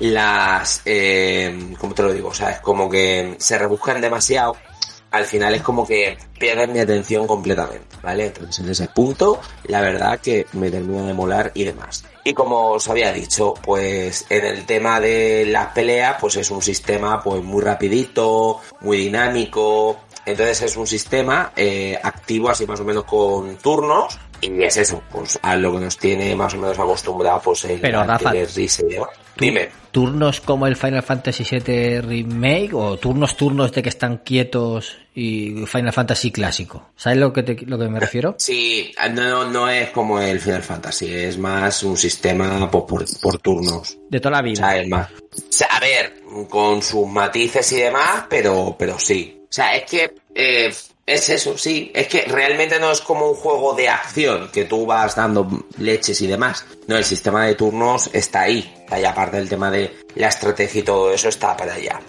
las, 0.00 0.82
eh, 0.86 1.74
¿cómo 1.78 1.94
te 1.94 2.02
lo 2.02 2.12
digo? 2.12 2.28
O 2.28 2.34
sea, 2.34 2.50
es 2.50 2.60
como 2.60 2.90
que 2.90 3.36
se 3.38 3.58
rebuscan 3.58 4.00
demasiado. 4.00 4.56
Al 5.10 5.24
final 5.24 5.54
es 5.54 5.62
como 5.62 5.86
que 5.86 6.16
pierden 6.38 6.72
mi 6.72 6.78
atención 6.78 7.26
completamente, 7.26 7.96
¿vale? 8.02 8.26
Entonces 8.26 8.64
en 8.64 8.70
ese 8.70 8.88
punto, 8.88 9.40
la 9.64 9.80
verdad 9.80 10.20
que 10.20 10.46
me 10.52 10.70
termina 10.70 11.06
de 11.06 11.14
molar 11.14 11.50
y 11.54 11.64
demás. 11.64 12.04
Y 12.24 12.34
como 12.34 12.72
os 12.72 12.88
había 12.88 13.12
dicho, 13.12 13.54
pues 13.62 14.26
en 14.28 14.44
el 14.44 14.66
tema 14.66 15.00
de 15.00 15.46
las 15.46 15.72
peleas, 15.72 16.16
pues 16.20 16.36
es 16.36 16.50
un 16.50 16.60
sistema 16.62 17.22
pues 17.22 17.42
muy 17.42 17.62
rapidito, 17.62 18.60
muy 18.80 18.98
dinámico. 18.98 20.00
Entonces 20.26 20.62
es 20.62 20.76
un 20.76 20.86
sistema 20.86 21.52
eh, 21.56 21.98
activo 22.02 22.50
así 22.50 22.66
más 22.66 22.80
o 22.80 22.84
menos 22.84 23.04
con 23.04 23.56
turnos. 23.56 24.18
Y 24.42 24.62
es 24.62 24.76
eso, 24.76 25.02
pues 25.10 25.38
a 25.42 25.56
lo 25.56 25.72
que 25.72 25.80
nos 25.80 25.96
tiene 25.98 26.34
más 26.34 26.54
o 26.54 26.58
menos 26.58 26.78
acostumbrado 26.78 27.40
pues 27.42 27.64
el 27.64 27.80
Pero, 27.80 28.04
Rafa. 28.04 28.32
Dime. 29.36 29.68
¿Turnos 29.90 30.40
como 30.40 30.66
el 30.66 30.76
Final 30.76 31.02
Fantasy 31.02 31.44
VII 31.50 32.00
Remake 32.02 32.70
o 32.74 32.96
turnos 32.98 33.36
turnos 33.36 33.72
de 33.72 33.82
que 33.82 33.88
están 33.88 34.18
quietos 34.18 34.96
y 35.14 35.64
Final 35.66 35.92
Fantasy 35.92 36.30
clásico? 36.30 36.90
¿Sabes 36.94 37.18
lo 37.18 37.32
que, 37.32 37.42
te- 37.42 37.66
lo 37.66 37.78
que 37.78 37.88
me 37.88 37.98
refiero? 37.98 38.34
Sí, 38.38 38.92
no, 39.12 39.50
no 39.50 39.68
es 39.68 39.90
como 39.90 40.20
el 40.20 40.38
Final 40.40 40.62
Fantasy, 40.62 41.12
es 41.12 41.38
más 41.38 41.82
un 41.82 41.96
sistema 41.96 42.70
pues, 42.70 42.84
por, 42.84 43.04
por 43.20 43.38
turnos. 43.38 43.98
De 44.08 44.20
toda 44.20 44.36
la 44.36 44.40
O 44.40 44.42
vida. 44.44 44.56
sea, 44.70 44.78
es 44.80 44.88
más. 44.88 45.10
O 45.10 45.16
sea, 45.48 45.66
a 45.68 45.80
ver, 45.80 46.22
con 46.48 46.82
sus 46.82 47.06
matices 47.08 47.72
y 47.72 47.76
demás, 47.80 48.24
pero, 48.28 48.76
pero 48.78 48.98
sí. 48.98 49.38
O 49.42 49.52
sea, 49.52 49.74
es 49.74 49.90
que 49.90 50.14
eh, 50.34 50.72
es 51.06 51.28
eso, 51.28 51.58
sí. 51.58 51.90
Es 51.94 52.08
que 52.08 52.22
realmente 52.22 52.78
no 52.78 52.90
es 52.90 53.00
como 53.00 53.28
un 53.28 53.34
juego 53.34 53.74
de 53.74 53.88
acción 53.88 54.50
que 54.52 54.64
tú 54.64 54.86
vas 54.86 55.16
dando 55.16 55.66
leches 55.78 56.20
y 56.20 56.26
demás. 56.26 56.64
No, 56.86 56.96
el 56.96 57.04
sistema 57.04 57.46
de 57.46 57.54
turnos 57.54 58.10
está 58.12 58.42
ahí. 58.42 58.74
Y 58.90 59.04
aparte 59.04 59.36
del 59.36 59.48
tema 59.48 59.70
de 59.70 60.04
la 60.14 60.28
estrategia 60.28 60.80
y 60.80 60.84
todo 60.84 61.12
eso 61.12 61.28
está 61.28 61.56
para 61.56 61.74
allá. 61.74 62.00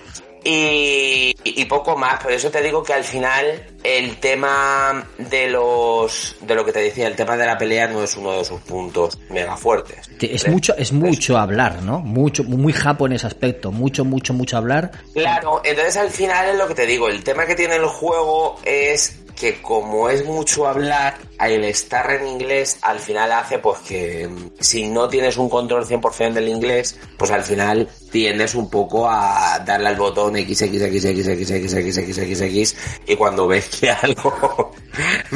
Y, 0.43 1.35
y 1.43 1.65
poco 1.65 1.95
más, 1.95 2.21
por 2.23 2.31
eso 2.31 2.49
te 2.49 2.61
digo 2.61 2.83
que 2.83 2.93
al 2.93 3.03
final 3.03 3.63
el 3.83 4.17
tema 4.17 5.07
de 5.17 5.47
los 5.49 6.35
de 6.41 6.55
lo 6.55 6.65
que 6.65 6.71
te 6.71 6.79
decía, 6.79 7.07
el 7.07 7.15
tema 7.15 7.37
de 7.37 7.45
la 7.45 7.57
pelea 7.57 7.87
no 7.87 8.03
es 8.03 8.15
uno 8.17 8.31
de 8.33 8.43
sus 8.45 8.59
puntos 8.61 9.19
mega 9.29 9.55
fuertes. 9.55 10.09
Te- 10.17 10.33
Es 10.33 10.47
mucho, 10.47 10.75
es 10.77 10.91
mucho 10.91 11.37
hablar, 11.37 11.83
¿no? 11.83 11.99
Mucho, 11.99 12.43
muy 12.43 12.73
japo 12.73 13.05
en 13.05 13.13
ese 13.13 13.27
aspecto. 13.27 13.71
Mucho, 13.71 14.03
mucho, 14.03 14.33
mucho 14.33 14.57
hablar. 14.57 14.91
Claro, 15.13 15.61
entonces 15.63 15.97
al 15.97 16.09
final 16.09 16.49
es 16.49 16.55
lo 16.57 16.67
que 16.67 16.75
te 16.75 16.85
digo, 16.87 17.07
el 17.07 17.23
tema 17.23 17.45
que 17.45 17.55
tiene 17.55 17.75
el 17.75 17.85
juego 17.85 18.59
es 18.63 19.19
que 19.41 19.59
como 19.59 20.07
es 20.07 20.23
mucho 20.23 20.67
hablar, 20.67 21.17
el 21.39 21.63
estar 21.63 22.11
en 22.11 22.27
inglés 22.27 22.77
al 22.83 22.99
final 22.99 23.31
hace 23.31 23.57
pues 23.57 23.79
que 23.79 24.27
mm, 24.27 24.51
si 24.59 24.87
no 24.87 25.09
tienes 25.09 25.35
un 25.37 25.49
control 25.49 25.83
100% 25.83 26.33
del 26.33 26.47
inglés, 26.47 26.99
pues 27.17 27.31
al 27.31 27.41
final 27.41 27.89
tiendes 28.11 28.53
un 28.53 28.69
poco 28.69 29.09
a 29.09 29.57
darle 29.65 29.87
al 29.87 29.95
botón 29.95 30.35
XXXXXXXXX 30.35 32.75
y 33.07 33.15
cuando 33.15 33.47
ves 33.47 33.67
que 33.79 33.89
algo, 33.89 34.73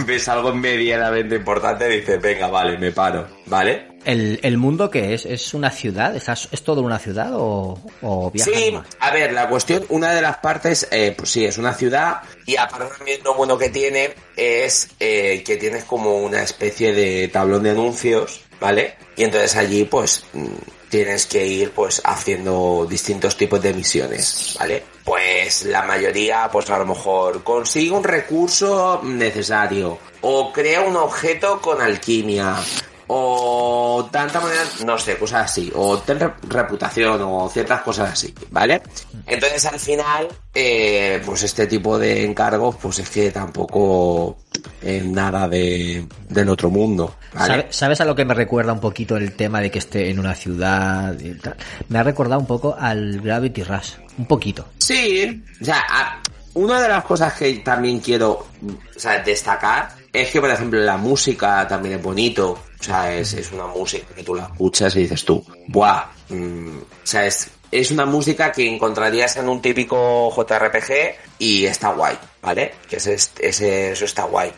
ves 0.06 0.30
algo 0.30 0.54
medianamente 0.54 1.38
importante 1.38 1.90
dices, 1.90 2.22
venga, 2.22 2.48
vale, 2.48 2.78
me 2.78 2.92
paro, 2.92 3.26
¿vale? 3.48 3.95
¿El, 4.06 4.40
el 4.44 4.58
mundo 4.58 4.90
qué 4.90 5.14
es? 5.14 5.26
¿Es 5.26 5.54
una 5.54 5.72
ciudad? 5.72 6.16
¿Es, 6.16 6.30
es 6.52 6.64
todo 6.64 6.82
una 6.82 7.00
ciudad 7.00 7.32
o, 7.34 7.78
o 8.02 8.32
Sí, 8.36 8.72
más? 8.72 8.88
a 9.00 9.12
ver, 9.12 9.34
la 9.34 9.50
cuestión, 9.50 9.84
una 9.90 10.12
de 10.14 10.22
las 10.22 10.38
partes, 10.38 10.88
eh, 10.92 11.14
pues 11.18 11.30
sí, 11.32 11.44
es 11.46 11.58
una 11.58 11.74
ciudad 11.74 12.22
y 12.46 12.56
aparte 12.56 12.96
también 12.98 13.22
lo 13.24 13.34
bueno 13.34 13.58
que 13.58 13.70
tiene 13.70 14.14
es 14.36 14.90
eh, 15.00 15.44
que 15.46 15.58
tienes 15.58 15.84
como 15.86 16.18
una 16.20 16.44
especie 16.44 16.94
de 16.94 17.28
tablón 17.30 17.64
de 17.64 17.72
anuncios, 17.72 18.42
¿vale? 18.60 18.96
Y 19.18 19.24
entonces 19.24 19.56
allí 19.56 19.86
pues 19.86 20.24
mm, 20.34 20.46
tienes 20.90 21.26
que 21.26 21.46
ir 21.46 21.72
pues 21.72 22.02
haciendo 22.06 22.86
distintos 22.90 23.36
tipos 23.36 23.62
de 23.62 23.74
misiones, 23.74 24.56
¿vale? 24.60 24.84
Pues 25.04 25.66
la 25.66 25.82
mayoría 25.82 26.48
pues 26.52 26.70
a 26.70 26.78
lo 26.78 26.86
mejor 26.86 27.44
consigue 27.44 27.92
un 27.92 28.04
recurso 28.04 29.02
necesario 29.04 29.98
o 30.22 30.54
crea 30.54 30.82
un 30.82 30.96
objeto 30.96 31.60
con 31.60 31.82
alquimia 31.82 32.56
o 33.08 34.08
tanta 34.12 34.40
manera, 34.40 34.62
no 34.86 34.98
sé, 34.98 35.18
cosas 35.18 35.46
así, 35.52 35.72
o 35.76 35.98
ten 36.00 36.20
re- 36.20 36.34
reputación 36.50 37.22
o 37.24 37.50
ciertas 37.50 37.82
cosas 37.82 38.12
así, 38.14 38.34
¿vale? 38.52 38.82
Entonces 39.28 39.66
al 39.66 39.80
final, 39.80 40.28
eh, 40.54 41.22
pues 41.26 41.44
este 41.44 41.68
tipo 41.68 41.98
de 41.98 42.26
encargos, 42.26 42.76
pues 42.82 43.00
es 43.00 43.10
que 43.10 43.32
tampoco 43.32 44.38
es 44.82 45.04
nada 45.06 45.48
de, 45.48 46.08
del 46.30 46.50
otro 46.50 46.70
mundo, 46.70 47.16
¿vale? 47.34 47.48
¿Sabe- 47.48 47.68
¿Sabes 47.72 48.02
a 48.02 48.06
lo 48.06 48.16
que 48.16 48.26
me 48.26 48.34
recuerda 48.34 48.74
un 48.74 48.80
poquito 48.80 49.18
el 49.18 49.34
tema 49.36 49.62
de 49.62 49.72
que 49.72 49.80
esté 49.80 50.10
en 50.10 50.20
una 50.20 50.36
ciudad? 50.36 51.18
y 51.20 51.34
tal? 51.36 51.56
Me 51.90 52.00
ha 52.00 52.04
recordado 52.04 52.40
un 52.40 52.48
poco 52.48 52.76
al 52.80 53.22
Gravity 53.22 53.64
Rush. 53.64 53.94
Un 54.18 54.26
poquito. 54.28 54.66
Sí, 54.78 55.44
o 55.62 55.66
sea, 55.66 56.22
una 56.54 56.80
de 56.82 56.88
las 56.88 57.04
cosas 57.04 57.34
que 57.34 57.54
también 57.56 58.00
quiero 58.00 58.32
o 58.32 59.00
sea, 59.00 59.20
destacar 59.22 59.90
es 60.22 60.32
que, 60.32 60.42
por 60.42 60.50
ejemplo, 60.50 60.80
la 60.80 60.98
música 60.98 61.68
también 61.68 61.96
es 61.96 62.04
bonito. 62.04 62.52
O 62.80 62.84
sea, 62.84 63.14
es, 63.14 63.34
es 63.34 63.52
una 63.52 63.68
música 63.68 64.08
que 64.16 64.24
tú 64.24 64.36
la 64.36 64.44
escuchas 64.44 64.96
y 64.96 65.02
dices 65.02 65.26
tú, 65.26 65.44
¡buah! 65.68 66.06
mm, 66.30 66.78
o 66.78 67.06
sea, 67.08 67.26
es, 67.26 67.50
es 67.72 67.92
una 67.92 68.06
música 68.06 68.52
que 68.52 68.68
encontrarías 68.68 69.38
en 69.38 69.50
un 69.50 69.62
típico 69.62 70.32
JRPG 70.36 71.40
y 71.40 71.66
está 71.66 71.92
guay, 71.94 72.18
¿vale? 72.42 72.74
Que 72.90 72.98
ese, 72.98 73.16
ese, 73.40 73.92
eso 73.92 74.06
está 74.06 74.24
guay. 74.24 74.52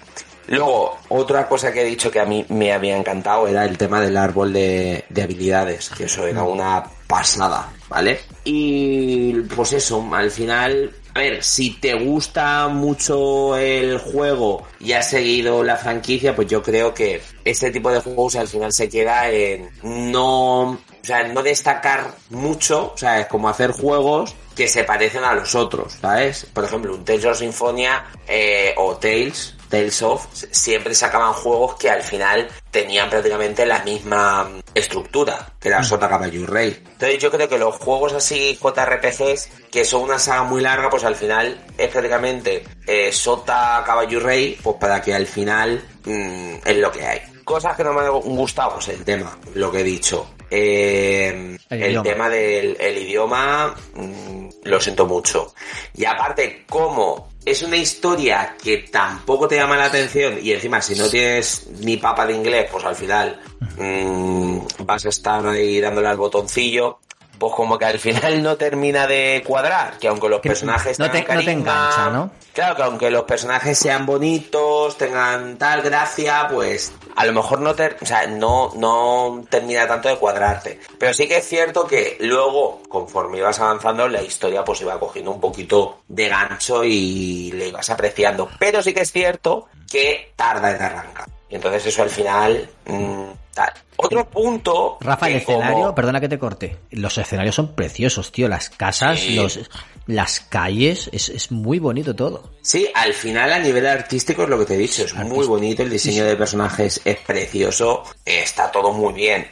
Luego, 0.48 0.98
otra 1.10 1.48
cosa 1.48 1.74
que 1.74 1.82
he 1.82 1.86
dicho 1.86 2.10
que 2.10 2.20
a 2.20 2.26
mí 2.26 2.46
me 2.50 2.72
había 2.72 2.96
encantado 2.96 3.48
era 3.48 3.66
el 3.66 3.78
tema 3.78 4.00
del 4.00 4.16
árbol 4.16 4.54
de, 4.54 5.04
de 5.10 5.22
habilidades, 5.22 5.90
que 5.90 6.06
eso 6.06 6.26
era 6.26 6.44
una 6.44 6.84
pasada, 7.08 7.72
¿vale? 7.90 8.20
Y 8.44 9.34
pues 9.56 9.74
eso, 9.74 10.08
al 10.14 10.30
final, 10.30 10.94
a 11.14 11.20
ver, 11.20 11.44
si 11.44 11.72
te 11.72 11.94
gusta 11.96 12.68
mucho 12.68 13.56
el 13.58 13.98
juego 13.98 14.68
y 14.80 14.92
has 14.92 15.10
seguido 15.10 15.64
la 15.64 15.78
franquicia, 15.78 16.36
pues 16.36 16.48
yo 16.48 16.62
creo 16.62 16.94
que 16.94 17.22
este 17.44 17.72
tipo 17.72 17.90
de 17.92 18.02
juegos 18.02 18.36
al 18.36 18.48
final 18.48 18.72
se 18.72 18.90
queda 18.90 19.30
en 19.30 19.70
no, 19.84 20.62
o 20.72 20.80
sea, 21.02 21.24
no 21.28 21.42
destacar 21.42 22.14
mucho, 22.30 22.92
o 22.94 22.98
sea, 22.98 23.22
es 23.22 23.28
como 23.28 23.50
hacer 23.50 23.72
juegos 23.72 24.36
que 24.56 24.68
se 24.68 24.84
parecen 24.84 25.24
a 25.24 25.34
los 25.34 25.56
otros, 25.56 25.94
¿sabes? 26.02 26.48
Por 26.52 26.66
ejemplo, 26.66 26.96
un 26.96 27.06
Tales 27.06 27.26
of 27.26 27.38
Symphonia 27.38 28.06
eh, 28.28 28.74
o 28.78 28.98
Tales, 28.98 29.57
Tales 29.70 30.02
of, 30.02 30.26
siempre 30.32 30.94
sacaban 30.96 31.34
juegos 31.34 31.76
que 31.76 31.90
al 31.90 32.02
final 32.02 32.48
tenían 32.72 33.10
prácticamente 33.10 33.66
la 33.66 33.84
misma 33.84 34.50
estructura, 34.74 35.54
que 35.60 35.70
era 35.70 35.84
Sota, 35.84 36.08
Caballo 36.08 36.42
y 36.42 36.46
Rey. 36.46 36.84
Entonces 36.86 37.20
yo 37.20 37.32
creo 37.32 37.50
que 37.50 37.58
los 37.58 37.76
juegos 37.76 38.14
así 38.14 38.58
JRPGs, 38.62 39.50
que 39.72 39.86
son 39.86 40.04
una 40.04 40.20
saga 40.20 40.44
muy 40.44 40.62
larga, 40.62 40.90
pues 40.90 41.04
al 41.04 41.16
final 41.16 41.66
es 41.78 41.90
prácticamente 41.90 42.64
eh, 42.86 43.12
Sota, 43.12 43.84
Caballo 43.86 44.20
y 44.20 44.22
Rey, 44.22 44.60
pues 44.62 44.78
para 44.80 45.02
que 45.02 45.14
al 45.14 45.28
final 45.28 45.84
mm, 46.06 46.56
es 46.66 46.78
lo 46.78 46.92
que 46.92 47.06
hay. 47.06 47.37
Cosas 47.48 47.78
que 47.78 47.84
no 47.86 47.94
me 47.94 48.02
han 48.02 48.12
gustado, 48.12 48.74
pues 48.74 48.90
el 48.90 49.06
tema, 49.06 49.38
lo 49.54 49.72
que 49.72 49.80
he 49.80 49.84
dicho. 49.84 50.28
Eh, 50.52 51.58
El 51.70 52.02
tema 52.02 52.28
del 52.30 52.76
el 52.78 52.98
idioma, 52.98 53.74
mm, 53.96 54.50
lo 54.64 54.82
siento 54.82 55.06
mucho. 55.06 55.54
Y 55.96 56.04
aparte, 56.04 56.66
como 56.68 57.30
es 57.46 57.62
una 57.62 57.78
historia 57.78 58.58
que 58.62 58.80
tampoco 58.92 59.48
te 59.48 59.56
llama 59.56 59.78
la 59.78 59.86
atención 59.86 60.38
y 60.42 60.52
encima 60.52 60.82
si 60.82 60.96
no 60.96 61.08
tienes 61.08 61.68
ni 61.80 61.96
papa 61.96 62.28
de 62.28 62.34
inglés, 62.34 62.68
pues 62.70 62.84
al 62.84 62.98
final 62.98 63.40
mm, 63.78 64.60
vas 64.80 65.06
a 65.06 65.10
estar 65.10 65.48
ahí 65.48 65.80
dándole 65.80 66.10
al 66.10 66.18
botoncillo. 66.18 67.00
Pues 67.38 67.54
como 67.54 67.78
que 67.78 67.86
al 67.86 68.00
final 68.00 68.42
no 68.42 68.56
termina 68.56 69.06
de 69.08 69.44
cuadrar, 69.46 69.98
que 70.00 70.08
aunque 70.08 70.28
los 70.30 70.42
Que 70.42 70.50
personajes 70.50 70.98
no 71.00 71.06
te- 71.12 71.20
tengan 71.22 71.38
no 71.38 71.44
te 71.46 71.52
engancha, 71.52 72.10
¿no? 72.10 72.32
Claro, 72.54 72.76
que 72.76 72.82
aunque 72.84 73.12
los 73.12 73.24
personajes 73.26 73.78
sean 73.78 74.06
bonitos, 74.08 74.98
tengan 74.98 75.58
tal 75.58 75.84
gracia, 75.84 76.48
pues 76.52 76.92
a 77.16 77.26
lo 77.26 77.34
mejor 77.34 77.62
no, 77.62 77.76
ter- 77.76 77.98
o 78.02 78.06
sea, 78.06 78.26
no, 78.26 78.72
no 78.76 79.44
termina 79.50 79.88
tanto 79.88 80.10
de 80.10 80.18
cuadrarte. 80.18 80.80
Pero 80.98 81.14
sí 81.14 81.28
que 81.28 81.38
es 81.38 81.48
cierto 81.48 81.86
que 81.86 82.18
luego, 82.20 82.82
conforme 82.90 83.38
ibas 83.38 83.60
avanzando, 83.60 84.08
la 84.08 84.24
historia 84.24 84.64
pues 84.64 84.82
iba 84.82 85.00
cogiendo 85.00 85.30
un 85.32 85.40
poquito 85.40 86.00
de 86.08 86.30
gancho 86.30 86.84
y 86.84 87.52
le 87.54 87.68
ibas 87.68 87.90
apreciando. 87.92 88.50
Pero 88.58 88.82
sí 88.82 88.94
que 88.94 89.02
es 89.02 89.12
cierto 89.12 89.68
que 89.92 90.34
tarda 90.36 90.76
en 90.76 90.82
arrancar. 90.82 91.28
Y 91.50 91.56
entonces 91.56 91.86
eso 91.86 92.02
al 92.02 92.10
final... 92.10 92.68
mm, 92.88 93.24
tal. 93.58 93.74
Otro 93.98 94.30
punto... 94.30 94.98
Rafa, 95.02 95.28
el 95.30 95.44
como- 95.44 95.60
escenario, 95.62 95.96
perdona 95.96 96.20
que 96.22 96.30
te 96.30 96.38
corte. 96.40 96.78
Los 96.92 97.18
escenarios 97.18 97.56
son 97.56 97.76
preciosos, 97.76 98.32
tío. 98.32 98.48
Las 98.48 98.70
casas, 98.70 99.20
Sí. 99.20 99.36
los, 99.36 99.60
las 100.06 100.40
calles, 100.42 101.10
es, 101.12 101.30
es 101.30 101.52
muy 101.52 101.80
bonito 101.80 102.16
todo. 102.16 102.54
Sí, 102.62 102.88
al 102.94 103.14
final 103.14 103.52
a 103.52 103.60
nivel 103.60 103.88
artístico 103.88 104.44
es 104.44 104.50
lo 104.50 104.60
que 104.60 104.66
te 104.66 104.76
he 104.76 104.78
dicho, 104.78 105.04
es 105.04 105.14
muy 105.16 105.46
bonito, 105.48 105.82
el 105.84 105.90
diseño 105.90 106.24
de 106.26 106.36
personajes 106.36 107.02
es 107.04 107.18
precioso, 107.18 108.04
está 108.24 108.72
todo 108.72 108.94
muy 108.94 109.14
bien. 109.14 109.48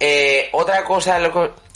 Eh, 0.00 0.48
otra 0.52 0.84
cosa, 0.84 1.18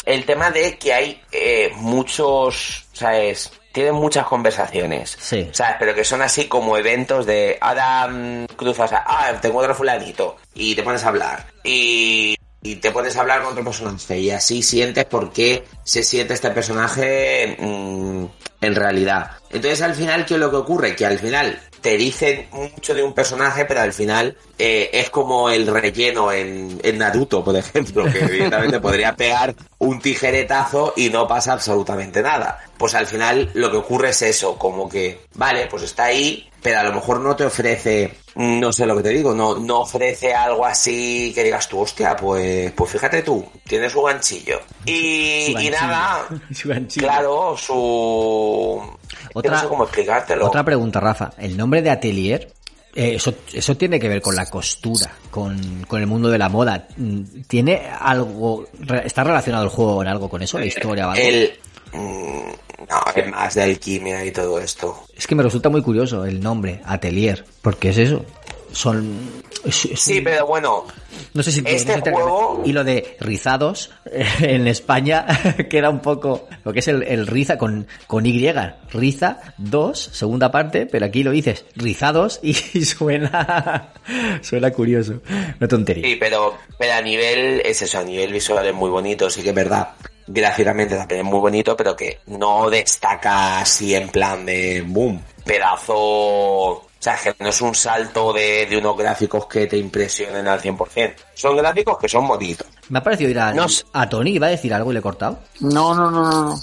el 0.05 0.25
tema 0.25 0.51
de 0.51 0.79
que 0.79 0.93
hay 0.93 1.21
eh, 1.33 1.73
muchos, 1.77 2.85
¿sabes? 2.93 3.51
Tienen 3.73 3.95
muchas 3.95 4.27
conversaciones, 4.27 5.17
Sí. 5.21 5.49
¿sabes? 5.53 5.77
Pero 5.79 5.95
que 5.95 6.05
son 6.05 6.23
así 6.23 6.47
como 6.47 6.77
eventos 6.77 7.27
de, 7.27 7.59
ahora 7.61 8.07
mm, 8.09 8.47
cruzas, 8.57 8.93
a, 8.93 9.03
ah, 9.07 9.33
te 9.41 9.49
encuentras 9.49 9.77
fulanito, 9.77 10.37
y 10.55 10.75
te 10.75 10.83
pones 10.83 11.05
a 11.05 11.09
hablar, 11.09 11.47
y, 11.65 12.37
y 12.63 12.77
te 12.77 12.93
pones 12.93 13.17
a 13.17 13.21
hablar 13.21 13.43
con 13.43 13.53
otro 13.53 13.65
personaje, 13.65 14.19
y 14.19 14.31
así 14.31 14.63
sientes 14.63 15.05
por 15.05 15.33
qué 15.33 15.65
se 15.85 16.03
siente 16.03 16.35
este 16.35 16.51
personaje 16.51 17.57
mm, 17.59 18.25
en 18.61 18.75
realidad. 18.75 19.33
Entonces 19.51 19.83
al 19.83 19.95
final, 19.95 20.25
¿qué 20.25 20.35
es 20.35 20.41
lo 20.41 20.51
que 20.51 20.57
ocurre? 20.57 20.97
Que 20.97 21.07
al 21.07 21.19
final 21.19 21.61
te 21.83 21.97
dicen 21.97 22.47
mucho 22.53 22.95
de 22.95 23.03
un 23.03 23.13
personaje, 23.13 23.65
pero 23.65 23.81
al 23.81 23.93
final 23.93 24.37
eh, 24.57 24.89
es 24.93 25.11
como 25.11 25.51
el 25.51 25.67
relleno 25.67 26.33
en, 26.33 26.81
en 26.83 26.99
Naruto, 26.99 27.45
por 27.45 27.57
ejemplo, 27.57 28.05
que 28.05 28.21
evidentemente 28.21 28.81
podría 28.81 29.17
pegar 29.17 29.55
un 29.79 30.01
tijeretazo 30.01 30.95
y 30.97 31.11
no 31.11 31.27
pasa 31.27 31.53
absolutamente 31.55 32.23
nada. 32.23 32.61
Pues 32.79 32.95
al 32.95 33.09
final 33.09 33.51
lo 33.55 33.71
que 33.71 33.79
ocurre 33.79 34.11
es 34.11 34.23
eso, 34.23 34.57
como 34.57 34.89
que, 34.89 35.23
vale, 35.35 35.67
pues 35.67 35.83
está 35.83 36.05
ahí, 36.05 36.49
pero 36.63 36.79
a 36.79 36.85
lo 36.85 36.93
mejor 36.93 37.21
no 37.21 37.35
te 37.35 37.45
ofrece, 37.45 38.15
no 38.37 38.73
sé 38.73 38.87
lo 38.87 38.97
que 38.97 39.03
te 39.03 39.09
digo, 39.11 39.35
no, 39.35 39.59
no 39.59 39.81
ofrece 39.81 40.33
algo 40.35 40.65
así 40.65 41.33
que 41.35 41.45
digas 41.45 41.69
tú, 41.69 41.81
hostia, 41.81 42.17
pues, 42.17 42.73
pues 42.73 42.91
fíjate 42.93 43.23
tú, 43.23 43.45
tiene 43.67 43.91
su 43.91 44.03
ganchillo. 44.03 44.61
Y, 44.87 45.45
Su 45.45 45.51
y 45.51 45.55
ganchillo. 45.55 45.77
nada, 45.81 46.27
Su 46.55 46.69
ganchillo. 46.69 47.07
claro, 47.07 47.57
su... 47.57 48.83
Otra- 49.35 49.53
no 49.53 49.61
sé 49.61 49.69
cómo 49.69 49.85
explicártelo. 49.85 50.47
Otra 50.47 50.65
pregunta, 50.65 51.01
Rafa. 51.01 51.33
El 51.39 51.57
nombre 51.57 51.83
de 51.83 51.91
Atelier, 51.91 52.53
eh, 52.95 53.15
eso, 53.17 53.35
eso 53.53 53.77
tiene 53.77 53.99
que 54.01 54.09
ver 54.09 54.21
con 54.23 54.35
la 54.37 54.47
costura, 54.47 55.11
con, 55.31 55.85
con 55.89 56.01
el 56.01 56.07
mundo 56.07 56.29
de 56.31 56.39
la 56.39 56.49
moda. 56.49 56.87
Mm, 56.97 57.43
¿Tiene 57.47 57.83
algo, 58.01 58.67
está 59.05 59.25
relacionado 59.25 59.65
el 59.65 59.71
juego 59.71 60.03
en 60.03 60.09
algo 60.09 60.29
con 60.29 60.43
eso, 60.43 60.59
la 60.59 60.67
historia 60.67 61.09
o 61.09 61.11
algo? 61.13 61.23
El... 61.23 61.53
mm, 61.93 62.87
No, 62.89 63.01
es 63.15 63.31
más 63.31 63.55
de 63.55 63.63
alquimia 63.63 64.25
y 64.25 64.31
todo 64.33 64.59
esto. 64.61 65.05
Es 65.17 65.27
que 65.27 65.35
me 65.35 65.43
resulta 65.43 65.69
muy 65.69 65.83
curioso 65.83 66.25
el 66.25 66.41
nombre, 66.41 66.81
Atelier, 66.85 67.45
porque 67.63 67.91
es 67.91 67.99
eso. 67.99 68.25
Son... 68.73 69.19
es- 69.65 69.85
es 69.85 70.01
Sí, 70.01 70.19
un- 70.19 70.25
pero 70.25 70.47
bueno, 70.47 70.85
No 71.35 71.43
sé 71.43 71.53
si 71.53 71.63
Este 71.65 71.97
no 71.99 72.05
sé 72.05 72.11
juego- 72.11 72.63
y 72.65 72.73
lo 72.73 72.85
de 72.85 73.17
rizados 73.21 73.91
eh, 74.11 74.25
en 74.41 74.67
España 74.67 75.27
queda 75.71 75.91
un 75.91 76.01
poco 76.01 76.49
lo 76.65 76.73
que 76.73 76.79
es 76.79 76.89
el, 76.89 77.03
el 77.03 77.27
riza 77.27 77.59
con, 77.59 77.87
con 78.07 78.25
Y, 78.25 78.51
riza 78.91 79.41
2, 79.59 79.99
segunda 80.13 80.51
parte, 80.51 80.87
pero 80.87 81.05
aquí 81.07 81.23
lo 81.23 81.31
dices 81.33 81.67
rizados 81.77 82.41
y 82.43 82.55
suena 82.85 83.93
suena 84.41 84.71
curioso. 84.73 85.21
No 85.61 85.69
tontería. 85.69 86.05
sí, 86.09 86.17
pero, 86.19 86.57
pero 86.79 86.95
a 86.95 87.03
nivel, 87.03 87.61
es 87.65 87.83
eso, 87.83 87.99
a 87.99 88.05
nivel 88.05 88.33
visual 88.33 88.67
es 88.67 88.75
muy 88.75 88.89
bonito, 88.91 89.29
sí 89.31 89.43
que 89.43 89.51
es 89.51 89.55
verdad. 89.55 89.89
Gráficamente 90.35 90.97
también 90.97 91.21
es 91.21 91.27
muy 91.27 91.39
bonito, 91.41 91.77
pero 91.77 91.95
que 91.95 92.21
no 92.27 92.71
destaca 92.71 93.61
así 93.61 93.95
en 93.95 94.09
plan 94.09 94.47
de 94.47 94.83
boom, 94.87 95.23
pedazo. 95.45 95.95
O 95.97 96.87
sea, 96.99 97.17
que 97.17 97.35
no 97.41 97.49
es 97.51 97.61
un 97.61 97.75
salto 97.75 98.33
de, 98.33 98.65
de 98.67 98.77
unos 98.79 98.97
gráficos 98.97 99.47
que 99.47 99.67
te 99.67 99.77
impresionen 99.77 100.47
al 100.49 100.61
100%. 100.63 101.15
Son 101.35 101.57
gráficos 101.57 101.99
que 101.99 102.09
son 102.09 102.27
bonitos. 102.29 102.67
Me 102.89 103.01
ha 103.01 103.03
parecido 103.03 103.29
ir 103.31 103.41
a, 103.41 103.53
No 103.53 103.69
sé. 103.69 103.85
a 103.93 104.09
Tony, 104.09 104.31
iba 104.33 104.47
a 104.47 104.51
decir 104.51 104.73
algo 104.73 104.91
y 104.91 104.95
le 104.95 105.01
he 105.01 105.03
cortado. 105.03 105.39
No, 105.61 105.95
no, 105.95 106.11
no, 106.11 106.31
no. 106.31 106.55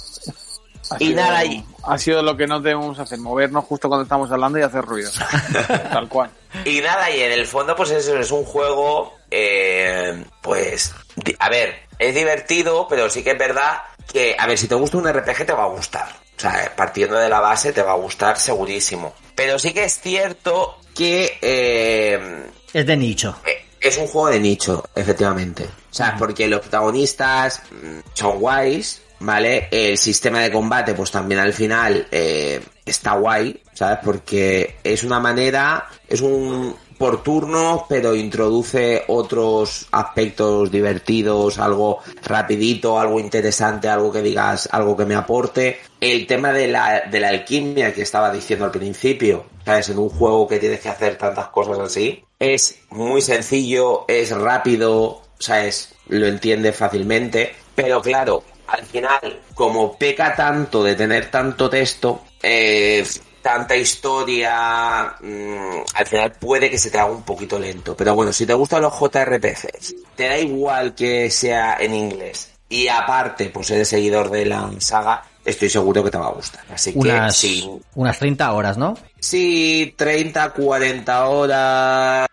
Ha 0.92 0.96
Y 1.00 1.08
sido- 1.10 1.16
nada, 1.22 1.46
y- 1.46 1.64
Ha 1.84 1.98
sido 1.98 2.22
lo 2.24 2.36
que 2.38 2.48
no 2.48 2.60
debemos 2.62 2.98
hacer, 3.00 3.20
movernos 3.20 3.66
justo 3.66 3.88
cuando 3.90 4.04
estamos 4.04 4.32
hablando 4.32 4.58
y 4.58 4.62
hacer 4.64 4.84
ruido. 4.84 5.12
Tal 5.92 6.08
cual. 6.08 6.30
Y 6.66 6.80
nada, 6.82 7.12
y 7.12 7.20
en 7.22 7.32
el 7.34 7.46
fondo, 7.46 7.76
pues 7.76 7.92
eso 7.92 8.18
es 8.18 8.32
un 8.32 8.44
juego, 8.46 9.14
eh, 9.30 10.24
pues, 10.42 10.94
a 11.38 11.50
ver, 11.50 11.76
es 12.00 12.16
divertido, 12.16 12.88
pero 12.90 13.10
sí 13.10 13.24
que 13.24 13.32
es 13.32 13.38
verdad 13.38 13.82
que, 14.12 14.36
a 14.40 14.48
ver, 14.48 14.58
si 14.58 14.68
te 14.68 14.76
gusta 14.76 14.98
un 14.98 15.08
RPG 15.08 15.46
te 15.46 15.54
va 15.54 15.64
a 15.64 15.68
gustar. 15.68 16.08
O 16.38 16.40
sea, 16.42 16.74
partiendo 16.76 17.18
de 17.18 17.28
la 17.30 17.42
base 17.42 17.74
te 17.74 17.82
va 17.84 17.92
a 17.92 17.96
gustar 17.98 18.40
segurísimo. 18.40 19.14
Pero 19.36 19.60
sí 19.60 19.74
que 19.74 19.84
es 19.84 20.00
cierto 20.00 20.80
que 20.96 21.38
eh, 21.42 22.46
Es 22.74 22.86
de 22.86 22.98
nicho. 22.98 23.36
eh, 23.46 23.66
es 23.82 23.98
un 23.98 24.08
juego 24.08 24.30
de 24.30 24.40
nicho, 24.40 24.84
efectivamente. 24.96 25.64
O 25.66 25.94
sea, 25.94 26.16
porque 26.18 26.48
los 26.48 26.62
protagonistas 26.62 27.62
mm, 27.72 28.00
son 28.14 28.40
guays, 28.40 29.02
¿vale? 29.20 29.68
El 29.72 29.98
sistema 29.98 30.40
de 30.42 30.52
combate, 30.52 30.94
pues 30.94 31.12
también 31.12 31.40
al 31.42 31.54
final 31.54 32.08
eh, 32.12 32.62
está 32.86 33.14
guay, 33.14 33.62
¿sabes? 33.74 34.00
Porque 34.04 34.78
es 34.84 35.04
una 35.04 35.20
manera, 35.20 35.88
es 36.08 36.22
un 36.22 36.76
por 37.00 37.24
turnos, 37.24 37.84
pero 37.88 38.14
introduce 38.14 39.06
otros 39.08 39.88
aspectos 39.92 40.70
divertidos, 40.70 41.58
algo 41.58 42.00
rapidito, 42.24 43.00
algo 43.00 43.22
interesante, 43.22 43.88
algo 43.88 44.12
que 44.12 44.22
digas, 44.22 44.68
algo 44.72 44.98
que 44.98 45.06
me 45.06 45.16
aporte. 45.16 45.80
El 46.02 46.28
tema 46.28 46.52
de 46.52 46.68
la, 46.68 47.04
de 47.10 47.20
la 47.22 47.30
alquimia 47.30 47.94
que 47.94 48.02
estaba 48.02 48.32
diciendo 48.32 48.66
al 48.66 48.72
principio, 48.72 49.46
¿sabes? 49.66 49.90
En 49.90 49.98
un 49.98 50.10
juego 50.10 50.46
que 50.46 50.60
tienes 50.60 50.82
que 50.82 50.90
hacer 50.90 51.18
tantas 51.18 51.48
cosas 51.48 51.80
así, 51.80 52.22
es 52.38 52.80
muy 52.90 53.22
sencillo, 53.22 54.04
es 54.10 54.32
rápido, 54.32 55.22
¿sabes? 55.40 55.96
Lo 56.10 56.28
entiendes 56.28 56.76
fácilmente, 56.76 57.56
pero 57.76 58.02
claro, 58.02 58.44
al 58.68 58.84
final, 58.84 59.40
como 59.56 59.98
peca 59.98 60.36
tanto 60.36 60.84
de 60.84 60.96
tener 60.96 61.32
tanto 61.32 61.70
texto, 61.70 62.24
eh, 62.44 63.06
tanta 63.42 63.76
historia, 63.76 65.16
mm, 65.22 65.82
al 65.94 66.06
final 66.06 66.32
puede 66.34 66.70
que 66.70 66.78
se 66.78 66.92
te 66.92 67.00
haga 67.00 67.12
un 67.12 67.24
poquito 67.24 67.58
lento. 67.60 67.96
Pero 67.96 68.16
bueno, 68.16 68.34
si 68.34 68.46
te 68.46 68.54
gustan 68.54 68.82
los 68.82 68.94
JRPGs, 68.94 69.96
te 70.16 70.28
da 70.28 70.38
igual 70.38 70.96
que 70.96 71.30
sea 71.30 71.78
en 71.80 71.94
inglés. 71.94 72.52
Y 72.70 72.88
aparte, 72.88 73.50
pues 73.50 73.72
eres 73.72 73.88
seguidor 73.88 74.30
de 74.30 74.46
la 74.46 74.70
saga, 74.78 75.24
estoy 75.44 75.70
seguro 75.70 76.04
que 76.04 76.12
te 76.12 76.18
va 76.18 76.28
a 76.28 76.32
gustar. 76.32 76.64
Así 76.72 76.94
que 76.94 77.00
Unas, 77.00 77.36
sí, 77.36 77.68
unas 77.96 78.20
30 78.20 78.54
horas, 78.54 78.78
¿no? 78.78 78.96
Sí, 79.20 79.94
30, 79.98 80.52
40 80.52 81.28
horas, 81.28 82.28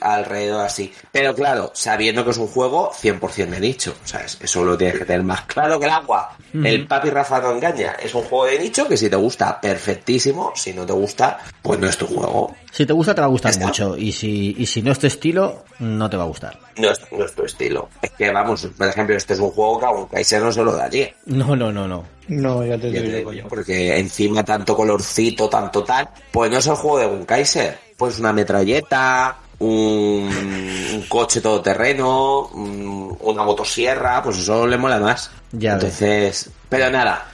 alrededor 0.00 0.64
así. 0.64 0.92
Pero 1.12 1.34
claro, 1.34 1.70
sabiendo 1.74 2.24
que 2.24 2.30
es 2.30 2.38
un 2.38 2.48
juego 2.48 2.90
100% 2.92 3.48
de 3.48 3.60
nicho, 3.60 3.94
¿sabes? 4.04 4.38
Eso 4.40 4.64
lo 4.64 4.76
tienes 4.78 4.98
que 4.98 5.04
tener 5.04 5.22
más 5.22 5.42
claro 5.42 5.78
que 5.78 5.86
el 5.86 5.92
agua. 5.92 6.36
El 6.54 6.86
papi 6.86 7.10
Rafa 7.10 7.40
no 7.40 7.52
engaña. 7.52 7.92
Es 8.02 8.14
un 8.14 8.22
juego 8.22 8.46
de 8.46 8.58
nicho 8.58 8.88
que 8.88 8.96
si 8.96 9.10
te 9.10 9.16
gusta, 9.16 9.60
perfectísimo. 9.60 10.52
Si 10.54 10.72
no 10.72 10.86
te 10.86 10.92
gusta, 10.92 11.38
pues 11.62 11.78
no 11.78 11.86
es 11.88 11.96
tu 11.98 12.06
juego. 12.06 12.54
Si 12.72 12.86
te 12.86 12.92
gusta, 12.92 13.14
te 13.14 13.20
va 13.20 13.26
a 13.26 13.30
gustar 13.30 13.50
está. 13.50 13.66
mucho. 13.66 13.96
Y 13.96 14.12
si, 14.12 14.54
y 14.58 14.66
si 14.66 14.82
no 14.82 14.92
es 14.92 14.98
tu 14.98 15.06
estilo, 15.06 15.64
no 15.80 16.08
te 16.08 16.16
va 16.16 16.24
a 16.24 16.26
gustar. 16.26 16.58
No 16.76 16.90
es, 16.90 17.00
no 17.12 17.24
es 17.24 17.34
tu 17.34 17.44
estilo. 17.44 17.88
Es 18.00 18.10
que, 18.12 18.30
vamos, 18.30 18.66
por 18.76 18.86
ejemplo, 18.88 19.16
este 19.16 19.34
es 19.34 19.40
un 19.40 19.50
juego 19.50 19.78
que 19.80 19.86
a 19.86 19.90
un 19.90 20.06
Kaiser 20.06 20.42
no 20.42 20.52
se 20.52 20.62
lo 20.62 20.72
daría. 20.76 21.10
No, 21.26 21.54
no, 21.56 21.70
no, 21.72 21.86
no. 21.86 22.04
No, 22.28 22.64
ya 22.64 22.78
te 22.78 22.90
Ya 22.92 23.00
te 23.00 23.16
digo 23.16 23.32
yo, 23.32 23.48
porque 23.48 23.98
encima 23.98 24.44
tanto 24.44 24.76
colorcito, 24.76 25.48
tanto 25.48 25.82
tal, 25.82 26.08
pues 26.30 26.50
no 26.50 26.58
es 26.58 26.66
el 26.66 26.74
juego 26.74 26.98
de 26.98 27.06
un 27.06 27.24
Kaiser. 27.24 27.78
pues 27.96 28.18
una 28.18 28.32
metralleta, 28.34 29.36
un, 29.60 30.28
un 30.94 31.02
coche 31.08 31.40
todoterreno, 31.40 32.46
un- 32.48 33.16
una 33.20 33.42
motosierra, 33.44 34.22
pues 34.22 34.38
eso 34.38 34.66
le 34.66 34.78
mola 34.78 34.98
más. 34.98 35.30
Ya 35.52 35.74
ves. 35.74 35.84
Entonces, 35.84 36.50
pero 36.68 36.90
nada. 36.90 37.26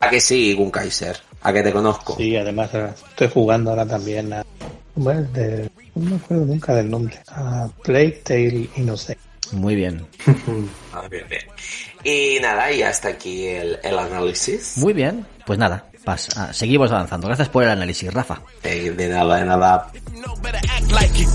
¿a 0.00 0.10
que 0.10 0.20
sí, 0.20 0.54
Gun 0.54 0.70
Kaiser? 0.70 1.18
¿A 1.42 1.52
que 1.52 1.62
te 1.62 1.72
conozco? 1.72 2.16
Sí, 2.16 2.36
además 2.36 2.70
eh, 2.74 2.88
estoy 3.10 3.28
jugando 3.28 3.70
ahora 3.70 3.86
también 3.86 4.32
a... 4.32 4.42
Bueno, 4.94 5.22
de, 5.32 5.70
no 5.94 6.10
me 6.10 6.16
acuerdo 6.16 6.44
nunca 6.44 6.74
del 6.74 6.90
nombre. 6.90 7.18
A 7.28 7.68
Plague 7.82 8.20
Tale 8.24 8.68
Innocent. 8.76 9.18
Muy 9.52 9.74
bien. 9.74 10.06
Ah, 10.92 11.06
bien, 11.08 11.24
bien. 11.28 11.42
Y 12.02 12.40
nada, 12.40 12.72
y 12.72 12.82
hasta 12.82 13.08
aquí 13.10 13.46
el, 13.46 13.78
el 13.84 13.96
análisis. 13.96 14.76
Muy 14.78 14.92
bien. 14.92 15.24
Pues 15.46 15.56
nada, 15.56 15.84
pas- 16.04 16.28
ah, 16.36 16.52
seguimos 16.52 16.90
avanzando. 16.90 17.26
Gracias 17.26 17.48
por 17.48 17.62
el 17.64 17.70
análisis, 17.70 18.12
Rafa. 18.12 18.40
Eh, 18.62 18.90
de 18.96 19.08
nada, 19.08 19.36
de 19.36 19.44
nada. 19.44 19.86
know 20.14 20.34
better 20.42 20.60
act 20.70 20.90
like 20.92 21.18
it. 21.20 21.28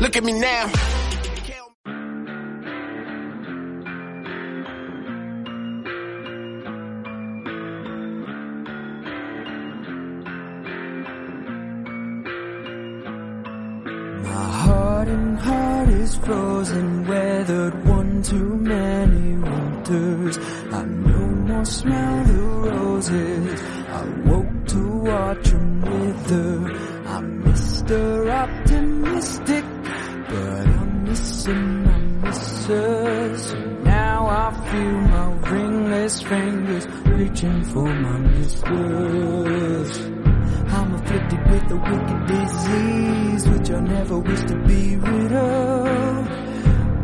Look 0.00 0.16
at 0.16 0.22
me 0.24 0.32
now. 0.32 0.66
My 14.24 14.50
heart 14.64 15.08
and 15.08 15.38
heart 15.38 15.88
is 15.88 16.16
frozen, 16.16 17.06
weathered 17.06 17.84
one 17.86 18.22
too 18.22 18.56
many 18.56 19.36
winters. 19.36 20.38
I 20.72 20.84
no 20.84 21.18
more 21.48 21.64
smell 21.64 22.24
the 22.24 22.40
roses. 22.70 23.60
Woke 24.24 24.66
to 24.66 24.82
watch 25.10 25.52
'em 25.52 25.80
wither. 25.80 26.72
I'm 27.14 27.42
Mr. 27.42 28.00
Optimistic, 28.42 29.64
but 30.28 30.66
I'm 30.80 31.04
missing 31.04 31.84
my 31.84 31.98
missus. 32.22 33.52
And 33.52 33.84
now 33.84 34.26
I 34.26 34.50
feel 34.70 34.98
my 35.14 35.26
ringless 35.50 36.22
fingers 36.22 36.86
reaching 37.06 37.62
for 37.72 37.88
my 38.06 38.18
mistress. 38.18 39.90
I'm 40.76 40.94
afflicted 40.94 41.42
with 41.50 41.70
a 41.70 41.76
wicked 41.76 42.20
disease, 42.26 43.48
which 43.48 43.70
I 43.70 43.80
never 43.80 44.18
wish 44.18 44.42
to 44.50 44.56
be 44.66 44.96
rid 44.96 45.32
of. 45.32 46.28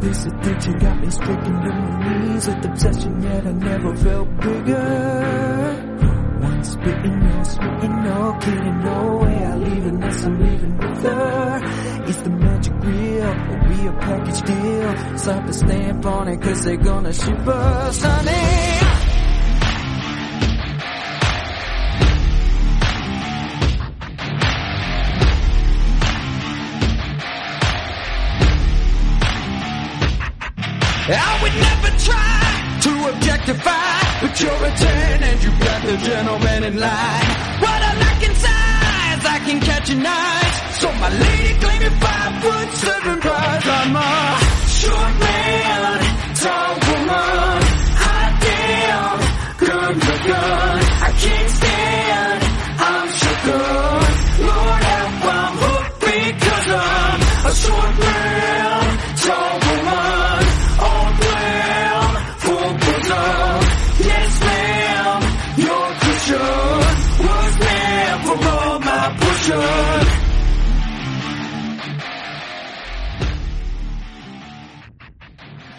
This 0.00 0.26
addiction 0.26 0.78
got 0.78 1.00
me 1.00 1.10
stricken 1.10 1.54
to 1.62 1.68
my 1.68 1.90
knees 2.02 2.48
with 2.48 2.64
obsession, 2.64 3.22
yet 3.22 3.46
I 3.46 3.52
never 3.52 3.96
felt 3.96 4.28
bigger. 4.40 6.11
One 6.42 6.64
spitting, 6.64 7.18
no 7.20 7.42
spitting, 7.44 8.02
no 8.02 8.38
kidding, 8.40 8.78
no 8.80 9.16
way 9.22 9.44
I 9.44 9.56
leave 9.56 9.86
unless 9.86 10.24
I'm 10.24 10.40
leaving 10.40 10.76
with 10.76 11.02
her. 11.02 12.04
Is 12.08 12.22
the 12.22 12.30
magic 12.30 12.74
real, 12.82 13.32
we 13.68 13.86
a 13.86 13.92
package 13.92 14.42
deal? 14.42 15.18
Slap 15.18 15.48
a 15.48 15.52
stamp 15.52 16.06
on 16.06 16.28
it, 16.28 16.42
cause 16.42 16.64
they're 16.64 16.76
gonna 16.76 17.12
ship 17.12 17.46
us, 17.46 18.02
honey. 18.02 18.32
I 31.14 31.42
would 31.42 31.54
never 31.68 31.90
try 31.98 32.78
to 32.82 32.92
objectify, 33.14 33.91
but 34.22 34.40
you're 34.40 34.64
a 34.70 34.70
10 34.70 35.22
and 35.28 35.42
you've 35.42 35.60
got 35.60 35.80
the 35.82 35.96
gentleman 36.08 36.60
in 36.64 36.74
line. 36.78 37.26
What 37.64 37.80
I 37.90 37.92
lack 38.04 38.20
in 38.28 38.34
size, 38.46 39.22
I 39.34 39.38
can 39.46 39.58
catch 39.60 39.90
a 39.90 39.96
knife. 39.96 40.56
So 40.80 40.86
my 41.02 41.10
lady 41.24 41.52
claiming 41.62 41.96
five 42.04 42.34
foot 42.42 42.68
seven 42.84 43.20
prize. 43.20 43.66
I'm 43.78 43.96
a 43.96 44.10
short 44.80 45.14
man, 45.24 45.98
tall 46.42 46.72
woman, 46.86 47.60
hot 48.02 48.32
damn, 48.46 49.18
gun 49.66 49.94
for 50.06 50.18
gun. 50.28 50.78
I 51.08 51.10
can't 51.22 51.50
stand, 51.58 52.40
I'm 52.90 53.08
shook. 53.20 53.46
Lord 54.48 54.82
help, 54.92 55.24
I'm 55.36 55.54
hooked 55.62 56.00
because 56.00 56.68
I'm 56.88 57.20
a 57.50 57.54
short 57.62 57.94
man, 57.98 58.71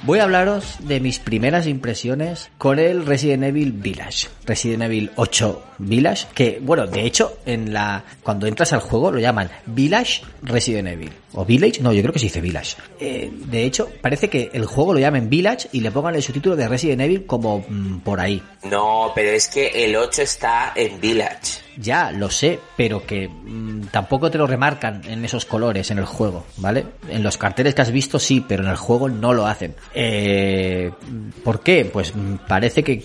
Voy 0.05 0.19
a 0.19 0.23
hablaros 0.25 0.79
de 0.79 0.99
mis 0.99 1.19
primeras 1.19 1.65
impresiones 1.65 2.49
con 2.57 2.77
el 2.77 3.05
Resident 3.05 3.43
Evil 3.45 3.71
Village. 3.71 4.27
Resident 4.45 4.83
Evil 4.83 5.11
8 5.15 5.63
Village, 5.77 6.27
que 6.33 6.59
bueno, 6.61 6.87
de 6.87 7.05
hecho, 7.05 7.37
en 7.45 7.71
la 7.71 8.03
cuando 8.21 8.45
entras 8.45 8.73
al 8.73 8.81
juego 8.81 9.11
lo 9.11 9.19
llaman 9.19 9.49
Village 9.65 10.23
Resident 10.41 10.89
Evil. 10.89 11.13
O 11.31 11.45
Village, 11.45 11.81
no, 11.81 11.93
yo 11.93 12.01
creo 12.01 12.11
que 12.11 12.19
se 12.19 12.25
dice 12.25 12.41
Village. 12.41 12.75
Eh, 12.99 13.31
de 13.31 13.63
hecho, 13.63 13.89
parece 14.01 14.29
que 14.29 14.51
el 14.53 14.65
juego 14.65 14.93
lo 14.93 14.99
llamen 14.99 15.29
Village 15.29 15.69
y 15.71 15.79
le 15.79 15.89
pongan 15.89 16.15
el 16.15 16.21
subtítulo 16.21 16.57
de 16.57 16.67
Resident 16.67 17.01
Evil 17.01 17.25
como 17.25 17.63
mm, 17.67 18.01
por 18.01 18.19
ahí. 18.19 18.43
No, 18.63 19.13
pero 19.15 19.29
es 19.29 19.47
que 19.47 19.85
el 19.85 19.95
8 19.95 20.21
está 20.21 20.73
en 20.75 20.99
Village. 20.99 21.63
Ya, 21.77 22.11
lo 22.11 22.29
sé, 22.29 22.59
pero 22.77 23.05
que 23.05 23.27
mm, 23.27 23.87
tampoco 23.91 24.29
te 24.29 24.37
lo 24.37 24.45
remarcan 24.45 25.01
en 25.05 25.25
esos 25.25 25.45
colores 25.45 25.89
en 25.91 25.97
el 25.97 26.05
juego, 26.05 26.45
¿vale? 26.57 26.85
En 27.09 27.23
los 27.23 27.37
carteles 27.37 27.73
que 27.73 27.81
has 27.81 27.91
visto 27.91 28.19
sí, 28.19 28.45
pero 28.47 28.63
en 28.63 28.69
el 28.69 28.75
juego 28.75 29.09
no 29.09 29.33
lo 29.33 29.47
hacen. 29.47 29.75
Eh, 29.93 30.91
¿Por 31.43 31.61
qué? 31.61 31.85
Pues 31.85 32.15
mm, 32.15 32.35
parece 32.47 32.83
que, 32.83 33.03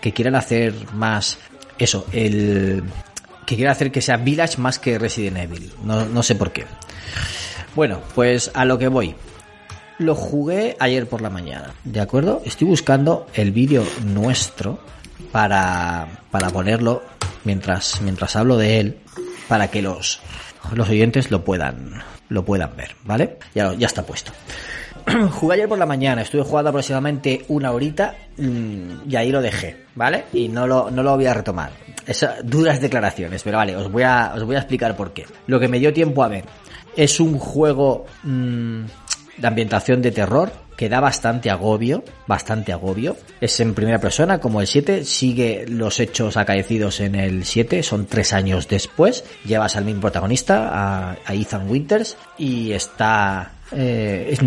que 0.00 0.12
quieren 0.12 0.36
hacer 0.36 0.74
más 0.94 1.38
eso, 1.78 2.06
el 2.12 2.82
que 3.46 3.56
quieren 3.56 3.72
hacer 3.72 3.90
que 3.90 4.02
sea 4.02 4.18
Village 4.18 4.58
más 4.58 4.78
que 4.78 4.98
Resident 4.98 5.38
Evil. 5.38 5.72
No, 5.82 6.04
no 6.04 6.22
sé 6.22 6.34
por 6.34 6.52
qué. 6.52 6.66
Bueno, 7.74 8.00
pues 8.14 8.50
a 8.54 8.64
lo 8.64 8.78
que 8.78 8.88
voy. 8.88 9.14
Lo 9.98 10.14
jugué 10.14 10.76
ayer 10.78 11.08
por 11.08 11.22
la 11.22 11.30
mañana, 11.30 11.74
¿de 11.82 12.00
acuerdo? 12.00 12.42
Estoy 12.44 12.68
buscando 12.68 13.26
el 13.34 13.50
vídeo 13.50 13.84
nuestro 14.04 14.78
para, 15.32 16.06
para 16.30 16.50
ponerlo 16.50 17.02
mientras, 17.44 18.00
mientras 18.02 18.36
hablo 18.36 18.56
de 18.56 18.80
él, 18.80 18.98
para 19.48 19.68
que 19.68 19.82
los, 19.82 20.20
los 20.72 20.88
oyentes 20.88 21.30
lo 21.30 21.44
puedan, 21.44 22.02
lo 22.28 22.44
puedan 22.44 22.76
ver, 22.76 22.96
¿vale? 23.04 23.38
Ya, 23.54 23.74
ya 23.74 23.86
está 23.86 24.02
puesto. 24.02 24.32
Jugué 25.32 25.54
ayer 25.54 25.68
por 25.68 25.78
la 25.78 25.86
mañana, 25.86 26.22
estuve 26.22 26.42
jugando 26.42 26.70
aproximadamente 26.70 27.44
una 27.48 27.72
horita 27.72 28.14
mm, 28.36 29.08
y 29.08 29.16
ahí 29.16 29.30
lo 29.30 29.40
dejé, 29.40 29.84
¿vale? 29.94 30.24
Y 30.32 30.48
no 30.48 30.66
lo, 30.66 30.90
no 30.90 31.02
lo 31.02 31.16
voy 31.16 31.26
a 31.26 31.34
retomar. 31.34 31.70
Esas 32.06 32.38
duras 32.42 32.80
declaraciones, 32.80 33.42
pero 33.42 33.58
vale, 33.58 33.76
os 33.76 33.90
voy 33.90 34.02
a, 34.02 34.32
os 34.34 34.44
voy 34.44 34.56
a 34.56 34.60
explicar 34.60 34.96
por 34.96 35.12
qué. 35.12 35.26
Lo 35.46 35.60
que 35.60 35.68
me 35.68 35.78
dio 35.78 35.92
tiempo 35.92 36.22
a 36.22 36.28
ver 36.28 36.44
es 36.96 37.20
un 37.20 37.38
juego 37.38 38.06
mm, 38.24 38.84
de 39.38 39.46
ambientación 39.46 40.02
de 40.02 40.10
terror 40.12 40.52
que 40.76 40.88
da 40.88 41.00
bastante 41.00 41.50
agobio, 41.50 42.04
bastante 42.28 42.72
agobio. 42.72 43.16
Es 43.40 43.58
en 43.58 43.74
primera 43.74 43.98
persona, 43.98 44.38
como 44.38 44.60
el 44.60 44.66
7, 44.68 45.04
sigue 45.04 45.64
los 45.68 45.98
hechos 45.98 46.36
acaecidos 46.36 47.00
en 47.00 47.16
el 47.16 47.44
7, 47.44 47.82
son 47.82 48.06
tres 48.06 48.32
años 48.32 48.68
después. 48.68 49.24
Llevas 49.44 49.74
al 49.74 49.84
mismo 49.84 50.02
protagonista, 50.02 50.68
a, 50.72 51.16
a 51.26 51.34
Ethan 51.34 51.68
Winters, 51.68 52.16
y 52.38 52.70
está 52.72 53.52
eh, 53.72 54.28
es- 54.30 54.40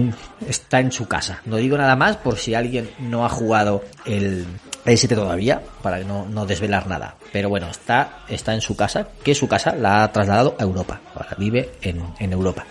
está 0.49 0.79
en 0.79 0.91
su 0.93 1.05
casa. 1.07 1.41
No 1.45 1.57
digo 1.57 1.77
nada 1.77 1.97
más 1.97 2.15
por 2.15 2.37
si 2.37 2.55
alguien 2.55 2.89
no 2.99 3.25
ha 3.25 3.29
jugado 3.29 3.83
el, 4.05 4.45
el 4.85 4.97
7 4.97 5.15
todavía, 5.15 5.61
para 5.81 5.99
no, 5.99 6.25
no 6.25 6.45
desvelar 6.45 6.87
nada. 6.87 7.15
Pero 7.31 7.49
bueno, 7.49 7.69
está, 7.69 8.19
está 8.27 8.53
en 8.53 8.61
su 8.61 8.75
casa, 8.75 9.07
que 9.23 9.35
su 9.35 9.47
casa 9.47 9.75
la 9.75 10.03
ha 10.03 10.11
trasladado 10.11 10.55
a 10.59 10.63
Europa. 10.63 10.99
Ahora 11.15 11.35
vive 11.37 11.71
en, 11.81 12.01
en 12.19 12.33
Europa. 12.33 12.65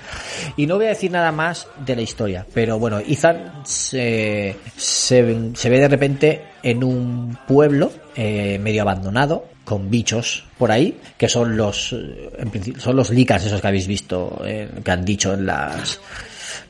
Y 0.56 0.66
no 0.66 0.76
voy 0.76 0.86
a 0.86 0.90
decir 0.90 1.10
nada 1.10 1.32
más 1.32 1.68
de 1.84 1.96
la 1.96 2.02
historia, 2.02 2.46
pero 2.52 2.78
bueno, 2.78 2.98
Ethan 2.98 3.62
se, 3.64 4.56
se, 4.76 5.50
se 5.54 5.70
ve 5.70 5.78
de 5.78 5.88
repente 5.88 6.44
en 6.62 6.84
un 6.84 7.38
pueblo 7.46 7.92
eh, 8.16 8.58
medio 8.58 8.82
abandonado, 8.82 9.46
con 9.64 9.88
bichos 9.88 10.44
por 10.58 10.72
ahí, 10.72 10.98
que 11.16 11.28
son 11.28 11.56
los, 11.56 11.92
en 11.92 12.50
principio, 12.50 12.82
son 12.82 12.96
los 12.96 13.10
licas 13.10 13.44
esos 13.44 13.60
que 13.60 13.68
habéis 13.68 13.86
visto, 13.86 14.42
eh, 14.44 14.68
que 14.82 14.90
han 14.90 15.04
dicho 15.04 15.32
en 15.32 15.46
las, 15.46 16.00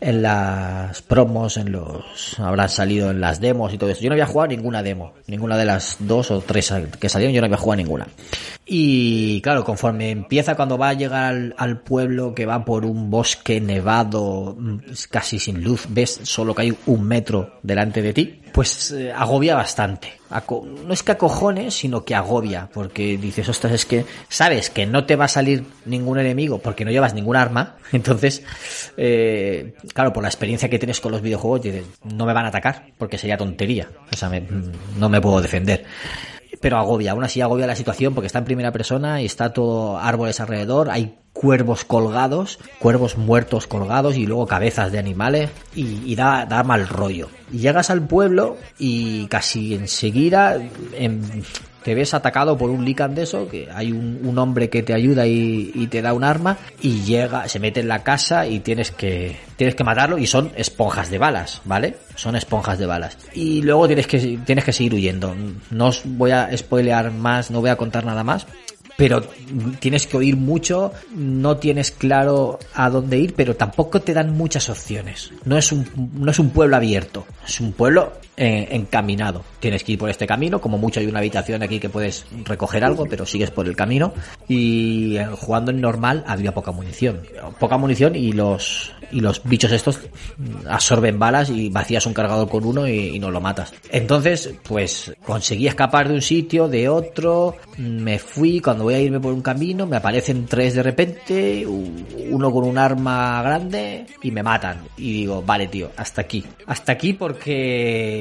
en 0.01 0.23
las 0.23 1.03
promos, 1.03 1.57
en 1.57 1.73
los 1.73 2.39
habrán 2.39 2.69
salido 2.69 3.11
en 3.11 3.21
las 3.21 3.41
demos 3.41 3.73
y 3.73 3.79
todo 3.79 3.91
eso. 3.91 4.01
Yo 4.01 4.09
no 4.09 4.15
había 4.15 4.27
jugado 4.27 4.49
ninguna 4.49 4.83
demo, 4.83 5.13
ninguna 5.27 5.57
de 5.57 5.65
las 5.67 5.97
dos 5.99 6.31
o 6.31 6.41
tres 6.41 6.73
que 6.99 7.09
salieron, 7.09 7.35
yo 7.35 7.41
no 7.41 7.47
había 7.47 7.59
jugado 7.59 7.83
ninguna. 7.83 8.09
Y 8.67 9.41
claro, 9.43 9.65
conforme 9.65 10.11
empieza 10.11 10.55
cuando 10.55 10.79
va 10.79 10.91
a 10.91 10.95
llegar 10.95 11.25
al, 11.25 11.55
al 11.59 11.81
pueblo 11.81 12.35
que 12.35 12.47
va 12.47 12.65
por 12.65 12.85
un 12.85 13.11
bosque 13.11 13.61
nevado, 13.61 14.57
mm, 14.59 14.79
casi 15.11 15.39
sin 15.39 15.63
luz, 15.63 15.87
ves 15.89 16.21
solo 16.23 16.55
que 16.55 16.63
hay 16.63 16.77
un 16.87 17.07
metro 17.07 17.59
delante 17.63 18.01
de 18.01 18.13
ti, 18.13 18.40
pues 18.53 18.91
eh, 18.93 19.13
agobia 19.13 19.55
bastante. 19.55 20.13
no 20.31 20.93
es 20.93 21.03
que 21.03 21.13
acojone, 21.13 21.71
sino 21.71 22.05
que 22.05 22.15
agobia, 22.15 22.69
porque 22.73 23.17
dices, 23.19 23.49
ostras, 23.49 23.73
es 23.73 23.85
que 23.87 24.05
sabes 24.29 24.71
que 24.71 24.87
no 24.87 25.05
te 25.07 25.17
va 25.17 25.27
a 25.27 25.29
salir 25.29 25.65
ningún 25.85 26.19
enemigo 26.19 26.59
porque 26.59 26.85
no 26.85 26.91
llevas 26.91 27.15
ningún 27.15 27.37
arma, 27.37 27.77
entonces, 27.93 28.43
eh, 28.97 29.75
claro, 29.95 30.13
por 30.13 30.23
la 30.23 30.29
experiencia 30.29 30.69
que 30.69 30.79
tienes 30.79 31.01
con 31.01 31.13
los 31.13 31.23
videojuegos, 31.23 31.63
dices, 31.63 31.85
no 32.05 32.27
me 32.27 32.33
van 32.33 32.45
a 32.45 32.49
atacar, 32.49 32.87
porque 32.99 33.19
sería 33.19 33.37
tontería, 33.37 33.89
o 34.13 34.17
sea, 34.17 34.29
me- 34.29 34.47
no 34.99 35.09
me 35.09 35.21
puedo 35.21 35.41
defender. 35.41 35.85
Pero 36.61 36.77
agobia, 36.77 37.13
aún 37.13 37.25
así 37.25 37.41
agobia 37.41 37.67
la 37.67 37.75
situación 37.77 38.15
porque 38.15 38.27
está 38.27 38.41
en 38.41 38.45
primera 38.45 38.71
persona 38.71 39.23
y 39.23 39.25
está 39.25 39.51
todo 39.53 39.97
árboles 39.99 40.41
alrededor, 40.41 40.91
hay 40.91 41.17
cuervos 41.33 41.85
colgados, 41.85 42.59
cuervos 42.79 43.17
muertos 43.17 43.67
colgados 43.67 44.17
y 44.17 44.27
luego 44.27 44.47
cabezas 44.47 44.93
de 44.93 44.99
animales 44.99 45.51
y, 45.75 46.15
da, 46.15 46.47
da 46.47 46.63
mal 46.63 46.89
rollo. 46.89 47.29
Y 47.53 47.59
llegas 47.59 47.91
al 47.91 48.07
pueblo 48.07 48.57
y 48.79 49.27
casi 49.27 49.75
enseguida 49.75 50.61
em, 50.93 51.23
te 51.83 51.95
ves 51.95 52.15
atacado 52.15 52.59
por 52.59 52.71
un 52.71 52.85
lican 52.85 53.15
de 53.15 53.23
eso, 53.23 53.49
que 53.49 53.69
hay 53.73 53.93
un, 53.93 54.21
un 54.23 54.39
hombre 54.39 54.69
que 54.69 54.83
te 54.83 54.93
ayuda 54.93 55.27
y, 55.27 55.71
y 55.75 55.87
te 55.87 56.03
da 56.03 56.13
un 56.13 56.25
arma 56.25 56.59
y 56.83 57.03
llega, 57.03 57.49
se 57.49 57.59
mete 57.59 57.81
en 57.81 57.89
la 57.89 58.03
casa 58.03 58.47
y 58.47 58.61
tienes 58.61 58.91
que, 58.91 59.37
tienes 59.57 59.75
que 59.75 59.85
matarlo 59.85 60.19
y 60.19 60.27
son 60.27 60.53
esponjas 60.57 61.11
de 61.11 61.19
balas, 61.19 61.63
¿vale? 61.65 61.97
Son 62.17 62.37
esponjas 62.37 62.79
de 62.79 62.87
balas. 62.87 63.17
Y 63.33 63.63
luego 63.63 63.87
tienes 63.87 64.07
que, 64.07 64.39
tienes 64.45 64.65
que 64.65 64.73
seguir 64.73 64.95
huyendo. 64.95 65.35
No 65.71 65.87
os 65.87 66.03
voy 66.05 66.33
a 66.33 66.55
spoilear 66.57 67.13
más, 67.13 67.51
no 67.51 67.61
voy 67.61 67.71
a 67.71 67.77
contar 67.77 68.05
nada 68.05 68.25
más, 68.25 68.47
pero 69.01 69.23
tienes 69.79 70.07
que 70.07 70.19
oír 70.19 70.37
mucho, 70.37 70.93
no 71.17 71.57
tienes 71.57 71.91
claro 71.91 72.59
a 72.75 72.91
dónde 72.91 73.19
ir, 73.19 73.33
pero 73.33 73.57
tampoco 73.57 74.03
te 74.03 74.13
dan 74.13 74.37
muchas 74.37 74.69
opciones. 74.69 75.33
No 75.47 75.57
es 75.57 75.73
un, 75.73 75.89
no 76.13 76.31
es 76.31 76.39
un 76.39 76.51
pueblo 76.51 76.77
abierto, 76.77 77.25
es 77.49 77.63
un 77.63 77.73
pueblo 77.73 78.13
encaminado. 78.37 79.43
Tienes 79.61 79.85
que 79.85 79.93
ir 79.93 79.99
por 79.99 80.09
este 80.09 80.27
camino, 80.27 80.61
como 80.61 80.79
mucho 80.79 81.01
hay 81.01 81.07
una 81.07 81.19
habitación 81.19 81.63
aquí 81.63 81.79
que 81.79 81.89
puedes 81.91 82.27
recoger 82.45 82.85
algo, 82.85 83.07
pero 83.07 83.27
sigues 83.27 83.51
por 83.51 83.67
el 83.67 83.77
camino. 83.77 84.13
Y 84.49 85.17
eh, 85.17 85.27
jugando 85.27 85.71
en 85.71 85.81
normal 85.81 86.25
había 86.27 86.53
poca 86.53 86.73
munición. 86.73 87.21
Poca 87.59 87.77
munición 87.77 88.17
y 88.17 88.33
los, 88.33 88.93
y 89.11 89.21
los 89.21 89.43
bichos 89.45 89.73
estos 89.73 90.01
absorben 90.67 91.19
balas 91.19 91.51
y 91.51 91.69
vacías 91.69 92.07
un 92.07 92.15
cargador 92.15 92.49
con 92.49 92.65
uno 92.65 92.89
y, 92.89 93.17
y 93.17 93.19
no 93.19 93.31
lo 93.31 93.41
matas. 93.41 93.73
Entonces, 93.91 94.55
pues 94.63 95.13
conseguí 95.25 95.67
escapar 95.67 96.09
de 96.09 96.15
un 96.15 96.23
sitio, 96.23 96.69
de 96.69 96.89
otro, 96.89 97.57
me 97.79 98.19
fui, 98.19 98.61
cuando 98.61 98.85
voy 98.85 98.95
a 98.95 99.01
irme 99.01 99.21
por 99.21 99.33
un 99.33 99.43
camino, 99.43 99.87
me 99.87 99.97
aparecen 99.97 100.47
tres 100.47 100.75
de 100.75 100.83
repente, 100.83 101.67
uno 101.67 102.51
con 102.53 102.65
un 102.65 102.79
arma 102.79 103.43
grande 103.43 104.07
y 104.23 104.31
me 104.31 104.43
matan. 104.43 104.83
Y 104.97 105.13
digo, 105.13 105.43
vale 105.43 105.69
tío, 105.69 105.91
hasta 105.97 106.23
aquí. 106.23 106.45
Hasta 106.67 106.93
aquí 106.93 107.13
porque 107.13 108.20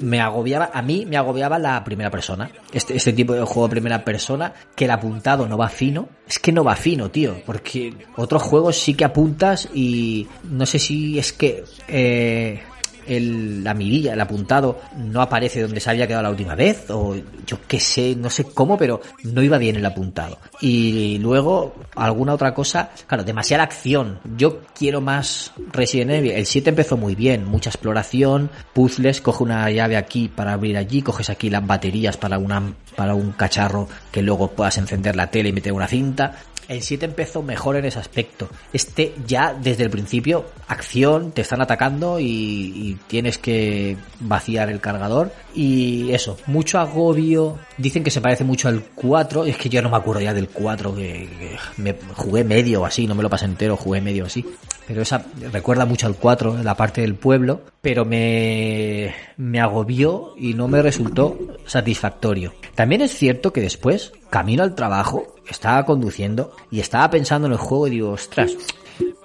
me 0.00 0.20
agobiaba, 0.20 0.70
a 0.72 0.82
mí 0.82 1.06
me 1.06 1.16
agobiaba 1.16 1.58
la 1.58 1.82
primera 1.84 2.10
persona. 2.10 2.50
Este, 2.72 2.96
este 2.96 3.12
tipo 3.12 3.32
de 3.32 3.42
juego 3.42 3.68
de 3.68 3.72
primera 3.72 4.04
persona, 4.04 4.52
que 4.74 4.84
el 4.84 4.90
apuntado 4.90 5.46
no 5.46 5.56
va 5.56 5.68
fino. 5.68 6.08
Es 6.26 6.38
que 6.38 6.52
no 6.52 6.64
va 6.64 6.76
fino, 6.76 7.10
tío, 7.10 7.36
porque 7.44 7.92
otros 8.16 8.42
juegos 8.42 8.76
sí 8.76 8.94
que 8.94 9.04
apuntas 9.04 9.68
y 9.74 10.26
no 10.44 10.66
sé 10.66 10.78
si 10.78 11.18
es 11.18 11.32
que... 11.32 11.64
Eh, 11.88 12.62
el, 13.10 13.64
la 13.64 13.74
mirilla, 13.74 14.14
el 14.14 14.20
apuntado, 14.20 14.80
no 14.96 15.20
aparece 15.20 15.62
donde 15.62 15.80
se 15.80 15.90
había 15.90 16.06
quedado 16.06 16.22
la 16.22 16.30
última 16.30 16.54
vez, 16.54 16.88
o 16.90 17.16
yo 17.46 17.58
qué 17.66 17.80
sé, 17.80 18.14
no 18.16 18.30
sé 18.30 18.44
cómo, 18.44 18.78
pero 18.78 19.00
no 19.24 19.42
iba 19.42 19.58
bien 19.58 19.76
el 19.76 19.84
apuntado. 19.84 20.38
Y 20.60 21.18
luego, 21.18 21.74
alguna 21.96 22.34
otra 22.34 22.54
cosa, 22.54 22.90
claro, 23.06 23.24
demasiada 23.24 23.64
acción. 23.64 24.20
Yo 24.36 24.60
quiero 24.74 25.00
más 25.00 25.52
Resident 25.72 26.10
Evil. 26.12 26.32
El 26.32 26.46
7 26.46 26.70
empezó 26.70 26.96
muy 26.96 27.14
bien, 27.14 27.44
mucha 27.44 27.70
exploración, 27.70 28.50
puzzles, 28.72 29.20
coge 29.20 29.42
una 29.42 29.70
llave 29.70 29.96
aquí 29.96 30.28
para 30.28 30.52
abrir 30.52 30.76
allí, 30.76 31.02
coges 31.02 31.30
aquí 31.30 31.50
las 31.50 31.66
baterías 31.66 32.16
para 32.16 32.38
una, 32.38 32.74
para 32.96 33.14
un 33.14 33.32
cacharro 33.32 33.88
que 34.12 34.22
luego 34.22 34.48
puedas 34.48 34.78
encender 34.78 35.16
la 35.16 35.30
tele 35.30 35.48
y 35.48 35.52
meter 35.52 35.72
una 35.72 35.86
cinta. 35.86 36.36
El 36.70 36.82
7 36.82 37.04
empezó 37.04 37.42
mejor 37.42 37.74
en 37.74 37.84
ese 37.84 37.98
aspecto. 37.98 38.48
Este 38.72 39.12
ya 39.26 39.52
desde 39.52 39.82
el 39.82 39.90
principio, 39.90 40.46
acción, 40.68 41.32
te 41.32 41.40
están 41.40 41.60
atacando 41.60 42.20
y, 42.20 42.24
y 42.24 42.98
tienes 43.08 43.38
que 43.38 43.96
vaciar 44.20 44.70
el 44.70 44.80
cargador. 44.80 45.32
Y 45.52 46.12
eso, 46.12 46.36
mucho 46.46 46.78
agobio. 46.78 47.58
Dicen 47.76 48.04
que 48.04 48.12
se 48.12 48.20
parece 48.20 48.44
mucho 48.44 48.68
al 48.68 48.84
4. 48.94 49.46
Es 49.46 49.56
que 49.56 49.68
yo 49.68 49.82
no 49.82 49.90
me 49.90 49.96
acuerdo 49.96 50.20
ya 50.20 50.32
del 50.32 50.48
4, 50.48 50.94
que, 50.94 51.56
me 51.76 51.96
jugué 52.14 52.44
medio 52.44 52.82
o 52.82 52.86
así, 52.86 53.08
no 53.08 53.16
me 53.16 53.24
lo 53.24 53.30
pasé 53.30 53.46
entero, 53.46 53.76
jugué 53.76 54.00
medio 54.00 54.26
así. 54.26 54.46
Pero 54.86 55.02
esa 55.02 55.24
recuerda 55.50 55.86
mucho 55.86 56.06
al 56.06 56.14
4, 56.14 56.62
la 56.62 56.76
parte 56.76 57.00
del 57.00 57.16
pueblo, 57.16 57.62
pero 57.80 58.04
me, 58.04 59.12
me 59.36 59.60
agobió 59.60 60.34
y 60.36 60.54
no 60.54 60.68
me 60.68 60.82
resultó 60.82 61.36
satisfactorio. 61.66 62.52
También 62.76 63.00
es 63.00 63.10
cierto 63.10 63.52
que 63.52 63.60
después, 63.60 64.12
camino 64.30 64.62
al 64.62 64.76
trabajo, 64.76 65.34
estaba 65.50 65.84
conduciendo 65.84 66.52
y 66.70 66.80
estaba 66.80 67.10
pensando 67.10 67.46
en 67.46 67.52
el 67.52 67.58
juego 67.58 67.86
y 67.86 67.90
digo, 67.90 68.10
ostras, 68.10 68.52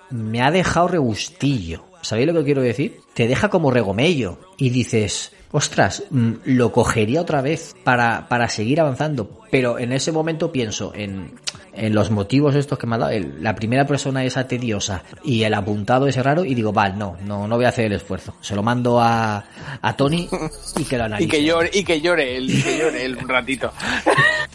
me 0.10 0.42
ha 0.42 0.52
dejado 0.52 0.88
regustillo. 0.88 1.84
¿Sabéis 2.02 2.28
lo 2.28 2.34
que 2.36 2.44
quiero 2.46 2.62
decir? 2.62 3.00
Te 3.16 3.28
deja 3.28 3.50
como 3.50 3.72
regomello 3.72 4.38
y 4.58 4.70
dices, 4.70 5.32
ostras, 5.52 6.04
mm, 6.12 6.34
lo 6.46 6.72
cogería 6.72 7.22
otra 7.22 7.42
vez 7.42 7.76
para, 7.84 8.28
para 8.28 8.48
seguir 8.48 8.80
avanzando. 8.80 9.42
Pero 9.50 9.80
en 9.80 9.92
ese 9.92 10.12
momento 10.12 10.52
pienso 10.52 10.92
en, 10.94 11.32
en 11.74 11.96
los 11.96 12.12
motivos 12.12 12.54
estos 12.54 12.78
que 12.78 12.86
me 12.86 12.96
ha 12.96 13.00
dado. 13.00 13.12
el- 13.12 13.42
la 13.42 13.56
primera 13.56 13.88
persona 13.88 14.24
esa 14.24 14.48
tediosa 14.48 15.02
y 15.24 15.42
el 15.44 15.54
apuntado 15.56 16.06
ese 16.06 16.22
raro 16.22 16.46
y 16.46 16.54
digo, 16.54 16.72
vale, 16.72 16.96
no, 16.96 17.18
no, 17.26 17.48
no 17.48 17.56
voy 17.56 17.66
a 17.66 17.70
hacer 17.70 17.86
el 17.86 17.94
esfuerzo. 17.94 18.36
Se 18.40 18.54
lo 18.56 18.62
mando 18.62 19.00
a, 19.02 19.44
a 19.82 19.96
Tony 19.98 20.30
y 20.78 20.84
que 20.84 20.98
lo 21.00 21.04
Y 21.06 21.08
analice. 21.08 21.30
que 21.30 21.44
llore, 21.44 21.72
y 21.74 21.84
que 21.84 22.02
llore 22.02 22.38
él, 22.38 22.52
y 22.52 22.62
que 22.62 22.78
llore 22.78 23.04
él 23.06 23.18
un 23.18 23.28
ratito. 23.30 23.72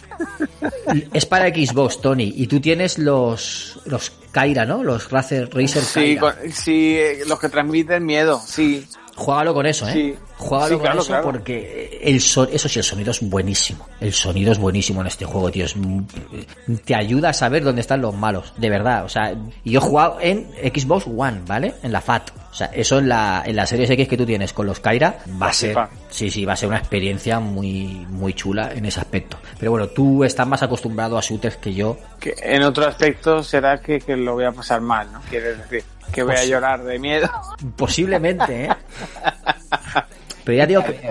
Es 1.12 1.26
para 1.26 1.48
Xbox, 1.48 2.00
Tony, 2.00 2.32
y 2.36 2.46
tú 2.46 2.60
tienes 2.60 2.98
los, 2.98 3.78
los 3.86 4.12
Kaira, 4.32 4.64
¿no? 4.64 4.82
Los 4.84 5.10
Razer, 5.10 5.48
Razer 5.52 5.82
Sí, 5.82 6.16
Kaira. 6.16 6.20
con- 6.20 6.52
sí, 6.52 6.96
eh, 6.98 7.22
los 7.26 7.38
que 7.40 7.48
transmiten 7.48 8.04
miedo, 8.04 8.40
sí. 8.44 8.86
Juégalo 9.20 9.52
con 9.52 9.66
eso, 9.66 9.86
¿eh? 9.86 9.92
Sí. 9.92 10.14
Juégalo 10.38 10.66
Sí, 10.68 10.72
con 10.74 10.82
claro, 10.82 10.98
eso 11.00 11.08
claro. 11.08 11.24
porque 11.24 12.00
el 12.02 12.20
so- 12.22 12.48
eso 12.48 12.68
sí, 12.70 12.78
el 12.78 12.84
sonido 12.84 13.10
es 13.10 13.20
buenísimo. 13.20 13.86
El 14.00 14.14
sonido 14.14 14.50
es 14.52 14.58
buenísimo 14.58 15.02
en 15.02 15.08
este 15.08 15.26
juego, 15.26 15.50
tío. 15.50 15.66
Es 15.66 15.74
te 16.84 16.94
ayuda 16.94 17.28
a 17.28 17.32
saber 17.32 17.62
dónde 17.62 17.82
están 17.82 18.00
los 18.00 18.14
malos, 18.14 18.52
de 18.56 18.70
verdad. 18.70 19.04
O 19.04 19.08
sea, 19.10 19.32
yo 19.64 19.78
he 19.78 19.82
jugado 19.82 20.16
en 20.20 20.46
Xbox 20.74 21.06
One, 21.06 21.42
¿vale? 21.46 21.74
En 21.82 21.92
la 21.92 22.00
FAT. 22.00 22.30
O 22.50 22.54
sea, 22.54 22.66
eso 22.68 22.98
en 22.98 23.08
la, 23.08 23.42
en 23.46 23.54
la 23.54 23.64
Series 23.66 23.90
X 23.90 24.08
que 24.08 24.16
tú 24.16 24.26
tienes 24.26 24.52
con 24.52 24.66
los 24.66 24.80
Kaira 24.80 25.18
va 25.40 25.48
a 25.48 25.52
ser, 25.52 25.70
FIFA. 25.70 25.88
sí, 26.08 26.30
sí, 26.30 26.44
va 26.44 26.54
a 26.54 26.56
ser 26.56 26.68
una 26.68 26.78
experiencia 26.78 27.38
muy, 27.38 28.04
muy 28.08 28.32
chula 28.34 28.72
en 28.74 28.86
ese 28.86 28.98
aspecto. 29.00 29.38
Pero 29.58 29.70
bueno, 29.70 29.86
tú 29.88 30.24
estás 30.24 30.48
más 30.48 30.60
acostumbrado 30.62 31.16
a 31.16 31.20
shooters 31.20 31.58
que 31.58 31.72
yo. 31.74 31.96
Que 32.18 32.34
en 32.42 32.62
otro 32.64 32.86
aspecto 32.88 33.44
será 33.44 33.80
que, 33.80 34.00
que 34.00 34.16
lo 34.16 34.32
voy 34.32 34.44
a 34.46 34.52
pasar 34.52 34.80
mal, 34.80 35.12
¿no? 35.12 35.20
Quieres 35.30 35.58
decir, 35.58 35.84
que 36.10 36.22
voy 36.22 36.32
a 36.32 36.36
Pues- 36.36 36.48
llorar 36.48 36.82
de 36.82 36.98
miedo. 36.98 37.28
Posiblemente, 37.76 38.64
¿eh? 38.66 38.68
Pero 40.44 40.58
ya 40.58 40.66
digo 40.66 40.84
que, 40.84 41.10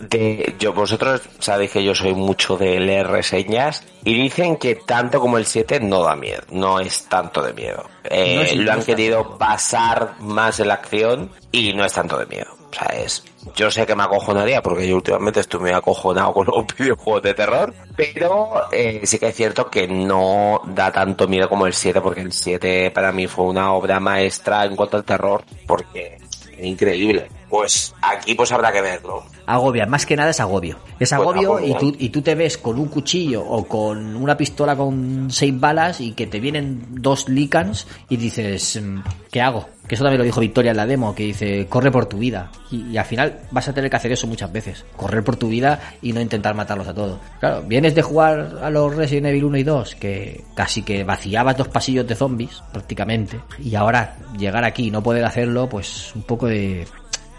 De, 0.00 0.54
yo, 0.60 0.72
vosotros 0.72 1.22
sabéis 1.40 1.72
que 1.72 1.82
yo 1.82 1.94
soy 1.94 2.14
mucho 2.14 2.56
de 2.56 2.78
leer 2.78 3.08
reseñas 3.08 3.82
y 4.04 4.14
dicen 4.14 4.56
que 4.56 4.76
tanto 4.76 5.20
como 5.20 5.38
el 5.38 5.44
7 5.46 5.80
no 5.80 6.02
da 6.04 6.14
miedo, 6.14 6.42
no 6.50 6.78
es 6.78 7.04
tanto 7.06 7.42
de 7.42 7.52
miedo. 7.52 7.84
Eh, 8.04 8.54
No 8.56 8.62
lo 8.62 8.72
han 8.72 8.84
querido 8.84 9.36
basar 9.38 10.14
más 10.20 10.60
en 10.60 10.68
la 10.68 10.74
acción 10.74 11.30
y 11.50 11.72
no 11.72 11.84
es 11.84 11.92
tanto 11.92 12.16
de 12.16 12.26
miedo. 12.26 12.46
O 12.70 12.74
sea, 12.74 12.86
es, 12.96 13.24
yo 13.54 13.70
sé 13.70 13.86
que 13.86 13.94
me 13.94 14.02
acojonaría 14.02 14.62
porque 14.62 14.88
yo 14.88 14.96
últimamente 14.96 15.40
estoy 15.40 15.60
muy 15.60 15.70
acojonado 15.70 16.32
con 16.32 16.46
los 16.46 16.66
videojuegos 16.78 17.22
de 17.22 17.34
terror, 17.34 17.74
pero 17.96 18.70
eh, 18.72 19.00
sí 19.04 19.18
que 19.18 19.28
es 19.28 19.36
cierto 19.36 19.70
que 19.70 19.86
no 19.86 20.62
da 20.66 20.92
tanto 20.92 21.28
miedo 21.28 21.48
como 21.48 21.66
el 21.66 21.72
7 21.72 22.00
porque 22.00 22.20
el 22.20 22.32
7 22.32 22.90
para 22.90 23.12
mí 23.12 23.26
fue 23.26 23.46
una 23.46 23.72
obra 23.72 24.00
maestra 24.00 24.64
en 24.64 24.76
cuanto 24.76 24.96
al 24.96 25.04
terror 25.04 25.42
porque 25.66 26.18
es 26.58 26.64
increíble. 26.64 27.28
Pues 27.48 27.94
aquí 28.02 28.34
pues 28.34 28.52
habrá 28.52 28.70
que 28.70 28.82
verlo. 28.82 29.24
agobia, 29.46 29.86
más 29.86 30.04
que 30.04 30.16
nada 30.16 30.30
es 30.30 30.40
agobio. 30.40 30.76
Es 30.98 31.12
agobio 31.12 31.54
agobio. 31.54 31.76
y 31.76 31.78
tú, 31.78 31.96
y 31.98 32.08
tú 32.10 32.20
te 32.20 32.34
ves 32.34 32.58
con 32.58 32.78
un 32.78 32.88
cuchillo 32.88 33.42
o 33.42 33.64
con 33.64 34.16
una 34.16 34.36
pistola 34.36 34.76
con 34.76 35.30
seis 35.30 35.58
balas 35.58 36.00
y 36.00 36.12
que 36.12 36.26
te 36.26 36.40
vienen 36.40 36.86
dos 36.90 37.28
licans 37.28 37.86
y 38.08 38.16
dices, 38.18 38.80
mm, 38.82 38.98
¿qué 39.30 39.40
hago? 39.40 39.66
Que 39.88 39.94
eso 39.94 40.04
también 40.04 40.18
lo 40.18 40.24
dijo 40.24 40.40
Victoria 40.40 40.72
en 40.72 40.76
la 40.76 40.86
demo, 40.86 41.14
que 41.14 41.24
dice, 41.24 41.66
corre 41.66 41.90
por 41.90 42.06
tu 42.06 42.18
vida. 42.18 42.50
Y, 42.70 42.96
al 42.96 43.06
final 43.06 43.40
vas 43.50 43.68
a 43.68 43.72
tener 43.72 43.90
que 43.90 43.96
hacer 43.96 44.12
eso 44.12 44.26
muchas 44.26 44.52
veces. 44.52 44.84
Correr 44.96 45.24
por 45.24 45.36
tu 45.36 45.48
vida 45.48 45.80
y 46.02 46.12
no 46.12 46.20
intentar 46.20 46.54
matarlos 46.54 46.86
a 46.88 46.94
todos. 46.94 47.18
Claro, 47.40 47.62
vienes 47.62 47.94
de 47.94 48.02
jugar 48.02 48.58
a 48.62 48.70
los 48.70 48.94
Resident 48.94 49.28
Evil 49.28 49.44
1 49.44 49.58
y 49.58 49.62
2, 49.62 49.94
que 49.94 50.44
casi 50.54 50.82
que 50.82 51.04
vaciabas 51.04 51.56
dos 51.56 51.68
pasillos 51.68 52.06
de 52.06 52.14
zombies, 52.14 52.62
prácticamente. 52.72 53.40
Y 53.58 53.74
ahora 53.74 54.16
llegar 54.38 54.64
aquí 54.64 54.88
y 54.88 54.90
no 54.90 55.02
poder 55.02 55.24
hacerlo, 55.24 55.68
pues 55.68 56.14
un 56.14 56.22
poco 56.22 56.46
de 56.46 56.86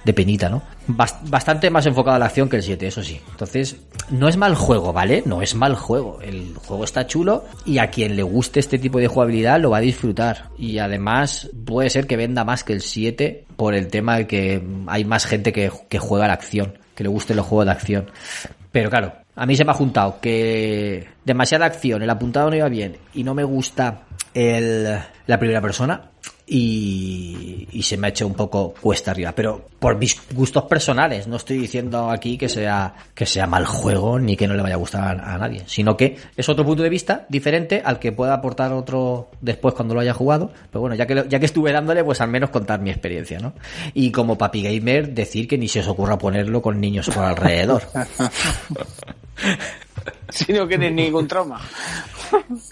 de 0.04 0.14
penita, 0.14 0.50
¿no? 0.50 0.62
Bas- 0.88 1.18
bastante 1.30 1.70
más 1.70 1.86
enfocado 1.86 2.16
a 2.16 2.20
la 2.20 2.26
acción 2.26 2.50
que 2.50 2.58
el 2.58 2.64
7, 2.64 2.88
eso 2.88 3.04
sí. 3.04 3.20
Entonces, 3.32 3.78
no 4.10 4.28
es 4.28 4.38
mal 4.38 4.56
juego, 4.56 4.94
¿vale? 4.94 5.24
No 5.26 5.42
es 5.42 5.56
mal 5.56 5.76
juego. 5.76 6.20
El 6.22 6.56
juego 6.56 6.84
está 6.84 7.06
chulo 7.08 7.46
y 7.66 7.78
a 7.80 7.90
quien 7.90 8.16
le 8.16 8.24
guste 8.24 8.60
este 8.60 8.80
tipo 8.80 9.00
de 9.00 9.08
jugabilidad 9.08 9.60
lo 9.60 9.72
va 9.72 9.78
a 9.78 9.82
disfrutar. 9.82 10.50
Y 10.58 10.80
además 10.80 11.50
puede 11.66 11.90
ser 11.90 12.08
que 12.08 12.18
venda 12.18 12.44
más 12.44 12.64
que 12.64 12.74
el 12.74 12.82
7 12.82 13.46
por 13.56 13.76
el 13.76 13.88
tema 13.88 14.18
de 14.18 14.28
que 14.28 14.64
hay 14.88 15.04
más 15.06 15.26
gente 15.26 15.52
que, 15.52 15.72
que 15.90 16.00
juega 16.00 16.28
la 16.28 16.34
acción 16.34 16.78
que 16.96 17.04
le 17.04 17.10
gusten 17.10 17.38
los 17.38 17.46
juegos 17.46 17.66
de 17.66 17.72
acción. 17.72 18.12
Pero 18.74 18.90
claro, 18.90 19.14
a 19.36 19.46
mí 19.46 19.56
se 19.56 19.64
me 19.64 19.72
ha 19.72 19.76
juntado 19.76 20.20
que 20.20 21.08
demasiada 21.24 21.66
acción, 21.66 22.02
el 22.02 22.10
apuntado 22.10 22.50
no 22.50 22.58
iba 22.58 22.68
bien 22.68 22.98
y 23.14 23.24
no 23.24 23.34
me 23.34 23.46
gusta 23.46 24.02
el, 24.34 24.84
la 25.26 25.40
primera 25.40 25.62
persona 25.62 26.10
y, 26.50 27.68
se 27.82 27.98
me 27.98 28.08
ha 28.08 28.10
hecho 28.10 28.28
un 28.28 28.34
poco 28.34 28.74
cuesta 28.80 29.12
arriba. 29.12 29.34
Pero 29.34 29.70
por 29.80 29.98
mis 29.98 30.20
gustos 30.34 30.64
personales, 30.64 31.28
no 31.28 31.38
estoy 31.38 31.58
diciendo 31.58 32.10
aquí 32.10 32.38
que 32.38 32.50
sea, 32.50 32.94
que 33.14 33.26
sea 33.26 33.48
mal 33.48 33.66
juego 33.66 34.20
ni 34.20 34.36
que 34.36 34.48
no 34.48 34.54
le 34.54 34.62
vaya 34.62 34.76
a 34.76 34.78
gustar 34.78 35.20
a, 35.20 35.36
a 35.36 35.38
nadie, 35.38 35.64
sino 35.66 35.96
que 35.96 36.18
es 36.36 36.50
otro 36.50 36.66
punto 36.66 36.84
de 36.84 36.90
vista 36.90 37.26
diferente 37.30 37.82
al 37.84 38.00
que 38.00 38.12
pueda 38.12 38.34
aportar 38.34 38.74
otro 38.74 39.30
después 39.42 39.74
cuando 39.74 39.94
lo 39.94 40.02
haya 40.02 40.14
jugado. 40.14 40.52
Pero 40.72 40.82
bueno, 40.82 40.96
ya 40.96 41.06
que, 41.06 41.26
ya 41.28 41.40
que 41.40 41.46
estuve 41.46 41.72
dándole, 41.72 42.04
pues 42.04 42.22
al 42.22 42.30
menos 42.30 42.50
contar 42.50 42.82
mi 42.82 42.90
experiencia, 42.90 43.40
¿no? 43.40 43.54
Y 43.94 44.12
como 44.12 44.38
papi 44.38 44.64
gamer, 44.64 45.14
decir 45.14 45.48
que 45.48 45.58
ni 45.58 45.68
se 45.68 45.80
os 45.80 45.88
ocurra 45.88 46.18
ponerlo 46.18 46.62
con 46.62 46.80
niños 46.82 47.10
por 47.10 47.24
alrededor. 47.24 47.84
Si 50.30 50.54
no 50.54 50.68
tienes 50.68 50.94
ningún 50.94 51.28
trauma. 51.28 51.60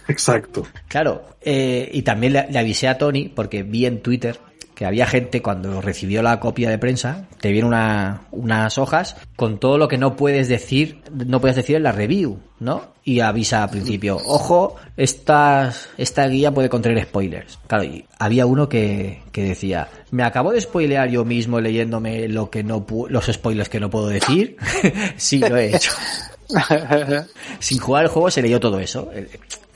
Exacto. 0.07 0.65
Claro, 0.87 1.23
eh, 1.41 1.89
y 1.91 2.01
también 2.03 2.33
le, 2.33 2.47
le 2.51 2.59
avisé 2.59 2.87
a 2.87 2.97
Tony 2.97 3.29
porque 3.29 3.63
vi 3.63 3.85
en 3.85 4.01
Twitter 4.01 4.39
que 4.75 4.85
había 4.85 5.07
gente 5.07 5.41
cuando 5.41 5.81
recibió 5.81 6.21
la 6.21 6.39
copia 6.39 6.69
de 6.69 6.77
prensa, 6.77 7.25
te 7.41 7.51
vienen 7.51 7.69
una, 7.69 8.27
unas 8.29 8.77
hojas 8.77 9.15
con 9.35 9.59
todo 9.59 9.79
lo 9.79 9.87
que 9.87 9.97
no 9.97 10.15
puedes 10.15 10.47
decir, 10.49 11.01
no 11.11 11.41
puedes 11.41 11.55
decir 11.55 11.77
en 11.77 11.81
la 11.81 11.91
review, 11.91 12.37
¿no? 12.59 12.93
Y 13.03 13.21
avisa 13.21 13.63
al 13.63 13.71
principio, 13.71 14.17
ojo, 14.23 14.75
estas, 14.95 15.89
esta 15.97 16.27
guía 16.27 16.51
puede 16.53 16.69
contener 16.69 17.03
spoilers. 17.05 17.57
Claro, 17.65 17.85
y 17.85 18.05
había 18.19 18.45
uno 18.45 18.69
que, 18.69 19.23
que 19.31 19.41
decía, 19.45 19.87
me 20.11 20.21
acabo 20.21 20.51
de 20.51 20.61
spoilear 20.61 21.09
yo 21.09 21.25
mismo 21.25 21.59
leyéndome 21.59 22.27
lo 22.27 22.51
que 22.51 22.63
no 22.63 22.85
pu- 22.85 23.09
los 23.09 23.25
spoilers 23.25 23.69
que 23.69 23.79
no 23.79 23.89
puedo 23.89 24.09
decir. 24.09 24.57
sí, 25.17 25.39
lo 25.39 25.57
he 25.57 25.75
hecho. 25.75 25.91
Sin 27.59 27.79
jugar 27.79 28.05
el 28.05 28.09
juego 28.09 28.31
se 28.31 28.41
leyó 28.41 28.59
todo 28.59 28.79
eso. 28.79 29.09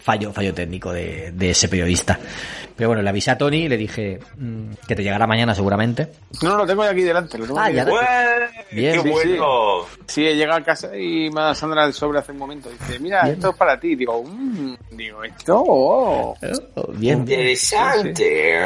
Fallo, 0.04 0.34
fallo 0.34 0.54
técnico 0.54 0.92
de, 0.92 1.32
de 1.34 1.50
ese 1.52 1.68
periodista. 1.68 2.18
Pero 2.76 2.90
bueno, 2.90 3.04
le 3.04 3.10
avisé 3.10 3.30
a 3.32 3.38
Tony 3.38 3.66
y 3.66 3.70
le 3.70 3.78
dije 3.78 4.20
mm, 4.38 4.72
que 4.88 4.96
te 4.96 5.04
llegará 5.04 5.28
mañana 5.28 5.54
seguramente. 5.54 6.08
No, 6.42 6.58
lo 6.58 6.66
tengo 6.66 6.82
aquí 6.84 7.02
delante. 7.02 7.38
Lo 7.38 7.46
tengo 7.46 7.60
Ah, 7.60 7.66
aquí 7.66 7.76
ya 7.76 7.86
delante. 7.86 8.66
Bien. 8.72 8.94
¡Qué 8.94 9.02
Sí, 9.02 9.08
sí. 9.22 9.30
bueno! 9.38 9.86
Sí, 10.08 10.26
he 10.28 10.36
llegado 10.36 10.60
a 10.60 10.64
casa 10.64 10.98
y 10.98 11.30
me 11.30 11.40
ha 11.42 11.44
dado 11.44 11.56
Sandra 11.56 11.86
el 11.86 11.94
sobre 11.94 12.18
hace 12.20 12.32
un 12.32 12.40
momento. 12.40 12.70
Dice, 12.70 13.00
mira, 13.00 13.22
Bien. 13.24 13.36
esto 13.36 13.50
es 13.52 13.56
para 13.58 13.80
ti. 13.80 13.96
Digo, 13.96 14.24
mmm, 14.24 14.74
digo, 14.92 15.24
esto, 15.24 15.64
oh. 15.68 16.36
Oh, 16.76 16.88
bien, 16.94 17.24
bien. 17.24 17.40
Interesante. 17.42 18.60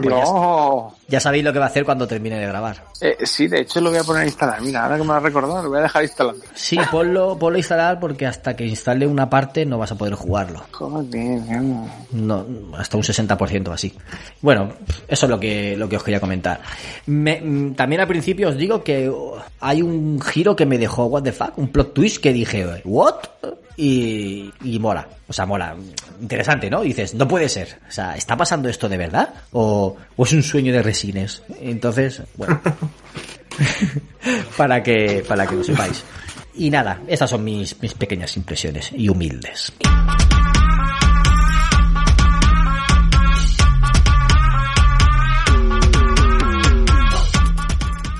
Digo, 0.00 0.20
oh. 0.24 0.96
Ya 1.08 1.20
sabéis 1.20 1.44
lo 1.44 1.52
que 1.52 1.58
va 1.58 1.66
a 1.66 1.68
hacer 1.68 1.84
cuando 1.84 2.06
termine 2.08 2.38
de 2.40 2.46
grabar. 2.46 2.82
Eh, 3.00 3.16
sí, 3.24 3.46
de 3.46 3.60
hecho 3.60 3.80
lo 3.80 3.90
voy 3.90 3.98
a 3.98 4.04
poner 4.04 4.22
a 4.22 4.26
instalar. 4.26 4.60
Mira, 4.62 4.82
ahora 4.84 4.96
que 4.96 5.02
me 5.02 5.08
lo 5.08 5.14
has 5.14 5.22
recordado, 5.22 5.62
lo 5.62 5.68
voy 5.68 5.78
a 5.78 5.82
dejar 5.82 6.02
instalando. 6.02 6.44
Sí, 6.54 6.78
ponlo, 6.90 7.38
ponlo 7.38 7.56
a 7.56 7.58
instalar 7.58 8.00
porque 8.00 8.26
hasta 8.26 8.56
que 8.56 8.64
instale 8.66 9.06
una 9.06 9.28
parte 9.30 9.66
no 9.66 9.78
vas 9.78 9.92
a 9.92 9.96
poder 9.96 10.14
jugarlo. 10.14 10.64
No. 12.12 12.44
Hasta 12.76 12.96
un 12.96 13.02
60% 13.02 13.68
o 13.68 13.72
así. 13.72 13.92
Bueno, 14.40 14.72
eso 15.06 15.26
es 15.26 15.30
lo 15.30 15.38
que, 15.38 15.76
lo 15.76 15.88
que 15.88 15.96
os 15.96 16.02
quería 16.02 16.18
comentar. 16.20 16.60
Me- 17.06 17.40
mm, 17.40 17.74
también 17.74 18.00
al 18.00 18.08
principio 18.08 18.48
os 18.48 18.56
digo 18.56 18.82
que 18.82 19.08
oh, 19.08 19.40
hay 19.60 19.82
un 19.82 20.20
giro 20.20 20.56
que 20.56 20.66
me 20.66 20.78
dejó, 20.78 21.06
what 21.06 21.22
the 21.22 21.32
fuck, 21.32 21.56
un 21.58 21.68
plot 21.68 21.94
twist 21.94 22.22
que 22.22 22.32
dije, 22.32 22.66
what? 22.84 23.16
Y, 23.76 24.50
y 24.64 24.78
mola. 24.78 25.08
O 25.28 25.32
sea, 25.32 25.46
mola. 25.46 25.74
Interesante, 26.20 26.68
¿no? 26.68 26.82
Dices, 26.82 27.14
no 27.14 27.26
puede 27.26 27.48
ser. 27.48 27.78
O 27.88 27.90
sea, 27.92 28.16
¿está 28.16 28.36
pasando 28.36 28.68
esto 28.68 28.88
de 28.88 28.96
verdad? 28.98 29.32
¿O, 29.52 29.96
o 30.16 30.24
es 30.24 30.32
un 30.32 30.42
sueño 30.42 30.72
de 30.72 30.82
resines? 30.82 31.42
Entonces, 31.60 32.22
bueno. 32.36 32.60
para 34.56 34.82
que, 34.82 35.24
para 35.26 35.46
que 35.46 35.54
lo 35.56 35.64
sepáis. 35.64 36.04
Y 36.54 36.68
nada, 36.68 37.00
estas 37.06 37.30
son 37.30 37.44
mis, 37.44 37.80
mis 37.80 37.94
pequeñas 37.94 38.36
impresiones 38.36 38.90
y 38.94 39.08
humildes. 39.08 39.72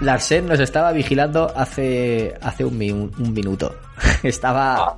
Larsen 0.03 0.47
nos 0.47 0.61
estaba 0.61 0.93
vigilando 0.93 1.53
hace, 1.57 2.35
hace 2.43 2.65
un, 2.65 2.77
mi- 2.77 2.91
un 2.91 3.33
minuto. 3.33 3.74
Estaba, 4.23 4.97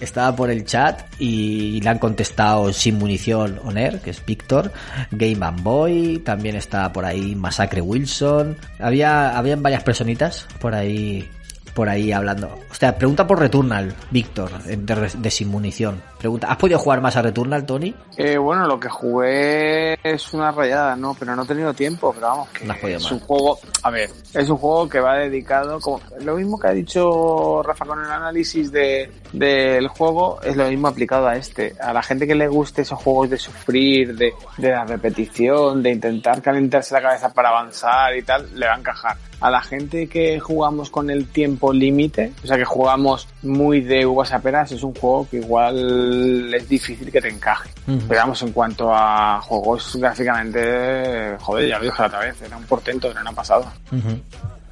estaba 0.00 0.34
por 0.36 0.50
el 0.50 0.64
chat 0.64 1.02
y 1.18 1.80
le 1.80 1.88
han 1.88 1.98
contestado 1.98 2.72
sin 2.72 2.98
munición 2.98 3.58
Oner, 3.64 4.00
que 4.00 4.10
es 4.10 4.24
Víctor, 4.24 4.70
Game 5.10 5.44
and 5.44 5.62
Boy, 5.62 6.18
también 6.24 6.56
está 6.56 6.92
por 6.92 7.04
ahí 7.04 7.34
Masacre 7.34 7.80
Wilson. 7.80 8.56
Había, 8.78 9.36
habían 9.36 9.62
varias 9.62 9.82
personitas 9.82 10.46
por 10.60 10.74
ahí, 10.74 11.28
por 11.74 11.88
ahí 11.88 12.12
hablando. 12.12 12.48
O 12.70 12.74
sea, 12.74 12.96
pregunta 12.96 13.26
por 13.26 13.38
Returnal, 13.38 13.94
Víctor, 14.10 14.50
de, 14.64 14.76
de 15.18 15.30
sin 15.30 15.48
munición. 15.48 16.02
Pregunta, 16.20 16.48
¿has 16.48 16.58
podido 16.58 16.78
jugar 16.78 17.00
más 17.00 17.16
a 17.16 17.22
Returnal, 17.22 17.64
Tony? 17.64 17.94
Eh, 18.18 18.36
bueno, 18.36 18.66
lo 18.66 18.78
que 18.78 18.90
jugué 18.90 19.94
es 20.06 20.34
una 20.34 20.50
rayada, 20.52 20.94
¿no? 20.94 21.16
Pero 21.18 21.34
no 21.34 21.44
he 21.44 21.46
tenido 21.46 21.72
tiempo, 21.72 22.12
pero 22.12 22.26
vamos, 22.26 22.48
que 22.50 22.66
No 22.66 22.74
has 22.74 22.78
podido 22.78 22.98
es 22.98 23.04
más. 23.04 23.12
un 23.12 23.20
juego, 23.20 23.58
a 23.82 23.90
ver, 23.90 24.10
es 24.34 24.50
un 24.50 24.56
juego 24.58 24.86
que 24.86 25.00
va 25.00 25.16
dedicado, 25.16 25.80
como 25.80 25.98
lo 26.20 26.36
mismo 26.36 26.58
que 26.60 26.68
ha 26.68 26.72
dicho 26.72 27.62
Rafa 27.62 27.86
con 27.86 28.00
el 28.04 28.10
análisis 28.10 28.70
de, 28.70 29.10
del 29.32 29.88
juego, 29.88 30.38
es 30.42 30.54
lo 30.56 30.68
mismo 30.68 30.88
aplicado 30.88 31.26
a 31.26 31.36
este. 31.36 31.74
A 31.80 31.94
la 31.94 32.02
gente 32.02 32.26
que 32.26 32.34
le 32.34 32.48
guste 32.48 32.82
esos 32.82 32.98
juegos 33.02 33.30
de 33.30 33.38
sufrir, 33.38 34.14
de, 34.14 34.34
de 34.58 34.70
la 34.70 34.84
repetición, 34.84 35.82
de 35.82 35.90
intentar 35.92 36.42
calentarse 36.42 36.92
la 36.92 37.00
cabeza 37.00 37.32
para 37.32 37.48
avanzar 37.48 38.14
y 38.14 38.22
tal, 38.22 38.46
le 38.58 38.66
va 38.66 38.74
a 38.74 38.78
encajar. 38.78 39.16
A 39.40 39.50
la 39.50 39.62
gente 39.62 40.06
que 40.06 40.38
jugamos 40.38 40.90
con 40.90 41.08
el 41.08 41.28
tiempo 41.28 41.72
límite, 41.72 42.32
o 42.44 42.46
sea 42.46 42.58
que 42.58 42.66
jugamos 42.66 43.26
muy 43.40 43.80
de 43.80 44.04
uvas 44.04 44.34
a 44.34 44.40
peras, 44.40 44.70
es 44.72 44.82
un 44.82 44.94
juego 44.94 45.26
que 45.30 45.38
igual 45.38 46.09
es 46.54 46.68
difícil 46.68 47.10
que 47.10 47.20
te 47.20 47.28
encaje. 47.28 47.70
Ujú. 47.86 48.00
Pero 48.08 48.20
vamos, 48.20 48.42
en 48.42 48.52
cuanto 48.52 48.90
a 48.94 49.40
juegos 49.42 49.96
gráficamente, 50.00 51.36
joder, 51.40 51.68
ya 51.68 51.78
lo 51.78 51.84
dije 51.84 51.96
la 51.98 52.06
otra 52.06 52.20
vez, 52.20 52.40
era 52.42 52.56
un 52.56 52.64
portento, 52.64 53.10
era 53.10 53.20
una 53.20 53.32
pasada. 53.32 53.72
Ujú. 53.92 54.20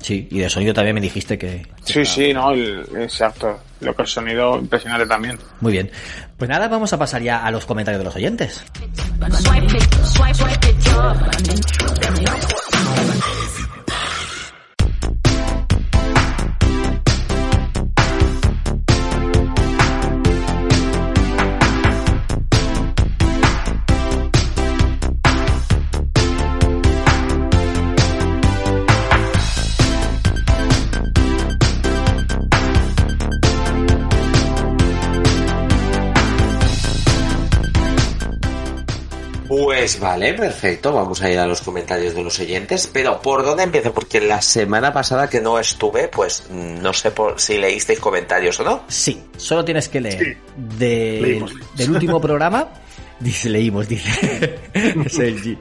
Sí, 0.01 0.29
y 0.31 0.39
de 0.39 0.49
sonido 0.49 0.73
también 0.73 0.95
me 0.95 1.01
dijiste 1.01 1.37
que... 1.37 1.67
Sí, 1.83 2.05
sí, 2.05 2.33
no, 2.33 2.53
el- 2.53 2.87
exacto. 2.99 3.59
Lo 3.81 3.95
que 3.97 4.03
el 4.03 4.09
sonido 4.09 4.57
impresionante 4.57 5.07
también. 5.07 5.39
Muy 5.61 5.73
bien. 5.73 5.91
Pues 6.37 6.49
nada, 6.49 6.69
vamos 6.69 6.93
a 6.93 6.99
pasar 6.99 7.21
ya 7.23 7.45
a 7.45 7.51
los 7.51 7.67
comentarios 7.67 7.99
de 8.01 8.05
los 8.05 8.15
oyentes. 8.15 8.65
Pues 39.99 40.11
vale, 40.11 40.35
perfecto. 40.35 40.93
Vamos 40.93 41.21
a 41.23 41.31
ir 41.31 41.39
a 41.39 41.47
los 41.47 41.61
comentarios 41.61 42.15
de 42.15 42.23
los 42.23 42.39
oyentes. 42.39 42.89
Pero 42.93 43.21
¿por 43.21 43.45
dónde 43.45 43.65
empiezo? 43.65 43.93
Porque 43.93 44.21
la 44.21 44.41
semana 44.41 44.93
pasada 44.93 45.29
que 45.29 45.41
no 45.41 45.59
estuve, 45.59 46.09
pues 46.09 46.45
no 46.51 46.93
sé 46.93 47.11
por 47.11 47.41
si 47.41 47.59
leísteis 47.59 47.99
comentarios 47.99 48.61
o 48.61 48.65
no. 48.65 48.83
Sí, 48.89 49.21
solo 49.37 49.65
tienes 49.65 49.89
que 49.89 50.01
leer 50.01 50.37
de- 50.57 51.45
del 51.77 51.91
último 51.91 52.21
programa. 52.21 52.69
Dice, 53.21 53.49
leímos, 53.49 53.89
dice. 53.89 54.61
es 54.73 55.19
el 55.19 55.43
G. 55.43 55.59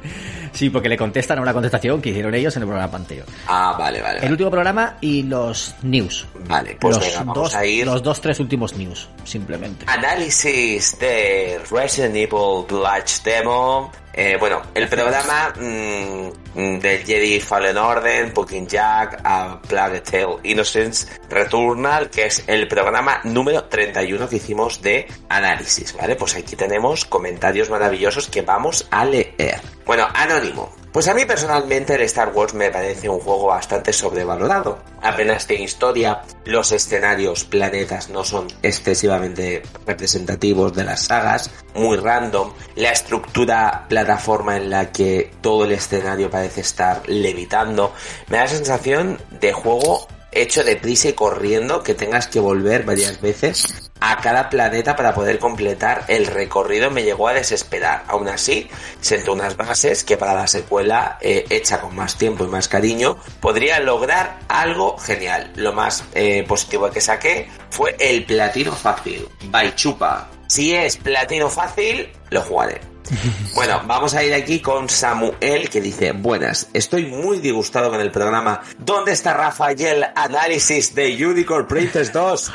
Sí, 0.52 0.70
porque 0.70 0.90
le 0.90 0.96
contestan 0.96 1.40
a 1.40 1.42
una 1.42 1.54
contestación 1.54 2.00
que 2.00 2.10
hicieron 2.10 2.36
ellos 2.36 2.56
en 2.56 2.62
el 2.62 2.68
programa 2.68 2.92
Panteo. 2.92 3.26
Ah, 3.48 3.76
vale, 3.80 4.00
vale. 4.00 4.18
El 4.18 4.22
Vale, 4.22 4.32
último 4.34 4.52
programa 4.52 4.98
y 5.02 5.24
los 5.24 5.74
news. 5.82 6.28
Vale, 6.48 6.78
pues 6.80 6.96
los, 6.98 7.04
venga, 7.06 7.20
vamos 7.20 7.36
dos, 7.36 7.56
a 7.56 7.66
ir. 7.66 7.84
los 7.88 8.04
dos, 8.04 8.22
tres 8.22 8.40
últimos 8.40 8.76
news, 8.78 9.10
simplemente. 9.24 9.86
Análisis 9.88 11.00
de 11.00 11.60
Resident 11.72 12.16
Evil 12.16 12.66
Village 12.70 13.22
Demo. 13.26 13.92
Eh, 14.20 14.36
bueno, 14.40 14.64
el 14.74 14.90
programa 14.90 15.54
mm, 15.56 16.60
mm, 16.60 16.80
del 16.80 17.06
Jedi 17.06 17.40
Fallen 17.40 17.78
Order, 17.78 18.34
Putin 18.34 18.68
Jack, 18.68 19.22
a 19.24 19.62
Plague 19.62 20.02
Tale 20.02 20.38
Innocence 20.42 21.08
Returnal, 21.30 22.10
que 22.10 22.26
es 22.26 22.44
el 22.48 22.68
programa 22.68 23.22
número 23.26 23.66
31 23.66 24.28
que 24.28 24.38
hicimos 24.38 24.82
de 24.82 25.06
análisis, 25.30 25.96
¿vale? 25.96 26.16
Pues 26.16 26.36
aquí 26.36 26.56
tenemos 26.56 27.06
comentarios 27.06 27.70
maravillosos 27.70 28.28
que 28.28 28.42
vamos 28.42 28.88
a 28.90 29.06
leer. 29.06 29.62
Bueno, 29.86 30.08
Anónimo. 30.12 30.77
Pues 30.92 31.08
a 31.08 31.14
mí 31.14 31.26
personalmente 31.26 31.96
el 31.96 32.02
Star 32.02 32.32
Wars 32.34 32.54
me 32.54 32.72
parece 32.72 33.10
un 33.10 33.20
juego 33.20 33.48
bastante 33.48 33.94
sobrevalorado. 33.94 34.80
Apenas 35.02 35.46
tiene 35.46 35.66
historia, 35.66 36.24
los 36.46 36.72
escenarios, 36.72 37.44
planetas 37.44 38.10
no 38.10 38.24
son 38.24 38.48
excesivamente 38.64 39.62
representativos 39.86 40.74
de 40.74 40.86
las 40.86 41.04
sagas, 41.04 41.52
muy 41.76 41.98
random, 41.98 42.52
la 42.76 42.92
estructura 42.92 43.86
plataforma 43.88 44.58
en 44.58 44.70
la 44.70 44.92
que 44.92 45.32
todo 45.42 45.66
el 45.66 45.74
escenario 45.74 46.32
parece 46.32 46.62
estar 46.62 47.08
levitando, 47.08 47.94
me 48.30 48.38
da 48.38 48.44
la 48.44 48.50
sensación 48.50 49.20
de 49.40 49.54
juego 49.54 50.08
hecho 50.42 50.64
deprisa 50.64 51.10
y 51.10 51.14
corriendo 51.14 51.84
que 51.84 51.94
tengas 51.94 52.28
que 52.28 52.40
volver 52.40 52.84
varias 52.84 53.22
veces 53.22 53.88
a 54.00 54.18
cada 54.22 54.50
planeta 54.50 54.96
para 54.96 55.14
poder 55.14 55.40
completar 55.40 56.06
el 56.08 56.28
recorrido 56.28 56.92
me 56.92 57.04
llegó 57.04 57.28
a 57.28 57.34
desesperar. 57.34 58.04
Aún 58.08 58.28
así, 58.28 58.70
sentó 59.02 59.34
unas 59.34 59.58
bases 59.58 60.04
que 60.04 60.18
para 60.18 60.34
la 60.34 60.48
secuela, 60.48 61.18
eh, 61.22 61.46
hecha 61.50 61.82
con 61.82 61.96
más 61.96 62.18
tiempo 62.18 62.44
y 62.44 62.48
más 62.48 62.68
cariño, 62.68 63.18
podría 63.40 63.80
lograr 63.80 64.40
algo 64.48 64.98
genial. 64.98 65.52
Lo 65.56 65.74
más 65.74 66.04
eh, 66.14 66.44
positivo 66.48 66.90
que 66.90 67.02
saqué 67.02 67.50
fue 67.70 67.96
el 68.00 68.26
platino 68.26 68.72
fácil, 68.72 69.28
by 69.46 69.76
Chupa. 69.76 70.30
Si 70.48 70.74
es 70.74 70.98
platino 70.98 71.50
fácil, 71.50 72.10
lo 72.30 72.42
jugaré. 72.42 72.97
Bueno, 73.56 73.82
vamos 73.86 74.14
a 74.14 74.24
ir 74.24 74.34
aquí 74.34 74.62
con 74.62 74.90
Samuel 74.90 75.70
que 75.70 75.82
dice, 75.82 76.12
buenas, 76.12 76.70
estoy 76.74 77.06
muy 77.06 77.40
disgustado 77.40 77.90
con 77.90 78.00
el 78.00 78.12
programa. 78.12 78.62
¿Dónde 78.78 79.14
está 79.14 79.34
Rafael 79.34 80.06
análisis 80.16 80.94
de 80.94 81.26
Unicorn 81.26 81.68
Princess 81.68 82.14
2? 82.14 82.52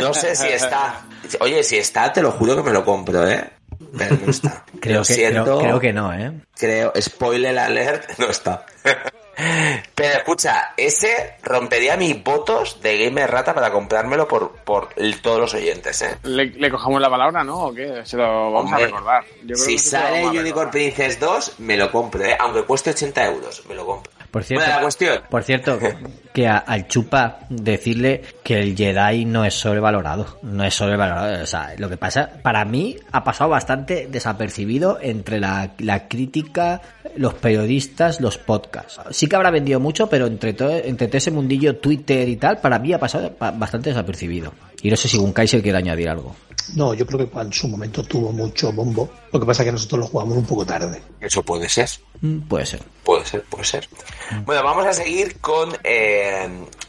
No 0.00 0.14
sé 0.14 0.34
si 0.34 0.48
está. 0.48 1.04
Oye, 1.40 1.62
si 1.62 1.76
está, 1.76 2.12
te 2.12 2.20
lo 2.20 2.32
juro 2.32 2.56
que 2.56 2.62
me 2.62 2.72
lo 2.72 2.84
compro, 2.84 3.28
¿eh? 3.28 3.50
Pero 3.96 4.18
no 4.24 4.30
está. 4.30 4.64
Creo 4.80 5.02
que, 5.02 5.14
siento. 5.14 5.44
creo, 5.44 5.58
creo 5.58 5.80
que 5.80 5.92
no, 5.92 6.12
¿eh? 6.12 6.32
Creo, 6.56 6.92
spoiler 7.00 7.58
alert, 7.58 8.18
no 8.18 8.28
está. 8.28 8.66
Pero 9.94 10.18
escucha, 10.18 10.74
ese 10.76 11.36
rompería 11.42 11.96
mis 11.96 12.22
votos 12.22 12.80
de 12.82 13.04
Gamer 13.04 13.30
Rata 13.30 13.54
para 13.54 13.70
comprármelo 13.72 14.28
por, 14.28 14.52
por 14.56 14.88
todos 15.22 15.40
los 15.40 15.54
oyentes, 15.54 16.02
¿eh? 16.02 16.18
¿Le, 16.24 16.46
le 16.46 16.70
cogemos 16.70 17.00
la 17.00 17.08
palabra, 17.10 17.42
no? 17.42 17.66
¿O 17.66 17.74
qué? 17.74 18.02
Se 18.04 18.16
lo 18.16 18.52
vamos 18.52 18.64
Hombre, 18.72 18.84
a 18.84 18.86
recordar. 18.86 19.24
Yo 19.42 19.54
creo 19.54 19.56
si 19.56 19.72
que 19.72 19.78
sale 19.78 20.26
Unicorn. 20.26 20.70
Princess 20.70 21.18
2, 21.18 21.60
me 21.60 21.76
lo 21.76 21.90
compro, 21.90 22.24
¿eh? 22.24 22.36
Aunque 22.38 22.64
cueste 22.64 22.90
80 22.90 23.24
euros, 23.26 23.62
me 23.66 23.74
lo 23.74 23.86
compro. 23.86 24.12
Por 24.32 24.42
cierto, 24.44 24.64
Bueno, 24.64 24.76
la 24.76 24.82
cuestión. 24.82 25.20
por 25.30 25.42
cierto, 25.44 25.78
que 26.32 26.48
a- 26.48 26.56
al 26.56 26.88
Chupa 26.88 27.40
decirle 27.50 28.22
que 28.42 28.58
el 28.58 28.74
Jedi 28.76 29.26
no 29.26 29.44
es 29.44 29.52
sobrevalorado, 29.54 30.38
no 30.42 30.64
es 30.64 30.72
sobrevalorado, 30.74 31.42
o 31.42 31.46
sea, 31.46 31.74
lo 31.76 31.88
que 31.90 31.98
pasa, 31.98 32.30
para 32.42 32.64
mí 32.64 32.96
ha 33.12 33.22
pasado 33.22 33.50
bastante 33.50 34.08
desapercibido 34.10 34.98
entre 35.02 35.38
la, 35.38 35.72
la 35.78 36.08
crítica, 36.08 36.80
los 37.16 37.34
periodistas, 37.34 38.20
los 38.22 38.38
podcasts. 38.38 38.98
Sí 39.10 39.26
que 39.28 39.36
habrá 39.36 39.50
vendido 39.50 39.78
mucho, 39.78 40.08
pero 40.08 40.26
entre 40.26 40.54
todo, 40.54 40.70
entre 40.78 41.06
todo 41.08 41.18
ese 41.18 41.30
mundillo 41.30 41.76
Twitter 41.76 42.26
y 42.28 42.36
tal, 42.36 42.58
para 42.58 42.78
mí 42.78 42.92
ha 42.94 42.98
pasado 42.98 43.32
pa- 43.34 43.50
bastante 43.50 43.90
desapercibido. 43.90 44.54
Y 44.82 44.90
no 44.90 44.96
sé 44.96 45.08
si 45.08 45.32
Kaiser 45.32 45.62
quiere 45.62 45.78
añadir 45.78 46.08
algo. 46.08 46.34
No, 46.74 46.94
yo 46.94 47.06
creo 47.06 47.28
que 47.28 47.40
en 47.40 47.52
su 47.52 47.68
momento 47.68 48.02
tuvo 48.02 48.32
mucho 48.32 48.72
bombo. 48.72 49.08
Lo 49.32 49.40
que 49.40 49.46
pasa 49.46 49.62
es 49.62 49.66
que 49.66 49.72
nosotros 49.72 50.00
lo 50.00 50.06
jugamos 50.06 50.36
un 50.36 50.44
poco 50.44 50.64
tarde. 50.64 51.02
Eso 51.20 51.42
puede 51.42 51.68
ser. 51.68 51.88
Mm, 52.20 52.40
Puede 52.40 52.66
ser. 52.66 52.82
Puede 53.04 53.24
ser, 53.26 53.42
puede 53.44 53.64
ser. 53.64 53.88
Bueno, 54.44 54.62
vamos 54.62 54.86
a 54.86 54.92
seguir 54.92 55.40
con 55.40 55.76
eh, 55.82 56.48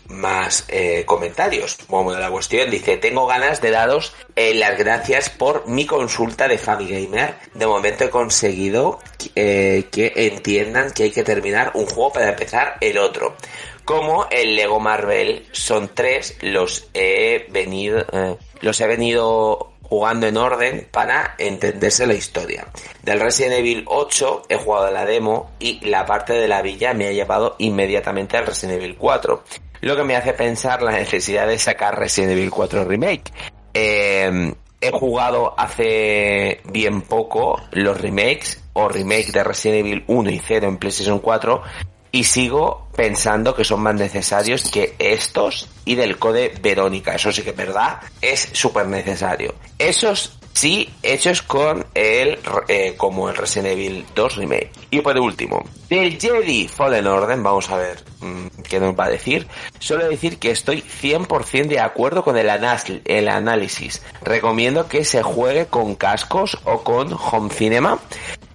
más 0.10 0.65
eh, 0.68 1.03
comentarios. 1.06 1.78
Bueno, 1.88 2.20
la 2.20 2.30
cuestión 2.30 2.70
dice, 2.70 2.98
tengo 2.98 3.26
ganas 3.28 3.61
de 3.61 3.72
daros 3.72 4.14
eh, 4.36 4.53
las 4.53 4.78
gracias 4.78 5.30
por 5.30 5.68
mi 5.68 5.86
consulta 5.86 6.48
de 6.48 6.57
Famigamer. 6.57 7.36
De 7.53 7.65
momento 7.68 8.03
he 8.06 8.10
conseguido 8.10 8.99
eh, 9.36 9.88
que 9.91 10.14
entiendan 10.15 10.91
que 10.91 11.03
hay 11.03 11.11
que 11.11 11.24
terminar 11.24 11.72
un 11.74 11.86
juego 11.86 12.14
para 12.14 12.30
empezar 12.30 12.78
el 12.80 12.98
otro. 12.98 13.36
Como 13.85 14.27
el 14.31 14.55
Lego 14.55 14.80
Marvel 14.80 15.45
son 15.51 15.89
tres, 15.93 16.38
los 16.41 16.89
he 16.93 17.47
venido, 17.49 17.99
eh, 18.14 18.38
los 18.61 18.80
he 18.80 18.88
venido 18.88 19.73
jugando 19.81 20.26
en 20.26 20.38
orden 20.38 20.88
para 20.89 21.35
entenderse 21.38 22.07
la 22.07 22.14
historia. 22.14 22.65
Del 23.03 23.19
Resident 23.19 23.55
Evil 23.55 23.84
8 23.85 24.43
he 24.49 24.55
jugado 24.55 24.89
la 24.89 25.05
demo 25.05 25.51
y 25.60 25.85
la 25.85 26.05
parte 26.05 26.34
de 26.34 26.47
la 26.47 26.61
villa 26.61 26.93
me 26.93 27.07
ha 27.07 27.11
llevado 27.11 27.55
inmediatamente 27.60 28.38
al 28.38 28.45
Resident 28.45 28.81
Evil 28.81 28.95
4. 28.97 29.43
Lo 29.81 29.95
que 29.97 30.03
me 30.03 30.15
hace 30.15 30.34
pensar 30.34 30.81
la 30.81 30.91
necesidad 30.91 31.45
de 31.45 31.60
sacar 31.60 31.99
Resident 31.99 32.31
Evil 32.31 32.51
4 32.51 32.85
Remake. 32.85 33.34
Eh, 33.73 34.53
he 34.80 34.91
jugado 34.91 35.53
hace 35.57 36.61
bien 36.65 37.01
poco 37.01 37.61
los 37.72 37.99
remakes 37.99 38.64
o 38.73 38.89
remake 38.89 39.31
de 39.31 39.43
Resident 39.43 39.85
Evil 39.85 40.03
1 40.07 40.30
y 40.30 40.39
0 40.39 40.68
en 40.68 40.77
PlayStation 40.77 41.19
4 41.19 41.61
y 42.14 42.23
sigo 42.26 42.88
pensando 42.95 43.56
que 43.56 43.65
son 43.65 43.81
más 43.81 43.95
necesarios 43.95 44.69
que 44.69 44.95
estos 44.99 45.68
y 45.84 45.95
del 45.95 46.19
code 46.19 46.53
Verónica. 46.61 47.15
Eso 47.15 47.31
sí 47.31 47.41
que 47.41 47.49
es 47.49 47.56
verdad, 47.56 47.99
es 48.22 48.49
súper 48.53 48.88
necesario. 48.88 49.56
Esos 49.80 50.38
sí 50.53 50.88
hechos 51.02 51.41
con 51.41 51.84
el 51.95 52.38
eh, 52.68 52.94
como 52.98 53.30
el 53.30 53.35
Resident 53.35 53.73
Evil 53.73 54.06
2 54.14 54.35
remake. 54.35 54.69
Y 54.91 55.02
por 55.02 55.18
último, 55.18 55.64
del 55.90 56.19
Jedi 56.22 56.68
Fallen 56.68 57.07
Order, 57.07 57.40
vamos 57.40 57.68
a 57.72 57.77
ver 57.77 58.03
mm, 58.22 58.61
qué 58.61 58.80
nos 58.80 58.98
va 58.98 59.06
a 59.06 59.10
decir. 59.10 59.48
Solo 59.80 60.07
decir 60.07 60.38
que 60.38 60.52
estoy 60.52 60.84
100% 60.84 61.68
de 61.68 61.80
acuerdo 61.80 62.23
con 62.23 62.38
el 62.38 62.48
análisis. 63.27 64.03
Recomiendo 64.22 64.88
que 64.88 65.03
se 65.03 65.23
juegue 65.23 65.65
con 65.65 65.95
cascos 65.95 66.60
o 66.64 66.84
con 66.84 67.11
home 67.11 67.49
cinema. 67.49 67.99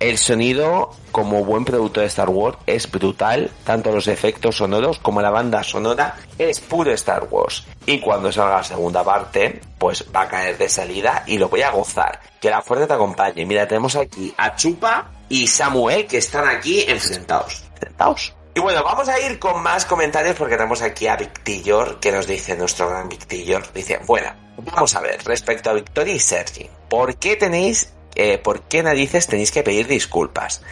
El 0.00 0.16
sonido, 0.16 0.90
como 1.10 1.44
buen 1.44 1.64
producto 1.64 2.00
de 2.00 2.06
Star 2.06 2.28
Wars, 2.30 2.58
es 2.66 2.88
brutal. 2.88 3.50
Tanto 3.64 3.90
los 3.90 4.06
efectos 4.06 4.56
sonoros 4.56 5.00
como 5.00 5.20
la 5.20 5.30
banda 5.30 5.64
sonora 5.64 6.16
es 6.38 6.60
puro 6.60 6.92
Star 6.92 7.26
Wars. 7.28 7.64
Y 7.84 7.98
cuando 7.98 8.30
salga 8.30 8.58
la 8.58 8.64
segunda 8.64 9.02
parte, 9.02 9.60
pues 9.76 10.04
va 10.14 10.22
a 10.22 10.28
caer 10.28 10.56
de 10.56 10.68
salida 10.68 11.24
y 11.26 11.38
lo 11.38 11.48
voy 11.48 11.62
a 11.62 11.70
gozar. 11.70 12.20
Que 12.40 12.50
la 12.50 12.62
fuerza 12.62 12.86
te 12.86 12.94
acompañe. 12.94 13.44
Mira, 13.44 13.66
tenemos 13.66 13.96
aquí 13.96 14.32
a 14.36 14.54
Chupa 14.54 15.10
y 15.28 15.48
Samuel 15.48 16.06
que 16.06 16.18
están 16.18 16.46
aquí 16.46 16.84
enfrentados. 16.86 17.64
Enfrentados. 17.72 18.34
Y 18.54 18.60
bueno, 18.60 18.82
vamos 18.82 19.08
a 19.08 19.20
ir 19.20 19.38
con 19.38 19.62
más 19.62 19.84
comentarios 19.84 20.36
porque 20.36 20.56
tenemos 20.56 20.82
aquí 20.82 21.06
a 21.06 21.16
Victillor 21.16 22.00
que 22.00 22.10
nos 22.10 22.26
dice, 22.26 22.56
nuestro 22.56 22.88
gran 22.88 23.08
Victillor, 23.08 23.72
dice, 23.72 24.00
bueno, 24.04 24.32
vamos 24.58 24.96
a 24.96 25.00
ver, 25.00 25.22
respecto 25.24 25.70
a 25.70 25.74
Victoria 25.74 26.14
y 26.14 26.18
Sergi, 26.18 26.68
¿por 26.88 27.16
qué 27.18 27.36
tenéis, 27.36 27.92
eh, 28.14 28.38
por 28.38 28.62
qué 28.62 28.82
narices 28.82 29.26
tenéis 29.26 29.50
que 29.50 29.62
pedir 29.62 29.86
disculpas? 29.86 30.62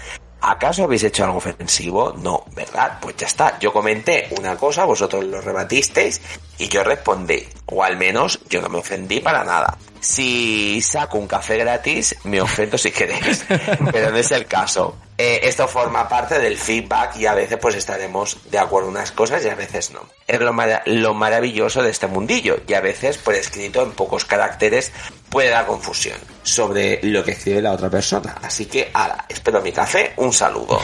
¿Acaso 0.40 0.84
habéis 0.84 1.02
hecho 1.02 1.24
algo 1.24 1.38
ofensivo? 1.38 2.14
No, 2.18 2.44
¿verdad? 2.54 2.98
Pues 3.00 3.16
ya 3.16 3.26
está. 3.26 3.58
Yo 3.58 3.72
comenté 3.72 4.28
una 4.38 4.56
cosa, 4.56 4.84
vosotros 4.84 5.24
lo 5.24 5.40
rebatisteis 5.40 6.20
y 6.58 6.68
yo 6.68 6.82
respondí. 6.84 7.46
O 7.66 7.82
al 7.82 7.96
menos 7.96 8.40
yo 8.48 8.60
no 8.60 8.68
me 8.68 8.78
ofendí 8.78 9.20
para 9.20 9.44
nada. 9.44 9.76
Si 10.00 10.80
saco 10.82 11.18
un 11.18 11.26
café 11.26 11.58
gratis, 11.58 12.16
me 12.24 12.40
ofendo 12.40 12.78
si 12.78 12.92
queréis. 12.92 13.44
Pero 13.92 14.10
no 14.10 14.16
es 14.16 14.30
el 14.30 14.46
caso. 14.46 14.96
Eh, 15.18 15.40
esto 15.44 15.66
forma 15.66 16.08
parte 16.08 16.38
del 16.38 16.58
feedback 16.58 17.16
y 17.16 17.26
a 17.26 17.34
veces 17.34 17.58
pues 17.58 17.74
estaremos 17.74 18.38
de 18.50 18.58
acuerdo 18.58 18.88
en 18.88 18.96
unas 18.96 19.12
cosas 19.12 19.44
y 19.44 19.48
a 19.48 19.54
veces 19.54 19.90
no. 19.90 20.00
Es 20.26 20.38
lo, 20.40 20.54
lo 20.84 21.14
maravilloso 21.14 21.82
de 21.82 21.90
este 21.90 22.06
mundillo 22.06 22.58
y 22.68 22.74
a 22.74 22.80
veces 22.80 23.16
por 23.16 23.34
escrito 23.34 23.82
en 23.82 23.92
pocos 23.92 24.26
caracteres 24.26 24.92
puede 25.30 25.50
dar 25.50 25.66
confusión 25.66 26.18
sobre 26.42 27.00
lo 27.02 27.24
que 27.24 27.32
escribe 27.32 27.62
la 27.62 27.72
otra 27.72 27.88
persona. 27.88 28.36
Así 28.42 28.66
que, 28.66 28.90
ala, 28.92 29.24
espero 29.28 29.62
mi 29.62 29.72
café, 29.72 30.12
un 30.16 30.32
saludo. 30.32 30.80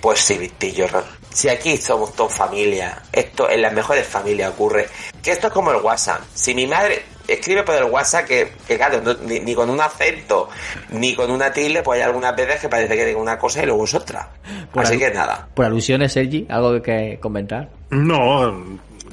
Pues 0.00 0.18
sí, 0.20 0.38
Victillo, 0.38 0.86
si 1.32 1.48
aquí 1.48 1.76
somos 1.76 2.14
todos 2.14 2.32
familia, 2.32 3.02
esto 3.12 3.48
en 3.50 3.62
las 3.62 3.72
mejores 3.72 4.06
familias 4.06 4.50
ocurre, 4.52 4.88
que 5.22 5.32
esto 5.32 5.48
es 5.48 5.52
como 5.52 5.70
el 5.72 5.76
WhatsApp. 5.82 6.22
Si 6.34 6.54
mi 6.54 6.66
madre 6.66 7.02
escribe 7.28 7.62
por 7.62 7.74
el 7.74 7.84
WhatsApp 7.84 8.24
que, 8.26 8.52
que 8.66 8.76
claro, 8.78 9.00
no- 9.02 9.14
ni, 9.14 9.40
ni 9.40 9.54
con 9.54 9.68
un 9.68 9.80
acento, 9.80 10.48
ni 10.90 11.14
con 11.14 11.30
una 11.30 11.52
tilde, 11.52 11.82
pues 11.82 11.98
hay 12.00 12.06
algunas 12.06 12.34
veces 12.34 12.60
que 12.60 12.68
parece 12.70 12.96
que 12.96 13.04
diga 13.04 13.18
una 13.20 13.38
cosa 13.38 13.62
y 13.62 13.66
luego 13.66 13.84
es 13.84 13.94
otra. 13.94 14.30
Por 14.72 14.84
Así 14.84 14.98
que 14.98 15.10
nada. 15.10 15.48
Por 15.54 15.66
alusiones, 15.66 16.12
Sergi, 16.14 16.46
¿algo 16.48 16.80
que 16.82 17.18
comentar? 17.20 17.68
No, 17.90 18.64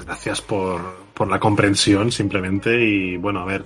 gracias 0.06 0.40
por, 0.40 0.80
por 1.12 1.28
la 1.28 1.38
comprensión 1.38 2.10
simplemente 2.10 2.70
y 2.80 3.16
bueno, 3.18 3.40
a 3.40 3.44
ver, 3.44 3.64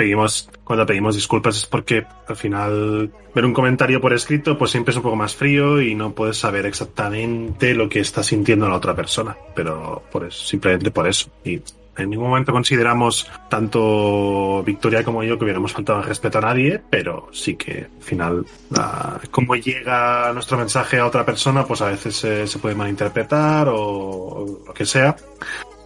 pedimos, 0.00 0.48
cuando 0.64 0.86
pedimos 0.86 1.14
disculpas 1.14 1.56
es 1.58 1.66
porque 1.66 2.06
al 2.26 2.36
final 2.36 3.10
ver 3.34 3.44
un 3.44 3.52
comentario 3.52 4.00
por 4.00 4.12
escrito 4.14 4.56
pues 4.56 4.70
siempre 4.70 4.92
es 4.92 4.96
un 4.96 5.02
poco 5.02 5.16
más 5.16 5.34
frío 5.34 5.80
y 5.82 5.94
no 5.94 6.12
puedes 6.12 6.38
saber 6.38 6.64
exactamente 6.66 7.74
lo 7.74 7.88
que 7.88 8.00
está 8.00 8.22
sintiendo 8.22 8.66
la 8.68 8.76
otra 8.76 8.94
persona, 8.96 9.36
pero 9.54 10.02
por 10.10 10.24
eso, 10.24 10.44
simplemente 10.46 10.90
por 10.90 11.06
eso. 11.06 11.28
Y 11.44 11.60
en 11.98 12.08
ningún 12.08 12.28
momento 12.28 12.50
consideramos 12.52 13.28
tanto 13.50 14.62
Victoria 14.64 15.04
como 15.04 15.22
yo 15.22 15.36
que 15.36 15.44
hubiéramos 15.44 15.72
faltado 15.72 15.98
al 15.98 16.04
respeto 16.06 16.38
a 16.38 16.40
nadie, 16.40 16.80
pero 16.88 17.28
sí 17.32 17.56
que 17.56 17.88
al 17.98 18.02
final 18.02 18.46
la- 18.70 19.20
cómo 19.30 19.54
llega 19.54 20.32
nuestro 20.32 20.56
mensaje 20.56 20.98
a 20.98 21.06
otra 21.06 21.26
persona, 21.26 21.66
pues 21.66 21.82
a 21.82 21.86
veces 21.90 22.24
eh, 22.24 22.46
se 22.46 22.58
puede 22.58 22.74
malinterpretar 22.74 23.68
o 23.70 24.62
lo 24.66 24.72
que 24.72 24.86
sea. 24.86 25.14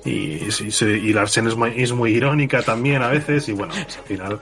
Y, 0.04 0.50
sí, 0.50 0.70
sí, 0.70 0.84
y 0.84 1.12
la 1.14 1.22
Arsene 1.22 1.48
es 1.48 1.56
muy, 1.56 1.72
es 1.82 1.92
muy 1.92 2.12
irónica 2.14 2.60
también 2.62 3.00
a 3.02 3.08
veces, 3.08 3.48
y 3.48 3.52
bueno, 3.52 3.72
pues 3.72 3.96
al 3.96 4.04
final, 4.04 4.38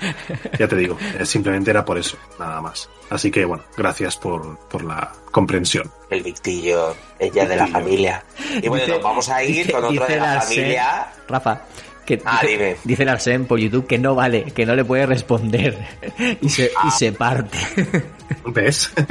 ya 0.58 0.66
te 0.66 0.74
digo, 0.74 0.98
simplemente 1.24 1.70
era 1.70 1.84
por 1.84 1.98
eso, 1.98 2.16
nada 2.38 2.60
más. 2.60 2.88
Así 3.10 3.30
que 3.30 3.44
bueno, 3.44 3.62
gracias 3.76 4.16
por, 4.16 4.58
por 4.68 4.82
la 4.82 5.12
comprensión. 5.30 5.88
El 6.10 6.22
Victillo, 6.24 6.96
ella 7.18 7.46
de 7.46 7.56
la 7.56 7.66
familia. 7.68 8.24
Y 8.60 8.66
bueno, 8.68 8.84
Dice- 8.84 8.96
nos 8.96 9.02
vamos 9.04 9.28
a 9.28 9.44
ir 9.44 9.56
dice- 9.58 9.72
con 9.72 9.84
otro 9.84 10.04
de 10.06 10.16
la 10.16 10.32
el 10.34 10.40
Arsén- 10.40 10.42
familia. 10.48 11.06
Rafa, 11.28 11.60
que 12.04 12.20
Ah, 12.24 12.40
dice, 12.42 12.52
dime. 12.52 12.76
dice 12.82 13.02
el 13.04 13.08
Arsén 13.10 13.44
por 13.46 13.60
YouTube 13.60 13.86
que 13.86 13.98
no 13.98 14.16
vale, 14.16 14.44
que 14.46 14.66
no 14.66 14.74
le 14.74 14.84
puede 14.84 15.06
responder 15.06 15.78
y 16.40 16.48
se, 16.48 16.72
Ah. 16.76 16.88
y 16.88 16.90
se 16.90 17.12
parte. 17.12 17.58
¿Ves? 18.46 18.90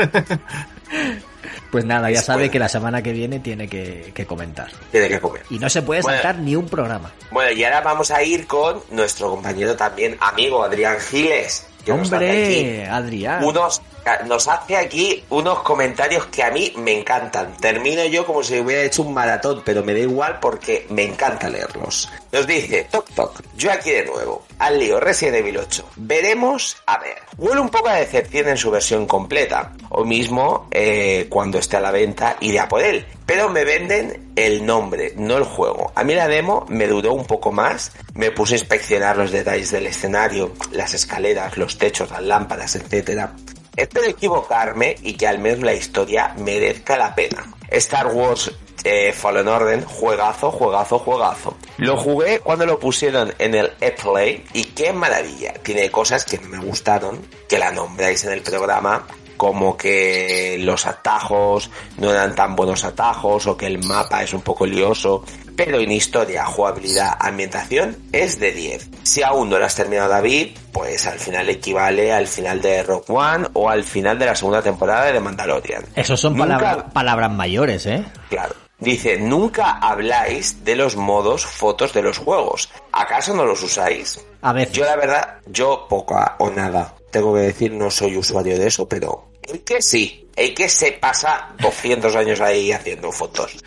Pues 1.72 1.86
nada, 1.86 2.10
ya 2.12 2.22
sabe 2.22 2.50
que 2.50 2.60
la 2.60 2.70
semana 2.70 3.02
que 3.02 3.12
viene 3.14 3.40
tiene 3.40 3.68
que, 3.68 4.12
que 4.14 4.26
comentar. 4.26 4.70
Tiene 4.92 5.08
que 5.10 5.20
comer. 5.20 5.44
Y 5.50 5.60
no 5.60 5.70
se 5.70 5.82
puede 5.82 6.02
Bueno. 6.02 6.18
saltar 6.18 6.40
ni 6.42 6.56
un 6.56 6.68
programa. 6.68 7.12
Bueno, 7.32 7.52
y 7.52 7.64
ahora 7.64 7.82
vamos 7.82 8.12
a 8.12 8.22
ir 8.24 8.46
con 8.48 8.82
nuestro 8.92 9.30
compañero 9.30 9.76
también, 9.76 10.18
amigo 10.20 10.64
Adrián 10.64 10.98
Giles. 11.00 11.68
Que 11.84 11.92
Hombre, 11.92 12.84
aquí 12.84 12.90
Adrián. 12.90 13.44
unos 13.44 13.82
nos 14.26 14.48
hace 14.48 14.78
aquí 14.78 15.24
unos 15.30 15.60
comentarios 15.60 16.26
que 16.28 16.44
a 16.44 16.52
mí 16.52 16.74
me 16.78 16.98
encantan. 16.98 17.56
Termino 17.58 18.04
yo 18.06 18.26
como 18.26 18.44
si 18.44 18.60
hubiera 18.60 18.84
hecho 18.84 19.04
un 19.04 19.14
maratón, 19.14 19.62
pero 19.64 19.84
me 19.84 19.94
da 19.94 20.00
igual 20.00 20.40
porque 20.40 20.88
me 20.90 21.04
encanta 21.04 21.50
leerlos. 21.50 22.10
Nos 22.32 22.48
dice, 22.48 22.88
toc 22.90 23.10
toc, 23.14 23.42
yo 23.56 23.72
aquí 23.72 23.92
de 23.92 24.06
nuevo, 24.06 24.46
al 24.60 24.80
lío 24.80 25.00
Resident 25.00 25.38
Evil 25.38 25.58
8. 25.58 25.90
Veremos, 25.98 26.78
a 26.86 26.98
ver, 27.00 27.18
huele 27.38 27.62
un 27.62 27.70
poco 27.70 27.90
a 27.90 27.96
decepción 27.96 28.50
en 28.50 28.58
su 28.58 28.72
versión 28.72 29.06
completa, 29.06 29.74
o 29.90 30.04
mismo 30.04 30.68
eh, 30.72 31.28
cuando 31.30 31.60
esté 31.60 31.78
a 31.78 31.82
la 31.82 31.92
venta 31.92 32.38
iré 32.40 32.60
a 32.60 32.68
por 32.68 32.82
él. 32.82 33.06
Pero 33.32 33.48
me 33.48 33.64
venden 33.64 34.34
el 34.36 34.66
nombre, 34.66 35.14
no 35.16 35.38
el 35.38 35.46
juego. 35.46 35.94
A 35.96 36.04
mí 36.04 36.14
la 36.14 36.28
demo 36.28 36.66
me 36.68 36.86
duró 36.86 37.14
un 37.14 37.24
poco 37.24 37.54
más, 37.54 37.94
me 38.14 38.30
puse 38.30 38.56
a 38.56 38.58
inspeccionar 38.58 39.16
los 39.16 39.32
detalles 39.32 39.72
del 39.72 39.88
escenario, 39.88 40.52
las 40.74 40.94
escaleras, 40.94 41.56
los 41.56 41.78
techos, 41.78 42.12
las 42.12 42.24
lámparas, 42.24 42.76
etcétera. 42.76 43.34
Espero 43.78 44.08
equivocarme 44.08 44.98
y 45.02 45.14
que 45.14 45.28
al 45.28 45.40
menos 45.40 45.62
la 45.62 45.74
historia 45.74 46.36
merezca 46.40 46.98
la 46.98 47.16
pena. 47.16 47.46
Star 47.70 48.08
Wars 48.08 48.52
eh, 48.84 49.14
Fallen 49.14 49.48
Order, 49.48 49.86
juegazo, 49.86 50.52
juegazo, 50.52 51.00
juegazo. 51.00 51.56
Lo 51.78 51.96
jugué 51.96 52.40
cuando 52.40 52.66
lo 52.66 52.80
pusieron 52.80 53.34
en 53.40 53.56
el 53.56 53.72
E-Play 53.80 54.44
y 54.54 54.66
qué 54.66 54.92
maravilla. 54.92 55.54
Tiene 55.54 55.90
cosas 55.90 56.26
que 56.26 56.38
me 56.40 56.58
gustaron, 56.58 57.26
que 57.48 57.58
la 57.58 57.72
nombráis 57.72 58.26
en 58.26 58.34
el 58.34 58.42
programa, 58.42 59.08
como 59.42 59.76
que 59.76 60.58
los 60.60 60.86
atajos 60.86 61.72
no 61.98 62.12
eran 62.12 62.36
tan 62.36 62.56
buenos 62.56 62.84
atajos 62.84 63.48
o 63.48 63.58
que 63.58 63.66
el 63.66 63.84
mapa 63.84 64.22
es 64.22 64.36
un 64.36 64.42
poco 64.42 64.68
lioso. 64.68 65.24
Pero 65.56 65.80
en 65.80 65.92
historia, 65.92 66.46
jugabilidad, 66.46 67.18
ambientación 67.20 67.98
es 68.12 68.40
de 68.40 68.52
10. 68.52 68.90
Si 69.02 69.24
aún 69.24 69.50
no 69.50 69.58
lo 69.58 69.66
has 69.66 69.74
terminado 69.74 70.10
David, 70.10 70.56
pues 70.72 71.08
al 71.08 71.18
final 71.18 71.50
equivale 71.50 72.14
al 72.14 72.28
final 72.28 72.62
de 72.62 72.84
Rock 72.84 73.10
One 73.10 73.48
o 73.54 73.68
al 73.68 73.84
final 73.84 74.20
de 74.20 74.28
la 74.28 74.36
segunda 74.36 74.62
temporada 74.62 75.06
de 75.06 75.14
The 75.14 75.20
Mandalorian. 75.22 75.86
Esos 75.96 76.20
son 76.20 76.38
Nunca- 76.38 76.60
palabra- 76.60 76.90
palabras 76.94 77.32
mayores, 77.32 77.88
¿eh? 77.88 78.06
Claro. 78.30 78.54
Dice, 78.78 79.18
nunca 79.18 79.72
habláis 79.80 80.64
de 80.64 80.76
los 80.76 80.96
modos 80.96 81.46
fotos 81.48 81.94
de 81.94 82.04
los 82.04 82.20
juegos. 82.20 82.70
¿Acaso 82.92 83.34
no 83.34 83.44
los 83.46 83.64
usáis? 83.64 84.20
A 84.44 84.54
veces. 84.54 84.74
Yo 84.76 84.86
la 84.86 84.96
verdad, 84.98 85.36
yo 85.48 85.88
poca 85.90 86.36
o 86.38 86.52
nada. 86.52 86.94
Tengo 87.12 87.34
que 87.34 87.42
decir, 87.42 87.74
no 87.74 87.92
soy 87.92 88.16
usuario 88.18 88.58
de 88.58 88.68
eso, 88.68 88.88
pero 88.88 89.31
el 89.44 89.62
que 89.64 89.82
sí. 89.82 90.30
El 90.36 90.54
que 90.54 90.70
se 90.70 90.94
pasa 90.94 91.50
200 91.60 92.16
años 92.16 92.40
ahí 92.40 92.72
haciendo 92.72 93.12
fotos. 93.12 93.58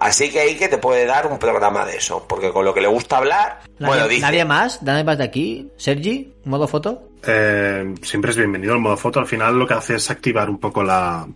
Así 0.00 0.30
que 0.30 0.40
hay 0.40 0.56
que 0.56 0.68
te 0.68 0.78
puede 0.78 1.04
dar 1.06 1.26
un 1.26 1.38
programa 1.38 1.84
de 1.84 1.96
eso, 1.96 2.26
porque 2.26 2.52
con 2.52 2.64
lo 2.64 2.74
que 2.74 2.80
le 2.80 2.88
gusta 2.88 3.18
hablar, 3.18 3.60
¿Nadie, 3.78 3.86
bueno, 3.86 4.08
dice, 4.08 4.22
nadie 4.22 4.44
más? 4.44 4.82
¿Nadie 4.82 5.04
más 5.04 5.18
de 5.18 5.24
aquí? 5.24 5.70
¿Sergi? 5.76 6.34
¿Modo 6.44 6.66
foto? 6.68 7.05
Eh, 7.26 7.94
siempre 8.02 8.30
es 8.30 8.36
bienvenido 8.36 8.74
el 8.74 8.80
modo 8.80 8.96
foto. 8.96 9.20
Al 9.20 9.26
final 9.26 9.58
lo 9.58 9.66
que 9.66 9.74
hace 9.74 9.96
es 9.96 10.10
activar 10.10 10.48
un 10.48 10.58
poco 10.58 10.82
la, 10.82 11.26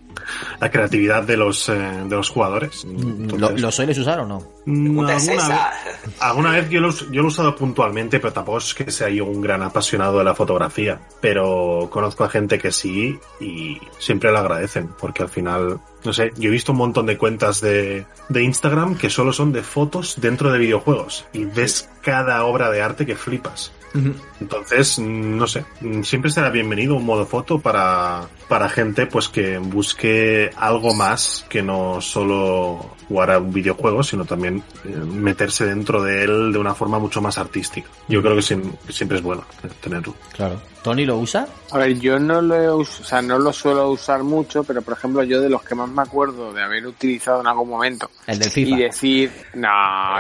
la 0.61 0.71
creatividad 0.71 1.23
de 1.23 1.37
los, 1.37 1.69
eh, 1.69 1.73
de 1.73 2.17
los 2.17 2.29
jugadores. 2.29 2.85
¿Lo, 2.85 2.91
Entonces, 2.91 3.61
lo 3.61 3.73
sueles 3.73 3.99
usar 3.99 4.21
o 4.21 4.27
no? 4.27 4.43
mm, 4.67 5.09
es 5.11 5.29
alguna, 5.29 5.43
esa. 5.43 5.71
vez, 5.71 6.15
alguna 6.21 6.51
vez 6.53 6.73
lo, 6.73 6.91
yo 6.91 7.07
lo 7.11 7.23
he 7.23 7.27
usado 7.27 7.57
puntualmente, 7.57 8.21
pero 8.21 8.33
tampoco 8.33 8.59
es 8.59 8.75
que 8.75 8.91
sea 8.91 9.09
yo 9.09 9.25
un 9.25 9.41
gran 9.41 9.63
apasionado 9.63 10.19
de 10.19 10.25
la 10.25 10.35
fotografía. 10.35 11.01
Pero 11.21 11.89
conozco 11.91 12.25
a 12.25 12.29
gente 12.29 12.59
que 12.59 12.73
sí 12.73 13.19
y 13.41 13.79
siempre 13.99 14.31
lo 14.31 14.39
agradecen, 14.39 14.91
porque 14.99 15.23
al 15.23 15.29
final, 15.29 15.81
no 16.05 16.13
sé, 16.13 16.33
yo 16.37 16.49
he 16.49 16.53
visto 16.53 16.73
un 16.73 16.79
montón 16.79 17.07
de 17.07 17.19
cuentas 17.19 17.61
de, 17.61 18.07
de 18.29 18.43
Instagram 18.43 18.97
que 18.97 19.11
solo 19.11 19.33
son 19.33 19.53
de 19.53 19.63
fotos 19.63 20.21
dentro 20.21 20.53
de 20.53 20.59
videojuegos 20.59 21.27
y 21.33 21.45
ves 21.45 21.89
cada 22.03 22.45
obra 22.45 22.71
de 22.71 22.83
arte 22.83 23.07
que 23.07 23.17
flipas. 23.17 23.73
Entonces, 24.41 24.99
mm, 24.99 25.37
no 25.37 25.47
sé, 25.47 25.65
mm, 25.81 26.03
siempre 26.03 26.31
será 26.31 26.51
bienvenido 26.51 26.95
un 26.97 27.05
modo 27.05 27.27
foto 27.27 27.59
para, 27.59 28.23
para 28.49 28.69
gente 28.69 29.07
pues 29.07 29.29
que 29.29 29.59
busque 29.59 30.51
algo 30.57 30.95
más 30.95 31.45
que 31.49 31.63
no 31.63 32.01
solo 32.01 32.95
jugar 33.09 33.33
a 33.33 33.39
un 33.39 33.53
videojuego, 33.53 34.03
sino 34.03 34.25
también 34.25 34.63
eh, 34.85 34.89
meterse 34.97 35.67
dentro 35.67 36.03
de 36.03 36.25
él 36.25 36.53
de 36.53 36.59
una 36.59 36.75
forma 36.75 36.99
mucho 36.99 37.21
más 37.21 37.39
artística. 37.39 37.89
Yo 38.09 38.23
creo 38.23 38.35
que, 38.37 38.41
siem- 38.43 38.73
que 38.87 38.93
siempre 38.93 39.19
es 39.19 39.23
bueno 39.23 39.45
tenerlo. 39.83 40.15
Claro. 40.33 40.61
¿Tony 40.83 41.05
lo 41.05 41.19
usa? 41.19 41.47
A 41.73 41.77
ver, 41.79 41.99
yo 42.01 42.19
no 42.19 42.41
lo, 42.41 42.55
he 42.55 42.73
us- 42.73 43.01
o 43.01 43.05
sea, 43.05 43.21
no 43.21 43.39
lo 43.39 43.53
suelo 43.53 43.91
usar 43.91 44.23
mucho, 44.23 44.65
pero 44.65 44.81
por 44.81 44.95
ejemplo 44.95 45.23
yo 45.25 45.39
de 45.43 45.51
los 45.51 45.63
que 45.63 45.75
más 45.75 45.91
me 45.91 46.01
acuerdo 46.01 46.55
de 46.55 46.63
haber 46.63 46.87
utilizado 46.87 47.43
en 47.43 47.49
algún 47.49 47.69
momento 47.69 48.11
El 48.27 48.39
del 48.39 48.51
FIFA. 48.51 48.71
y 48.71 48.83
decir, 48.85 49.31
no, 49.55 49.69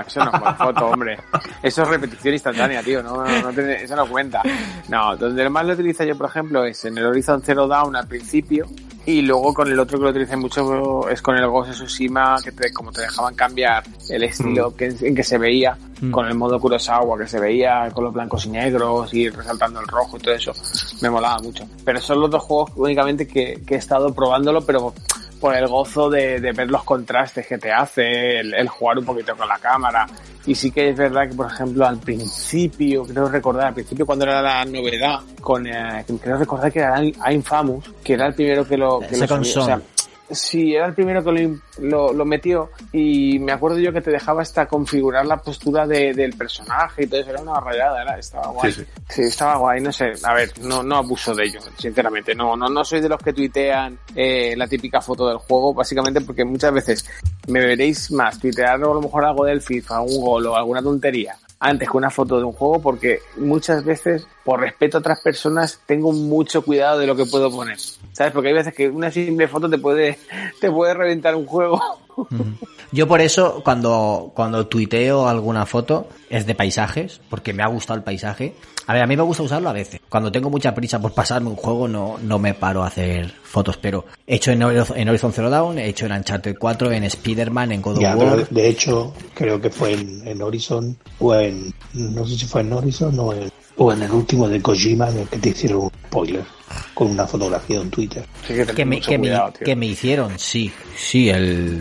eso 0.06 0.22
no 0.22 0.26
es 0.34 0.40
buena 0.40 0.54
foto, 0.56 0.86
hombre. 0.88 1.18
Eso 1.62 1.82
es 1.82 1.88
repetición 1.88 2.34
instantánea, 2.34 2.82
tío, 2.82 3.02
no, 3.02 3.24
no, 3.24 3.42
no 3.42 3.50
tiene- 3.52 3.82
eso 3.84 3.96
no 3.96 4.06
cuenta. 4.10 4.42
No, 4.88 5.16
donde 5.16 5.48
más 5.48 5.64
lo 5.64 5.72
utilizo 5.74 6.04
yo, 6.04 6.16
por 6.16 6.28
ejemplo, 6.28 6.64
es 6.64 6.84
en 6.84 6.98
el 6.98 7.06
Horizon 7.06 7.42
Zero 7.42 7.66
Dawn 7.68 7.96
al 7.96 8.06
principio 8.06 8.66
y 9.06 9.22
luego 9.22 9.54
con 9.54 9.68
el 9.68 9.78
otro 9.78 9.98
que 9.98 10.04
lo 10.04 10.10
utilicé 10.10 10.36
mucho 10.36 11.08
es 11.08 11.22
con 11.22 11.36
el 11.36 11.46
Ghost 11.48 11.70
of 11.70 11.76
Tsushima, 11.76 12.36
que 12.44 12.52
te, 12.52 12.72
como 12.72 12.92
te 12.92 13.00
dejaban 13.02 13.34
cambiar 13.34 13.82
el 14.10 14.24
estilo 14.24 14.76
que, 14.76 14.94
en 15.00 15.14
que 15.14 15.24
se 15.24 15.38
veía, 15.38 15.78
Mm. 16.00 16.10
con 16.12 16.26
el 16.26 16.34
modo 16.34 16.58
Kurosawa, 16.58 17.18
que 17.18 17.26
se 17.26 17.38
veía 17.38 17.90
con 17.92 18.04
los 18.04 18.12
blancos 18.14 18.46
y 18.46 18.48
negros 18.50 19.12
y 19.12 19.28
resaltando 19.28 19.80
el 19.80 19.86
rojo 19.86 20.16
y 20.16 20.20
todo 20.20 20.34
eso, 20.34 20.52
me 21.02 21.10
molaba 21.10 21.38
mucho. 21.40 21.64
Pero 21.84 22.00
son 22.00 22.20
los 22.20 22.30
dos 22.30 22.42
juegos 22.42 22.72
únicamente 22.76 23.28
que, 23.28 23.60
que 23.66 23.74
he 23.74 23.78
estado 23.78 24.14
probándolo, 24.14 24.64
pero 24.64 24.94
por 25.40 25.54
el 25.56 25.66
gozo 25.66 26.10
de, 26.10 26.40
de 26.40 26.52
ver 26.52 26.70
los 26.70 26.84
contrastes 26.84 27.46
que 27.46 27.58
te 27.58 27.72
hace, 27.72 28.40
el, 28.40 28.54
el 28.54 28.68
jugar 28.68 28.98
un 28.98 29.04
poquito 29.04 29.34
con 29.34 29.48
la 29.48 29.58
cámara. 29.58 30.06
Y 30.46 30.54
sí 30.54 30.70
que 30.70 30.90
es 30.90 30.96
verdad 30.96 31.28
que, 31.28 31.34
por 31.34 31.46
ejemplo, 31.46 31.86
al 31.86 31.98
principio, 31.98 33.04
creo 33.04 33.28
recordar, 33.28 33.68
al 33.68 33.74
principio 33.74 34.06
cuando 34.06 34.24
era 34.24 34.40
la 34.40 34.64
novedad, 34.64 35.20
con 35.40 35.66
eh, 35.66 36.04
creo 36.20 36.36
recordar 36.36 36.72
que 36.72 36.78
era 36.80 36.96
a 37.20 37.32
Infamous, 37.32 37.84
que 38.02 38.14
era 38.14 38.26
el 38.26 38.34
primero 38.34 38.66
que 38.66 38.76
lo, 38.76 39.00
que 39.00 39.16
lo 39.16 39.26
subió, 39.26 39.62
o 39.62 39.64
sea, 39.66 39.80
Sí, 40.30 40.74
era 40.74 40.86
el 40.86 40.94
primero 40.94 41.24
que 41.24 41.56
lo, 41.80 42.12
lo 42.12 42.24
metió 42.24 42.70
y 42.92 43.38
me 43.40 43.52
acuerdo 43.52 43.78
yo 43.78 43.92
que 43.92 44.00
te 44.00 44.10
dejaba 44.10 44.42
hasta 44.42 44.66
configurar 44.66 45.26
la 45.26 45.36
postura 45.38 45.86
de- 45.86 46.14
del 46.14 46.34
personaje 46.34 47.02
y 47.02 47.06
todo 47.06 47.20
eso, 47.20 47.30
era 47.30 47.40
una 47.42 47.58
rayada, 47.60 48.02
era, 48.02 48.18
estaba 48.18 48.48
guay. 48.48 48.72
Sí, 48.72 48.84
Sí, 49.08 49.22
estaba 49.22 49.56
guay, 49.56 49.80
no 49.80 49.90
sé, 49.92 50.12
a 50.22 50.34
ver, 50.34 50.52
no, 50.60 50.82
no 50.82 50.96
abuso 50.96 51.34
de 51.34 51.44
ello, 51.46 51.60
sinceramente, 51.76 52.34
no, 52.34 52.56
no, 52.56 52.68
no 52.68 52.84
soy 52.84 53.00
de 53.00 53.08
los 53.08 53.18
que 53.20 53.32
tuitean 53.32 53.98
eh, 54.14 54.54
la 54.56 54.66
típica 54.68 55.00
foto 55.00 55.28
del 55.28 55.38
juego, 55.38 55.74
básicamente 55.74 56.20
porque 56.20 56.44
muchas 56.44 56.72
veces 56.72 57.10
me 57.48 57.60
veréis 57.60 58.10
más 58.12 58.38
tuitear 58.38 58.74
a 58.74 58.78
lo 58.78 59.00
mejor 59.00 59.24
algo 59.24 59.44
del 59.44 59.60
FIFA, 59.60 60.00
un 60.02 60.20
gol 60.20 60.46
o 60.46 60.56
alguna 60.56 60.80
tontería 60.82 61.34
antes 61.60 61.90
que 61.90 61.96
una 61.96 62.10
foto 62.10 62.38
de 62.38 62.44
un 62.44 62.52
juego 62.52 62.80
porque 62.80 63.20
muchas 63.36 63.84
veces 63.84 64.26
por 64.44 64.60
respeto 64.60 64.96
a 64.96 65.00
otras 65.00 65.20
personas 65.20 65.80
tengo 65.84 66.10
mucho 66.10 66.62
cuidado 66.62 66.98
de 66.98 67.06
lo 67.06 67.14
que 67.14 67.26
puedo 67.26 67.50
poner. 67.50 67.78
¿Sabes? 68.12 68.32
Porque 68.32 68.48
hay 68.48 68.54
veces 68.54 68.74
que 68.74 68.88
una 68.88 69.10
simple 69.10 69.46
foto 69.46 69.68
te 69.68 69.78
puede 69.78 70.18
te 70.60 70.70
puede 70.70 70.94
reventar 70.94 71.36
un 71.36 71.46
juego. 71.46 71.80
Yo 72.92 73.06
por 73.06 73.20
eso, 73.20 73.62
cuando, 73.64 74.32
cuando 74.34 74.66
tuiteo 74.66 75.28
alguna 75.28 75.64
foto, 75.66 76.08
es 76.28 76.46
de 76.46 76.54
paisajes, 76.54 77.20
porque 77.30 77.52
me 77.52 77.62
ha 77.62 77.68
gustado 77.68 77.96
el 77.96 78.02
paisaje. 78.02 78.54
A 78.86 78.92
ver, 78.92 79.02
a 79.02 79.06
mí 79.06 79.16
me 79.16 79.22
gusta 79.22 79.44
usarlo 79.44 79.68
a 79.68 79.72
veces. 79.72 80.00
Cuando 80.08 80.32
tengo 80.32 80.50
mucha 80.50 80.74
prisa 80.74 81.00
por 81.00 81.12
pasarme 81.12 81.50
un 81.50 81.56
juego, 81.56 81.86
no, 81.86 82.18
no 82.20 82.38
me 82.40 82.54
paro 82.54 82.82
a 82.82 82.88
hacer 82.88 83.32
fotos, 83.44 83.76
pero 83.76 84.06
he 84.26 84.36
hecho 84.36 84.50
en, 84.50 84.62
en 84.62 85.08
Horizon 85.08 85.32
Zero 85.32 85.50
Dawn, 85.50 85.78
he 85.78 85.86
hecho 85.86 86.06
en 86.06 86.12
Uncharted 86.12 86.56
4, 86.58 86.90
en 86.92 87.04
Spider-Man, 87.04 87.72
en 87.72 87.82
God 87.82 87.96
of 87.96 88.02
Ya, 88.02 88.16
pero 88.16 88.30
War. 88.32 88.48
de 88.48 88.68
hecho, 88.68 89.14
creo 89.34 89.60
que 89.60 89.70
fue 89.70 89.92
en, 89.92 90.26
en 90.26 90.42
Horizon 90.42 90.96
o 91.20 91.34
en. 91.34 91.72
No 91.94 92.26
sé 92.26 92.36
si 92.36 92.46
fue 92.46 92.62
en 92.62 92.72
Horizon 92.72 93.16
o 93.20 93.32
en, 93.32 93.52
o 93.76 93.92
en 93.92 94.02
el 94.02 94.10
último 94.10 94.48
de 94.48 94.60
Kojima 94.60 95.08
en 95.10 95.18
el 95.18 95.28
que 95.28 95.38
te 95.38 95.50
hicieron 95.50 95.82
un 95.82 95.90
spoiler 96.08 96.44
con 96.94 97.08
una 97.08 97.26
fotografía 97.26 97.80
en 97.80 97.90
Twitter. 97.90 98.24
Que, 98.46 98.66
que 98.66 98.84
me, 98.84 99.00
que, 99.00 99.18
me, 99.18 99.28
cuidado, 99.28 99.52
que 99.64 99.76
me 99.76 99.86
hicieron, 99.86 100.38
sí, 100.38 100.72
sí, 100.96 101.30
el, 101.30 101.80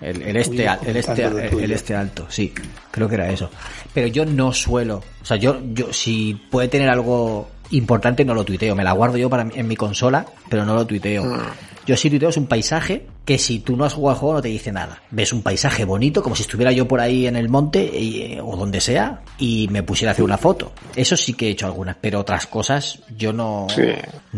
el, 0.00 0.22
el 0.22 0.36
este, 0.36 0.64
el, 0.86 0.96
este, 0.96 1.24
el, 1.24 1.72
este 1.72 1.94
alto, 1.94 2.26
sí, 2.28 2.52
creo 2.90 3.08
que 3.08 3.14
era 3.14 3.30
eso. 3.30 3.50
Pero 3.94 4.06
yo 4.08 4.24
no 4.26 4.52
suelo, 4.52 5.02
o 5.22 5.24
sea, 5.24 5.36
yo, 5.36 5.58
yo, 5.72 5.92
si 5.92 6.34
puede 6.50 6.68
tener 6.68 6.88
algo 6.88 7.48
importante, 7.70 8.24
no 8.24 8.34
lo 8.34 8.44
tuiteo, 8.44 8.74
me 8.76 8.84
la 8.84 8.92
guardo 8.92 9.16
yo 9.16 9.28
para 9.30 9.44
mi- 9.44 9.54
en 9.56 9.66
mi 9.66 9.76
consola, 9.76 10.24
pero 10.48 10.64
no 10.64 10.74
lo 10.74 10.86
tuiteo. 10.86 11.24
Mm. 11.24 11.40
Yo 11.86 11.96
sí 11.96 12.10
tuiteo 12.10 12.30
es 12.30 12.36
un 12.36 12.46
paisaje 12.46 13.06
que 13.24 13.38
si 13.38 13.60
tú 13.60 13.76
no 13.76 13.84
has 13.84 13.92
jugado 13.94 14.14
al 14.14 14.18
juego 14.20 14.34
no 14.34 14.42
te 14.42 14.48
dice 14.48 14.72
nada. 14.72 15.00
Ves 15.10 15.32
un 15.32 15.42
paisaje 15.42 15.84
bonito, 15.84 16.20
como 16.20 16.34
si 16.34 16.42
estuviera 16.42 16.72
yo 16.72 16.86
por 16.88 17.00
ahí 17.00 17.26
en 17.28 17.36
el 17.36 17.48
monte 17.48 17.78
y, 17.84 18.38
o 18.42 18.56
donde 18.56 18.80
sea, 18.80 19.20
y 19.38 19.68
me 19.70 19.84
pusiera 19.84 20.10
a 20.10 20.12
hacer 20.12 20.24
una 20.24 20.36
foto. 20.36 20.72
Eso 20.96 21.16
sí 21.16 21.34
que 21.34 21.46
he 21.46 21.50
hecho 21.50 21.66
algunas, 21.66 21.96
pero 22.00 22.20
otras 22.20 22.46
cosas 22.48 22.98
yo 23.16 23.32
no. 23.32 23.66
Sí, 23.72 23.82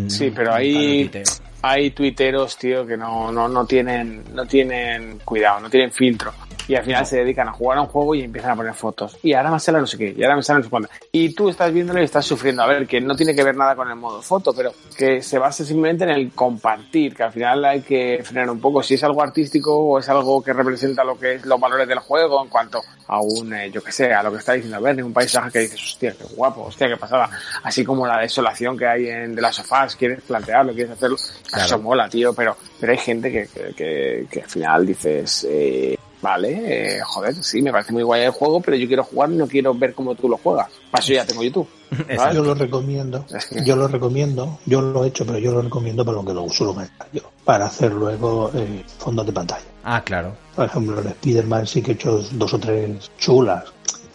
sí, 0.09 0.31
pero 0.35 0.53
nunca 0.53 0.79
lo 0.81 1.48
hay, 1.63 1.91
tuiteros, 1.91 2.57
tío, 2.57 2.87
que 2.87 2.97
no, 2.97 3.33
no, 3.33 3.49
no 3.49 3.67
tienen, 3.67 4.25
no 4.33 4.47
tienen 4.47 5.19
cuidado, 5.25 5.61
no 5.61 5.71
tienen 5.71 5.93
filtro. 5.93 6.33
Y 6.67 6.75
al 6.75 6.85
final 6.85 7.07
se 7.07 7.19
dedican 7.19 7.49
a 7.49 7.53
jugar 7.53 7.79
a 7.79 7.83
un 7.83 7.87
juego 7.87 8.15
y 8.15 8.23
empiezan 8.23 8.51
a 8.51 8.57
poner 8.57 8.75
fotos. 8.75 9.17
Y 9.23 9.33
ahora 9.33 9.51
me 9.51 9.61
sale 9.61 9.79
no 9.79 9.87
sé 9.87 9.97
qué, 9.97 10.15
y 10.17 10.23
ahora 10.23 10.37
me 10.37 10.43
sale 10.43 10.59
no 10.59 10.65
sé 10.65 10.71
cuándo. 10.71 10.89
Y 11.13 11.35
tú 11.35 11.49
estás 11.49 11.73
viéndolo 11.73 12.01
y 12.01 12.05
estás 12.05 12.27
sufriendo. 12.27 12.63
A 12.63 12.67
ver, 12.67 12.87
que 12.87 13.01
no 13.01 13.15
tiene 13.15 13.35
que 13.35 13.43
ver 13.43 13.57
nada 13.57 13.75
con 13.75 13.89
el 13.89 13.97
modo 13.97 14.21
foto, 14.21 14.53
pero 14.53 14.73
que 14.97 15.23
se 15.23 15.39
basa 15.39 15.65
simplemente 15.65 16.05
en 16.05 16.11
el 16.11 16.33
compartir, 16.33 17.15
que 17.15 17.23
al 17.23 17.33
final 17.33 17.65
hay 17.65 17.81
que 17.81 18.21
frenar 18.25 18.51
un 18.51 18.61
poco. 18.61 18.83
Si 18.83 18.95
es 18.95 19.05
algo 19.05 19.23
artístico 19.23 19.77
o 19.77 19.99
es 19.99 20.09
algo 20.09 20.43
que 20.43 20.53
representa 20.53 21.05
lo 21.05 21.19
que 21.19 21.35
es 21.35 21.47
los 21.47 21.61
valores 21.61 21.89
del 21.89 21.99
juego 22.01 22.43
en 22.43 22.51
cuanto 22.51 22.83
a 23.07 23.21
un, 23.21 23.53
eh, 23.55 23.71
yo 23.71 23.83
que 23.83 23.91
sé, 23.91 24.13
a 24.13 24.23
lo 24.23 24.31
que 24.31 24.39
está 24.39 24.53
diciendo 24.53 24.81
Bernie, 24.81 25.03
un 25.03 25.13
paisaje 25.13 25.51
que 25.51 25.59
dices, 25.61 25.83
hostia, 25.83 26.13
qué 26.13 26.25
guapo, 26.35 26.65
hostia, 26.65 26.89
qué 26.89 26.97
pasada. 26.97 27.31
Así 27.63 27.85
como 27.85 28.07
la 28.07 28.19
desolación 28.19 28.77
que 28.77 28.87
hay 28.87 29.09
en 29.09 29.35
de 29.35 29.41
las 29.41 29.57
sofás, 29.57 29.97
quieres 29.97 30.23
plantearlo, 30.23 30.75
quieres 30.75 30.93
hacerlo. 30.93 31.17
Eso 31.17 31.79
mola, 31.79 32.09
tío, 32.09 32.35
pero, 32.35 32.57
pero 32.79 32.93
hay 32.93 32.99
gente 32.99 33.33
que, 33.33 33.49
que, 33.49 33.75
que, 33.75 34.27
que 34.31 34.43
al 34.43 34.49
final 34.51 34.87
dices, 34.87 35.47
eh, 35.49 35.97
vale, 36.23 36.97
eh, 36.97 37.01
joder, 37.05 37.35
sí, 37.43 37.63
me 37.63 37.71
parece 37.73 37.93
muy 37.93 38.03
guay 38.03 38.23
el 38.23 38.31
juego, 38.31 38.61
pero 38.61 38.77
yo 38.77 38.87
quiero 38.87 39.05
jugar 39.05 39.31
y 39.33 39.37
no 39.37 39.47
quiero 39.47 39.75
ver 39.75 39.95
cómo 39.95 40.15
tú 40.15 40.29
lo 40.29 40.37
juegas. 40.39 40.69
Para 40.91 41.03
eso 41.05 41.13
ya 41.13 41.25
tengo 41.27 41.43
YouTube. 41.43 41.69
Yo 42.35 42.43
lo 42.43 42.55
recomiendo, 42.55 43.25
Es 43.35 43.47
que- 43.47 43.65
yo 43.65 43.75
lo 43.75 43.89
recomiendo, 43.89 44.59
yo 44.67 44.83
lo 44.83 45.05
he 45.05 45.09
hecho, 45.09 45.25
pero 45.25 45.39
yo 45.39 45.53
lo 45.53 45.63
recomiendo 45.63 46.05
para 46.05 46.19
lo 46.19 46.25
que 46.25 46.35
lo 46.35 46.47
suelo 46.51 46.75
gastar 46.75 47.09
yo, 47.15 47.23
para 47.45 47.65
hacer 47.65 47.93
luego 47.93 48.51
eh, 48.55 48.85
fondos 48.99 49.25
de 49.25 49.33
pantalla. 49.33 49.65
Ah, 49.85 50.03
claro. 50.05 50.35
Por 50.55 50.67
ejemplo, 50.67 51.01
en 51.01 51.09
Spider-Man 51.09 51.67
sí 51.67 51.81
que 51.81 51.93
he 51.93 51.95
hecho 51.95 52.19
dos 52.33 52.53
o 52.53 52.59
tres 52.59 53.11
chulas 53.19 53.65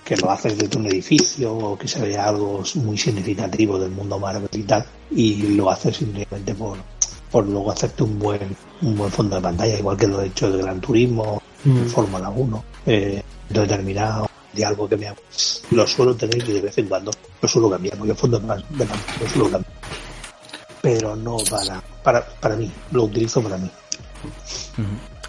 que 0.05 0.17
lo 0.17 0.29
haces 0.29 0.55
desde 0.57 0.77
un 0.77 0.85
edificio 0.85 1.51
o 1.55 1.77
que 1.77 1.87
se 1.87 1.99
vea 2.01 2.27
algo 2.27 2.61
muy 2.75 2.97
significativo 2.97 3.79
del 3.79 3.89
mundo 3.91 4.19
Marvel 4.19 4.49
y 4.51 4.63
tal, 4.63 4.85
y 5.09 5.55
lo 5.55 5.71
haces 5.71 5.97
simplemente 5.97 6.53
por, 6.53 6.77
por 7.33 7.45
luego 7.47 7.71
hacerte 7.71 8.03
un 8.03 8.19
buen 8.19 8.55
un 8.83 8.95
buen 8.95 9.11
fondo 9.11 9.35
de 9.37 9.41
pantalla, 9.41 9.77
igual 9.79 9.97
que 9.97 10.07
lo 10.07 10.21
he 10.21 10.27
hecho 10.27 10.51
de 10.51 10.61
Gran 10.61 10.79
Turismo, 10.79 11.41
de 11.63 11.85
Fórmula 11.85 12.29
1, 12.29 12.63
eh, 12.85 13.23
determinado 13.49 14.29
de 14.53 14.63
algo 14.65 14.87
que 14.87 14.97
me 14.97 15.07
ha- 15.07 15.15
lo 15.71 15.87
suelo 15.87 16.15
tener 16.15 16.37
y 16.47 16.51
de 16.53 16.61
vez 16.61 16.77
en 16.77 16.87
cuando 16.87 17.11
lo 17.41 17.47
suelo 17.47 17.69
cambiar, 17.71 17.97
porque 17.97 18.11
el 18.11 18.17
fondo 18.17 18.39
de 18.39 18.47
pantalla 18.47 18.95
lo 19.19 19.27
suelo 19.27 19.49
cambiar. 19.49 19.73
Pero 20.81 21.15
no 21.15 21.37
para, 21.49 21.81
para, 22.03 22.25
para 22.39 22.55
mí, 22.55 22.71
lo 22.91 23.03
utilizo 23.05 23.41
para 23.41 23.57
mí. 23.57 23.69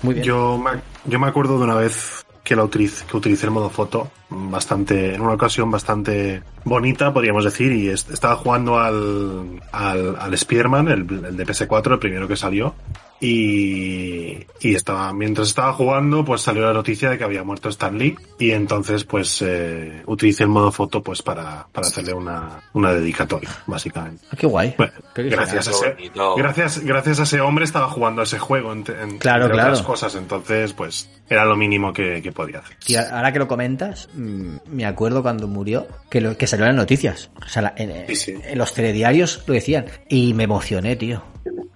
Muy 0.02 0.14
bien. 0.14 0.26
Yo 0.26 0.59
me, 0.59 0.72
yo 1.06 1.18
me 1.18 1.28
acuerdo 1.28 1.56
de 1.59 1.64
una 1.64 1.74
vez 1.76 2.24
que, 2.44 2.54
la 2.54 2.62
utiliz- 2.62 3.04
que 3.06 3.16
el 3.44 3.50
modo 3.50 3.70
foto 3.70 4.10
bastante, 4.30 5.14
en 5.14 5.20
una 5.22 5.32
ocasión 5.32 5.70
bastante 5.70 6.42
bonita, 6.64 7.12
podríamos 7.12 7.42
decir, 7.44 7.72
y 7.72 7.88
est- 7.88 8.10
estaba 8.10 8.36
jugando 8.36 8.78
al, 8.78 9.60
al, 9.72 10.16
al 10.20 10.38
Spearman, 10.38 10.88
el, 10.88 11.00
el 11.24 11.36
de 11.36 11.46
PS4, 11.46 11.92
el 11.94 11.98
primero 11.98 12.28
que 12.28 12.36
salió, 12.36 12.74
y, 13.20 14.47
y 14.61 14.74
estaba, 14.74 15.12
mientras 15.12 15.49
estaba 15.49 15.73
jugando, 15.73 16.24
pues 16.24 16.43
salió 16.43 16.62
la 16.62 16.73
noticia 16.73 17.11
de 17.11 17.19
que 17.19 17.24
había 17.24 17.43
muerto 17.45 17.69
Stan 17.69 17.97
Lee, 17.99 18.16
y 18.39 18.51
entonces 18.51 19.05
pues 19.05 19.43
eh, 19.43 20.03
utilicé 20.07 20.45
el 20.45 20.49
modo 20.51 20.70
foto 20.73 21.03
pues 21.03 21.23
para, 21.23 21.66
para 21.73 21.86
hacerle 21.86 22.12
una, 22.12 22.61
una 22.73 22.93
dedicatoria, 22.93 23.51
básicamente. 23.66 24.24
Ah, 24.31 24.36
qué 24.39 24.47
guay. 24.47 24.74
Bueno, 24.77 24.93
Qué 25.15 25.20
original. 25.23 25.47
gracias 25.47 25.69
a 25.69 25.95
Qué 25.97 26.05
ese, 26.07 26.12
gracias, 26.36 26.78
gracias 26.81 27.20
a 27.20 27.23
ese 27.24 27.41
hombre 27.41 27.65
estaba 27.65 27.89
jugando 27.89 28.20
a 28.20 28.24
ese 28.24 28.39
juego 28.39 28.73
entre, 28.73 29.03
en- 29.03 29.19
Claro, 29.19 29.45
entre 29.45 29.57
claro. 29.57 29.70
otras 29.73 29.86
cosas, 29.86 30.15
entonces 30.16 30.73
pues 30.73 31.09
era 31.28 31.45
lo 31.45 31.57
mínimo 31.57 31.93
que, 31.93 32.20
que 32.23 32.32
podía 32.32 32.59
hacer. 32.59 32.77
Y 32.86 32.97
ahora 32.97 33.32
que 33.32 33.39
lo 33.39 33.49
comentas, 33.49 34.09
mm, 34.15 34.57
me 34.66 34.85
acuerdo 34.86 35.23
cuando 35.23 35.49
murió 35.49 35.86
que, 36.11 36.20
lo, 36.20 36.36
que 36.36 36.47
salió 36.47 36.66
en 36.66 36.73
las 36.73 36.82
noticias. 36.82 37.31
O 37.45 37.49
sea, 37.49 37.62
la- 37.62 37.74
en, 37.77 38.07
Sí, 38.09 38.16
sí. 38.16 38.35
en 38.43 38.59
los 38.59 38.74
telediarios 38.74 39.43
lo 39.47 39.55
decían. 39.55 39.86
Y 40.09 40.35
me 40.35 40.45
emocioné, 40.45 40.97
tío. 40.97 41.23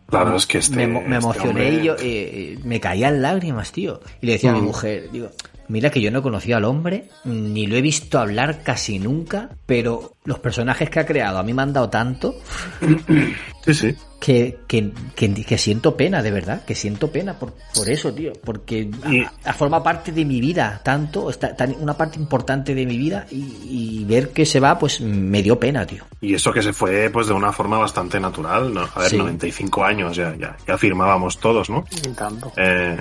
Claro, 0.08 0.36
es 0.36 0.46
que 0.46 0.58
este, 0.58 0.74
me, 0.76 0.86
me 0.86 0.98
este 1.00 1.14
emocioné 1.16 1.48
hombre- 1.50 1.70
y 1.74 1.82
yo, 1.84 1.94
eh, 1.94 1.98
eh, 2.02 2.58
me 2.64 2.80
caían 2.80 3.20
lágrimas, 3.20 3.72
tío. 3.72 4.00
Y 4.22 4.26
le 4.26 4.32
decía 4.32 4.50
a 4.50 4.54
mi 4.54 4.60
Mm. 4.62 4.64
mujer, 4.64 5.08
digo, 5.12 5.30
mira 5.68 5.90
que 5.90 6.00
yo 6.00 6.10
no 6.10 6.22
conocía 6.22 6.56
al 6.56 6.64
hombre, 6.64 7.08
ni 7.24 7.66
lo 7.66 7.76
he 7.76 7.80
visto 7.82 8.18
hablar 8.18 8.62
casi 8.62 8.98
nunca, 8.98 9.50
pero 9.66 10.14
los 10.24 10.38
personajes 10.40 10.90
que 10.90 11.00
ha 11.00 11.06
creado 11.06 11.38
a 11.38 11.42
mí 11.42 11.52
me 11.54 11.62
han 11.62 11.72
dado 11.72 11.88
tanto 11.88 12.34
Sí, 13.64 13.74
sí. 13.74 13.96
que, 14.20 14.58
que, 14.66 14.90
que, 15.14 15.34
que 15.34 15.58
siento 15.58 15.94
pena, 15.96 16.22
de 16.22 16.30
verdad, 16.30 16.64
que 16.64 16.74
siento 16.74 17.10
pena 17.10 17.38
por, 17.38 17.54
por 17.74 17.88
eso, 17.90 18.12
tío, 18.14 18.32
porque 18.44 18.88
Y- 19.10 19.22
a- 19.22 19.32
a- 19.44 19.52
forma 19.52 19.82
parte 19.82 20.10
de 20.12 20.24
mi 20.24 20.40
vida, 20.40 20.80
tanto, 20.82 21.28
está, 21.28 21.54
tan- 21.54 21.76
una 21.78 21.94
parte 21.94 22.18
importante 22.18 22.74
de 22.74 22.86
mi 22.86 22.96
vida 22.96 23.26
y, 23.30 24.00
y 24.00 24.04
ver 24.04 24.30
que 24.30 24.46
se 24.46 24.60
va, 24.60 24.78
pues 24.78 25.00
me 25.02 25.42
dio 25.42 25.58
pena, 25.60 25.84
tío. 25.86 26.04
Y 26.20 26.34
eso 26.34 26.50
que 26.52 26.62
se 26.62 26.72
fue 26.72 27.10
pues 27.10 27.26
de 27.26 27.34
una 27.34 27.52
forma 27.52 27.78
bastante 27.78 28.18
natural, 28.18 28.72
¿no? 28.72 28.88
A 28.94 29.00
ver, 29.00 29.10
Sí. 29.10 29.18
95 29.18 29.84
años, 29.84 30.16
ya, 30.16 30.34
ya, 30.36 30.56
ya 30.66 30.78
firmábamos 30.78 31.38
todos, 31.38 31.68
¿no? 31.68 31.84
Tanto. 32.16 32.52
Eh, 32.56 32.96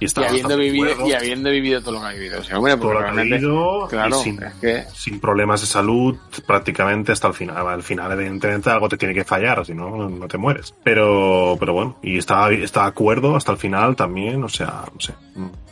y 0.00 0.06
habiendo, 0.24 0.56
vivido, 0.56 0.84
cuerdo, 0.96 1.06
y 1.08 1.12
habiendo 1.12 1.50
vivido 1.50 1.80
todo 1.80 1.92
lo 1.92 2.00
que 2.00 2.06
ha 2.06 2.10
vivido 2.12 2.38
hombre, 2.54 2.76
todo 2.76 2.92
lo 2.92 2.98
que 3.00 3.04
ha 3.06 3.12
vivido, 3.38 3.86
claro, 3.88 4.16
sin, 4.18 4.42
es 4.42 4.54
que 4.54 4.84
sin 4.92 5.20
problemas 5.20 5.60
de 5.60 5.66
salud 5.66 6.16
prácticamente 6.46 7.12
hasta 7.12 7.28
el 7.28 7.34
final. 7.34 7.66
Al 7.66 7.82
final, 7.82 8.12
evidentemente, 8.12 8.70
algo 8.70 8.88
te 8.88 8.96
tiene 8.96 9.14
que 9.14 9.24
fallar, 9.24 9.64
si 9.64 9.74
no, 9.74 10.08
no 10.08 10.28
te 10.28 10.36
mueres. 10.38 10.74
Pero, 10.82 11.56
pero 11.60 11.72
bueno, 11.72 11.96
y 12.02 12.18
estaba, 12.18 12.50
estaba 12.52 12.90
cuerdo 12.92 13.36
hasta 13.36 13.52
el 13.52 13.58
final 13.58 13.94
también, 13.96 14.42
o 14.42 14.48
sea, 14.48 14.84
no 14.92 15.00
sé. 15.00 15.14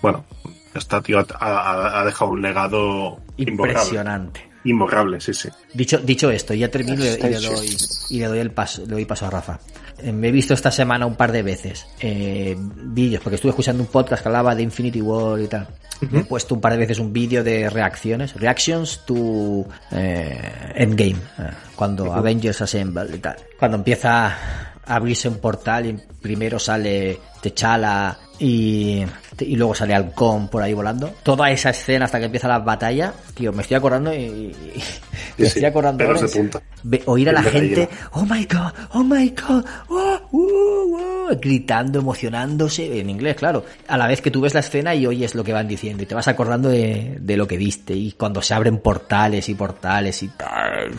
Bueno, 0.00 0.24
está, 0.74 1.00
tío, 1.02 1.18
ha, 1.18 1.26
ha- 1.40 2.00
ha 2.00 2.04
dejado 2.04 2.30
un 2.30 2.42
legado. 2.42 3.18
Impresionante. 3.36 4.48
Imborrable, 4.64 5.20
sí, 5.20 5.34
sí. 5.34 5.48
Dicho, 5.74 5.98
dicho 5.98 6.30
esto, 6.30 6.54
ya 6.54 6.68
termino 6.70 7.04
y, 7.04 7.08
y 7.08 7.28
le 7.28 7.40
doy, 7.40 7.76
y 8.10 8.18
le 8.20 8.26
doy 8.26 8.38
el 8.38 8.50
paso, 8.52 8.82
le 8.82 8.92
doy 8.92 9.04
paso 9.04 9.26
a 9.26 9.30
Rafa. 9.30 9.58
Eh, 9.98 10.12
me 10.12 10.28
he 10.28 10.32
visto 10.32 10.54
esta 10.54 10.70
semana 10.70 11.06
un 11.06 11.16
par 11.16 11.32
de 11.32 11.42
veces 11.42 11.86
eh, 12.00 12.56
vídeos, 12.58 13.22
porque 13.22 13.36
estuve 13.36 13.50
escuchando 13.50 13.82
un 13.82 13.88
podcast 13.88 14.22
que 14.22 14.28
hablaba 14.28 14.54
de 14.54 14.62
Infinity 14.62 15.00
War 15.00 15.40
y 15.40 15.48
tal. 15.48 15.68
Me 16.10 16.20
he 16.20 16.24
puesto 16.24 16.56
un 16.56 16.60
par 16.60 16.72
de 16.72 16.78
veces 16.78 16.98
un 16.98 17.12
vídeo 17.12 17.44
de 17.44 17.70
reacciones, 17.70 18.34
reactions 18.34 19.02
to 19.06 19.64
eh, 19.92 20.72
Endgame, 20.74 21.16
eh, 21.38 21.50
cuando 21.76 22.12
Avengers 22.12 22.60
Assemble 22.60 23.06
y 23.14 23.18
tal. 23.18 23.36
Cuando 23.56 23.76
empieza 23.76 24.71
abrirse 24.94 25.28
un 25.28 25.38
portal 25.38 25.86
y 25.86 25.96
primero 26.20 26.58
sale 26.58 27.18
T'Challa 27.40 28.16
y, 28.38 29.04
y 29.40 29.56
luego 29.56 29.74
sale 29.74 29.94
Halcón 29.94 30.48
por 30.48 30.62
ahí 30.62 30.72
volando. 30.72 31.12
Toda 31.22 31.50
esa 31.50 31.70
escena 31.70 32.06
hasta 32.06 32.18
que 32.18 32.24
empieza 32.26 32.48
la 32.48 32.58
batalla, 32.58 33.12
tío, 33.34 33.52
me 33.52 33.62
estoy 33.62 33.76
acordando 33.76 34.12
y, 34.14 34.18
y- 34.18 34.54
me 35.38 35.46
estoy 35.46 35.64
acordando 35.64 36.04
ahora, 36.04 36.20
oír 37.06 37.28
a 37.28 37.32
la 37.32 37.42
gente, 37.42 37.88
oh 38.12 38.24
my 38.24 38.44
god, 38.46 38.72
oh 38.94 39.02
my 39.04 39.28
god, 39.30 39.64
oh, 39.88 40.20
uh, 40.32 41.28
uh", 41.30 41.38
gritando, 41.40 42.00
emocionándose, 42.00 42.98
en 43.00 43.10
inglés, 43.10 43.36
claro, 43.36 43.64
a 43.88 43.96
la 43.96 44.06
vez 44.08 44.20
que 44.20 44.30
tú 44.30 44.40
ves 44.40 44.54
la 44.54 44.60
escena 44.60 44.94
y 44.94 45.06
oyes 45.06 45.34
lo 45.34 45.44
que 45.44 45.52
van 45.52 45.68
diciendo 45.68 46.02
y 46.02 46.06
te 46.06 46.14
vas 46.14 46.28
acordando 46.28 46.68
de, 46.68 47.16
de 47.20 47.36
lo 47.36 47.46
que 47.46 47.56
viste 47.56 47.94
y 47.94 48.12
cuando 48.12 48.42
se 48.42 48.54
abren 48.54 48.78
portales 48.78 49.48
y 49.48 49.54
portales 49.54 50.22
y 50.22 50.28
tal. 50.28 50.92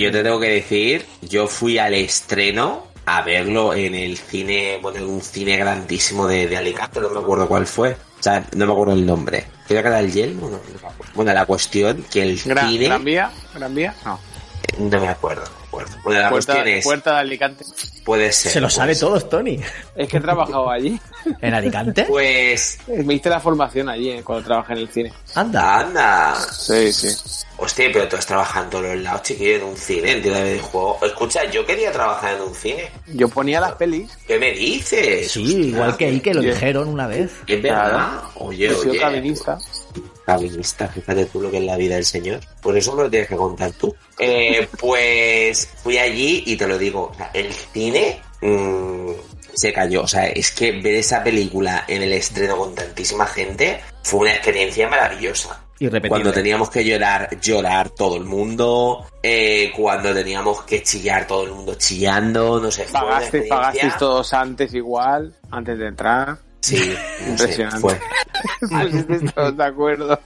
Yo 0.00 0.12
te 0.12 0.22
tengo 0.22 0.38
que 0.38 0.50
decir, 0.50 1.04
yo 1.22 1.46
fui 1.48 1.78
al 1.78 1.94
estreno 1.94 2.91
a 3.06 3.22
verlo 3.22 3.74
en 3.74 3.94
el 3.94 4.16
cine, 4.16 4.78
bueno, 4.80 4.98
en 4.98 5.06
un 5.06 5.20
cine 5.20 5.56
grandísimo 5.56 6.26
de, 6.26 6.46
de 6.46 6.56
Alicante, 6.56 7.00
no 7.00 7.10
me 7.10 7.20
acuerdo 7.20 7.48
cuál 7.48 7.66
fue. 7.66 7.92
O 7.92 8.22
sea, 8.22 8.46
no 8.54 8.66
me 8.66 8.72
acuerdo 8.72 8.92
el 8.94 9.04
nombre. 9.04 9.46
Creo 9.66 9.82
que 9.82 9.88
era 9.88 10.00
el 10.00 10.12
Yelmo, 10.12 10.48
no, 10.48 10.58
no 10.58 10.80
me 10.80 10.88
acuerdo. 10.88 11.12
Bueno, 11.14 11.32
la 11.34 11.46
cuestión 11.46 12.04
que 12.10 12.22
el 12.22 12.40
Gran, 12.44 12.68
cine... 12.68 12.84
Gran 12.84 13.04
Vía, 13.04 13.32
Gran 13.54 13.74
Vía, 13.74 13.94
no. 14.04 14.18
No 14.78 15.00
me 15.00 15.08
acuerdo, 15.08 15.44
acuerdo. 15.72 15.96
Bueno, 16.04 16.20
la 16.20 16.28
Puerta, 16.30 16.52
cuestión 16.54 16.68
es... 16.76 16.84
Puerta 16.84 17.14
de 17.14 17.20
Alicante. 17.20 17.64
Puede 18.04 18.32
ser. 18.32 18.52
Se 18.52 18.60
lo 18.60 18.66
puede 18.66 18.76
sabe 18.76 18.94
ser. 18.94 19.08
todos, 19.08 19.28
Tony. 19.28 19.60
Es 19.96 20.08
que 20.08 20.16
he 20.16 20.20
trabajado 20.20 20.70
allí. 20.70 21.00
¿En 21.40 21.54
Alicante? 21.54 22.04
Pues... 22.04 22.78
Me 22.88 23.14
hice 23.14 23.28
la 23.30 23.40
formación 23.40 23.88
allí 23.88 24.10
eh, 24.10 24.22
cuando 24.22 24.44
trabajé 24.44 24.72
en 24.74 24.78
el 24.80 24.88
cine. 24.88 25.12
Anda. 25.34 25.80
Anda. 25.80 26.34
Sí, 26.52 26.92
sí. 26.92 27.08
Hostia, 27.58 27.86
pero 27.92 28.00
tú 28.08 28.16
estás 28.16 28.26
trabajando 28.26 28.78
en 28.78 28.94
los 28.96 29.02
lados, 29.04 29.22
chiquillo, 29.22 29.56
en 29.56 29.62
un 29.62 29.76
cine, 29.76 30.12
en 30.12 30.22
tienda 30.22 30.40
de 30.40 30.52
videojuegos. 30.54 31.02
Escucha, 31.04 31.44
yo 31.48 31.64
quería 31.64 31.92
trabajar 31.92 32.34
en 32.34 32.42
un 32.42 32.54
cine. 32.54 32.90
Yo 33.06 33.28
ponía 33.28 33.60
las 33.60 33.72
pelis. 33.72 34.10
¿Qué 34.26 34.38
me 34.38 34.50
dices? 34.50 35.30
Sí, 35.30 35.68
igual 35.68 35.96
que 35.96 36.06
ahí 36.06 36.20
que 36.20 36.34
lo 36.34 36.42
Yo- 36.42 36.52
dijeron 36.52 36.88
una 36.88 37.06
vez. 37.06 37.30
Es 37.46 37.62
verdad. 37.62 37.88
Claro. 37.90 38.30
Oye, 38.34 38.68
Yo 38.68 38.74
soy 38.76 38.90
oye. 38.90 38.98
Cabinista. 40.24 40.86
Cabinista, 40.86 40.88
fíjate 40.88 41.26
tú 41.26 41.40
lo 41.40 41.50
que 41.50 41.58
es 41.58 41.64
la 41.64 41.76
vida 41.76 41.94
del 41.96 42.04
señor. 42.04 42.40
Por 42.60 42.76
eso 42.76 42.94
me 42.94 43.02
lo 43.04 43.10
tienes 43.10 43.28
que 43.28 43.36
contar 43.36 43.72
tú. 43.72 43.94
Eh, 44.18 44.68
pues 44.78 45.68
fui 45.82 45.98
allí 45.98 46.42
y 46.46 46.56
te 46.56 46.66
lo 46.66 46.78
digo, 46.78 47.10
o 47.12 47.14
sea, 47.14 47.30
el 47.34 47.52
cine 47.52 48.20
mm, 48.40 49.10
se 49.54 49.72
cayó. 49.72 50.02
O 50.02 50.08
sea, 50.08 50.26
es 50.26 50.50
que 50.52 50.72
ver 50.80 50.94
esa 50.94 51.22
película 51.22 51.84
en 51.88 52.02
el 52.02 52.12
estreno 52.12 52.56
con 52.56 52.74
tantísima 52.74 53.26
gente 53.26 53.80
fue 54.02 54.20
una 54.20 54.32
experiencia 54.32 54.88
maravillosa. 54.88 55.58
Irrepetible. 55.78 56.08
Cuando 56.10 56.32
teníamos 56.32 56.70
que 56.70 56.84
llorar, 56.84 57.28
llorar 57.40 57.90
todo 57.90 58.16
el 58.16 58.24
mundo. 58.24 59.04
eh, 59.24 59.72
cuando 59.76 60.12
teníamos 60.14 60.62
que 60.62 60.82
chillar 60.82 61.26
todo 61.26 61.44
el 61.44 61.50
mundo 61.52 61.74
chillando. 61.74 62.60
No 62.60 62.70
sé, 62.70 62.84
fue 62.84 63.00
una 63.00 63.08
Pagaste, 63.10 63.26
experiencia- 63.38 63.56
pagasteis 63.56 63.96
todos 63.98 64.32
antes 64.32 64.74
igual, 64.74 65.34
antes 65.50 65.78
de 65.78 65.86
entrar. 65.88 66.38
Sí, 66.62 66.94
Impresionante. 67.26 67.80
fue. 67.80 67.98
De 69.52 69.64
acuerdo. 69.64 70.18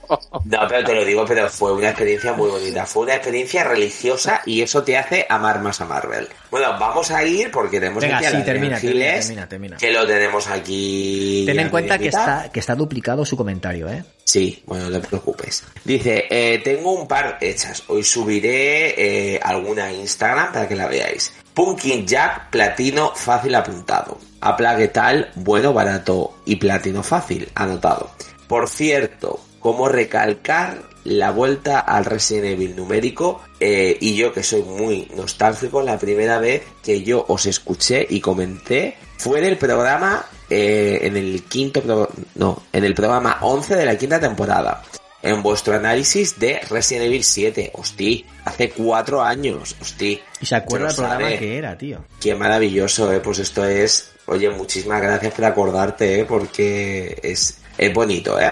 No, 0.45 0.59
pero 0.69 0.83
te 0.85 0.93
lo 0.95 1.03
digo, 1.03 1.25
pero 1.25 1.49
fue 1.49 1.73
una 1.73 1.89
experiencia 1.89 2.33
muy 2.33 2.49
bonita. 2.49 2.85
Fue 2.85 3.03
una 3.03 3.15
experiencia 3.15 3.63
religiosa 3.63 4.41
y 4.45 4.61
eso 4.61 4.83
te 4.83 4.97
hace 4.97 5.25
amar 5.27 5.61
más 5.61 5.81
a 5.81 5.85
Marvel. 5.85 6.27
Bueno, 6.51 6.67
vamos 6.79 7.09
a 7.09 7.23
ir 7.25 7.49
porque 7.49 7.79
tenemos 7.79 8.03
Venga, 8.03 8.17
aquí 8.17 8.25
a 8.27 8.29
sí, 8.29 8.35
Adrián 8.35 8.45
termina, 8.53 8.79
termina, 8.79 8.99
Giles, 9.01 9.25
termina, 9.25 9.49
termina. 9.49 9.77
que 9.77 9.91
lo 9.91 10.05
tenemos 10.05 10.47
aquí. 10.47 11.43
Ten 11.47 11.59
en 11.59 11.69
cuenta 11.69 11.97
que 11.97 12.09
está, 12.09 12.49
que 12.53 12.59
está 12.59 12.75
duplicado 12.75 13.25
su 13.25 13.35
comentario, 13.35 13.89
¿eh? 13.89 14.03
Sí, 14.23 14.61
bueno, 14.67 14.89
no 14.91 15.01
te 15.01 15.07
preocupes. 15.07 15.63
Dice, 15.83 16.27
eh, 16.29 16.59
tengo 16.63 16.91
un 16.91 17.07
par 17.07 17.39
hechas. 17.41 17.83
Hoy 17.87 18.03
subiré 18.03 19.33
eh, 19.35 19.39
alguna 19.41 19.85
a 19.85 19.93
Instagram 19.93 20.51
para 20.53 20.67
que 20.67 20.75
la 20.75 20.87
veáis. 20.87 21.33
Pumpkin 21.53 22.05
Jack 22.05 22.51
Platino 22.51 23.13
Fácil 23.15 23.55
apuntado. 23.55 24.19
Aplague 24.41 24.87
tal, 24.89 25.31
bueno, 25.35 25.73
barato 25.73 26.37
y 26.45 26.57
platino 26.57 27.03
fácil 27.03 27.49
anotado. 27.55 28.09
Por 28.47 28.69
cierto, 28.69 29.39
cómo 29.59 29.89
recalcar 29.89 30.83
la 31.03 31.31
vuelta 31.31 31.79
al 31.79 32.05
Resident 32.05 32.45
Evil 32.45 32.75
numérico 32.75 33.41
eh, 33.59 33.97
y 33.99 34.15
yo 34.15 34.33
que 34.33 34.43
soy 34.43 34.61
muy 34.63 35.07
nostálgico, 35.15 35.81
la 35.81 35.97
primera 35.97 36.37
vez 36.39 36.63
que 36.83 37.01
yo 37.03 37.25
os 37.29 37.45
escuché 37.45 38.05
y 38.09 38.19
comenté 38.19 38.97
fue 39.17 39.39
en 39.39 39.45
el 39.45 39.57
programa, 39.57 40.25
eh, 40.49 40.99
en 41.03 41.17
el 41.17 41.43
quinto, 41.43 41.81
pro- 41.81 42.09
no, 42.35 42.63
en 42.73 42.83
el 42.83 42.93
programa 42.93 43.37
11 43.41 43.75
de 43.75 43.85
la 43.85 43.97
quinta 43.97 44.19
temporada. 44.19 44.83
En 45.23 45.41
vuestro 45.41 45.75
análisis 45.75 46.37
de 46.39 46.59
Resident 46.69 47.05
Evil 47.07 47.23
7, 47.23 47.71
hostia, 47.73 48.23
hace 48.45 48.69
cuatro 48.69 49.23
años, 49.23 49.75
hostia. 49.81 50.19
Y 50.39 50.45
se 50.45 50.55
acuerda 50.55 50.89
lo 50.89 50.95
programa 50.95 51.29
que 51.39 51.57
era, 51.57 51.75
tío. 51.77 52.05
Qué 52.21 52.35
maravilloso, 52.35 53.11
eh. 53.11 53.19
Pues 53.19 53.39
esto 53.39 53.65
es. 53.65 54.11
Oye, 54.27 54.49
muchísimas 54.51 55.01
gracias 55.01 55.33
por 55.33 55.45
acordarte, 55.45 56.19
eh, 56.21 56.25
porque 56.25 57.17
es, 57.23 57.59
es 57.77 57.93
bonito, 57.93 58.39
eh. 58.39 58.51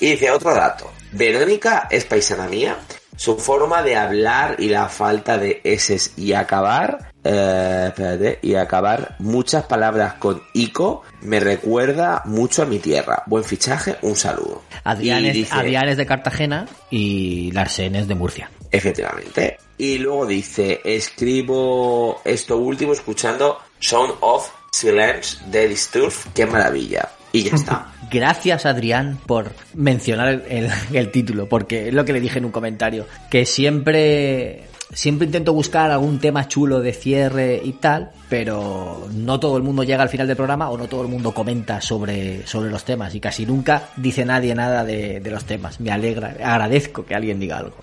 Y 0.00 0.12
dice 0.12 0.30
otro 0.30 0.52
dato. 0.54 0.90
Verónica 1.12 1.88
es 1.90 2.04
paisana 2.04 2.46
mía. 2.48 2.76
Su 3.16 3.38
forma 3.38 3.80
de 3.82 3.94
hablar 3.94 4.56
y 4.58 4.68
la 4.68 4.88
falta 4.88 5.38
de 5.38 5.60
S 5.62 5.96
y 6.16 6.32
acabar. 6.32 7.12
eh, 7.22 7.84
espérate, 7.88 8.38
y 8.42 8.54
acabar 8.56 9.14
muchas 9.20 9.64
palabras 9.64 10.14
con 10.14 10.42
ico 10.52 11.04
me 11.22 11.38
recuerda 11.40 12.20
mucho 12.26 12.62
a 12.62 12.66
mi 12.66 12.80
tierra. 12.80 13.22
Buen 13.26 13.44
fichaje, 13.44 13.96
un 14.02 14.16
saludo. 14.16 14.62
Adrián 14.82 15.24
es, 15.24 15.32
dice- 15.34 15.54
Adrián 15.54 15.88
es 15.88 15.96
de 15.96 16.04
Cartagena 16.06 16.66
y 16.90 17.50
Larsen 17.52 17.94
es 17.94 18.08
de 18.08 18.14
Murcia. 18.16 18.50
Efectivamente. 18.72 19.58
Y 19.78 19.98
luego 19.98 20.26
dice, 20.26 20.80
escribo 20.84 22.20
esto 22.24 22.56
último 22.58 22.92
escuchando 22.92 23.58
Sound 23.78 24.14
of 24.20 24.50
Silence 24.74 25.38
de 25.50 25.68
Disturf. 25.68 26.26
Qué 26.34 26.46
maravilla. 26.46 27.08
Y 27.32 27.44
ya 27.44 27.54
está. 27.54 27.92
Gracias, 28.10 28.66
Adrián, 28.66 29.18
por 29.26 29.52
mencionar 29.74 30.42
el- 30.48 30.68
el 30.92 31.10
título, 31.10 31.48
porque 31.48 31.88
es 31.88 31.94
lo 31.94 32.04
que 32.04 32.12
le 32.12 32.20
dije 32.20 32.38
en 32.38 32.44
un 32.44 32.50
comentario, 32.52 33.06
que 33.30 33.44
siempre, 33.46 34.64
siempre 34.92 35.26
intento 35.26 35.52
buscar 35.52 35.90
algún 35.90 36.18
tema 36.20 36.46
chulo 36.48 36.80
de 36.80 36.92
cierre 36.92 37.60
y 37.64 37.72
tal, 37.74 38.10
pero 38.28 39.08
no 39.12 39.40
todo 39.40 39.56
el 39.56 39.62
mundo 39.62 39.82
llega 39.84 40.02
al 40.02 40.08
final 40.08 40.26
del 40.26 40.36
programa 40.36 40.70
o 40.70 40.76
no 40.78 40.86
todo 40.86 41.02
el 41.02 41.08
mundo 41.08 41.32
comenta 41.32 41.80
sobre, 41.80 42.46
sobre 42.46 42.70
los 42.70 42.84
temas 42.84 43.14
y 43.14 43.20
casi 43.20 43.46
nunca 43.46 43.88
dice 43.96 44.24
nadie 44.24 44.54
nada 44.54 44.84
de, 44.84 45.18
de 45.20 45.30
los 45.30 45.44
temas. 45.44 45.80
Me 45.80 45.90
alegra, 45.90 46.36
agradezco 46.42 47.04
que 47.04 47.14
alguien 47.14 47.40
diga 47.40 47.58
algo. 47.58 47.76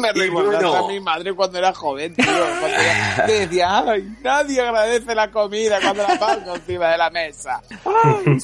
Me 0.00 0.12
recuerdas 0.12 0.62
bueno. 0.62 0.76
a 0.84 0.88
mi 0.88 1.00
madre 1.00 1.32
cuando 1.34 1.58
era 1.58 1.72
joven, 1.74 2.14
tío. 2.14 2.24
Cuando 2.26 2.66
era- 2.78 3.26
decía, 3.28 3.78
ay, 3.86 4.16
nadie 4.22 4.60
agradece 4.60 5.14
la 5.14 5.30
comida 5.30 5.78
cuando 5.80 6.02
la 6.02 6.18
pongo 6.18 6.56
encima 6.56 6.88
de 6.88 6.98
la 6.98 7.10
mesa. 7.10 7.60
Ay, 7.84 8.38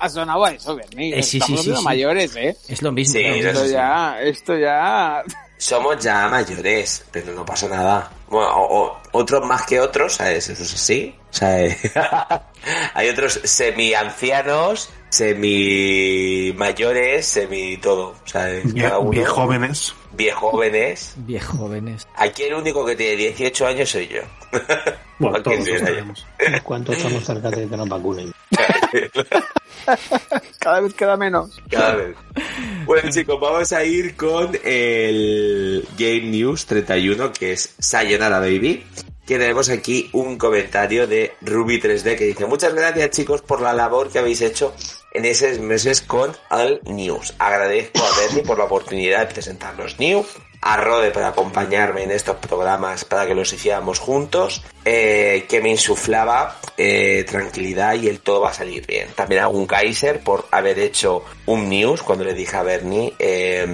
ha 0.00 0.08
sonado 0.08 0.44
a 0.44 0.50
eso, 0.50 0.74
Bernie. 0.76 1.18
Eh, 1.18 1.22
sí, 1.22 1.38
Estamos 1.38 1.62
sí, 1.64 1.74
sí, 1.76 1.82
mayores, 1.84 2.34
¿eh? 2.36 2.56
Es 2.68 2.82
lo 2.82 2.90
mismo. 2.92 3.18
Esto 3.20 3.66
ya, 3.66 4.20
esto 4.20 4.56
ya... 4.56 5.22
Somos 5.56 5.98
ya 6.02 6.26
mayores, 6.28 7.04
pero 7.12 7.32
no 7.34 7.44
pasa 7.44 7.68
nada. 7.68 8.10
Bueno, 8.28 8.48
o- 8.56 8.82
o- 8.86 9.00
otros 9.12 9.46
más 9.46 9.66
que 9.66 9.78
otros, 9.78 10.14
¿sabes? 10.14 10.48
Eso 10.48 10.62
es 10.62 10.74
así. 10.74 11.14
Hay 12.94 13.08
otros 13.08 13.40
semi-ancianos, 13.44 14.90
semi-mayores, 15.10 17.26
semi-todo. 17.26 18.14
¿sabes? 18.24 18.64
Vie- 18.74 18.82
Cada 18.82 18.98
uno. 18.98 19.10
Viejóvenes. 19.10 19.94
Viejóvenes. 20.12 21.14
Viejos 21.18 21.56
jóvenes. 21.58 22.08
Aquí 22.16 22.42
el 22.44 22.54
único 22.54 22.84
que 22.84 22.96
tiene 22.96 23.16
18 23.16 23.66
años 23.66 23.88
soy 23.90 24.08
yo. 24.08 24.20
Bueno, 25.18 25.42
todos 25.42 25.58
sabemos. 25.78 26.26
¿Cuánto 26.64 26.92
estamos 26.92 27.24
cerca 27.24 27.50
de 27.50 27.68
que 27.68 27.76
nos 27.76 27.88
vacunen? 27.88 28.32
Cada 30.58 30.80
vez 30.80 30.94
queda 30.94 31.16
menos. 31.16 31.58
Cada 31.70 31.94
vez. 31.96 32.16
Bueno, 32.84 33.10
chicos, 33.10 33.38
vamos 33.40 33.72
a 33.72 33.84
ir 33.84 34.16
con 34.16 34.50
el 34.64 35.86
Game 35.98 36.22
News 36.22 36.66
31, 36.66 37.32
que 37.32 37.52
es 37.52 37.74
Sayonara 37.78 38.40
Baby. 38.40 38.84
Que 39.26 39.38
tenemos 39.38 39.68
aquí 39.68 40.10
un 40.12 40.36
comentario 40.36 41.06
de 41.06 41.34
Ruby 41.42 41.80
3D 41.80 42.16
que 42.18 42.24
dice: 42.24 42.46
Muchas 42.46 42.74
gracias, 42.74 43.10
chicos, 43.10 43.42
por 43.42 43.60
la 43.62 43.72
labor 43.72 44.10
que 44.10 44.18
habéis 44.18 44.40
hecho 44.42 44.74
en 45.12 45.24
esos 45.24 45.58
meses 45.58 46.00
con 46.02 46.36
All 46.50 46.80
News. 46.84 47.34
Agradezco 47.38 48.00
a 48.00 48.20
Bernie 48.20 48.42
por 48.42 48.58
la 48.58 48.64
oportunidad 48.64 49.20
de 49.20 49.34
presentar 49.34 49.76
los 49.76 49.98
News. 49.98 50.26
A 50.62 50.76
Rode 50.76 51.10
por 51.10 51.22
acompañarme 51.22 52.02
en 52.02 52.10
estos 52.10 52.36
programas 52.36 53.06
para 53.06 53.26
que 53.26 53.34
los 53.34 53.50
hiciéramos 53.50 53.98
juntos, 53.98 54.62
eh, 54.84 55.46
que 55.48 55.62
me 55.62 55.70
insuflaba 55.70 56.58
eh, 56.76 57.24
tranquilidad 57.26 57.94
y 57.94 58.08
el 58.08 58.20
todo 58.20 58.42
va 58.42 58.50
a 58.50 58.54
salir 58.54 58.86
bien. 58.86 59.08
También 59.14 59.42
a 59.42 59.48
un 59.48 59.66
Kaiser 59.66 60.20
por 60.20 60.46
haber 60.50 60.78
hecho 60.78 61.24
un 61.46 61.70
news 61.70 62.02
cuando 62.02 62.24
le 62.24 62.34
dije 62.34 62.56
a 62.56 62.62
Bernie 62.62 63.14
eh, 63.18 63.66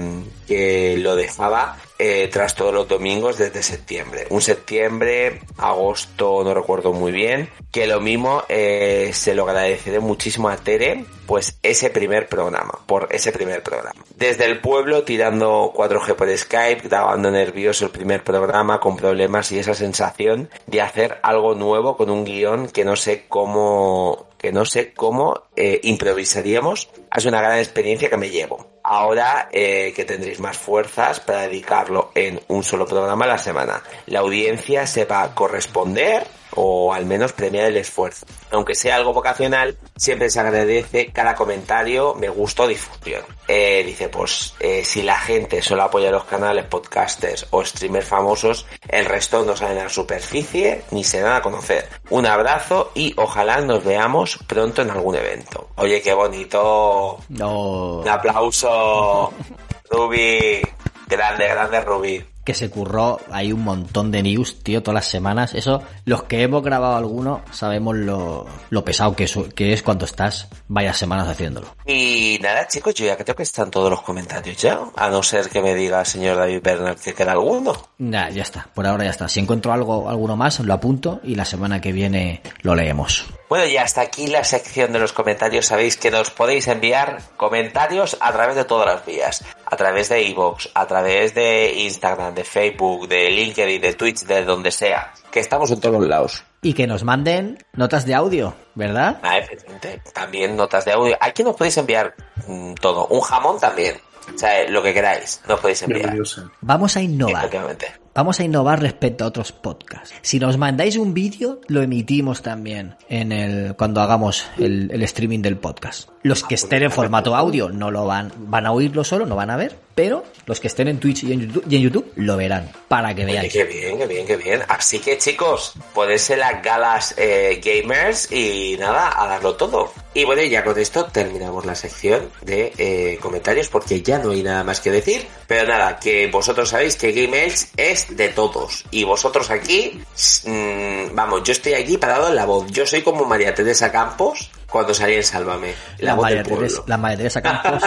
que 0.46 0.96
lo 0.98 1.16
dejaba 1.16 1.78
eh, 1.98 2.28
tras 2.30 2.54
todos 2.54 2.74
los 2.74 2.88
domingos 2.88 3.38
desde 3.38 3.62
septiembre. 3.62 4.26
Un 4.30 4.42
septiembre, 4.42 5.40
agosto, 5.56 6.44
no 6.44 6.52
recuerdo 6.52 6.92
muy 6.92 7.10
bien, 7.10 7.48
que 7.72 7.86
lo 7.86 8.00
mismo 8.00 8.42
eh, 8.48 9.10
se 9.14 9.34
lo 9.34 9.48
agradeceré 9.48 10.00
muchísimo 10.00 10.48
a 10.48 10.56
Tere, 10.56 11.04
pues 11.26 11.58
ese 11.62 11.90
primer 11.90 12.28
programa, 12.28 12.78
por 12.86 13.08
ese 13.10 13.32
primer 13.32 13.62
programa. 13.62 14.04
Desde 14.14 14.44
el 14.44 14.60
pueblo 14.60 15.04
tirando 15.04 15.72
4G 15.74 16.14
por 16.14 16.36
Skype, 16.36 16.88
grabando 16.88 17.30
nervioso 17.30 17.86
el 17.86 17.90
primer 17.90 18.22
programa 18.22 18.78
con 18.78 18.96
problemas 18.96 19.50
y 19.52 19.58
esa 19.58 19.74
sensación 19.74 20.50
de 20.66 20.82
hacer 20.82 21.18
algo 21.22 21.54
nuevo 21.54 21.96
con 21.96 22.10
un 22.10 22.24
guion 22.24 22.68
que 22.68 22.84
no 22.84 22.96
sé 22.96 23.24
cómo 23.28 24.26
que 24.38 24.52
no 24.52 24.64
sé 24.64 24.92
cómo 24.92 25.42
eh, 25.56 25.80
improvisaríamos. 25.82 26.88
Es 27.14 27.24
una 27.24 27.40
gran 27.40 27.58
experiencia 27.58 28.10
que 28.10 28.16
me 28.16 28.30
llevo. 28.30 28.66
Ahora 28.82 29.48
eh, 29.50 29.92
que 29.94 30.04
tendréis 30.04 30.40
más 30.40 30.56
fuerzas 30.56 31.20
para 31.20 31.42
dedicarlo 31.42 32.12
en 32.14 32.40
un 32.48 32.62
solo 32.62 32.86
programa 32.86 33.24
a 33.24 33.28
la 33.28 33.38
semana. 33.38 33.82
La 34.06 34.20
audiencia 34.20 34.86
se 34.86 35.04
va 35.04 35.22
a 35.22 35.34
corresponder 35.34 36.26
o 36.54 36.92
al 36.92 37.06
menos 37.06 37.32
premiar 37.32 37.66
el 37.66 37.76
esfuerzo. 37.76 38.26
Aunque 38.50 38.74
sea 38.74 38.96
algo 38.96 39.12
vocacional, 39.12 39.76
siempre 39.96 40.30
se 40.30 40.40
agradece 40.40 41.12
cada 41.12 41.34
comentario, 41.34 42.14
me 42.14 42.28
gusta 42.28 42.64
o 42.64 42.66
difusión. 42.68 43.22
Eh, 43.48 43.82
dice, 43.84 44.08
pues 44.08 44.54
eh, 44.60 44.84
si 44.84 45.02
la 45.02 45.18
gente 45.18 45.62
solo 45.62 45.82
apoya 45.82 46.10
los 46.10 46.24
canales 46.24 46.64
podcasters 46.66 47.46
o 47.50 47.64
streamers 47.64 48.06
famosos, 48.06 48.66
el 48.88 49.04
resto 49.04 49.44
no 49.44 49.56
salen 49.56 49.78
a 49.78 49.84
la 49.84 49.88
superficie 49.88 50.82
ni 50.90 51.04
se 51.04 51.20
dan 51.20 51.34
a 51.34 51.42
conocer. 51.42 51.88
Un 52.10 52.26
abrazo 52.26 52.90
y 52.94 53.14
ojalá 53.16 53.60
nos 53.60 53.84
veamos 53.84 54.38
pronto 54.46 54.82
en 54.82 54.90
algún 54.90 55.16
evento. 55.16 55.70
Oye, 55.76 56.00
qué 56.02 56.12
bonito. 56.12 57.18
No. 57.28 57.98
Un 58.00 58.08
aplauso. 58.08 59.32
Ruby. 59.90 60.62
Grande, 61.08 61.46
grande 61.46 61.80
Ruby. 61.80 62.35
Que 62.46 62.54
se 62.54 62.70
curró 62.70 63.20
hay 63.30 63.52
un 63.52 63.64
montón 63.64 64.12
de 64.12 64.22
news, 64.22 64.62
tío, 64.62 64.82
todas 64.82 64.94
las 64.94 65.08
semanas. 65.08 65.52
Eso, 65.52 65.82
los 66.04 66.22
que 66.22 66.42
hemos 66.42 66.62
grabado 66.62 66.96
alguno, 66.96 67.42
sabemos 67.50 67.96
lo, 67.96 68.46
lo 68.70 68.84
pesado 68.84 69.16
que 69.16 69.24
es, 69.24 69.36
que 69.54 69.72
es 69.72 69.82
cuando 69.82 70.04
estás 70.04 70.48
varias 70.68 70.96
semanas 70.96 71.28
haciéndolo. 71.28 71.74
Y 71.84 72.38
nada, 72.40 72.68
chicos, 72.68 72.94
yo 72.94 73.04
ya 73.04 73.16
creo 73.16 73.34
que 73.34 73.42
están 73.42 73.70
todos 73.70 73.90
los 73.90 74.00
comentarios 74.00 74.56
ya. 74.56 74.78
A 74.94 75.10
no 75.10 75.24
ser 75.24 75.48
que 75.48 75.60
me 75.60 75.74
diga 75.74 76.00
el 76.00 76.06
señor 76.06 76.36
David 76.36 76.60
Bernard 76.62 76.98
que 77.00 77.14
queda 77.14 77.32
alguno. 77.32 77.76
Ya, 77.98 78.30
ya 78.30 78.42
está, 78.42 78.68
por 78.72 78.86
ahora 78.86 79.04
ya 79.04 79.10
está. 79.10 79.28
Si 79.28 79.40
encuentro 79.40 79.72
algo, 79.72 80.08
alguno 80.08 80.36
más, 80.36 80.60
lo 80.60 80.72
apunto 80.72 81.20
y 81.24 81.34
la 81.34 81.44
semana 81.44 81.80
que 81.80 81.90
viene 81.90 82.42
lo 82.62 82.76
leemos. 82.76 83.26
Bueno, 83.48 83.66
y 83.66 83.76
hasta 83.76 84.00
aquí 84.00 84.28
la 84.28 84.44
sección 84.44 84.92
de 84.92 85.00
los 85.00 85.12
comentarios. 85.12 85.66
Sabéis 85.66 85.96
que 85.96 86.12
nos 86.12 86.30
podéis 86.30 86.68
enviar 86.68 87.22
comentarios 87.36 88.16
a 88.20 88.32
través 88.32 88.54
de 88.54 88.64
todas 88.64 88.86
las 88.86 89.04
vías. 89.04 89.44
A 89.76 89.84
través 89.84 90.08
de 90.08 90.22
iVoox, 90.22 90.70
a 90.72 90.86
través 90.86 91.34
de 91.34 91.70
Instagram, 91.82 92.34
de 92.34 92.44
Facebook, 92.44 93.06
de 93.08 93.28
LinkedIn, 93.28 93.78
de 93.78 93.92
Twitch, 93.92 94.24
de 94.24 94.42
donde 94.42 94.70
sea. 94.70 95.12
Que 95.30 95.40
estamos 95.40 95.70
en 95.70 95.80
todos 95.80 96.02
lados. 96.06 96.44
Y 96.62 96.72
que 96.72 96.86
nos 96.86 97.04
manden 97.04 97.58
notas 97.74 98.06
de 98.06 98.14
audio, 98.14 98.54
¿verdad? 98.74 99.20
Ah, 99.22 99.36
efectivamente. 99.36 100.00
También 100.14 100.56
notas 100.56 100.86
de 100.86 100.92
audio. 100.92 101.14
Aquí 101.20 101.44
nos 101.44 101.56
podéis 101.56 101.76
enviar 101.76 102.14
mm, 102.46 102.72
todo. 102.80 103.06
Un 103.08 103.20
jamón 103.20 103.60
también. 103.60 103.96
O 104.34 104.38
sea, 104.38 104.66
lo 104.70 104.82
que 104.82 104.94
queráis. 104.94 105.42
Nos 105.46 105.60
podéis 105.60 105.82
enviar. 105.82 106.16
Vamos 106.62 106.96
a 106.96 107.02
innovar. 107.02 107.44
Efectivamente. 107.44 108.05
Vamos 108.16 108.40
a 108.40 108.44
innovar 108.44 108.80
respecto 108.80 109.24
a 109.24 109.28
otros 109.28 109.52
podcasts. 109.52 110.14
Si 110.22 110.40
nos 110.40 110.56
mandáis 110.56 110.96
un 110.96 111.12
vídeo, 111.12 111.60
lo 111.68 111.82
emitimos 111.82 112.42
también 112.42 112.96
en 113.08 113.30
el 113.30 113.76
cuando 113.76 114.00
hagamos 114.00 114.46
el, 114.58 114.90
el 114.90 115.02
streaming 115.02 115.42
del 115.42 115.58
podcast. 115.58 116.08
Los 116.22 116.42
que 116.42 116.54
estén 116.54 116.82
en 116.82 116.90
formato 116.90 117.36
audio 117.36 117.68
no 117.68 117.90
lo 117.90 118.06
van, 118.06 118.32
van 118.38 118.66
a 118.66 118.72
oírlo 118.72 119.04
solo, 119.04 119.26
no 119.26 119.36
van 119.36 119.50
a 119.50 119.56
ver, 119.56 119.78
pero 119.96 120.24
los 120.44 120.60
que 120.60 120.68
estén 120.68 120.88
en 120.88 121.00
Twitch 121.00 121.24
y 121.24 121.32
en 121.32 121.50
YouTube, 121.50 122.12
lo 122.16 122.36
verán 122.36 122.70
para 122.86 123.14
que 123.14 123.24
veáis. 123.24 123.50
qué 123.50 123.64
bien, 123.64 123.96
qué 123.96 124.06
bien, 124.06 124.26
qué 124.26 124.36
bien. 124.36 124.62
Así 124.68 124.98
que 124.98 125.16
chicos, 125.16 125.72
ponerse 125.94 126.36
las 126.36 126.62
galas 126.62 127.14
eh, 127.16 127.60
gamers 127.64 128.30
y 128.30 128.76
nada, 128.78 129.20
a 129.20 129.26
darlo 129.26 129.54
todo. 129.56 129.92
Y 130.12 130.24
bueno, 130.24 130.42
ya 130.42 130.62
con 130.62 130.78
esto 130.78 131.06
terminamos 131.06 131.64
la 131.64 131.74
sección 131.74 132.28
de 132.42 132.72
eh, 132.76 133.18
comentarios 133.22 133.68
porque 133.68 134.02
ya 134.02 134.18
no 134.18 134.32
hay 134.32 134.42
nada 134.42 134.62
más 134.64 134.80
que 134.80 134.90
decir. 134.90 135.26
Pero 135.46 135.66
nada, 135.66 135.98
que 135.98 136.26
vosotros 136.26 136.68
sabéis 136.68 136.96
que 136.96 137.12
Gamers 137.12 137.68
es 137.78 138.14
de 138.14 138.28
todos. 138.28 138.84
Y 138.90 139.04
vosotros 139.04 139.50
aquí, 139.50 139.98
mm, 140.44 141.14
vamos, 141.14 141.42
yo 141.42 141.52
estoy 141.52 141.72
aquí 141.72 141.96
parado 141.96 142.28
en 142.28 142.36
la 142.36 142.44
voz. 142.44 142.70
Yo 142.70 142.86
soy 142.86 143.00
como 143.00 143.24
María 143.24 143.54
Teresa 143.54 143.90
Campos 143.90 144.50
cuando 144.76 144.92
salí 144.92 145.14
en 145.14 145.24
Sálvame. 145.24 145.72
La, 145.98 146.10
La 146.10 146.14
voz 146.14 146.22
María, 146.24 146.36
del 146.36 146.46
pueblo. 146.48 146.66
Teresa, 146.66 146.82
la 146.86 146.98
María 146.98 147.16
Teresa 147.16 147.40
Campos 147.40 147.82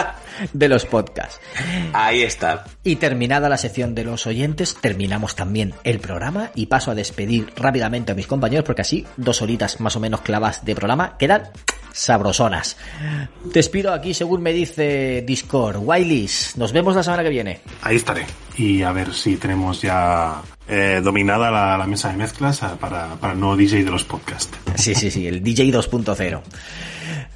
de 0.52 0.68
los 0.68 0.86
podcasts. 0.86 1.40
Ahí 1.92 2.22
está. 2.22 2.64
Y 2.82 2.96
terminada 2.96 3.48
la 3.48 3.56
sección 3.56 3.94
de 3.94 4.02
los 4.02 4.26
oyentes, 4.26 4.76
terminamos 4.80 5.36
también 5.36 5.72
el 5.84 6.00
programa 6.00 6.50
y 6.56 6.66
paso 6.66 6.90
a 6.90 6.96
despedir 6.96 7.52
rápidamente 7.54 8.10
a 8.10 8.16
mis 8.16 8.26
compañeros 8.26 8.64
porque 8.64 8.82
así 8.82 9.06
dos 9.16 9.40
horitas 9.40 9.78
más 9.80 9.94
o 9.94 10.00
menos 10.00 10.22
clavas 10.22 10.64
de 10.64 10.74
programa 10.74 11.16
quedan 11.16 11.50
sabrosonas. 11.92 12.76
Despido 13.44 13.92
aquí 13.92 14.12
según 14.12 14.42
me 14.42 14.52
dice 14.52 15.22
Discord. 15.24 15.76
Wileys, 15.80 16.56
nos 16.56 16.72
vemos 16.72 16.96
la 16.96 17.04
semana 17.04 17.22
que 17.22 17.28
viene. 17.28 17.60
Ahí 17.82 17.96
estaré. 17.96 18.26
Y 18.56 18.82
a 18.82 18.90
ver 18.90 19.14
si 19.14 19.36
tenemos 19.36 19.80
ya 19.80 20.42
eh, 20.70 21.00
dominada 21.02 21.50
la, 21.50 21.76
la 21.76 21.86
mesa 21.86 22.10
de 22.10 22.16
mezclas 22.16 22.60
para, 22.80 23.16
para 23.16 23.32
el 23.32 23.40
nuevo 23.40 23.56
DJ 23.56 23.84
de 23.84 23.90
los 23.90 24.04
podcasts. 24.04 24.56
Sí, 24.76 24.94
sí, 24.94 25.10
sí, 25.10 25.26
el 25.26 25.42
DJ 25.42 25.64
2.0. 25.72 26.40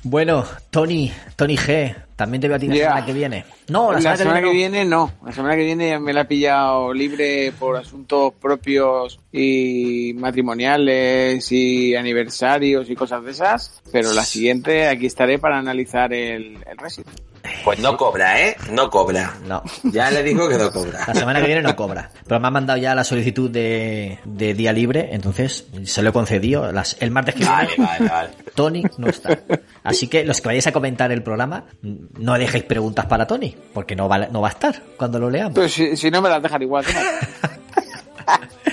Bueno, 0.03 0.45
Tony, 0.71 1.13
Tony 1.37 1.57
G, 1.57 1.95
también 2.17 2.41
te 2.41 2.49
veo 2.49 2.57
a 2.57 2.61
ti 2.61 2.69
la 2.69 2.75
semana 2.77 3.07
que 3.07 3.13
viene. 3.13 3.45
No, 3.69 3.89
la, 3.93 3.95
La, 3.95 4.01
semana, 4.01 4.17
semana 4.19 4.41
que 4.41 4.47
no. 4.47 4.53
viene 4.53 4.85
no. 4.85 5.13
La 5.25 5.33
semana 5.33 5.57
que 5.57 5.65
viene 5.65 5.99
me 5.99 6.13
la 6.13 6.23
he 6.23 6.25
pillado 6.27 6.93
libre 6.93 7.53
por 7.59 7.77
asuntos 7.77 8.33
propios 8.41 9.19
y 9.33 10.13
matrimoniales 10.17 11.51
y 11.51 11.95
aniversarios 11.97 12.89
y 12.91 12.95
cosas 12.95 13.25
de 13.25 13.31
esas. 13.33 13.83
Pero 13.91 14.13
la 14.13 14.25
siguiente 14.25 14.87
aquí 14.89 15.07
estaré 15.07 15.39
para 15.39 15.59
analizar 15.59 16.13
el, 16.13 16.59
el 16.71 16.79
Resident. 16.79 17.19
Pues 17.63 17.79
no 17.79 17.97
cobra, 17.99 18.41
¿eh? 18.41 18.57
No 18.71 18.89
cobra. 18.89 19.35
No. 19.47 19.63
Ya 19.85 20.11
le 20.11 20.23
digo 20.23 20.49
que 20.49 20.57
no 20.57 20.71
cobra. 20.71 21.01
La 21.07 21.15
semana 21.15 21.41
que 21.41 21.47
viene 21.47 21.61
no 21.63 21.77
cobra. 21.77 22.11
Pero 22.27 22.41
me 22.41 22.47
han 22.47 22.53
mandado 22.55 22.79
ya 22.79 22.95
la 22.95 23.05
solicitud 23.05 23.51
de, 23.51 24.19
de 24.25 24.55
día 24.55 24.73
libre, 24.73 25.11
entonces 25.13 25.67
se 25.85 26.03
lo 26.03 26.09
he 26.09 26.13
concedido. 26.13 26.73
Las, 26.73 26.97
el 27.01 27.11
martes 27.11 27.35
que 27.35 27.41
viene, 27.41 27.55
Vale, 27.55 27.75
vale, 27.79 28.09
vale. 28.09 28.31
Tony 28.55 28.83
no 28.99 29.09
está. 29.09 29.39
Así 29.83 30.09
que 30.09 30.25
los 30.25 30.41
que 30.41 30.49
vayáis 30.49 30.67
a 30.67 30.73
comentar 30.73 31.11
el 31.13 31.23
programa, 31.23 31.65
no 31.83 32.35
dejéis 32.35 32.65
preguntas 32.65 33.07
para 33.07 33.27
Tony, 33.27 33.57
porque 33.73 33.97
no 33.97 34.09
va, 34.09 34.27
no 34.27 34.41
va 34.41 34.49
a 34.49 34.53
estar 34.53 34.83
cuando 34.97 35.19
lo 35.19 35.31
leamos. 35.31 35.55
Pero 35.55 35.69
si, 35.69 35.97
si 35.97 36.11
no 36.11 36.23
me 36.23 36.29
las 36.29 36.43
dejan 36.43 36.63
igual. 36.63 36.85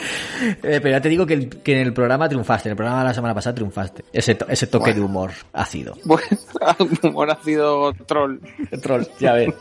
Eh, 0.41 0.79
pero 0.81 0.89
ya 0.89 1.01
te 1.01 1.09
digo 1.09 1.25
que, 1.25 1.33
el- 1.35 1.49
que 1.49 1.73
en 1.73 1.87
el 1.87 1.93
programa 1.93 2.27
triunfaste, 2.27 2.69
en 2.69 2.71
el 2.71 2.77
programa 2.77 2.99
de 3.01 3.07
la 3.09 3.13
semana 3.13 3.33
pasada 3.35 3.55
triunfaste. 3.55 4.05
Ese, 4.11 4.35
to- 4.35 4.47
ese 4.49 4.67
toque 4.67 4.93
de 4.93 5.01
humor 5.01 5.31
ácido. 5.53 5.95
Bueno, 6.05 6.25
humor 7.03 7.31
ha 7.31 7.43
sido 7.43 7.93
troll. 8.05 8.39
Troll, 8.81 9.03
ya 9.19 9.33
ves. 9.33 9.53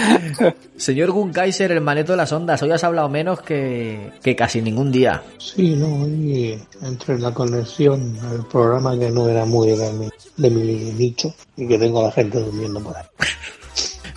Señor 0.76 1.10
Gunkaiser, 1.12 1.70
el 1.72 1.80
maneto 1.80 2.12
de 2.12 2.16
las 2.18 2.32
ondas, 2.32 2.62
hoy 2.62 2.70
has 2.72 2.82
hablado 2.84 3.08
menos 3.08 3.40
que, 3.42 4.10
que 4.22 4.34
casi 4.34 4.60
ningún 4.60 4.90
día. 4.90 5.22
Sí, 5.38 5.76
no, 5.76 6.06
y 6.08 6.58
entre 6.82 7.18
la 7.18 7.32
conexión, 7.32 8.16
el 8.34 8.44
programa 8.46 8.98
que 8.98 9.10
no 9.10 9.28
era 9.28 9.44
muy 9.44 9.68
de 9.76 9.92
mi, 9.92 10.08
de 10.36 10.50
mi 10.50 10.62
nicho 10.92 11.32
y 11.56 11.68
que 11.68 11.78
tengo 11.78 12.00
a 12.00 12.04
la 12.04 12.12
gente 12.12 12.38
durmiendo 12.40 12.80
por 12.82 12.96
ahí. 12.96 13.04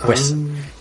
Pues 0.05 0.35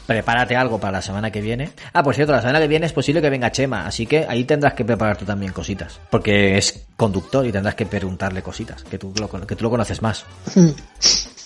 prepárate 0.07 0.57
algo 0.57 0.79
para 0.79 0.93
la 0.93 1.03
semana 1.03 1.31
que 1.31 1.41
viene. 1.41 1.71
Ah, 1.93 2.03
por 2.03 2.15
cierto, 2.15 2.33
la 2.33 2.41
semana 2.41 2.61
que 2.61 2.69
viene 2.69 2.87
es 2.87 2.93
posible 2.93 3.23
que 3.23 3.31
venga 3.31 3.51
Chema, 3.51 3.87
así 3.87 4.07
que 4.07 4.27
ahí 4.29 4.45
tendrás 4.45 4.75
que 4.75 4.85
preparar 4.85 5.17
tú 5.17 5.25
también 5.25 5.53
cositas. 5.53 6.01
Porque 6.11 6.57
es 6.59 6.87
conductor 6.97 7.47
y 7.47 7.53
tendrás 7.53 7.75
que 7.75 7.87
preguntarle 7.87 8.43
cositas, 8.43 8.83
que 8.85 8.99
tú 8.99 9.13
lo, 9.19 9.29
que 9.47 9.57
tú 9.57 9.65
lo 9.65 9.71
conoces 9.71 10.03
más. 10.03 10.25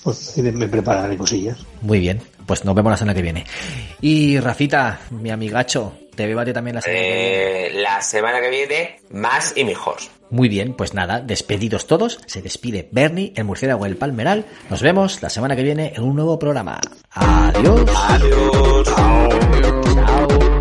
Pues 0.04 0.38
me 0.38 0.68
prepararé 0.68 1.16
cosillas. 1.18 1.58
Muy 1.82 1.98
bien, 1.98 2.22
pues 2.46 2.64
nos 2.64 2.74
vemos 2.74 2.92
la 2.92 2.96
semana 2.96 3.14
que 3.14 3.20
viene. 3.20 3.44
Y 4.00 4.38
Rafita, 4.38 5.00
mi 5.10 5.30
amigacho, 5.30 5.98
te 6.14 6.24
veo 6.24 6.38
a 6.38 6.44
ti 6.44 6.52
también 6.52 6.76
la 6.76 6.80
semana 6.80 7.02
que 7.02 7.08
viene. 7.10 7.66
Eh, 7.66 7.82
la 7.82 8.00
semana 8.00 8.40
que 8.40 8.48
viene, 8.48 9.00
más 9.10 9.54
y 9.56 9.64
mejor. 9.64 9.96
Muy 10.30 10.48
bien, 10.48 10.74
pues 10.74 10.94
nada, 10.94 11.20
despedidos 11.20 11.86
todos. 11.86 12.20
Se 12.26 12.42
despide 12.42 12.88
Bernie, 12.92 13.32
el 13.36 13.44
murciélago 13.44 13.84
del 13.84 13.96
Palmeral. 13.96 14.44
Nos 14.70 14.82
vemos 14.82 15.22
la 15.22 15.30
semana 15.30 15.56
que 15.56 15.62
viene 15.62 15.92
en 15.94 16.02
un 16.02 16.16
nuevo 16.16 16.38
programa. 16.38 16.80
Adiós. 17.10 17.82
Adiós. 18.08 18.88
Chao. 19.94 20.58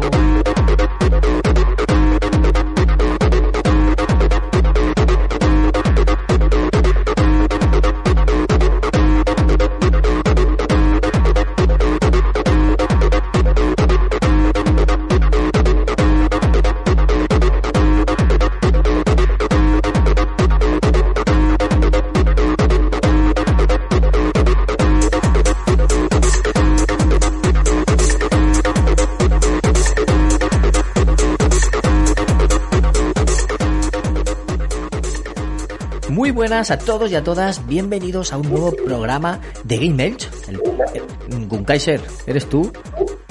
Buenas 36.58 36.72
a 36.72 36.80
todos 36.80 37.12
y 37.12 37.16
a 37.16 37.24
todas, 37.24 37.68
bienvenidos 37.68 38.34
a 38.34 38.38
un 38.38 38.50
nuevo 38.50 38.72
programa 38.72 39.40
de 39.64 39.78
Game 39.78 40.04
Elch. 40.04 40.28
El, 40.48 40.60
el- 40.96 41.48
Gunkaiser, 41.48 42.02
¿eres 42.26 42.50
tú? 42.50 42.72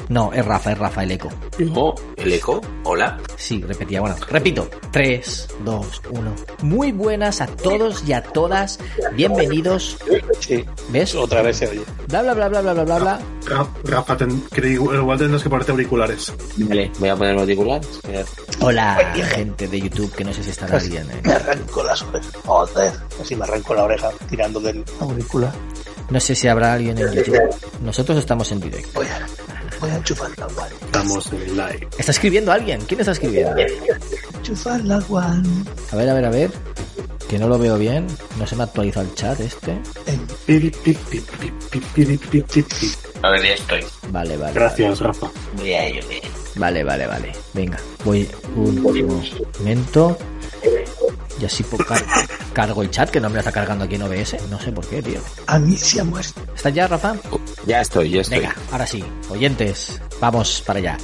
No, 0.09 0.33
es 0.33 0.47
Rafa, 0.47 0.71
es 0.71 0.79
Rafa 0.79 1.03
el 1.03 1.11
eco. 1.11 1.29
Oh, 1.75 1.93
el 2.17 2.33
eco. 2.35 2.61
Hola. 2.85 3.19
Sí, 3.35 3.61
repetía. 3.67 4.01
Bueno, 4.01 4.15
repito. 4.31 4.69
3, 4.97 5.49
2, 5.63 6.03
1. 6.09 6.35
Muy 6.63 6.91
buenas 6.91 7.43
a 7.43 7.47
todos 7.49 8.03
y 8.09 8.15
a 8.15 8.23
todas. 8.23 8.79
Bienvenidos. 9.13 9.99
Sí, 10.41 10.65
¿Ves? 10.89 11.15
otra 11.15 11.43
vez 11.43 11.59
se 11.59 11.69
oye. 11.69 11.83
Bla, 12.09 12.23
bla, 12.23 12.33
bla, 12.33 12.49
bla, 12.49 12.61
bla, 12.63 12.73
bla, 12.73 12.85
bla, 12.85 12.99
bla. 12.99 13.21
Ra- 13.45 13.69
Rafa, 13.85 14.17
ten- 14.17 14.41
que 14.49 14.67
igual 14.69 15.19
tendrás 15.19 15.43
que 15.43 15.51
ponerte 15.51 15.73
auriculares. 15.73 16.33
Vale, 16.57 16.91
voy 16.99 17.11
a 17.11 17.15
poner 17.15 17.35
el 17.35 17.41
auricular. 17.41 17.83
Hola, 18.61 18.97
gente 19.35 19.69
de 19.69 19.81
YouTube, 19.83 20.11
que 20.15 20.25
no 20.25 20.33
sé 20.33 20.43
si 20.43 20.49
estará 20.49 20.79
bien. 20.79 21.07
¿eh? 21.11 21.21
Me 21.25 21.33
arranco 21.35 21.83
las 21.83 22.01
orejas. 22.01 22.33
Joder, 22.47 22.93
así 23.21 23.37
me 23.37 23.45
arranco 23.45 23.75
la 23.75 23.85
oreja 23.85 24.11
tirando 24.31 24.61
del 24.61 24.83
auricular. 25.01 25.53
No 26.09 26.19
sé 26.21 26.35
si 26.35 26.49
habrá 26.49 26.73
alguien 26.73 26.97
en 26.97 27.13
YouTube. 27.13 27.39
Nosotros 27.83 28.17
estamos 28.17 28.51
en 28.51 28.61
directo. 28.61 28.89
Voy 28.95 29.07
a, 29.09 29.27
voy 29.79 29.91
a 29.91 29.97
enchufar 29.97 30.31
la. 30.39 30.47
Estamos 30.87 31.27
en 31.35 31.43
el 31.43 31.51
live. 31.55 31.89
¿Está 31.99 32.13
escribiendo 32.13 32.51
alguien? 32.51 32.81
¿Quién 32.87 33.01
está 33.01 33.13
escribiendo? 33.13 33.55
Enchufar 34.47 34.81
la 34.85 34.99
one. 35.09 35.65
A 35.91 35.97
ver, 35.97 36.09
a 36.09 36.15
ver, 36.15 36.25
a 36.25 36.31
ver. 36.31 36.51
Que 37.29 37.37
no 37.37 37.49
lo 37.49 37.59
veo 37.59 37.77
bien. 37.79 38.07
No 38.39 38.47
se 38.47 38.55
me 38.55 38.63
ha 38.63 38.67
actualizado 38.67 39.05
el 39.05 39.13
chat 39.17 39.41
este. 39.41 39.73
A 43.23 43.31
ver, 43.31 43.43
ya 43.43 43.55
estoy. 43.55 43.85
Vale, 44.11 44.37
vale. 44.37 44.53
Gracias, 44.55 45.01
Rafa. 45.01 45.29
Voy 45.57 45.73
a 45.73 45.87
ello, 45.87 46.01
bien. 46.09 46.23
Vale, 46.55 46.85
vale, 46.85 47.09
vale. 47.09 47.33
Venga, 47.55 47.77
voy 48.05 48.29
un 48.55 48.83
momento. 48.83 50.17
Y 51.41 51.45
así 51.45 51.65
po- 51.65 51.77
car- 51.79 52.05
cargo 52.53 52.83
el 52.83 52.91
chat, 52.93 53.11
que 53.11 53.21
no 53.21 53.29
me 53.29 53.35
lo 53.35 53.41
está 53.41 53.51
cargando 53.51 53.85
aquí 53.85 53.97
en 53.97 54.03
OBS. 54.03 54.37
No 54.49 54.61
sé 54.61 54.71
por 54.71 54.87
qué, 54.87 55.03
tío. 55.03 55.19
A 55.49 55.59
mí 55.59 55.77
se 55.77 56.01
ha 56.01 56.05
muerto. 56.05 56.41
¿Estás 56.55 56.73
ya, 56.73 56.87
Rafa? 56.87 57.17
Ya 57.67 57.81
estoy, 57.81 58.11
ya 58.11 58.21
estoy. 58.21 58.39
Venga, 58.39 58.55
ahora 58.71 58.87
sí. 58.87 59.05
Oyentes, 59.29 60.01
vamos 60.21 60.63
para 60.65 60.79
allá. 60.79 60.97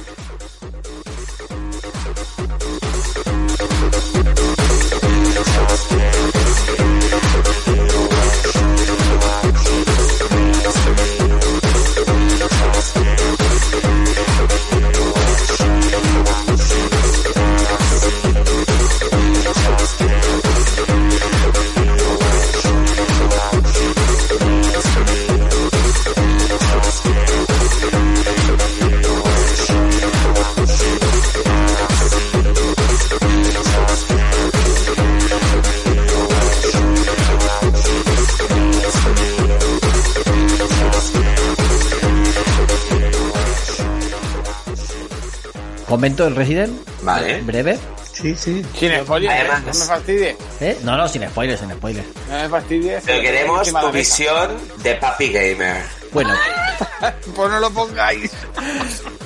Comento 46.03 46.27
el 46.27 46.35
Resident, 46.35 46.77
Vale. 47.03 47.39
breve. 47.43 47.79
Sí, 48.11 48.35
sí. 48.35 48.61
Sin 48.77 48.91
spoilers, 49.05 49.33
¿eh? 49.35 49.39
Además- 49.39 49.61
no 49.73 49.79
me 49.79 49.85
fastidies. 49.85 50.35
¿Eh? 50.59 50.77
No, 50.83 50.97
no, 50.97 51.07
sin 51.07 51.25
spoilers, 51.29 51.61
sin 51.61 51.71
spoilers. 51.71 52.07
No 52.29 52.35
me 52.43 52.49
fastidies. 52.49 53.03
Pero 53.05 53.21
queremos 53.21 53.71
tu 53.71 53.91
visión 53.93 54.51
de 54.83 54.95
Papi 54.95 55.29
Gamer. 55.31 55.81
Bueno, 56.11 56.33
Pues 57.35 57.49
no 57.49 57.57
lo 57.61 57.71
pongáis. 57.71 58.31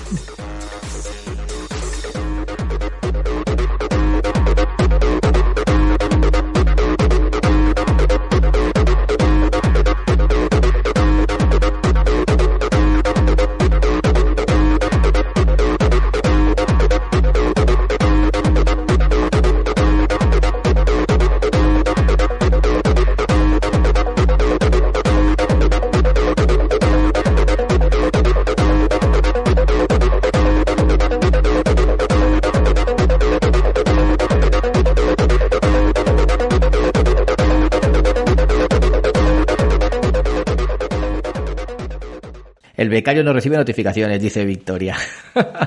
becario 42.97 43.23
no 43.23 43.31
recibe 43.31 43.57
notificaciones, 43.57 44.19
dice 44.19 44.43
Victoria. 44.43 44.95